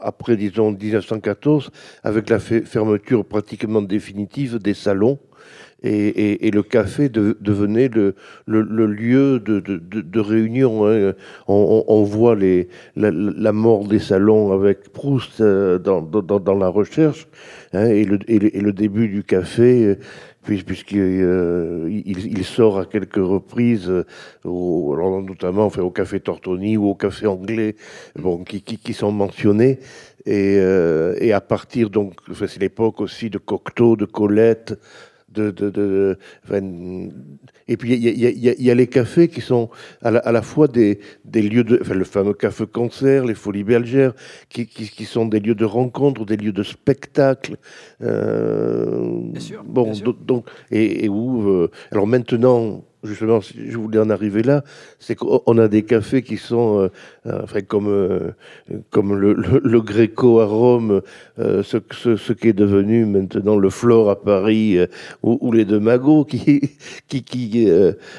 après, 0.00 0.36
disons, 0.36 0.70
1914, 0.72 1.70
avec 2.02 2.30
la 2.30 2.38
fermeture 2.38 3.24
pratiquement 3.24 3.82
définitive 3.82 4.58
des 4.58 4.74
salons. 4.74 5.18
Et, 5.86 6.50
le 6.50 6.62
café 6.62 7.10
devenait 7.10 7.90
le, 7.90 8.14
lieu 8.86 9.38
de, 9.38 10.20
réunion. 10.20 10.88
Hein. 10.88 11.12
On, 11.46 12.02
voit 12.04 12.34
la, 12.96 13.52
mort 13.52 13.86
des 13.86 13.98
salons 13.98 14.52
avec 14.52 14.90
Proust 14.94 15.42
dans, 15.42 16.58
la 16.58 16.68
recherche 16.68 17.28
hein, 17.74 17.84
et, 17.84 18.04
le, 18.06 18.72
début 18.72 19.08
du 19.08 19.24
café 19.24 19.98
puisqu'il 20.44 20.98
euh, 21.00 22.42
sort 22.42 22.78
à 22.78 22.84
quelques 22.84 23.16
reprises, 23.16 23.88
euh, 23.88 24.04
notamment 24.44 25.66
au 25.66 25.90
Café 25.90 26.20
Tortoni 26.20 26.76
ou 26.76 26.90
au 26.90 26.94
Café 26.94 27.26
Anglais, 27.26 27.76
qui, 28.46 28.92
sont 28.92 29.12
mentionnés. 29.12 29.78
Et, 30.26 30.58
euh, 30.58 31.16
et 31.20 31.32
à 31.32 31.40
partir, 31.40 31.90
donc, 31.90 32.14
c'est 32.34 32.60
l'époque 32.60 33.00
aussi 33.00 33.30
de 33.30 33.38
Cocteau, 33.38 33.96
de 33.96 34.04
Colette, 34.04 34.78
de, 35.34 35.50
de, 35.50 35.70
de 35.70 36.18
et 37.66 37.76
puis 37.76 37.94
il 37.94 38.64
y, 38.64 38.70
a 38.70 38.74
les 38.74 38.86
cafés 38.86 39.28
qui 39.28 39.40
sont 39.40 39.70
à 40.02 40.10
la, 40.10 40.42
fois 40.42 40.68
des, 40.68 41.00
des, 41.24 41.42
lieux 41.42 41.64
de, 41.64 41.78
enfin, 41.80 41.94
le 41.94 42.04
fameux 42.04 42.34
café 42.34 42.66
concert, 42.66 43.24
les 43.24 43.34
folies 43.34 43.64
belgères, 43.64 44.12
qui, 44.48 44.66
qui, 44.66 44.88
qui, 44.88 45.04
sont 45.04 45.26
des 45.26 45.40
lieux 45.40 45.54
de 45.54 45.64
rencontre, 45.64 46.24
des 46.26 46.36
lieux 46.36 46.52
de 46.52 46.62
spectacle. 46.62 47.56
Euh, 48.02 49.18
bien 49.32 49.40
sûr. 49.40 49.64
Bon, 49.64 49.92
donc 50.26 50.46
et, 50.70 51.06
et 51.06 51.08
où 51.08 51.48
euh, 51.48 51.70
alors 51.90 52.06
maintenant 52.06 52.84
justement, 53.04 53.40
je 53.40 53.76
voulais 53.76 53.98
en 53.98 54.10
arriver 54.10 54.42
là, 54.42 54.64
c'est 54.98 55.14
qu'on 55.14 55.58
a 55.58 55.68
des 55.68 55.82
cafés 55.82 56.22
qui 56.22 56.36
sont, 56.36 56.80
euh, 56.80 56.88
euh, 57.26 57.40
enfin, 57.42 57.60
comme, 57.60 57.88
euh, 57.88 58.30
comme 58.90 59.14
le, 59.14 59.34
le, 59.34 59.80
Gréco 59.80 60.40
à 60.40 60.46
Rome, 60.46 61.02
ce, 61.38 61.78
ce, 61.90 62.16
ce, 62.16 62.32
qui 62.32 62.48
est 62.48 62.52
devenu 62.52 63.04
maintenant 63.04 63.56
le 63.56 63.70
Flore 63.70 64.10
à 64.10 64.20
Paris, 64.20 64.78
ou, 65.22 65.38
ou, 65.40 65.52
les 65.52 65.64
deux 65.64 65.80
Magots, 65.80 66.24
qui, 66.28 66.60
qui, 67.08 67.22
qui 67.22 67.68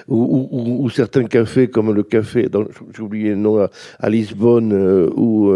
ou, 0.08 0.50
ou, 0.52 0.90
certains 0.90 1.26
cafés 1.26 1.68
comme 1.68 1.94
le 1.94 2.04
café, 2.04 2.48
j'ai 2.96 3.02
oublié 3.02 3.30
le 3.30 3.36
nom, 3.36 3.68
à, 4.00 4.10
Lisbonne, 4.10 4.74
où, 5.16 5.52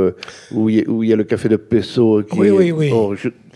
où 0.51 0.69
il 0.69 1.07
y, 1.07 1.13
a 1.13 1.15
le 1.15 1.23
café 1.23 1.49
de 1.49 1.57
Pesso. 1.57 2.23
Qui 2.23 2.39
oui, 2.39 2.49
oui, 2.49 2.71
oui, 2.71 2.91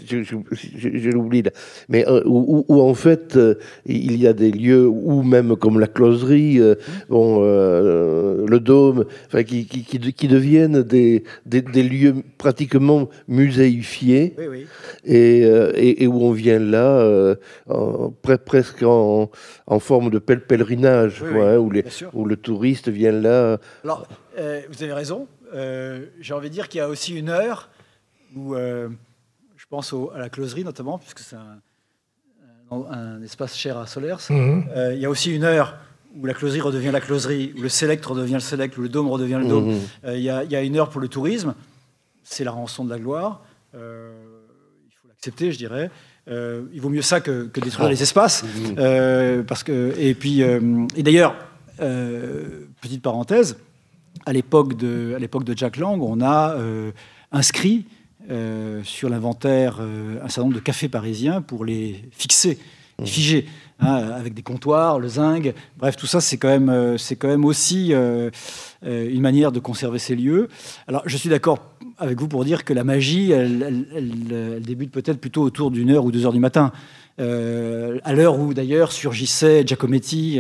je, 0.06 1.10
l'oublie, 1.10 1.44
mais 1.90 2.08
euh, 2.08 2.22
où, 2.26 2.82
en 2.82 2.94
fait 2.94 3.36
euh, 3.36 3.56
il 3.86 4.18
y 4.18 4.28
a 4.28 4.34
des 4.34 4.52
lieux 4.52 4.88
où 4.88 5.24
même 5.24 5.56
comme 5.56 5.80
la 5.80 5.88
closerie, 5.88 6.60
euh, 6.60 6.76
bon, 7.10 7.42
le 7.42 8.60
dôme, 8.60 9.06
enfin, 9.28 9.44
qui, 9.44 9.66
qui, 9.66 9.84
qui, 9.84 10.28
deviennent 10.28 10.84
des, 10.84 11.24
des, 11.46 11.84
lieux 11.84 12.16
pratiquement 12.38 13.10
muséifiés 13.28 14.36
Et, 15.06 15.42
et, 15.42 16.08
où 16.08 16.24
on 16.24 16.32
vient 16.32 16.60
là 16.60 17.36
presque 18.46 18.84
en, 18.84 19.30
en, 19.68 19.80
forme 19.80 20.10
de 20.10 20.20
pèlerinage, 20.20 21.24
hein, 21.24 21.58
où, 21.58 21.70
les, 21.70 21.84
où, 22.14 22.26
le 22.26 22.36
touriste 22.36 22.90
vient 22.90 23.12
là. 23.12 23.60
Alors, 23.84 24.08
vous 24.38 24.84
avez 24.84 24.94
raison. 24.94 25.28
J'ai 25.54 26.34
envie 26.34 26.50
de 26.50 26.54
dire 26.54 26.70
qu'il 26.70 26.80
y 26.80 26.82
a 26.82 26.90
aussi 26.90 27.16
une 27.16 27.30
heure 27.30 27.70
où 28.36 28.56
pense 29.74 29.92
à 30.14 30.20
la 30.20 30.30
closerie 30.30 30.64
notamment, 30.64 31.00
puisque 31.00 31.22
c'est 31.22 31.36
un, 31.36 33.22
espace 33.24 33.58
cher 33.58 33.76
à 33.76 33.88
Solers. 33.88 34.18
Mhm. 34.30 34.66
Euh, 34.70 34.94
il 34.94 35.02
y 35.02 35.06
a 35.06 35.10
aussi 35.10 35.34
une 35.34 35.44
heure 35.44 35.78
où 36.16 36.28
la 36.28 36.36
closerie 36.36 36.62
redevient 36.62 36.92
la 36.92 37.02
closerie, 37.02 37.54
où 37.58 37.62
le 37.62 37.70
select 37.70 38.06
redevient 38.06 38.36
le 38.36 38.40
select, 38.40 38.78
où 38.78 38.82
le 38.82 38.90
dôme 38.90 39.10
redevient 39.10 39.40
le 39.42 39.48
dôme. 39.48 39.72
Mhm. 39.72 39.80
Euh, 40.06 40.18
il, 40.18 40.24
y 40.24 40.30
a, 40.30 40.62
une 40.62 40.78
heure 40.78 40.90
pour 40.90 41.02
le 41.02 41.08
tourisme, 41.08 41.56
c'est 42.24 42.44
la 42.44 42.52
rançon 42.52 42.86
de 42.86 42.92
la 42.92 43.00
gloire. 43.00 43.42
Euh, 43.74 44.14
il 44.86 44.94
faut 45.02 45.08
l'accepter, 45.08 45.52
je 45.52 45.58
dirais. 45.58 45.90
il 46.28 46.80
vaut 46.80 46.90
mieux 46.90 47.02
ça 47.02 47.20
que, 47.20 47.48
que 47.48 47.60
détruire 47.60 47.90
les 47.90 48.04
espaces. 48.04 48.44
Mhm. 48.44 49.44
parce 49.46 49.64
que, 49.64 49.96
et 49.98 50.14
puis, 50.14 50.42
et 50.42 51.02
d'ailleurs, 51.02 51.36
petite 51.78 53.02
parenthèse, 53.02 53.58
à 54.28 54.34
l'époque 54.34 54.78
de, 54.78 55.14
à 55.16 55.20
l'époque 55.20 55.46
de 55.46 55.58
Jack 55.58 55.78
Lang, 55.78 56.00
on 56.04 56.22
a 56.22 56.56
inscrit 57.32 57.88
euh, 58.32 58.82
sur 58.84 59.10
l'inventaire 59.10 59.80
euh, 59.82 60.16
un 60.24 60.30
certain 60.30 60.44
nombre 60.44 60.56
de 60.56 60.62
cafés 60.62 60.88
parisiens 60.88 61.42
pour 61.42 61.66
les 61.66 62.06
fixer, 62.12 62.58
les 62.98 63.04
mmh. 63.04 63.08
figer, 63.08 63.46
hein, 63.82 63.96
avec 63.96 64.34
des 64.34 64.44
comptoirs, 64.44 64.98
le 65.00 65.10
zinc. 65.10 65.54
Bref, 65.78 65.98
tout 65.98 66.08
ça, 66.08 66.22
c'est 66.22 66.38
quand 66.38 66.48
même, 66.48 66.70
euh, 66.70 66.98
c'est 66.98 67.18
quand 67.18 67.28
même 67.28 67.44
aussi 67.44 67.94
une 67.94 69.22
manière 69.22 69.52
de 69.52 69.60
conserver 69.60 70.00
ces 70.00 70.16
lieux. 70.16 70.48
Alors, 70.88 71.04
je 71.06 71.18
suis 71.18 71.30
d'accord 71.30 71.60
avec 71.98 72.18
vous 72.18 72.30
pour 72.30 72.46
dire 72.46 72.64
que 72.64 72.74
la 72.74 72.86
magie, 72.86 73.32
elle, 73.32 73.88
elle 73.94 74.62
débute 74.62 74.92
peut-être 74.92 75.20
plutôt 75.20 75.42
autour 75.42 75.70
d'une 75.70 75.90
heure 75.90 76.06
ou 76.06 76.12
deux 76.12 76.26
heures 76.26 76.34
du 76.34 76.40
matin. 76.40 76.72
à 77.18 78.14
l'heure 78.14 78.40
où 78.40 78.54
d'ailleurs 78.54 78.94
surgissait 78.94 79.64
Giacometti 79.66 80.40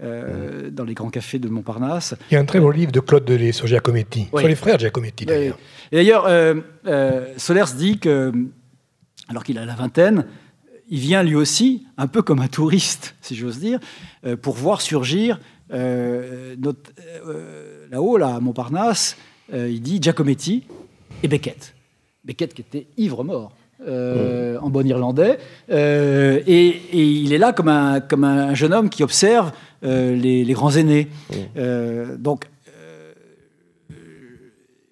euh, 0.00 0.70
dans 0.70 0.84
les 0.84 0.94
grands 0.94 1.10
cafés 1.10 1.40
de 1.40 1.48
Montparnasse. 1.48 2.14
Il 2.30 2.34
y 2.34 2.36
a 2.36 2.40
un 2.40 2.44
très 2.44 2.60
beau 2.60 2.70
livre 2.70 2.92
de 2.92 3.00
Claude 3.00 3.24
Delay 3.24 3.50
sur 3.50 3.66
Giacometti, 3.66 4.28
sur 4.28 4.46
les 4.46 4.54
frères 4.54 4.78
Giacometti 4.78 5.26
d'ailleurs. 5.26 5.58
Et 5.90 5.96
d'ailleurs, 5.96 6.24
euh, 6.28 6.54
euh, 6.86 7.34
Solers 7.36 7.74
dit 7.76 7.98
que, 7.98 8.32
alors 9.26 9.42
qu'il 9.42 9.58
a 9.58 9.64
la 9.64 9.74
vingtaine, 9.74 10.26
il 10.88 11.00
vient 11.00 11.24
lui 11.24 11.34
aussi, 11.34 11.84
un 11.96 12.06
peu 12.06 12.22
comme 12.22 12.38
un 12.38 12.46
touriste, 12.46 13.16
si 13.22 13.34
j'ose 13.34 13.58
dire, 13.58 13.80
pour 14.40 14.54
voir 14.54 14.82
surgir 14.82 15.40
là-haut, 15.68 15.88
là, 18.18 18.36
à 18.36 18.40
Montparnasse, 18.40 19.16
il 19.52 19.82
dit 19.82 19.98
Giacometti 20.00 20.62
et 21.24 21.28
Beckett. 21.28 21.74
Beckett 22.24 22.54
qui 22.54 22.60
était 22.60 22.86
ivre-mort. 22.98 23.50
en 23.84 24.70
bon 24.70 24.86
irlandais. 24.86 25.40
et, 25.68 26.80
il 26.92 27.32
est 27.32 27.38
là 27.38 27.52
comme 27.52 27.68
un, 27.68 27.98
comme 27.98 28.22
un 28.22 28.54
jeune 28.54 28.72
homme 28.72 28.90
qui 28.90 29.02
observe 29.02 29.50
euh, 29.84 30.16
les, 30.16 30.52
grands 30.52 30.74
aînés. 30.74 31.08
Euh, 31.56 32.16
donc, 32.16 32.46
euh, 32.68 33.12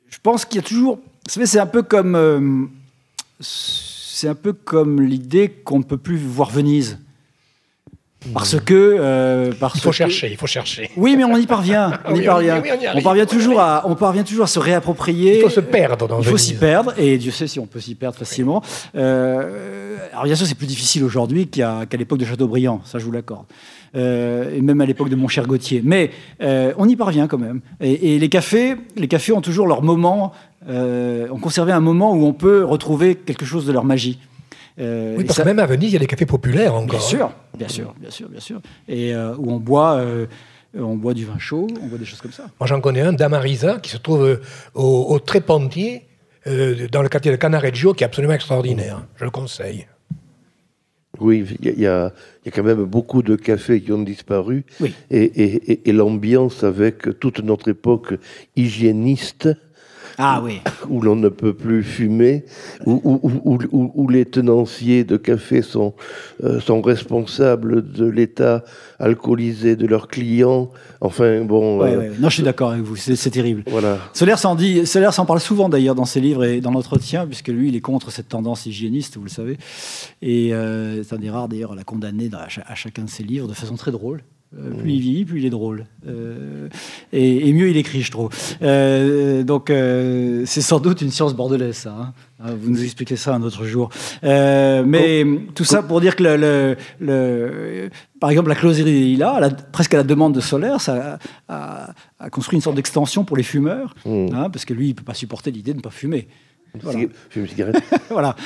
je 0.09 0.19
pense 0.23 0.45
qu'il 0.45 0.57
y 0.57 0.59
a 0.65 0.67
toujours. 0.67 1.01
C'est 1.27 1.59
un 1.59 1.67
peu 1.67 1.83
comme. 1.83 2.71
c'est 3.41 4.29
un 4.29 4.35
peu 4.35 4.53
comme 4.53 5.03
l'idée 5.03 5.51
qu'on 5.51 5.79
ne 5.79 5.85
peut 5.85 5.99
plus 5.99 6.17
voir 6.17 6.51
Venise. 6.51 6.99
Parce 8.33 8.61
que, 8.61 9.51
parce 9.59 9.75
il 9.77 9.81
faut 9.81 9.93
chercher, 9.93 10.31
il 10.31 10.37
faut 10.37 10.47
chercher. 10.47 10.91
Oui, 10.97 11.17
mais 11.17 11.25
on 11.25 11.37
y 11.37 11.47
parvient. 11.47 11.93
On 12.07 12.15
y 12.15 12.25
parvient. 12.25 12.63
on, 12.95 13.03
parvient 13.03 13.27
toujours 13.27 13.61
à, 13.61 13.83
on 13.87 13.95
parvient 13.95 14.23
toujours 14.23 14.45
à 14.45 14.49
se 14.49 14.59
réapproprier. 14.59 15.37
Il 15.37 15.43
faut 15.43 15.51
se 15.51 15.61
perdre 15.61 16.09
dans. 16.09 16.21
Il 16.21 16.27
faut 16.27 16.37
s'y 16.37 16.55
perdre, 16.55 16.95
et 16.99 17.19
Dieu 17.19 17.31
sait 17.31 17.47
si 17.47 17.59
on 17.61 17.67
peut 17.67 17.81
s'y 17.81 17.95
perdre 17.95 18.17
facilement. 18.17 18.63
alors 18.95 20.25
bien 20.25 20.35
sûr, 20.35 20.47
c'est 20.47 20.55
plus 20.55 20.67
difficile 20.67 21.05
aujourd'hui 21.05 21.49
qu'à 21.49 21.87
l'époque 21.99 22.19
de 22.19 22.25
Chateaubriand, 22.25 22.81
ça 22.85 22.99
je 22.99 23.05
vous 23.05 23.13
l'accorde. 23.13 23.47
Euh, 23.97 24.55
et 24.55 24.61
même 24.61 24.81
à 24.81 24.87
l'époque 24.87 25.09
de 25.09 25.17
mon 25.17 25.29
cher 25.29 25.47
Gauthier. 25.47 25.81
Mais 25.85 26.11
euh, 26.43 26.73
on 26.77 26.89
y 26.89 26.97
parvient 26.97 27.27
quand 27.27 27.39
même. 27.39 27.61
Et, 27.81 28.19
les 28.19 28.29
cafés, 28.29 28.77
les 28.97 29.09
cafés 29.09 29.33
ont 29.33 29.41
toujours 29.41 29.67
leur 29.67 29.83
moment, 29.83 30.33
euh, 30.69 31.29
ont 31.31 31.39
conservé 31.39 31.73
un 31.73 31.81
moment 31.81 32.13
où 32.13 32.25
on 32.27 32.33
peut 32.33 32.65
retrouver 32.65 33.15
quelque 33.15 33.45
chose 33.45 33.67
de 33.67 33.73
leur 33.73 33.85
magie. 33.85 34.19
oui, 34.79 35.25
parce 35.25 35.39
que 35.39 35.45
même 35.45 35.59
à 35.59 35.67
Venise, 35.67 35.91
il 35.91 35.95
y 35.95 35.97
a 35.97 36.01
des 36.01 36.07
cafés 36.07 36.27
populaires 36.27 36.75
encore. 36.75 36.99
Bien 36.99 37.01
sûr, 37.01 37.31
bien 37.57 37.69
sûr, 37.69 37.95
bien 37.99 38.11
sûr, 38.11 38.29
bien 38.29 38.41
sûr. 38.41 38.61
Et 38.89 39.15
où 39.15 39.51
on 39.51 39.59
boit, 39.59 40.05
on 40.75 40.97
boit 40.97 41.15
du 41.15 41.25
vin 41.25 41.39
chaud, 41.39 41.67
on 41.83 41.87
boit 41.87 41.99
des 41.99 42.05
choses 42.05 42.21
comme 42.21 42.33
ça. 42.33 42.45
Moi, 42.61 42.67
j'en 42.67 42.81
connais 42.81 43.01
un, 43.01 43.13
Damarisa, 43.13 43.79
qui 43.79 43.91
se 43.91 43.97
trouve 43.97 44.41
au, 44.75 45.07
au 45.09 45.19
Trépantier, 45.19 46.07
dans 46.47 47.03
le 47.03 47.09
quartier 47.09 47.33
de 47.33 47.37
Canareggio 47.37 47.95
qui 47.95 48.05
est 48.05 48.07
absolument 48.07 48.35
extraordinaire. 48.35 49.05
Je 49.17 49.25
le 49.25 49.31
conseille. 49.31 49.87
Oui, 51.21 51.47
il 51.63 51.81
y, 51.81 51.87
a 51.87 52.13
quand 52.53 52.63
même 52.63 52.85
beaucoup 52.85 53.23
de 53.23 53.37
cafés 53.37 53.81
qui 53.81 53.93
ont 53.93 54.03
disparu. 54.03 54.65
Et, 55.11 55.89
et 55.89 55.93
l'ambiance 55.93 56.65
avec 56.65 57.19
toute 57.19 57.41
notre 57.41 57.69
époque 57.69 58.15
hygiéniste 58.55 59.49
ah 60.19 60.41
oui. 60.43 60.61
où 60.89 61.01
l'on 61.01 61.17
ne 61.17 61.29
peut 61.29 61.53
plus 61.53 61.83
fumer, 61.83 62.45
où, 62.87 63.21
où, 63.95 64.09
les 64.09 64.25
tenanciers 64.25 65.05
de 65.05 65.17
café 65.17 65.63
sont, 65.63 65.95
euh, 66.43 66.61
sont 66.61 66.81
responsables 66.81 67.93
de 67.93 68.07
l'état 68.07 68.65
alcoolisé 68.99 69.77
de 69.77 69.87
leurs 69.87 70.09
clients. 70.09 70.71
Enfin, 71.01 71.45
bon. 71.45 71.83
Euh, 71.83 72.13
non, 72.19 72.29
je 72.29 72.35
suis 72.35 72.43
d'accord 72.43 72.71
avec 72.71 72.83
vous, 72.83 72.97
c'est 72.97 73.31
terrible. 73.31 73.63
Voilà. 73.67 73.99
Solaire 74.13 74.39
s'en 74.39 74.55
dit, 74.55 74.87
Solaire 74.87 75.13
s'en 75.13 75.27
parle 75.27 75.41
souvent 75.41 75.69
d'ailleurs 75.69 75.95
dans 75.95 76.05
ses 76.05 76.21
livres 76.21 76.45
et 76.45 76.61
dans 76.61 76.71
l'entretien, 76.71 77.27
puisque 77.27 77.49
lui, 77.49 77.69
il 77.69 77.77
est 77.77 77.81
contre 77.81 78.11
cette 78.11 78.29
tendance 78.29 78.67
hygiéniste, 78.67 79.17
vous 79.17 79.25
le 79.25 79.31
savez. 79.31 79.59
Et 80.23 80.55
euh, 80.55 81.03
c'est 81.03 81.15
un 81.15 81.19
des 81.19 81.31
rares 81.31 81.49
d'ailleurs 81.49 81.73
à 81.73 81.77
la 81.77 81.85
condamner 81.85 82.31
à 82.33 82.75
chacun 82.75 83.05
de 83.05 83.11
ses 83.11 83.23
livres 83.23 83.49
de 83.49 83.55
façon 83.55 83.77
très 83.77 83.91
drôle. 83.91 84.23
Euh, 84.59 84.71
plus 84.71 84.93
il 84.93 85.01
vieillit, 85.01 85.25
plus 85.25 85.41
il 85.41 85.47
est 85.47 85.51
drôle. 85.51 85.87
Euh, 86.09 86.69
et, 87.13 87.53
mieux 87.53 87.69
il 87.69 87.77
écrit, 87.77 88.03
je 88.03 88.11
trouve. 88.11 88.31
Euh, 88.63 89.43
donc, 89.43 89.69
c'est 89.69 90.63
sans 90.63 90.81
doute 90.81 91.03
une 91.03 91.11
science 91.11 91.35
bordelaise, 91.35 91.77
ça. 91.77 91.91
Hein. 91.99 92.13
Ah, 92.43 92.51
vous 92.59 92.71
nous 92.71 92.83
expliquez 92.83 93.17
ça 93.17 93.35
un 93.35 93.43
autre 93.43 93.65
jour. 93.65 93.91
mais 94.23 95.27
tout 95.55 95.65
ça 95.65 95.83
pour 95.83 96.01
dire 96.01 96.17
que, 96.17 96.23
le, 96.23 96.77
le, 97.01 97.91
par 98.21 98.31
exemple, 98.31 98.49
la 98.49 98.55
closerie 98.55 99.17
là, 99.17 99.51
presque 99.73 99.95
à 99.95 99.99
la 99.99 100.05
demande 100.05 100.35
de 100.35 100.41
Solaire, 100.41 100.81
ça 100.81 101.19
a, 101.49 101.95
construit 102.31 102.57
une 102.57 102.63
sorte 102.63 102.77
d'extension 102.77 103.25
pour 103.25 103.37
les 103.37 103.43
fumeurs, 103.43 103.95
mmh. 104.05 104.29
hein, 104.35 104.51
parce 104.51 104.65
que 104.65 104.75
lui, 104.75 104.87
il 104.87 104.91
ne 104.91 104.95
peut 104.95 105.05
pas 105.05 105.15
supporter 105.15 105.51
l'idée 105.51 105.73
de 105.73 105.79
ne 105.79 105.83
pas 105.83 105.91
fumer. 105.91 106.29
Voilà. 106.81 107.01
Fumer 107.31 107.49
cigarette. 107.49 107.83
voilà. 108.11 108.37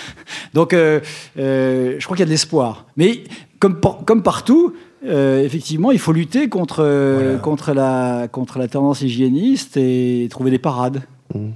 Donc, 0.54 0.72
je 0.72 2.04
crois 2.04 2.16
qu'il 2.16 2.22
y 2.22 2.22
a 2.22 2.26
de 2.26 2.30
l'espoir. 2.30 2.86
Mais 2.96 3.24
comme, 3.58 3.80
comme 3.80 4.22
partout, 4.22 4.74
euh, 5.04 5.42
effectivement, 5.42 5.90
il 5.92 5.98
faut 5.98 6.12
lutter 6.12 6.48
contre, 6.48 7.38
contre, 7.42 7.72
la, 7.72 8.28
contre 8.28 8.58
la 8.58 8.68
tendance 8.68 9.00
hygiéniste 9.00 9.76
et 9.76 10.28
trouver 10.30 10.50
des 10.50 10.58
parades. 10.58 11.02
Mmh. 11.34 11.50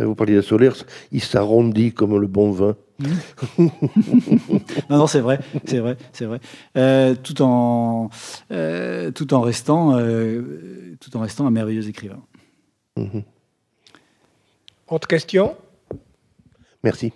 Vous 0.00 0.14
parliez 0.14 0.34
de 0.34 0.40
Solaire, 0.40 0.74
il 1.12 1.22
s'arrondit 1.22 1.92
comme 1.92 2.18
le 2.18 2.26
bon 2.26 2.50
vin. 2.50 2.76
Mmh. 2.98 3.06
non, 4.90 4.98
non, 4.98 5.06
c'est 5.06 5.20
vrai, 5.20 5.38
c'est 5.66 5.78
vrai, 5.78 5.96
c'est 6.12 6.24
vrai. 6.24 6.40
Euh, 6.76 7.14
tout 7.14 7.42
en 7.42 8.10
euh, 8.50 9.10
tout 9.10 9.34
en 9.34 9.40
restant 9.42 9.92
tout 11.00 11.16
en 11.16 11.20
restant 11.20 11.46
un 11.46 11.50
merveilleux 11.50 11.88
écrivain. 11.88 12.20
Mmh. 12.96 13.20
Autre 14.88 15.06
question? 15.06 15.54
Merci. 16.82 17.12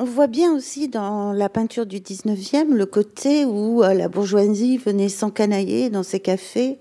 On 0.00 0.04
voit 0.04 0.28
bien 0.28 0.54
aussi 0.54 0.86
dans 0.86 1.32
la 1.32 1.48
peinture 1.48 1.84
du 1.84 1.98
19e 1.98 2.72
le 2.72 2.86
côté 2.86 3.44
où 3.44 3.82
euh, 3.82 3.94
la 3.94 4.06
bourgeoisie 4.06 4.78
venait 4.78 5.08
s'encanailler 5.08 5.90
dans 5.90 6.04
ses 6.04 6.20
cafés, 6.20 6.78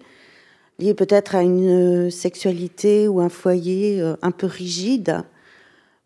lié 0.78 0.94
peut-être 0.94 1.34
à 1.34 1.42
une 1.42 2.12
sexualité 2.12 3.08
ou 3.08 3.20
un 3.20 3.30
foyer 3.30 4.00
euh, 4.00 4.18
un 4.22 4.30
peu 4.30 4.46
rigide, 4.46 5.24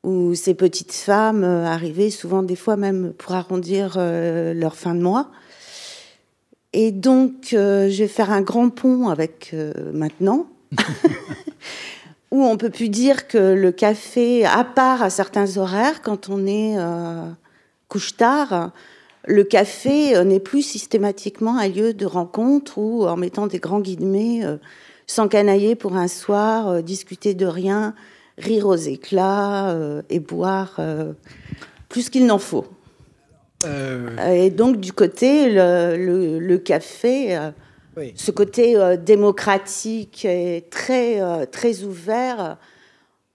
où 0.04 0.34
ces 0.36 0.54
petites 0.54 0.94
femmes 0.94 1.44
euh, 1.44 1.66
arrivaient 1.66 2.12
souvent 2.12 2.44
des 2.44 2.56
fois 2.56 2.78
même 2.78 3.12
pour 3.18 3.34
arrondir 3.34 3.98
leur 3.98 4.78
fin 4.78 4.96
de 4.96 5.02
mois. 5.02 5.32
Et 6.72 6.94
donc, 6.94 7.48
je 7.52 7.98
vais 7.98 8.08
faire 8.08 8.32
un 8.32 8.42
grand 8.42 8.70
pont 8.70 9.10
avec 9.10 9.54
maintenant. 9.92 10.48
où 12.32 12.46
on 12.46 12.58
peut 12.58 12.70
plus 12.70 12.90
dire 12.90 13.28
que 13.28 13.54
le 13.54 13.72
café, 13.72 14.46
à 14.46 14.64
part 14.64 15.04
à 15.04 15.10
certains 15.10 15.58
horaires, 15.58 16.02
quand 16.02 16.30
on 16.30 16.48
est 16.48 16.78
euh, 16.78 17.30
couche 17.90 18.16
tard, 18.16 18.72
le 19.26 19.44
café 19.44 20.16
euh, 20.16 20.24
n'est 20.24 20.40
plus 20.40 20.62
systématiquement 20.62 21.58
un 21.58 21.68
lieu 21.68 21.94
de 21.94 22.06
rencontre 22.06 22.78
où, 22.78 23.06
en 23.06 23.18
mettant 23.18 23.48
des 23.48 23.60
grands 23.60 23.82
guillemets, 23.82 24.46
euh, 24.46 24.58
s'encanailler 25.08 25.76
pour 25.76 25.98
un 25.98 26.08
soir, 26.08 26.82
discuter 26.82 27.34
de 27.34 27.46
rien, 27.46 27.94
rire 28.38 28.66
aux 28.68 28.78
éclats 28.78 29.76
et 30.10 30.22
boire 30.22 30.80
plus 31.90 32.10
qu'il 32.10 32.26
n'en 32.26 32.40
faut. 32.40 32.66
Et 33.66 34.50
donc, 34.52 34.80
du 34.80 34.94
côté, 34.94 35.52
le 35.52 36.58
café 36.60 37.52
ce 38.16 38.32
côté 38.32 38.78
euh, 38.78 38.98
démocratique 38.98 40.26
et 40.26 40.66
très, 40.70 41.22
euh, 41.22 41.46
très 41.46 41.84
ouvert, 41.84 42.58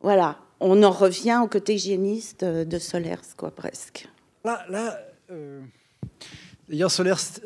voilà, 0.01 0.39
on 0.61 0.83
en 0.83 0.91
revient 0.91 1.41
au 1.43 1.47
côté 1.47 1.75
hygiéniste 1.75 2.43
euh, 2.43 2.65
de 2.65 2.79
Solers, 2.79 3.35
quoi, 3.37 3.51
presque. 3.51 4.09
Là, 4.45 4.65
là 4.69 4.99
d'ailleurs, 6.69 6.91
Solers 6.91 7.41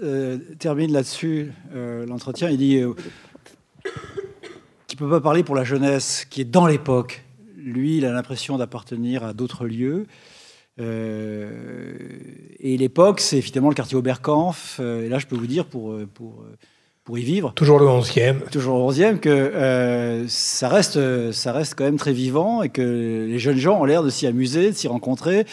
termine 0.58 0.92
là-dessus 0.92 1.50
l'entretien. 1.72 2.50
Il 2.50 2.58
dit 2.58 2.82
qu'il 4.86 4.96
ne 4.96 4.98
peut 4.98 5.08
pas 5.08 5.22
parler 5.22 5.42
pour 5.42 5.54
la 5.54 5.64
jeunesse 5.64 6.26
qui 6.28 6.42
est 6.42 6.44
dans 6.44 6.66
l'époque. 6.66 7.24
Lui, 7.56 7.96
il 7.96 8.04
a 8.04 8.12
l'impression 8.12 8.58
d'appartenir 8.58 9.24
à 9.24 9.32
d'autres 9.32 9.66
lieux. 9.66 10.06
et 10.78 12.76
l'époque, 12.76 13.20
c'est 13.20 13.38
évidemment 13.38 13.70
le 13.70 13.74
quartier 13.74 13.96
Oberkampf. 13.96 14.78
et 14.78 15.08
là, 15.08 15.18
je 15.18 15.26
peux 15.26 15.36
vous 15.36 15.46
dire, 15.46 15.64
pour, 15.64 15.98
pour 16.12 16.44
pour 17.04 17.18
y 17.18 17.22
vivre. 17.22 17.52
Toujours 17.54 17.78
le 17.78 17.86
11e. 17.86 18.48
Toujours 18.50 18.86
le 18.86 18.92
11e, 18.92 19.18
que 19.18 19.28
euh, 19.28 20.24
ça, 20.28 20.68
reste, 20.68 21.32
ça 21.32 21.52
reste 21.52 21.74
quand 21.76 21.84
même 21.84 21.98
très 21.98 22.12
vivant 22.12 22.62
et 22.62 22.68
que 22.68 23.26
les 23.28 23.38
jeunes 23.38 23.56
gens 23.56 23.80
ont 23.80 23.84
l'air 23.84 24.02
de 24.02 24.10
s'y 24.10 24.26
amuser, 24.26 24.70
de 24.70 24.76
s'y 24.76 24.88
rencontrer 24.88 25.46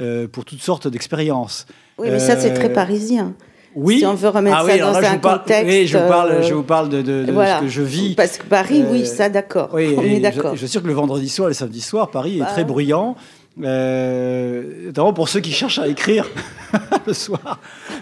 euh, 0.00 0.26
pour 0.26 0.44
toutes 0.44 0.62
sortes 0.62 0.88
d'expériences. 0.88 1.66
Oui, 1.98 2.08
mais 2.10 2.18
ça, 2.18 2.38
c'est 2.38 2.54
très 2.54 2.70
euh, 2.70 2.74
parisien. 2.74 3.34
Oui. 3.76 3.98
Si 3.98 4.06
on 4.06 4.14
veut 4.14 4.28
remettre 4.28 4.56
ah 4.60 4.66
ça 4.66 4.78
dans 4.78 4.96
un 4.96 5.18
contexte. 5.18 5.66
Oui, 5.66 5.86
je 5.86 5.98
vous 5.98 6.08
parle, 6.08 6.42
je 6.42 6.54
vous 6.54 6.62
parle 6.62 6.88
de, 6.88 7.02
de, 7.02 7.26
ce 7.26 7.60
que 7.60 7.68
je 7.68 7.82
vis. 7.82 8.14
Parce 8.14 8.38
que 8.38 8.44
Paris, 8.44 8.84
oui, 8.88 9.04
ça, 9.04 9.28
d'accord. 9.28 9.70
Oui, 9.72 9.94
on 9.96 10.02
est 10.02 10.20
d'accord. 10.20 10.52
Je, 10.54 10.60
je, 10.60 10.66
suis 10.66 10.68
sûr 10.68 10.82
que 10.82 10.86
le 10.86 10.94
vendredi 10.94 11.28
soir 11.28 11.48
et 11.48 11.50
le 11.50 11.54
samedi 11.54 11.80
soir, 11.80 12.10
Paris 12.10 12.36
est 12.36 12.40
bah 12.40 12.46
très 12.46 12.64
bruyant. 12.64 13.16
notamment 13.56 15.12
pour 15.12 15.28
ceux 15.28 15.40
qui 15.40 15.52
cherchent 15.52 15.80
à 15.80 15.88
écrire 15.88 16.24
le 17.06 17.12
soir. 17.12 17.58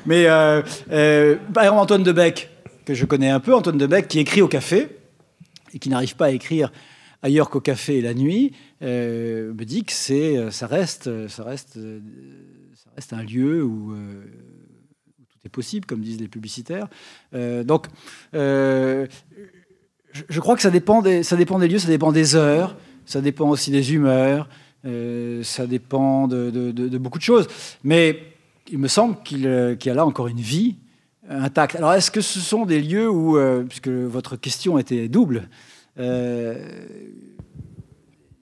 Mais 0.06 0.26
par 0.26 1.64
exemple, 1.64 1.80
Antoine 1.80 2.02
Debec, 2.02 2.51
que 2.84 2.94
je 2.94 3.04
connais 3.04 3.30
un 3.30 3.40
peu, 3.40 3.54
Antoine 3.54 3.78
Debec, 3.78 4.08
qui 4.08 4.18
écrit 4.18 4.42
au 4.42 4.48
café 4.48 4.88
et 5.74 5.78
qui 5.78 5.88
n'arrive 5.88 6.16
pas 6.16 6.26
à 6.26 6.30
écrire 6.30 6.72
ailleurs 7.22 7.50
qu'au 7.50 7.60
café 7.60 8.00
la 8.00 8.14
nuit, 8.14 8.52
euh, 8.82 9.54
me 9.54 9.64
dit 9.64 9.84
que 9.84 9.92
c'est, 9.92 10.36
euh, 10.36 10.50
ça 10.50 10.66
reste, 10.66 11.28
ça 11.28 11.44
reste, 11.44 11.76
euh, 11.76 12.00
ça 12.74 12.90
reste 12.96 13.12
un 13.12 13.22
lieu 13.22 13.62
où, 13.62 13.94
tout 13.94 15.38
est 15.44 15.48
possible, 15.48 15.86
comme 15.86 16.00
disent 16.00 16.20
les 16.20 16.28
publicitaires. 16.28 16.88
donc, 17.32 17.86
je, 18.32 19.06
crois 20.40 20.56
que 20.56 20.62
ça 20.62 20.70
dépend 20.70 21.00
des, 21.00 21.22
ça 21.22 21.36
dépend 21.36 21.58
des 21.58 21.68
lieux, 21.68 21.78
ça 21.78 21.88
dépend 21.88 22.12
des 22.12 22.34
heures, 22.36 22.76
ça 23.06 23.20
dépend 23.20 23.48
aussi 23.48 23.70
des 23.70 23.94
humeurs, 23.94 24.48
ça 24.84 25.66
dépend 25.66 26.28
de, 26.28 26.98
beaucoup 26.98 27.18
de 27.18 27.24
choses. 27.24 27.46
Mais 27.82 28.18
il 28.70 28.78
me 28.78 28.88
semble 28.88 29.22
qu'il 29.22 29.42
y 29.42 29.88
a 29.88 29.94
là 29.94 30.04
encore 30.04 30.28
une 30.28 30.40
vie 30.40 30.76
Alors, 31.32 31.94
est-ce 31.94 32.10
que 32.10 32.20
ce 32.20 32.40
sont 32.40 32.66
des 32.66 32.80
lieux 32.80 33.08
où, 33.08 33.38
euh, 33.38 33.62
puisque 33.62 33.88
votre 33.88 34.36
question 34.36 34.78
était 34.78 35.08
double, 35.08 35.48
euh, 35.98 36.86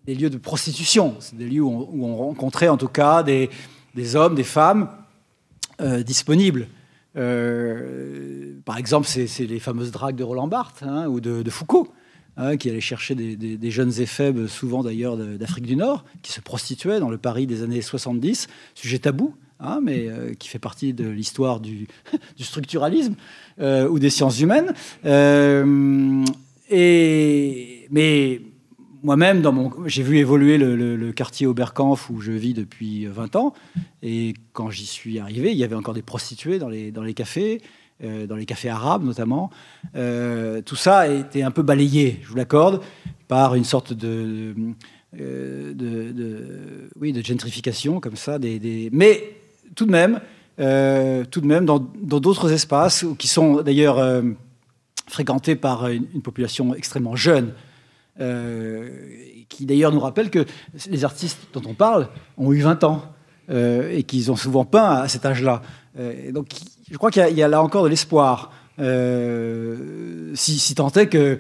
des 0.07 0.15
lieux 0.15 0.31
de 0.31 0.39
prostitution, 0.39 1.15
c'est 1.21 1.37
des 1.37 1.49
lieux 1.49 1.63
où 1.63 2.05
on, 2.05 2.17
rencontrait 2.17 2.69
en 2.69 2.77
tout 2.77 2.89
cas 2.89 3.23
des, 3.23 3.49
hommes, 4.17 4.35
des 4.35 4.45
femmes 4.45 4.89
euh, 5.81 6.03
disponibles. 6.03 6.67
par 7.15 8.77
exemple, 8.77 9.07
c'est 9.07 9.47
les 9.47 9.61
fameuses 9.61 9.93
dragues 9.93 10.17
de 10.17 10.25
Roland 10.25 10.49
Barthes 10.49 10.83
hein, 10.83 11.07
ou 11.07 11.21
de, 11.21 11.51
Foucault. 11.51 11.89
Hein, 12.37 12.57
qui 12.57 12.71
allaient 12.71 12.81
chercher 12.81 13.15
des, 13.17 13.37
des 13.37 13.71
jeunes 13.71 14.01
éphèbes, 14.01 14.47
souvent 14.47 14.83
d'ailleurs 14.83 15.17
d'Afrique 15.17 15.67
du 15.67 15.77
Nord, 15.77 16.05
qui 16.23 16.33
se 16.33 16.41
prostituaient 16.41 17.01
dans 17.01 17.11
le 17.11 17.19
Paris 17.19 17.47
des 17.47 17.63
années 17.63 17.83
70, 17.83 18.47
sujet 18.75 19.01
tabou, 19.01 19.35
Hein, 19.63 19.81
mais 19.83 20.09
euh, 20.09 20.33
qui 20.33 20.49
fait 20.49 20.59
partie 20.59 20.95
de 20.95 21.07
l'histoire 21.07 21.61
du, 21.61 21.87
structuralisme 22.39 23.15
euh, 23.61 23.89
ou 23.89 23.99
des 23.99 24.09
sciences 24.09 24.41
humaines. 24.41 24.73
Euh, 25.05 26.25
et, 26.71 27.87
mais 27.91 28.41
moi-même, 29.03 29.43
j'ai 29.87 30.03
vu 30.03 30.17
évoluer 30.19 30.57
le, 30.57 31.13
quartier 31.13 31.47
Oberkampf 31.47 32.09
où 32.09 32.21
je 32.21 32.33
vis 32.33 32.55
depuis 32.55 33.05
20 33.07 33.37
ans. 33.37 33.53
Et 34.03 34.35
quand 34.53 34.71
j'y 34.71 34.87
suis 34.87 35.19
arrivé, 35.19 35.53
il 35.53 35.59
y 35.59 35.65
avait 35.65 35.75
encore 35.75 35.95
des 35.95 36.03
prostituées 36.03 36.59
dans 36.59 36.69
les, 36.69 36.91
dans 36.91 37.03
les 37.03 37.15
cafés, 37.15 37.61
dans 38.03 38.37
les 38.37 38.47
cafés 38.47 38.69
arabes 38.69 39.05
notamment. 39.05 39.51
Tout 39.95 40.77
ça 40.77 40.99
a 40.99 41.09
été 41.09 41.43
un 41.43 41.51
peu 41.51 41.63
balayé, 41.63 42.21
je 42.23 42.29
vous 42.29 42.37
l'accorde, 42.37 42.83
par 43.27 43.55
une 43.55 43.65
sorte 43.65 43.95
de, 43.95 44.55
de, 45.15 46.91
oui, 47.01 47.13
de 47.13 47.25
gentrification 47.25 48.01
comme 48.01 48.17
ça. 48.17 48.39
Mais 48.93 49.40
tout 49.75 49.87
de 49.87 49.91
même, 49.91 50.21
tout 50.57 51.41
de 51.41 51.47
même 51.47 51.65
dans 51.65 51.79
d'autres 51.79 52.53
espaces 52.53 53.05
qui 53.19 53.29
sont 53.29 53.63
d'ailleurs 53.63 54.23
fréquentés 55.07 55.57
par 55.57 55.89
une 55.89 56.23
population 56.23 56.75
extrêmement 56.75 57.17
jeune. 57.17 57.53
Euh, 58.21 58.89
qui 59.49 59.65
d'ailleurs 59.67 59.93
nous 59.93 60.01
rappelle 60.01 60.31
que 60.31 60.45
les 60.89 61.05
artistes 61.05 61.39
dont 61.55 61.63
on 61.67 61.75
parle 61.75 62.09
ont 62.37 62.53
eu 62.53 62.61
20 62.61 62.85
ans 62.85 63.03
euh, 63.51 63.91
et 63.91 64.03
qu'ils 64.03 64.31
ont 64.31 64.37
souvent 64.37 64.65
peint 64.65 65.01
à 65.01 65.09
cet 65.09 65.25
âge-là. 65.25 65.63
Euh, 65.99 66.31
donc 66.31 66.49
je 66.91 66.97
crois 66.97 67.11
qu'il 67.11 67.37
y, 67.37 67.43
a 67.43 67.49
là 67.49 67.63
encore 67.63 67.83
de 67.83 67.89
l'espoir. 67.89 68.53
Si, 68.79 70.59
si, 70.59 70.75
tant 70.75 70.91
est 70.91 71.07
que 71.07 71.39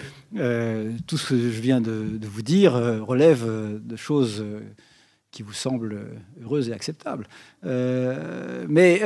tout 1.06 1.18
ce 1.18 1.28
que 1.28 1.38
je 1.38 1.60
viens 1.60 1.80
de, 1.80 2.18
vous 2.22 2.42
dire 2.42 2.72
relève 2.74 3.46
de 3.82 3.96
choses 3.96 4.44
qui 5.30 5.42
vous 5.42 5.52
semblent 5.52 6.00
heureuses 6.42 6.68
et 6.68 6.72
acceptables. 6.72 7.26
mais 7.62 9.00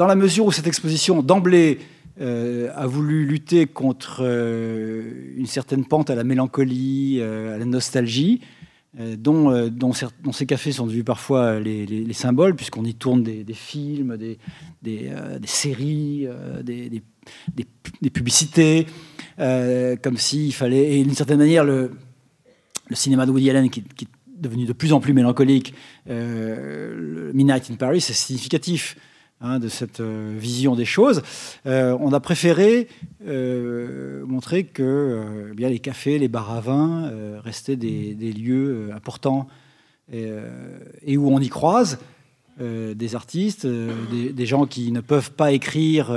dans 0.00 0.06
la 0.06 0.14
mesure 0.14 0.46
où 0.46 0.50
cette 0.50 0.66
exposition 0.66 1.22
d'emblée 1.22 1.78
euh, 2.22 2.70
a 2.74 2.86
voulu 2.86 3.26
lutter 3.26 3.66
contre 3.66 4.20
euh, 4.22 5.34
une 5.36 5.44
certaine 5.46 5.84
pente 5.84 6.08
à 6.08 6.14
la 6.14 6.24
mélancolie, 6.24 7.18
euh, 7.20 7.54
à 7.54 7.58
la 7.58 7.66
nostalgie, 7.66 8.40
dont, 8.98 9.68
dont, 9.68 9.92
ces 9.92 10.46
cafés 10.46 10.72
sont 10.72 10.84
devenus 10.84 11.04
parfois 11.04 11.60
les, 11.60 12.12
symboles, 12.12 12.56
puisqu'on 12.56 12.84
y 12.84 12.94
tourne 12.94 13.22
des, 13.22 13.44
films, 13.54 14.16
des, 14.16 15.12
séries, 15.44 16.26
des, 16.64 18.10
publicités, 18.12 18.86
comme 19.38 20.16
s'il 20.16 20.52
fallait... 20.52 20.98
Et 20.98 21.04
d'une 21.04 21.14
certaine 21.14 21.38
manière, 21.38 21.62
le, 21.62 21.92
le 22.90 22.96
cinéma 22.96 23.24
de 23.24 23.30
Woody 23.30 23.48
Allen, 23.48 23.70
qui, 23.70 23.80
est 23.80 24.08
devenu 24.36 24.66
de 24.66 24.72
plus 24.72 24.92
en 24.92 25.00
plus 25.00 25.14
mélancolique, 25.14 25.74
le 26.06 27.30
Midnight 27.32 27.70
in 27.70 27.76
Paris, 27.76 28.00
c'est 28.00 28.12
significatif 28.12 28.96
Hein, 29.42 29.58
de 29.58 29.68
cette 29.68 30.00
euh, 30.00 30.34
vision 30.36 30.74
des 30.74 30.84
choses. 30.84 31.22
Euh, 31.64 31.96
on 31.98 32.12
a 32.12 32.20
préféré 32.20 32.88
euh, 33.26 34.22
montrer 34.26 34.64
que 34.64 35.50
bien 35.56 35.70
les 35.70 35.78
cafés, 35.78 36.18
les 36.18 36.28
bars 36.28 36.50
à 36.50 36.60
vin 36.60 37.10
restaient 37.42 37.76
des, 37.76 38.14
lieux 38.34 38.90
importants 38.94 39.48
et, 40.12 41.16
où 41.16 41.30
on 41.30 41.40
y 41.40 41.48
croise 41.48 41.98
des 42.58 43.14
artistes, 43.14 43.66
des, 43.66 44.46
gens 44.46 44.66
qui 44.66 44.92
ne 44.92 45.00
peuvent 45.00 45.32
pas 45.32 45.52
écrire 45.52 46.14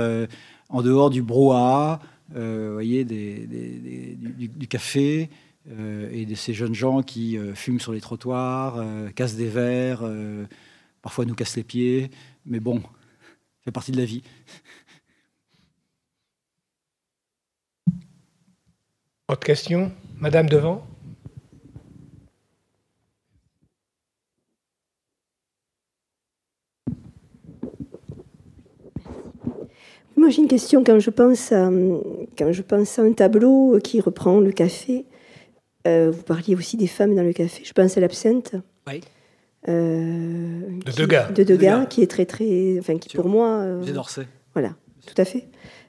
en 0.68 0.82
dehors 0.82 1.08
du 1.08 1.22
brouhaha, 1.22 2.00
voyez, 2.34 3.04
du, 3.06 4.68
café. 4.68 5.30
Et 5.66 6.26
de 6.26 6.34
ces 6.34 6.52
jeunes 6.52 6.74
gens 6.74 7.02
qui 7.02 7.38
fument 7.54 7.80
sur 7.80 7.92
les 7.92 8.00
trottoirs, 8.00 8.84
cassent 9.14 9.36
des 9.36 9.48
verres, 9.48 10.02
parfois 11.02 11.24
nous 11.24 11.34
cassent 11.34 11.56
les 11.56 11.64
pieds. 11.64 12.10
Mais 12.44 12.60
bon, 12.60 12.82
fait 13.64 13.70
partie 13.70 13.92
de 13.92 13.96
la 13.96 14.04
vie. 14.04 14.22
Autre 19.26 19.40
question 19.40 19.90
Madame 20.18 20.48
devant 20.50 20.86
Moi, 30.16 30.28
j'ai 30.30 30.42
une 30.42 30.48
question. 30.48 30.84
Quand 30.84 30.98
je 31.00 31.10
pense 31.10 31.52
à, 31.52 31.70
quand 32.38 32.52
je 32.52 32.62
pense 32.62 32.98
à 32.98 33.02
un 33.02 33.12
tableau 33.12 33.78
qui 33.82 34.00
reprend 34.00 34.40
le 34.40 34.52
café, 34.52 35.04
euh, 35.86 36.10
vous 36.10 36.22
parliez 36.22 36.54
aussi 36.54 36.76
des 36.76 36.86
femmes 36.86 37.14
dans 37.14 37.22
le 37.22 37.32
café. 37.32 37.62
Je 37.64 37.72
pense 37.72 37.96
à 37.96 38.00
l'absinthe. 38.00 38.54
Oui. 38.86 39.00
Euh, 39.68 40.60
de 40.84 40.92
Degas. 40.92 41.30
De 41.32 41.42
Degas, 41.42 41.86
qui 41.86 42.02
est 42.02 42.06
très, 42.06 42.26
très. 42.26 42.78
Enfin, 42.78 42.98
qui 42.98 43.14
pour 43.16 43.28
moi. 43.28 43.60
Euh, 43.60 43.92
d'Orsay. 43.92 44.26
Voilà, 44.54 44.74
tout 45.06 45.14
à 45.16 45.24
fait. 45.24 45.46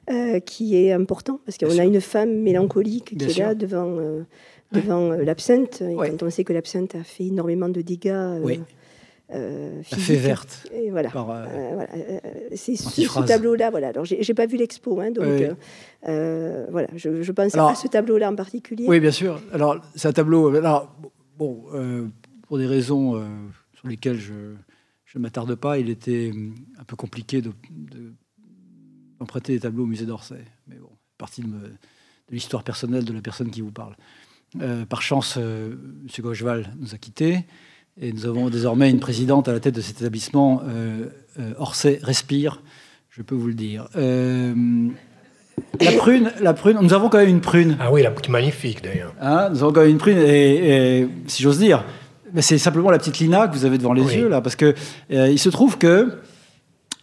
Euh, 0.10 0.40
qui 0.40 0.78
est 0.78 0.92
important 0.92 1.40
parce 1.46 1.58
qu'on 1.58 1.80
a 1.80 1.84
une 1.84 2.00
femme 2.00 2.42
mélancolique 2.42 3.18
qui 3.18 3.26
est 3.26 3.40
là 3.40 3.56
devant, 3.56 3.98
devant 4.72 5.10
l'absinthe. 5.12 5.82
Et 5.82 5.96
quand 5.96 6.24
on 6.24 6.30
sait 6.30 6.44
que 6.44 6.54
l'absinthe 6.54 6.96
a 6.96 7.04
fait 7.04 7.26
énormément 7.26 7.70
de 7.70 7.82
dégâts. 7.82 8.40
Oui. 8.42 8.62
Euh, 9.34 9.82
la 9.92 9.98
fée 9.98 10.18
verte. 10.18 10.68
Et 10.72 10.92
voilà. 10.92 11.10
voilà. 11.10 11.88
c'est 12.56 12.76
ce, 12.76 13.26
tableau-là. 13.26 13.72
Voilà. 13.72 13.90
Alors, 13.90 14.06
j'ai 14.06 14.34
pas 14.34 14.46
vu 14.46 14.58
l'expo, 14.58 15.00
hein, 15.00 15.12
donc 15.12 15.26
voilà. 16.04 16.88
Je, 16.96 17.22
je 17.22 17.32
pense 17.32 17.56
à 17.56 17.76
ce 17.76 17.88
tableau-là 17.88 18.32
en 18.32 18.36
particulier. 18.36 18.86
Oui, 18.88 19.00
bien 19.00 19.12
sûr. 19.12 19.42
Alors, 19.52 19.78
c'est 19.96 20.08
un 20.08 20.14
tableau. 20.14 20.56
Alors, 20.56 20.96
bon, 21.38 21.64
pour 22.48 22.58
des 22.58 22.68
raisons 22.68 23.22
sur 23.74 23.88
lesquels 23.88 24.20
je 24.20 24.34
ne 25.16 25.22
m'attarde 25.22 25.56
pas. 25.56 25.80
Il 25.80 25.90
était 25.90 26.32
un 26.80 26.84
peu 26.84 26.96
compliqué 26.96 27.42
d'emprunter 29.20 29.54
de, 29.54 29.58
des 29.58 29.62
tableaux 29.62 29.84
au 29.84 29.88
musée 29.88 30.06
d'Orsay. 30.06 30.46
Mais 30.68 30.76
bon, 30.76 30.92
partie 31.18 31.42
de, 31.42 31.48
de 31.48 32.32
l'histoire 32.32 32.64
personnelle 32.64 33.06
de 33.06 33.14
la 33.14 33.22
personne 33.22 33.50
qui 33.50 33.62
vous 33.62 33.72
parle. 33.72 33.96
Euh, 34.62 34.86
par 34.86 35.02
chance, 35.02 35.36
euh, 35.38 35.74
M. 35.74 36.08
Gaucheval 36.20 36.74
nous 36.80 36.94
a 36.94 36.98
quittés 36.98 37.46
et 38.00 38.12
nous 38.12 38.26
avons 38.26 38.50
désormais 38.50 38.90
une 38.90 39.00
présidente 39.00 39.48
à 39.48 39.54
la 39.54 39.60
tête 39.60 39.76
de 39.76 39.82
cet 39.82 40.02
établissement. 40.02 40.62
Euh, 40.68 41.08
Orsay 41.58 42.00
respire, 42.02 42.62
je 43.10 43.22
peux 43.22 43.36
vous 43.36 43.48
le 43.48 43.54
dire. 43.54 43.88
la 43.96 45.92
prune, 45.98 46.32
la 46.42 46.54
prune, 46.54 46.78
nous 46.82 46.94
avons 46.94 47.10
quand 47.10 47.20
même 47.20 47.30
une 47.30 47.42
prune. 47.42 47.78
Ah 47.80 47.92
oui, 47.92 48.04
la 48.04 48.12
prune 48.12 48.32
magnifique 48.32 48.84
d'ailleurs. 48.84 49.14
Hein, 49.22 49.50
nous 49.50 49.64
avons 49.64 49.74
quand 49.74 49.82
même 49.82 49.92
une 49.92 49.98
prune, 49.98 50.18
et 50.18 51.08
si 51.28 51.44
j'ose 51.44 51.60
dire, 51.60 51.84
c'est 52.42 52.58
simplement 52.58 52.92
la 52.92 52.98
petite 52.98 53.20
Lina 53.20 53.48
que 53.48 53.56
vous 53.56 53.66
avez 53.66 53.78
devant 53.78 53.94
les 53.94 54.16
yeux 54.16 54.28
là, 54.28 54.42
parce 54.42 54.56
que 54.56 54.74
euh, 55.12 55.30
il 55.30 55.40
se 55.40 55.50
trouve 55.50 55.78
que 55.78 56.20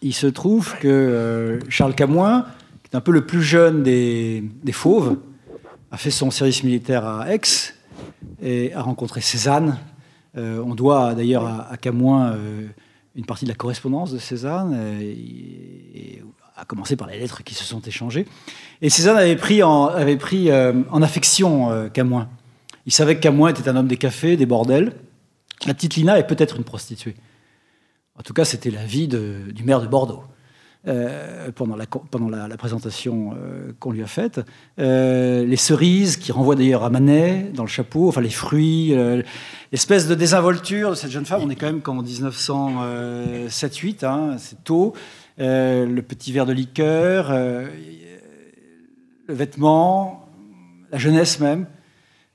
il 0.03 0.15
se 0.15 0.27
trouve 0.27 0.77
que 0.81 0.89
euh, 0.89 1.61
Charles 1.69 1.95
Camoin, 1.95 2.47
qui 2.83 2.91
est 2.93 2.97
un 2.97 3.01
peu 3.01 3.13
le 3.13 3.25
plus 3.25 3.43
jeune 3.43 3.83
des, 3.85 4.43
fauves, 4.73 5.17
a 5.93 5.97
fait 5.97 6.11
son 6.11 6.31
service 6.31 6.65
militaire 6.65 7.07
à 7.07 7.33
Aix 7.33 7.41
et 8.43 8.75
a 8.75 8.83
rencontré 8.83 9.21
Cézanne. 9.21 9.79
Euh, 10.37 10.63
on 10.65 10.75
doit 10.75 11.15
d'ailleurs 11.15 11.45
à, 11.45 11.71
à, 11.71 11.77
Camoin 11.77 12.37
une 13.15 13.27
partie 13.27 13.45
de 13.45 13.51
la 13.51 13.57
correspondance 13.57 14.13
de 14.13 14.19
Cézanne, 14.19 14.75
et, 15.01 16.23
à 16.57 16.65
commencer 16.65 16.97
par 16.97 17.09
les 17.09 17.19
lettres 17.19 17.43
qui 17.43 17.55
se 17.55 17.65
sont 17.65 17.81
échangées. 17.81 18.27
Et 18.81 18.91
Cézanne 18.91 19.17
avait 19.17 19.37
pris 19.37 19.63
en, 19.63 19.87
avait 19.87 20.17
pris, 20.17 20.51
en 20.53 21.03
affection 21.03 21.91
Camoin. 21.91 22.29
Il 22.87 22.93
savait 22.93 23.17
que 23.17 23.21
Camoin 23.21 23.51
était 23.51 23.69
un 23.69 23.77
homme 23.77 23.89
des 23.89 23.97
cafés, 23.97 24.37
des 24.37 24.47
bordels. 24.47 24.93
La 25.67 25.75
petite 25.75 25.97
Lina 25.97 26.19
est 26.19 26.27
peut-être 26.27 26.57
une 26.57 26.65
prostituée. 26.65 27.15
En 28.19 28.23
tout 28.23 28.35
cas, 28.35 28.45
c'était 28.45 28.71
la 28.71 28.85
vie 28.85 29.09
du 29.09 29.65
maire 29.65 29.81
de 29.81 29.87
Bordeaux. 29.87 30.23
Euh, 30.89 31.53
pendant, 31.55 31.77
la, 31.77 31.87
pendant 31.87 32.29
la, 32.29 32.57
présentation 32.57 33.37
euh, 33.37 33.71
qu'on 33.79 33.93
lui 33.93 34.03
a 34.03 34.09
faite. 34.09 34.41
Euh, 34.81 35.47
les 35.47 35.57
cerises, 35.57 36.17
qui 36.17 36.33
renvoient 36.33 36.57
d'ailleurs 36.57 36.83
à 36.83 36.91
Manet 36.91 37.53
dans 37.55 37.63
le 37.63 37.69
chapeau, 37.69 38.09
enfin 38.09 38.21
les 38.21 38.31
fruits, 38.31 38.93
l'espèce 39.73 40.07
de 40.07 40.15
désinvolture 40.15 40.91
de 40.91 40.95
cette 40.95 41.11
jeune 41.11 41.27
femme. 41.27 41.41
On 41.43 41.51
est 41.51 41.57
quand 41.57 41.67
même 41.67 41.83
qu'en 41.83 42.03
1907-8, 42.03 44.05
hein, 44.05 44.37
c'est 44.39 44.63
tôt. 44.63 44.95
le 45.39 46.01
petit 46.01 46.33
verre 46.33 46.47
de 46.47 46.53
liqueur, 46.53 47.33
le 47.33 47.69
vêtement, 49.29 50.23
la 50.93 50.99
jeunesse 50.99 51.41
même. 51.41 51.67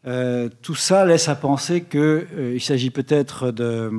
Euh, 0.06 0.50
tout 0.62 0.76
ça 0.76 1.06
laisse 1.06 1.28
à 1.28 1.36
penser 1.36 1.84
qu'il 1.84 2.00
euh, 2.00 2.60
s'agit 2.60 2.92
peut-être 2.92 3.52
de 3.52 3.92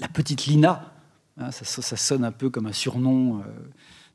la 0.00 0.08
petite 0.08 0.46
Lina. 0.46 0.92
Hein, 1.36 1.50
ça, 1.50 1.96
sonne 1.96 2.24
un 2.24 2.32
peu 2.32 2.50
comme 2.50 2.66
un 2.66 2.72
surnom 2.72 3.40
euh, 3.40 3.42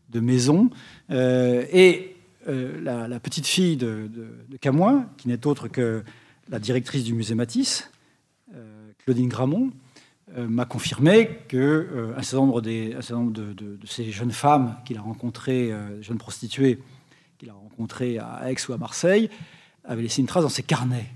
de 0.10 0.20
maison. 0.20 0.70
et 1.10 2.12
la, 2.48 3.20
petite 3.20 3.48
fille 3.48 3.78
de, 3.78 4.10
de, 4.49 4.57
Camoin, 4.57 5.10
qui 5.18 5.28
n'est 5.28 5.48
autre 5.48 5.68
que 5.68 6.03
la 6.49 6.60
directrice 6.60 7.03
du 7.03 7.14
musée 7.14 7.34
Matisse, 7.34 7.90
Claudine 9.06 9.30
Gramont, 9.30 9.72
m'a 10.36 10.65
confirmé 10.65 11.40
que 11.48 12.14
un 12.18 12.22
certain 12.23 12.45
nombre, 12.45 12.60
des, 12.61 12.98
nombre 13.11 13.32
de, 13.32 13.77
ces 13.86 14.11
jeunes 14.11 14.32
femmes 14.32 14.76
qu'il 14.84 14.98
a 14.98 15.02
rencontrées, 15.02 15.72
jeunes 16.02 16.18
prostituées 16.18 16.82
qu'il 17.38 17.49
a 17.49 17.53
rencontrées 17.53 18.18
à 18.18 18.49
Aix 18.49 18.56
ou 18.69 18.73
à 18.73 18.77
Marseille, 18.77 19.30
avait 19.84 20.02
laissé 20.02 20.22
une 20.22 20.27
trace 20.27 20.44
dans 20.44 20.49
ses 20.49 20.64
carnets. 20.64 21.10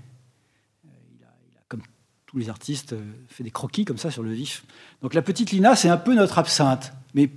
Euh, 0.84 0.90
il 1.18 1.24
a, 1.24 1.60
comme 1.68 1.82
tous 2.26 2.38
les 2.38 2.48
artistes, 2.48 2.92
euh, 2.92 3.02
fait 3.28 3.44
des 3.44 3.50
croquis 3.50 3.84
comme 3.84 3.98
ça 3.98 4.10
sur 4.10 4.22
le 4.22 4.32
vif. 4.32 4.64
Donc 5.02 5.14
la 5.14 5.22
petite 5.22 5.50
Lina, 5.50 5.76
c'est 5.76 5.88
un 5.88 5.96
peu 5.96 6.14
notre 6.14 6.38
absinthe, 6.38 6.92
mais 7.14 7.30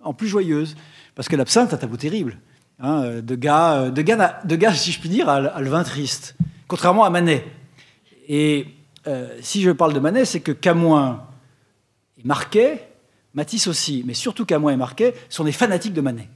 en 0.00 0.12
plus 0.12 0.28
joyeuse, 0.28 0.76
parce 1.14 1.28
que 1.28 1.36
l'absinthe 1.36 1.72
a 1.72 1.76
un 1.76 1.78
tableau 1.78 1.96
terrible. 1.96 2.38
hein, 2.80 3.20
de, 3.22 3.34
gars, 3.34 3.90
de, 3.90 4.02
gars, 4.02 4.40
de 4.44 4.56
gars, 4.56 4.74
si 4.74 4.92
je 4.92 5.00
puis 5.00 5.08
dire, 5.08 5.28
à, 5.28 5.60
le 5.60 5.70
vin 5.70 5.84
triste, 5.84 6.36
contrairement 6.68 7.04
à 7.04 7.10
Manet. 7.10 7.46
Et 8.28 8.66
si 9.40 9.62
je 9.62 9.70
parle 9.70 9.92
de 9.92 10.00
Manet, 10.00 10.24
c'est 10.24 10.40
que 10.40 10.52
Camoin 10.52 11.26
et 12.18 12.26
Marquet, 12.26 12.88
Matisse 13.34 13.66
aussi, 13.66 14.02
mais 14.06 14.14
surtout 14.14 14.44
Camoin 14.44 14.72
et 14.72 14.76
Marquet, 14.76 15.14
sont 15.28 15.44
des 15.44 15.52
fanatiques 15.52 15.92
de 15.92 16.00
Manet. 16.00 16.28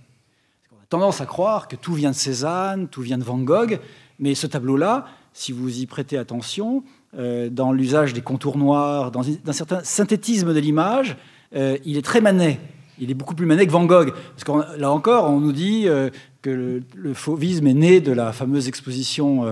On 0.73 0.83
a 0.83 0.87
tendance 0.89 1.21
à 1.21 1.27
croire 1.27 1.69
que 1.69 1.77
tout 1.77 1.95
vient 1.95 2.11
de 2.11 2.17
Cézanne, 2.17 2.89
tout 2.89 3.03
vient 3.03 3.19
de 3.19 3.25
Van 3.25 3.39
Gogh, 3.39 3.79
mais 4.19 4.35
ce 4.35 4.47
tableau-là, 4.47 5.07
si 5.33 5.53
vous 5.53 5.81
y 5.81 5.87
prêtez 5.87 6.19
attention, 6.19 6.83
euh, 7.17 7.49
dans 7.49 7.73
l'usage 7.73 8.13
des 8.13 8.21
contours 8.21 8.59
noirs, 8.59 9.13
dans 9.13 9.23
un 9.29 9.53
certain 9.53 9.83
synthétisme 9.85 10.53
de 10.53 10.59
l'image, 10.59 11.17
euh, 11.55 11.79
il 11.85 11.97
est 11.97 12.03
très 12.03 12.21
manet. 12.21 12.59
Il 12.99 13.13
est 13.13 13.15
beaucoup 13.15 13.37
plus 13.37 13.47
manet 13.47 13.65
que 13.65 13.71
Van 13.71 13.85
Gogh. 13.85 14.13
Parce 14.13 14.45
que 14.45 14.79
là 14.79 14.91
encore, 14.91 15.31
on 15.31 15.39
nous 15.39 15.53
dit 15.53 15.85
euh, 15.87 16.11
que 16.43 16.83
le, 16.95 17.15
fauvisme 17.15 17.69
est 17.69 17.75
né 17.75 18.01
de 18.01 18.11
la 18.11 18.33
fameuse 18.33 18.67
exposition 18.67 19.45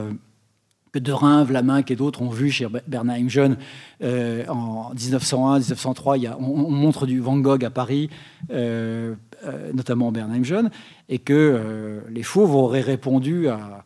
De 0.98 1.12
Reims, 1.12 1.46
Vlaminck 1.48 1.90
et 1.90 1.96
d'autres 1.96 2.22
ont 2.22 2.30
vu 2.30 2.50
chez 2.50 2.66
Bernheim 2.86 3.28
Jeune 3.28 3.56
en 4.02 4.92
1901-1903. 4.94 6.34
On, 6.38 6.44
on, 6.44 6.70
montre 6.70 7.06
du 7.06 7.20
Van 7.20 7.38
Gogh 7.38 7.64
à 7.64 7.70
Paris, 7.70 8.10
notamment 8.50 10.12
Bernheim 10.12 10.44
Jeune, 10.44 10.70
et 11.08 11.18
que 11.18 12.02
les 12.10 12.22
fauves 12.22 12.54
auraient 12.54 12.80
répondu 12.80 13.48
à 13.48 13.84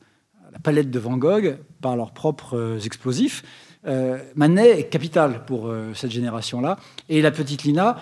la 0.53 0.59
palette 0.59 0.91
de 0.91 0.99
Van 0.99 1.17
Gogh 1.17 1.59
par 1.81 1.97
leurs 1.97 2.13
propres 2.13 2.57
euh, 2.57 2.79
explosifs. 2.81 3.43
Euh, 3.87 4.19
Manet 4.35 4.81
est 4.81 4.89
capital 4.89 5.45
pour 5.47 5.69
euh, 5.69 5.95
cette 5.95 6.11
génération-là. 6.11 6.79
Et 7.09 7.23
la 7.23 7.31
petite 7.31 7.65
Lina 7.65 7.99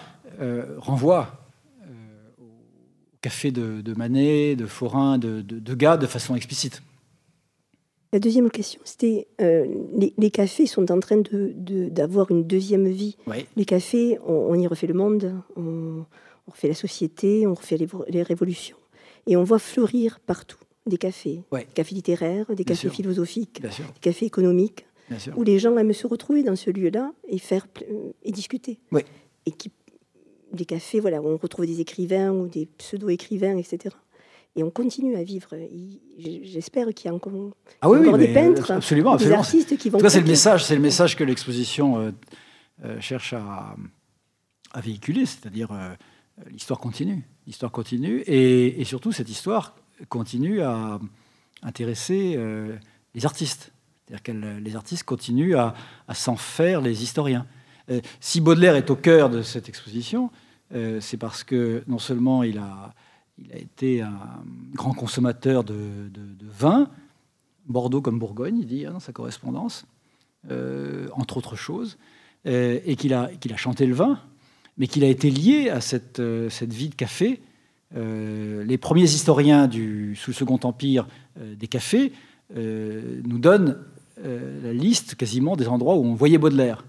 renvoie 0.78 1.48
au 2.40 3.16
café 3.20 3.50
de, 3.50 3.94
Manet, 3.96 4.54
de 4.54 4.66
Forain, 4.66 5.18
de, 5.18 5.40
de, 5.40 5.58
Degas 5.58 5.96
de 5.96 6.06
façon 6.06 6.36
explicite. 6.36 6.80
La 8.12 8.20
deuxième 8.20 8.50
question, 8.50 8.80
c'était 8.84 9.28
les, 9.38 10.30
cafés 10.30 10.66
sont 10.66 10.90
en 10.90 10.98
train 10.98 11.20
d'avoir 11.20 12.30
une 12.30 12.44
deuxième 12.44 12.88
vie. 12.88 13.16
Les 13.56 13.64
cafés, 13.64 14.18
on, 14.26 14.54
y 14.54 14.66
refait 14.66 14.86
le 14.86 14.94
monde, 14.94 15.34
on, 15.56 16.04
refait 16.46 16.68
la 16.68 16.74
société, 16.74 17.46
on 17.46 17.54
refait 17.54 17.76
les 18.08 18.22
révolutions. 18.22 18.78
Et 19.26 19.36
on 19.36 19.44
voit 19.44 19.58
fleurir 19.58 20.20
partout 20.20 20.58
des 20.86 20.96
cafés, 20.96 21.42
des 21.52 21.64
cafés 21.74 21.94
littéraires, 21.94 22.46
des 22.54 22.64
cafés 22.64 22.88
philosophiques, 22.88 23.60
des 23.60 24.00
cafés 24.00 24.26
économiques, 24.26 24.86
où 25.36 25.42
les 25.42 25.58
gens 25.58 25.76
aiment 25.76 25.92
se 25.92 26.06
retrouver 26.06 26.42
dans 26.42 26.56
ce 26.56 26.70
lieu-là 26.70 27.12
et 27.28 27.38
faire 27.38 27.66
et 28.22 28.32
discuter. 28.32 28.80
Et 29.46 29.50
qui, 29.52 29.70
des 30.52 30.64
cafés, 30.64 31.00
voilà, 31.00 31.20
où 31.20 31.28
on 31.28 31.36
retrouve 31.36 31.66
des 31.66 31.80
écrivains 31.80 32.32
ou 32.32 32.48
des 32.48 32.66
pseudo-écrivains, 32.78 33.56
etc. 33.56 33.94
Et 34.58 34.64
on 34.64 34.70
continue 34.70 35.14
à 35.14 35.22
vivre. 35.22 35.50
J'espère 36.18 36.88
qu'il 36.88 37.06
y 37.06 37.12
a 37.12 37.14
encore, 37.14 37.32
ah 37.80 37.88
oui, 37.88 38.18
des 38.18 38.34
peintres, 38.34 38.72
absolument, 38.72 39.14
des 39.14 39.30
artistes 39.30 39.76
qui 39.78 39.88
vont. 39.88 40.00
c'est 40.08 40.18
le 40.18 40.26
message, 40.26 40.64
c'est 40.64 40.74
le 40.74 40.80
message 40.80 41.14
que 41.14 41.22
l'exposition 41.22 42.00
euh, 42.00 42.10
euh, 42.84 43.00
cherche 43.00 43.34
à, 43.34 43.76
à 44.72 44.80
véhiculer, 44.80 45.26
c'est-à-dire 45.26 45.70
euh, 45.70 45.94
l'histoire 46.50 46.80
continue, 46.80 47.24
l'histoire 47.46 47.70
continue, 47.70 48.18
et, 48.26 48.80
et, 48.80 48.84
surtout 48.84 49.12
cette 49.12 49.28
histoire 49.28 49.76
continue 50.08 50.60
à 50.60 50.98
intéresser 51.62 52.36
les 53.14 53.26
artistes. 53.26 53.70
C'est-à-dire 54.06 54.22
que 54.24 54.32
les 54.60 54.74
artistes 54.74 55.04
continuent 55.04 55.54
à, 55.54 55.74
s'en 56.14 56.34
faire 56.34 56.80
les 56.80 57.04
historiens. 57.04 57.46
Si 58.18 58.40
Baudelaire 58.40 58.74
est 58.74 58.90
au 58.90 58.96
cœur 58.96 59.30
de 59.30 59.42
cette 59.42 59.68
exposition, 59.68 60.32
c'est 60.72 61.16
parce 61.16 61.44
que 61.44 61.84
non 61.86 61.98
seulement 61.98 62.42
il 62.42 62.58
a, 62.58 62.92
il 63.42 63.52
a 63.52 63.58
été 63.58 64.02
un 64.02 64.44
grand 64.74 64.92
consommateur 64.92 65.64
de, 65.64 66.10
vin, 66.42 66.88
Bordeaux 67.66 68.00
comme 68.00 68.18
Bourgogne, 68.18 68.58
il 68.58 68.66
dit 68.66 68.86
hein, 68.86 68.92
dans 68.92 69.00
sa 69.00 69.12
correspondance, 69.12 69.86
entre 71.12 71.36
autres 71.36 71.56
choses, 71.56 71.98
et 72.44 72.96
qu'il 72.96 73.12
a, 73.14 73.30
chanté 73.56 73.86
le 73.86 73.94
vin, 73.94 74.18
mais 74.76 74.86
qu'il 74.86 75.04
a 75.04 75.08
été 75.08 75.30
lié 75.30 75.68
à 75.68 75.80
cette, 75.80 76.22
cette 76.48 76.72
vie 76.72 76.88
de 76.88 76.94
café 76.94 77.40
euh, 77.96 78.64
les 78.64 78.76
premiers 78.76 79.04
historiens 79.04 79.66
du, 79.66 80.14
sous 80.14 80.32
le 80.32 80.34
Second 80.34 80.60
Empire 80.62 81.06
euh, 81.40 81.54
des 81.54 81.68
cafés 81.68 82.12
euh, 82.56 83.20
nous 83.24 83.38
donnent 83.38 83.78
la 84.20 84.72
liste 84.72 85.14
quasiment 85.14 85.54
des 85.54 85.68
endroits 85.68 85.94
où 85.94 86.04
on 86.04 86.14
voyait 86.14 86.38
Baudelaire. 86.38 86.84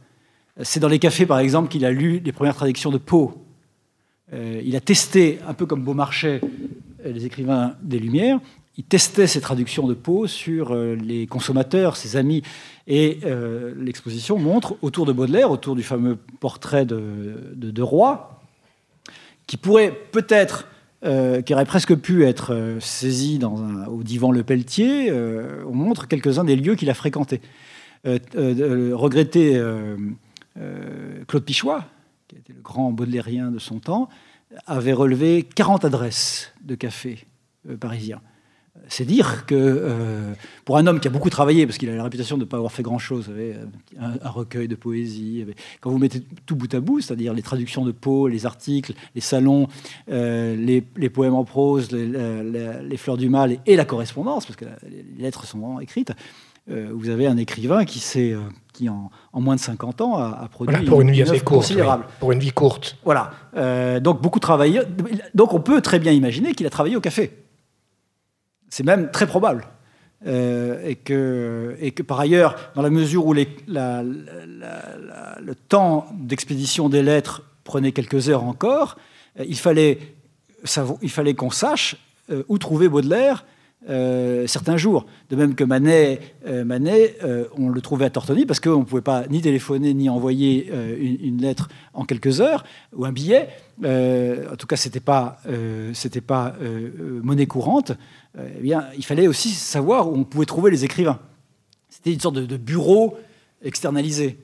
C'est 0.63 0.79
dans 0.79 0.87
les 0.87 0.97
cafés, 0.97 1.27
par 1.27 1.37
exemple, 1.37 1.69
qu'il 1.69 1.85
a 1.85 1.91
lu 1.91 2.19
les 2.25 2.31
premières 2.31 2.55
traductions 2.55 2.89
de 2.89 2.97
Poe. 2.97 3.35
Il 4.33 4.75
a 4.75 4.79
testé, 4.79 5.39
un 5.47 5.53
peu 5.53 5.65
comme 5.65 5.83
Beaumarchais, 5.83 6.41
les 7.03 7.25
écrivains 7.25 7.75
des 7.81 7.99
Lumières, 7.99 8.39
il 8.77 8.83
testait 8.83 9.27
ces 9.27 9.41
traductions 9.41 9.87
de 9.87 9.93
Poe 9.93 10.27
sur 10.27 10.75
les 10.75 11.27
consommateurs, 11.27 11.97
ses 11.97 12.15
amis. 12.15 12.43
Et 12.87 13.19
l'exposition 13.75 14.37
montre 14.37 14.75
autour 14.81 15.05
de 15.05 15.11
Baudelaire, 15.11 15.51
autour 15.51 15.75
du 15.75 15.83
fameux 15.83 16.17
portrait 16.39 16.85
de, 16.85 17.53
de, 17.55 17.71
de 17.71 17.81
Roi, 17.81 18.41
qui 19.47 19.57
pourrait 19.57 19.93
peut-être 20.11 20.67
euh, 21.05 21.41
qui 21.41 21.53
aurait 21.53 21.63
presque 21.63 21.95
pu 21.95 22.25
être 22.25 22.53
euh, 22.53 22.77
saisi 22.81 23.39
dans 23.39 23.85
au 23.85 24.03
divan 24.03 24.33
Le 24.33 24.43
Pelletier, 24.43 25.09
euh, 25.09 25.63
on 25.65 25.73
montre 25.73 26.09
quelques-uns 26.09 26.43
des 26.43 26.57
lieux 26.57 26.75
qu'il 26.75 26.89
a 26.89 26.93
fréquentés. 26.93 27.39
regretté 28.03 29.61
Claude 31.27 31.45
Pichois, 31.45 31.85
qui 32.29 32.37
était 32.37 32.53
le 32.53 32.61
grand 32.61 32.91
baudelairien 32.91 33.51
de 33.51 33.59
son 33.59 33.79
temps, 33.79 34.07
avait 34.65 34.93
relevé 34.93 35.43
40 35.43 35.83
adresses 35.83 36.53
de 36.63 36.75
cafés 36.75 37.27
parisiens. 37.79 38.21
C'est 38.87 39.05
dire 39.05 39.45
que 39.45 39.55
euh, 39.55 40.33
pour 40.63 40.77
un 40.77 40.87
homme 40.87 40.99
qui 40.99 41.07
a 41.07 41.11
beaucoup 41.11 41.29
travaillé, 41.29 41.65
parce 41.65 41.77
qu'il 41.77 41.89
a 41.89 41.95
la 41.95 42.03
réputation 42.03 42.37
de 42.37 42.43
ne 42.43 42.45
pas 42.45 42.57
avoir 42.57 42.71
fait 42.71 42.83
grand-chose, 42.83 43.31
un, 43.99 44.29
recueil 44.29 44.67
de 44.67 44.75
poésie, 44.75 45.45
quand 45.81 45.91
vous 45.91 45.97
mettez 45.97 46.21
tout 46.45 46.55
bout 46.55 46.73
à 46.73 46.79
bout, 46.79 47.01
c'est-à-dire 47.01 47.33
les 47.33 47.41
traductions 47.41 47.83
de 47.83 47.91
Poe, 47.91 48.27
les 48.29 48.45
articles, 48.45 48.93
les 49.15 49.21
salons, 49.21 49.67
euh, 50.09 50.55
les, 50.55 51.09
poèmes 51.09 51.35
en 51.35 51.43
prose, 51.43 51.91
les, 51.91 52.97
fleurs 52.97 53.17
du 53.17 53.29
mal 53.29 53.59
et, 53.65 53.75
la 53.75 53.85
correspondance, 53.85 54.45
parce 54.45 54.55
que 54.55 54.65
les 54.89 55.23
lettres 55.23 55.45
sont 55.45 55.79
écrites, 55.79 56.13
euh, 56.69 56.89
vous 56.93 57.09
avez 57.09 57.27
un 57.27 57.37
écrivain 57.37 57.85
qui, 57.85 57.99
qui 58.79 58.87
en, 58.89 59.11
moins 59.33 59.55
de 59.55 59.59
50 59.59 59.99
ans 59.99 60.17
a, 60.17 60.47
produit 60.49 60.85
pour 60.85 61.01
une, 61.01 61.11
vie 61.11 61.21
assez 61.21 61.41
courte, 61.41 61.63
considérable. 61.63 62.05
pour 62.21 62.31
une 62.31 62.39
vie 62.39 62.51
courte. 62.51 62.97
Voilà. 63.03 63.31
donc 63.99 64.21
beaucoup 64.21 64.39
travaillé. 64.39 64.81
Donc 65.35 65.53
on 65.53 65.59
peut 65.59 65.81
très 65.81 65.99
bien 65.99 66.13
imaginer 66.13 66.53
qu'il 66.53 66.65
a 66.65 66.69
travaillé 66.69 66.95
au 66.95 67.01
café. 67.01 67.33
C'est 68.69 68.85
même 68.85 69.11
très 69.11 69.27
probable. 69.27 69.67
Euh, 70.27 70.85
et, 70.85 70.95
que, 70.95 71.77
et 71.79 71.91
que 71.91 72.03
par 72.03 72.19
ailleurs, 72.19 72.71
dans 72.75 72.81
la 72.81 72.89
mesure 72.89 73.25
où 73.25 73.31
les, 73.31 73.47
le 73.67 75.53
temps 75.69 76.07
d'expédition 76.13 76.89
des 76.89 77.01
lettres 77.01 77.43
prenait 77.63 77.93
quelques 77.93 78.27
heures 78.27 78.43
encore, 78.43 78.97
euh, 79.39 79.45
il 79.47 79.57
fallait, 79.57 79.99
il 81.01 81.09
fallait 81.09 81.35
qu'on 81.35 81.51
sache 81.51 81.95
euh, 82.31 82.43
où 82.49 82.57
trouver 82.57 82.89
Baudelaire 82.89 83.45
certains 83.87 84.77
jours. 84.77 85.05
De 85.29 85.35
même 85.35 85.55
que 85.55 85.63
Manet, 85.63 86.19
Manet 86.45 87.17
on 87.57 87.69
le 87.69 87.81
trouvait 87.81 88.05
à 88.05 88.09
Tortoni 88.09 88.45
parce 88.45 88.59
qu'on 88.59 88.79
ne 88.79 88.83
pouvait 88.83 89.01
pas 89.01 89.25
ni 89.29 89.41
téléphoner 89.41 89.93
ni 89.93 90.09
envoyer 90.09 90.71
une, 90.99 91.41
lettre 91.41 91.69
en 91.93 92.05
quelques 92.05 92.41
heures 92.41 92.63
ou 92.95 93.05
un 93.05 93.11
billet. 93.11 93.49
en 93.83 94.55
tout 94.57 94.67
cas, 94.67 94.75
ce 94.75 94.87
n'était 94.87 94.99
pas, 94.99 95.41
c'était 95.93 96.21
pas 96.21 96.55
monnaie 97.23 97.47
courante. 97.47 97.93
Euh, 98.37 98.49
eh 98.57 98.61
bien, 98.61 98.87
il 98.97 99.05
fallait 99.05 99.27
aussi 99.27 99.49
savoir 99.49 100.09
où 100.09 100.15
on 100.15 100.23
pouvait 100.23 100.45
trouver 100.45 100.71
les 100.71 100.85
écrivains. 100.85 101.19
C'était 101.89 102.13
une 102.13 102.19
sorte 102.19 102.35
de, 102.35 102.57
bureau 102.57 103.17
externalisé. 103.61 104.39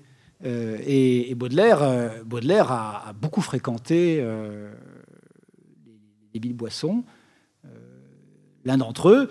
Euh, 0.45 0.77
et, 0.85 1.33
Baudelaire, 1.35 1.83
euh, 1.83 2.23
Baudelaire 2.23 2.71
a, 2.71 3.13
beaucoup 3.13 3.41
fréquenté 3.41 4.17
les 6.33 6.39
villes 6.39 6.55
boissons. 6.55 7.03
L'un 8.65 8.77
d'entre 8.77 9.09
eux 9.09 9.29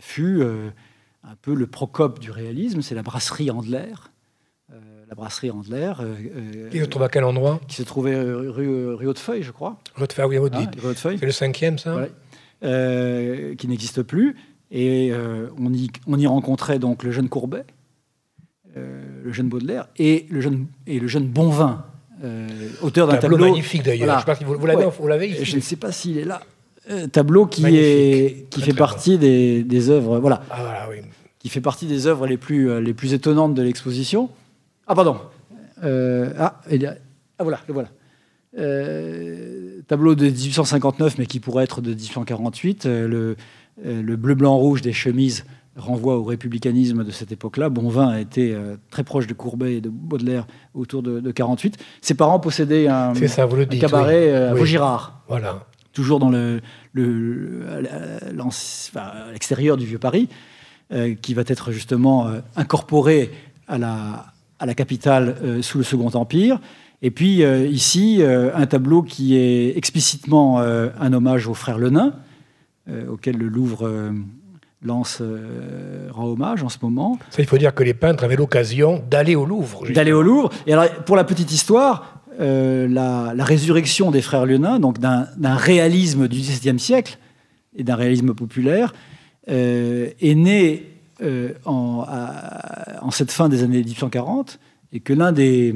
fut 0.00 0.42
un 0.42 1.34
peu 1.40 1.54
le 1.54 1.66
Procope 1.66 2.18
du 2.18 2.30
réalisme, 2.30 2.82
c'est 2.82 2.94
la 2.94 3.02
brasserie 3.02 3.50
Andler. 3.50 3.94
la 4.68 5.14
brasserie 5.14 5.50
Andler. 5.50 5.92
qui 6.70 6.78
se 6.78 6.84
trouve 6.84 7.02
à 7.04 7.08
quel 7.08 7.24
endroit? 7.24 7.60
Qui 7.68 7.76
se 7.76 7.82
trouvait 7.82 8.20
rue, 8.20 8.94
rue 8.94 9.06
Hautefeuille, 9.06 9.42
je 9.42 9.52
crois. 9.52 9.78
Hautefeuille, 10.00 10.38
oui, 10.38 10.50
Hautefeuille. 10.82 11.18
C'est 11.18 11.26
le 11.26 11.32
cinquième, 11.32 11.78
ça? 11.78 11.96
Euh, 12.62 13.54
qui 13.54 13.68
n'existe 13.68 14.02
plus. 14.02 14.36
Et 14.70 15.10
euh, 15.12 15.48
on, 15.58 15.72
y, 15.72 15.88
on 16.06 16.18
y 16.18 16.26
rencontrait 16.26 16.78
donc 16.78 17.02
le 17.02 17.10
jeune 17.10 17.30
Courbet, 17.30 17.64
euh, 18.76 19.02
le 19.24 19.32
jeune 19.32 19.48
Baudelaire 19.48 19.88
et 19.96 20.26
le 20.28 20.42
jeune, 20.42 20.66
et 20.86 21.00
le 21.00 21.08
jeune 21.08 21.26
Bonvin, 21.26 21.86
auteur 22.82 23.08
d'un 23.08 23.16
tableau, 23.16 23.38
magnifique 23.38 23.82
d'ailleurs. 23.82 24.26
Je 24.38 24.44
vous, 24.44 24.58
vous 24.58 24.66
l'avez 25.08 25.42
Je 25.42 25.56
ne 25.56 25.60
sais 25.62 25.76
pas 25.76 25.90
s'il 25.90 26.18
est 26.18 26.24
là. 26.26 26.42
Tableau 27.12 27.46
qui, 27.46 27.64
est, 27.66 28.48
qui 28.50 28.60
fait 28.62 28.74
partie 28.74 29.18
des, 29.18 29.62
des, 29.62 29.90
œuvres. 29.90 30.18
Voilà. 30.18 30.42
Ah, 30.50 30.56
voilà 30.60 30.86
oui. 30.90 30.96
Qui 31.38 31.48
fait 31.48 31.60
partie 31.60 31.86
des 31.86 32.06
œuvres 32.06 32.26
les 32.26 32.36
plus, 32.36 32.80
les 32.82 32.94
plus 32.94 33.14
étonnantes 33.14 33.54
de 33.54 33.62
l'exposition. 33.62 34.28
Ah, 34.86 34.94
pardon. 34.94 35.16
ah, 35.82 36.60
ah, 36.62 37.42
voilà, 37.42 37.60
le 37.66 37.74
voilà. 37.74 37.88
tableau 39.88 40.14
de 40.14 40.26
1859, 40.26 41.18
mais 41.18 41.26
qui 41.26 41.40
pourrait 41.40 41.64
être 41.64 41.80
de 41.80 41.90
1848. 41.90 42.84
le, 42.84 43.36
le 43.82 44.16
bleu, 44.16 44.34
blanc, 44.34 44.56
rouge 44.56 44.82
des 44.82 44.92
chemises 44.92 45.44
renvoie 45.76 46.16
au 46.16 46.24
républicanisme 46.24 47.04
de 47.04 47.10
cette 47.10 47.32
époque-là. 47.32 47.68
Bonvin 47.68 48.08
a 48.08 48.20
été 48.20 48.52
euh, 48.54 48.76
très 48.90 49.04
proche 49.04 49.26
de 49.26 49.34
Courbet 49.34 49.76
et 49.76 49.80
de 49.80 49.88
Baudelaire 49.88 50.46
autour 50.74 51.02
de, 51.02 51.10
1948. 51.10 51.76
48. 51.76 51.84
Ses 52.00 52.14
parents 52.14 52.40
possédaient 52.40 52.88
un, 52.88 53.12
cabaret 53.80 54.34
à 54.34 54.54
Vaugirard. 54.54 55.22
Voilà. 55.28 55.66
Toujours 55.92 56.18
dans 56.18 56.30
le, 56.30 56.60
l'extérieur 59.32 59.76
du 59.76 59.86
vieux 59.86 59.98
Paris, 59.98 60.28
euh, 60.92 61.14
qui 61.14 61.34
va 61.34 61.42
être 61.46 61.72
justement 61.72 62.28
euh, 62.28 62.40
incorporé 62.56 63.30
à 63.66 63.78
la, 63.78 64.26
à 64.58 64.66
la 64.66 64.74
capitale 64.74 65.36
sous 65.62 65.78
le 65.78 65.84
Second 65.84 66.10
Empire. 66.10 66.60
Et 67.02 67.10
puis 67.10 67.42
ici, 67.70 68.20
un 68.22 68.66
tableau 68.66 69.02
qui 69.02 69.36
est 69.36 69.76
explicitement 69.76 70.58
un 70.58 71.12
hommage 71.12 71.46
aux 71.46 71.54
frères 71.54 71.78
Lenain, 71.78 72.14
auquel 73.08 73.36
le 73.38 73.48
Louvre 73.48 74.12
lance 74.82 75.18
euh, 75.20 76.08
rend 76.10 76.26
hommage 76.26 76.62
en 76.62 76.68
ce 76.68 76.78
moment. 76.80 77.18
Ça, 77.30 77.42
il 77.42 77.48
faut 77.48 77.58
dire 77.58 77.74
que 77.74 77.82
les 77.82 77.94
peintres 77.94 78.24
avaient 78.24 78.36
l'occasion 78.36 79.02
d'aller 79.10 79.34
au 79.34 79.44
Louvre. 79.44 79.86
D'aller 79.90 80.12
au 80.12 80.22
Louvre. 80.22 80.50
Et 80.66 80.72
alors, 80.72 80.88
pour 81.04 81.16
la 81.16 81.24
petite 81.24 81.52
histoire, 81.52 82.19
euh, 82.40 82.88
la, 82.88 83.44
résurrection 83.44 84.10
des 84.10 84.22
frères 84.22 84.46
Lenain, 84.46 84.78
donc 84.78 84.98
d'un 84.98 85.56
réalisme 85.56 86.28
du 86.28 86.38
XVIIe 86.38 86.78
siècle 86.78 87.18
et 87.76 87.84
d'un 87.84 87.96
réalisme 87.96 88.34
populaire, 88.34 88.94
euh, 89.48 90.10
est 90.20 90.34
née 90.34 90.86
en, 91.66 92.06
en, 93.02 93.10
cette 93.10 93.30
fin 93.30 93.50
des 93.50 93.62
années 93.62 93.80
1840 93.80 94.58
et 94.92 95.00
que 95.00 95.12
l'un 95.12 95.32
des, 95.32 95.74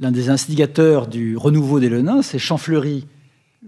des 0.00 0.28
instigateurs 0.28 1.06
du 1.06 1.36
renouveau 1.36 1.78
des 1.78 1.88
Lenains, 1.88 2.22
c'est 2.22 2.40
Champfleury, 2.40 3.06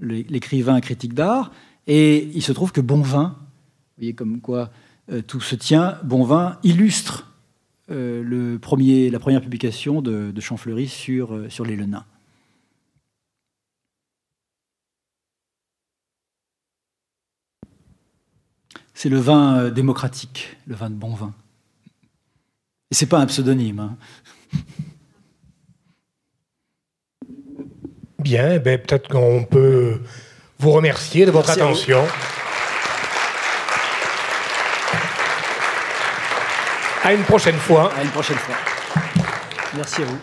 l'écrivain 0.01 0.81
critique 0.81 1.15
d'art, 1.15 1.53
et 1.87 2.31
il 2.35 2.43
se 2.43 2.51
trouve 2.51 2.73
que 2.73 2.81
Bonvin 2.81 3.37
vous 3.97 4.03
voyez 4.03 4.15
comme 4.15 4.41
quoi 4.41 4.71
euh, 5.13 5.23
tout 5.23 5.41
se 5.41 5.55
tient. 5.55 5.99
Bonvin 6.03 6.59
illustre 6.65 7.33
euh, 7.91 8.23
le 8.23 8.59
premier, 8.59 9.11
la 9.11 9.19
première 9.19 9.43
publication 9.43 10.01
de, 10.01 10.31
de 10.31 10.41
Champfleury 10.41 10.89
sur, 10.89 11.35
euh, 11.35 11.51
sur 11.51 11.65
les 11.65 11.77
Lenins. 11.77 12.07
C'est 18.95 19.09
le 19.09 19.19
vin 19.19 19.71
démocratique, 19.71 20.57
le 20.67 20.75
vin 20.75 20.89
de 20.89 20.95
bon 20.95 21.15
vin. 21.15 21.35
Et 22.91 22.95
c'est 22.95 23.07
pas 23.07 23.19
un 23.19 23.27
pseudonyme. 23.27 23.81
Hein. 23.81 23.97
Bien, 28.21 28.59
ben 28.59 28.81
peut-être 28.81 29.09
qu'on 29.09 29.45
peut 29.45 30.01
vous 30.59 30.71
remercier 30.71 31.27
de 31.27 31.31
votre 31.31 31.51
attention. 31.51 32.03
À 37.05 37.13
une 37.13 37.23
prochaine 37.23 37.59
fois. 37.59 37.93
À 37.99 38.03
une 38.03 38.09
prochaine 38.09 38.39
fois. 38.39 38.55
Merci 39.77 40.03
à 40.03 40.05
vous. 40.07 40.19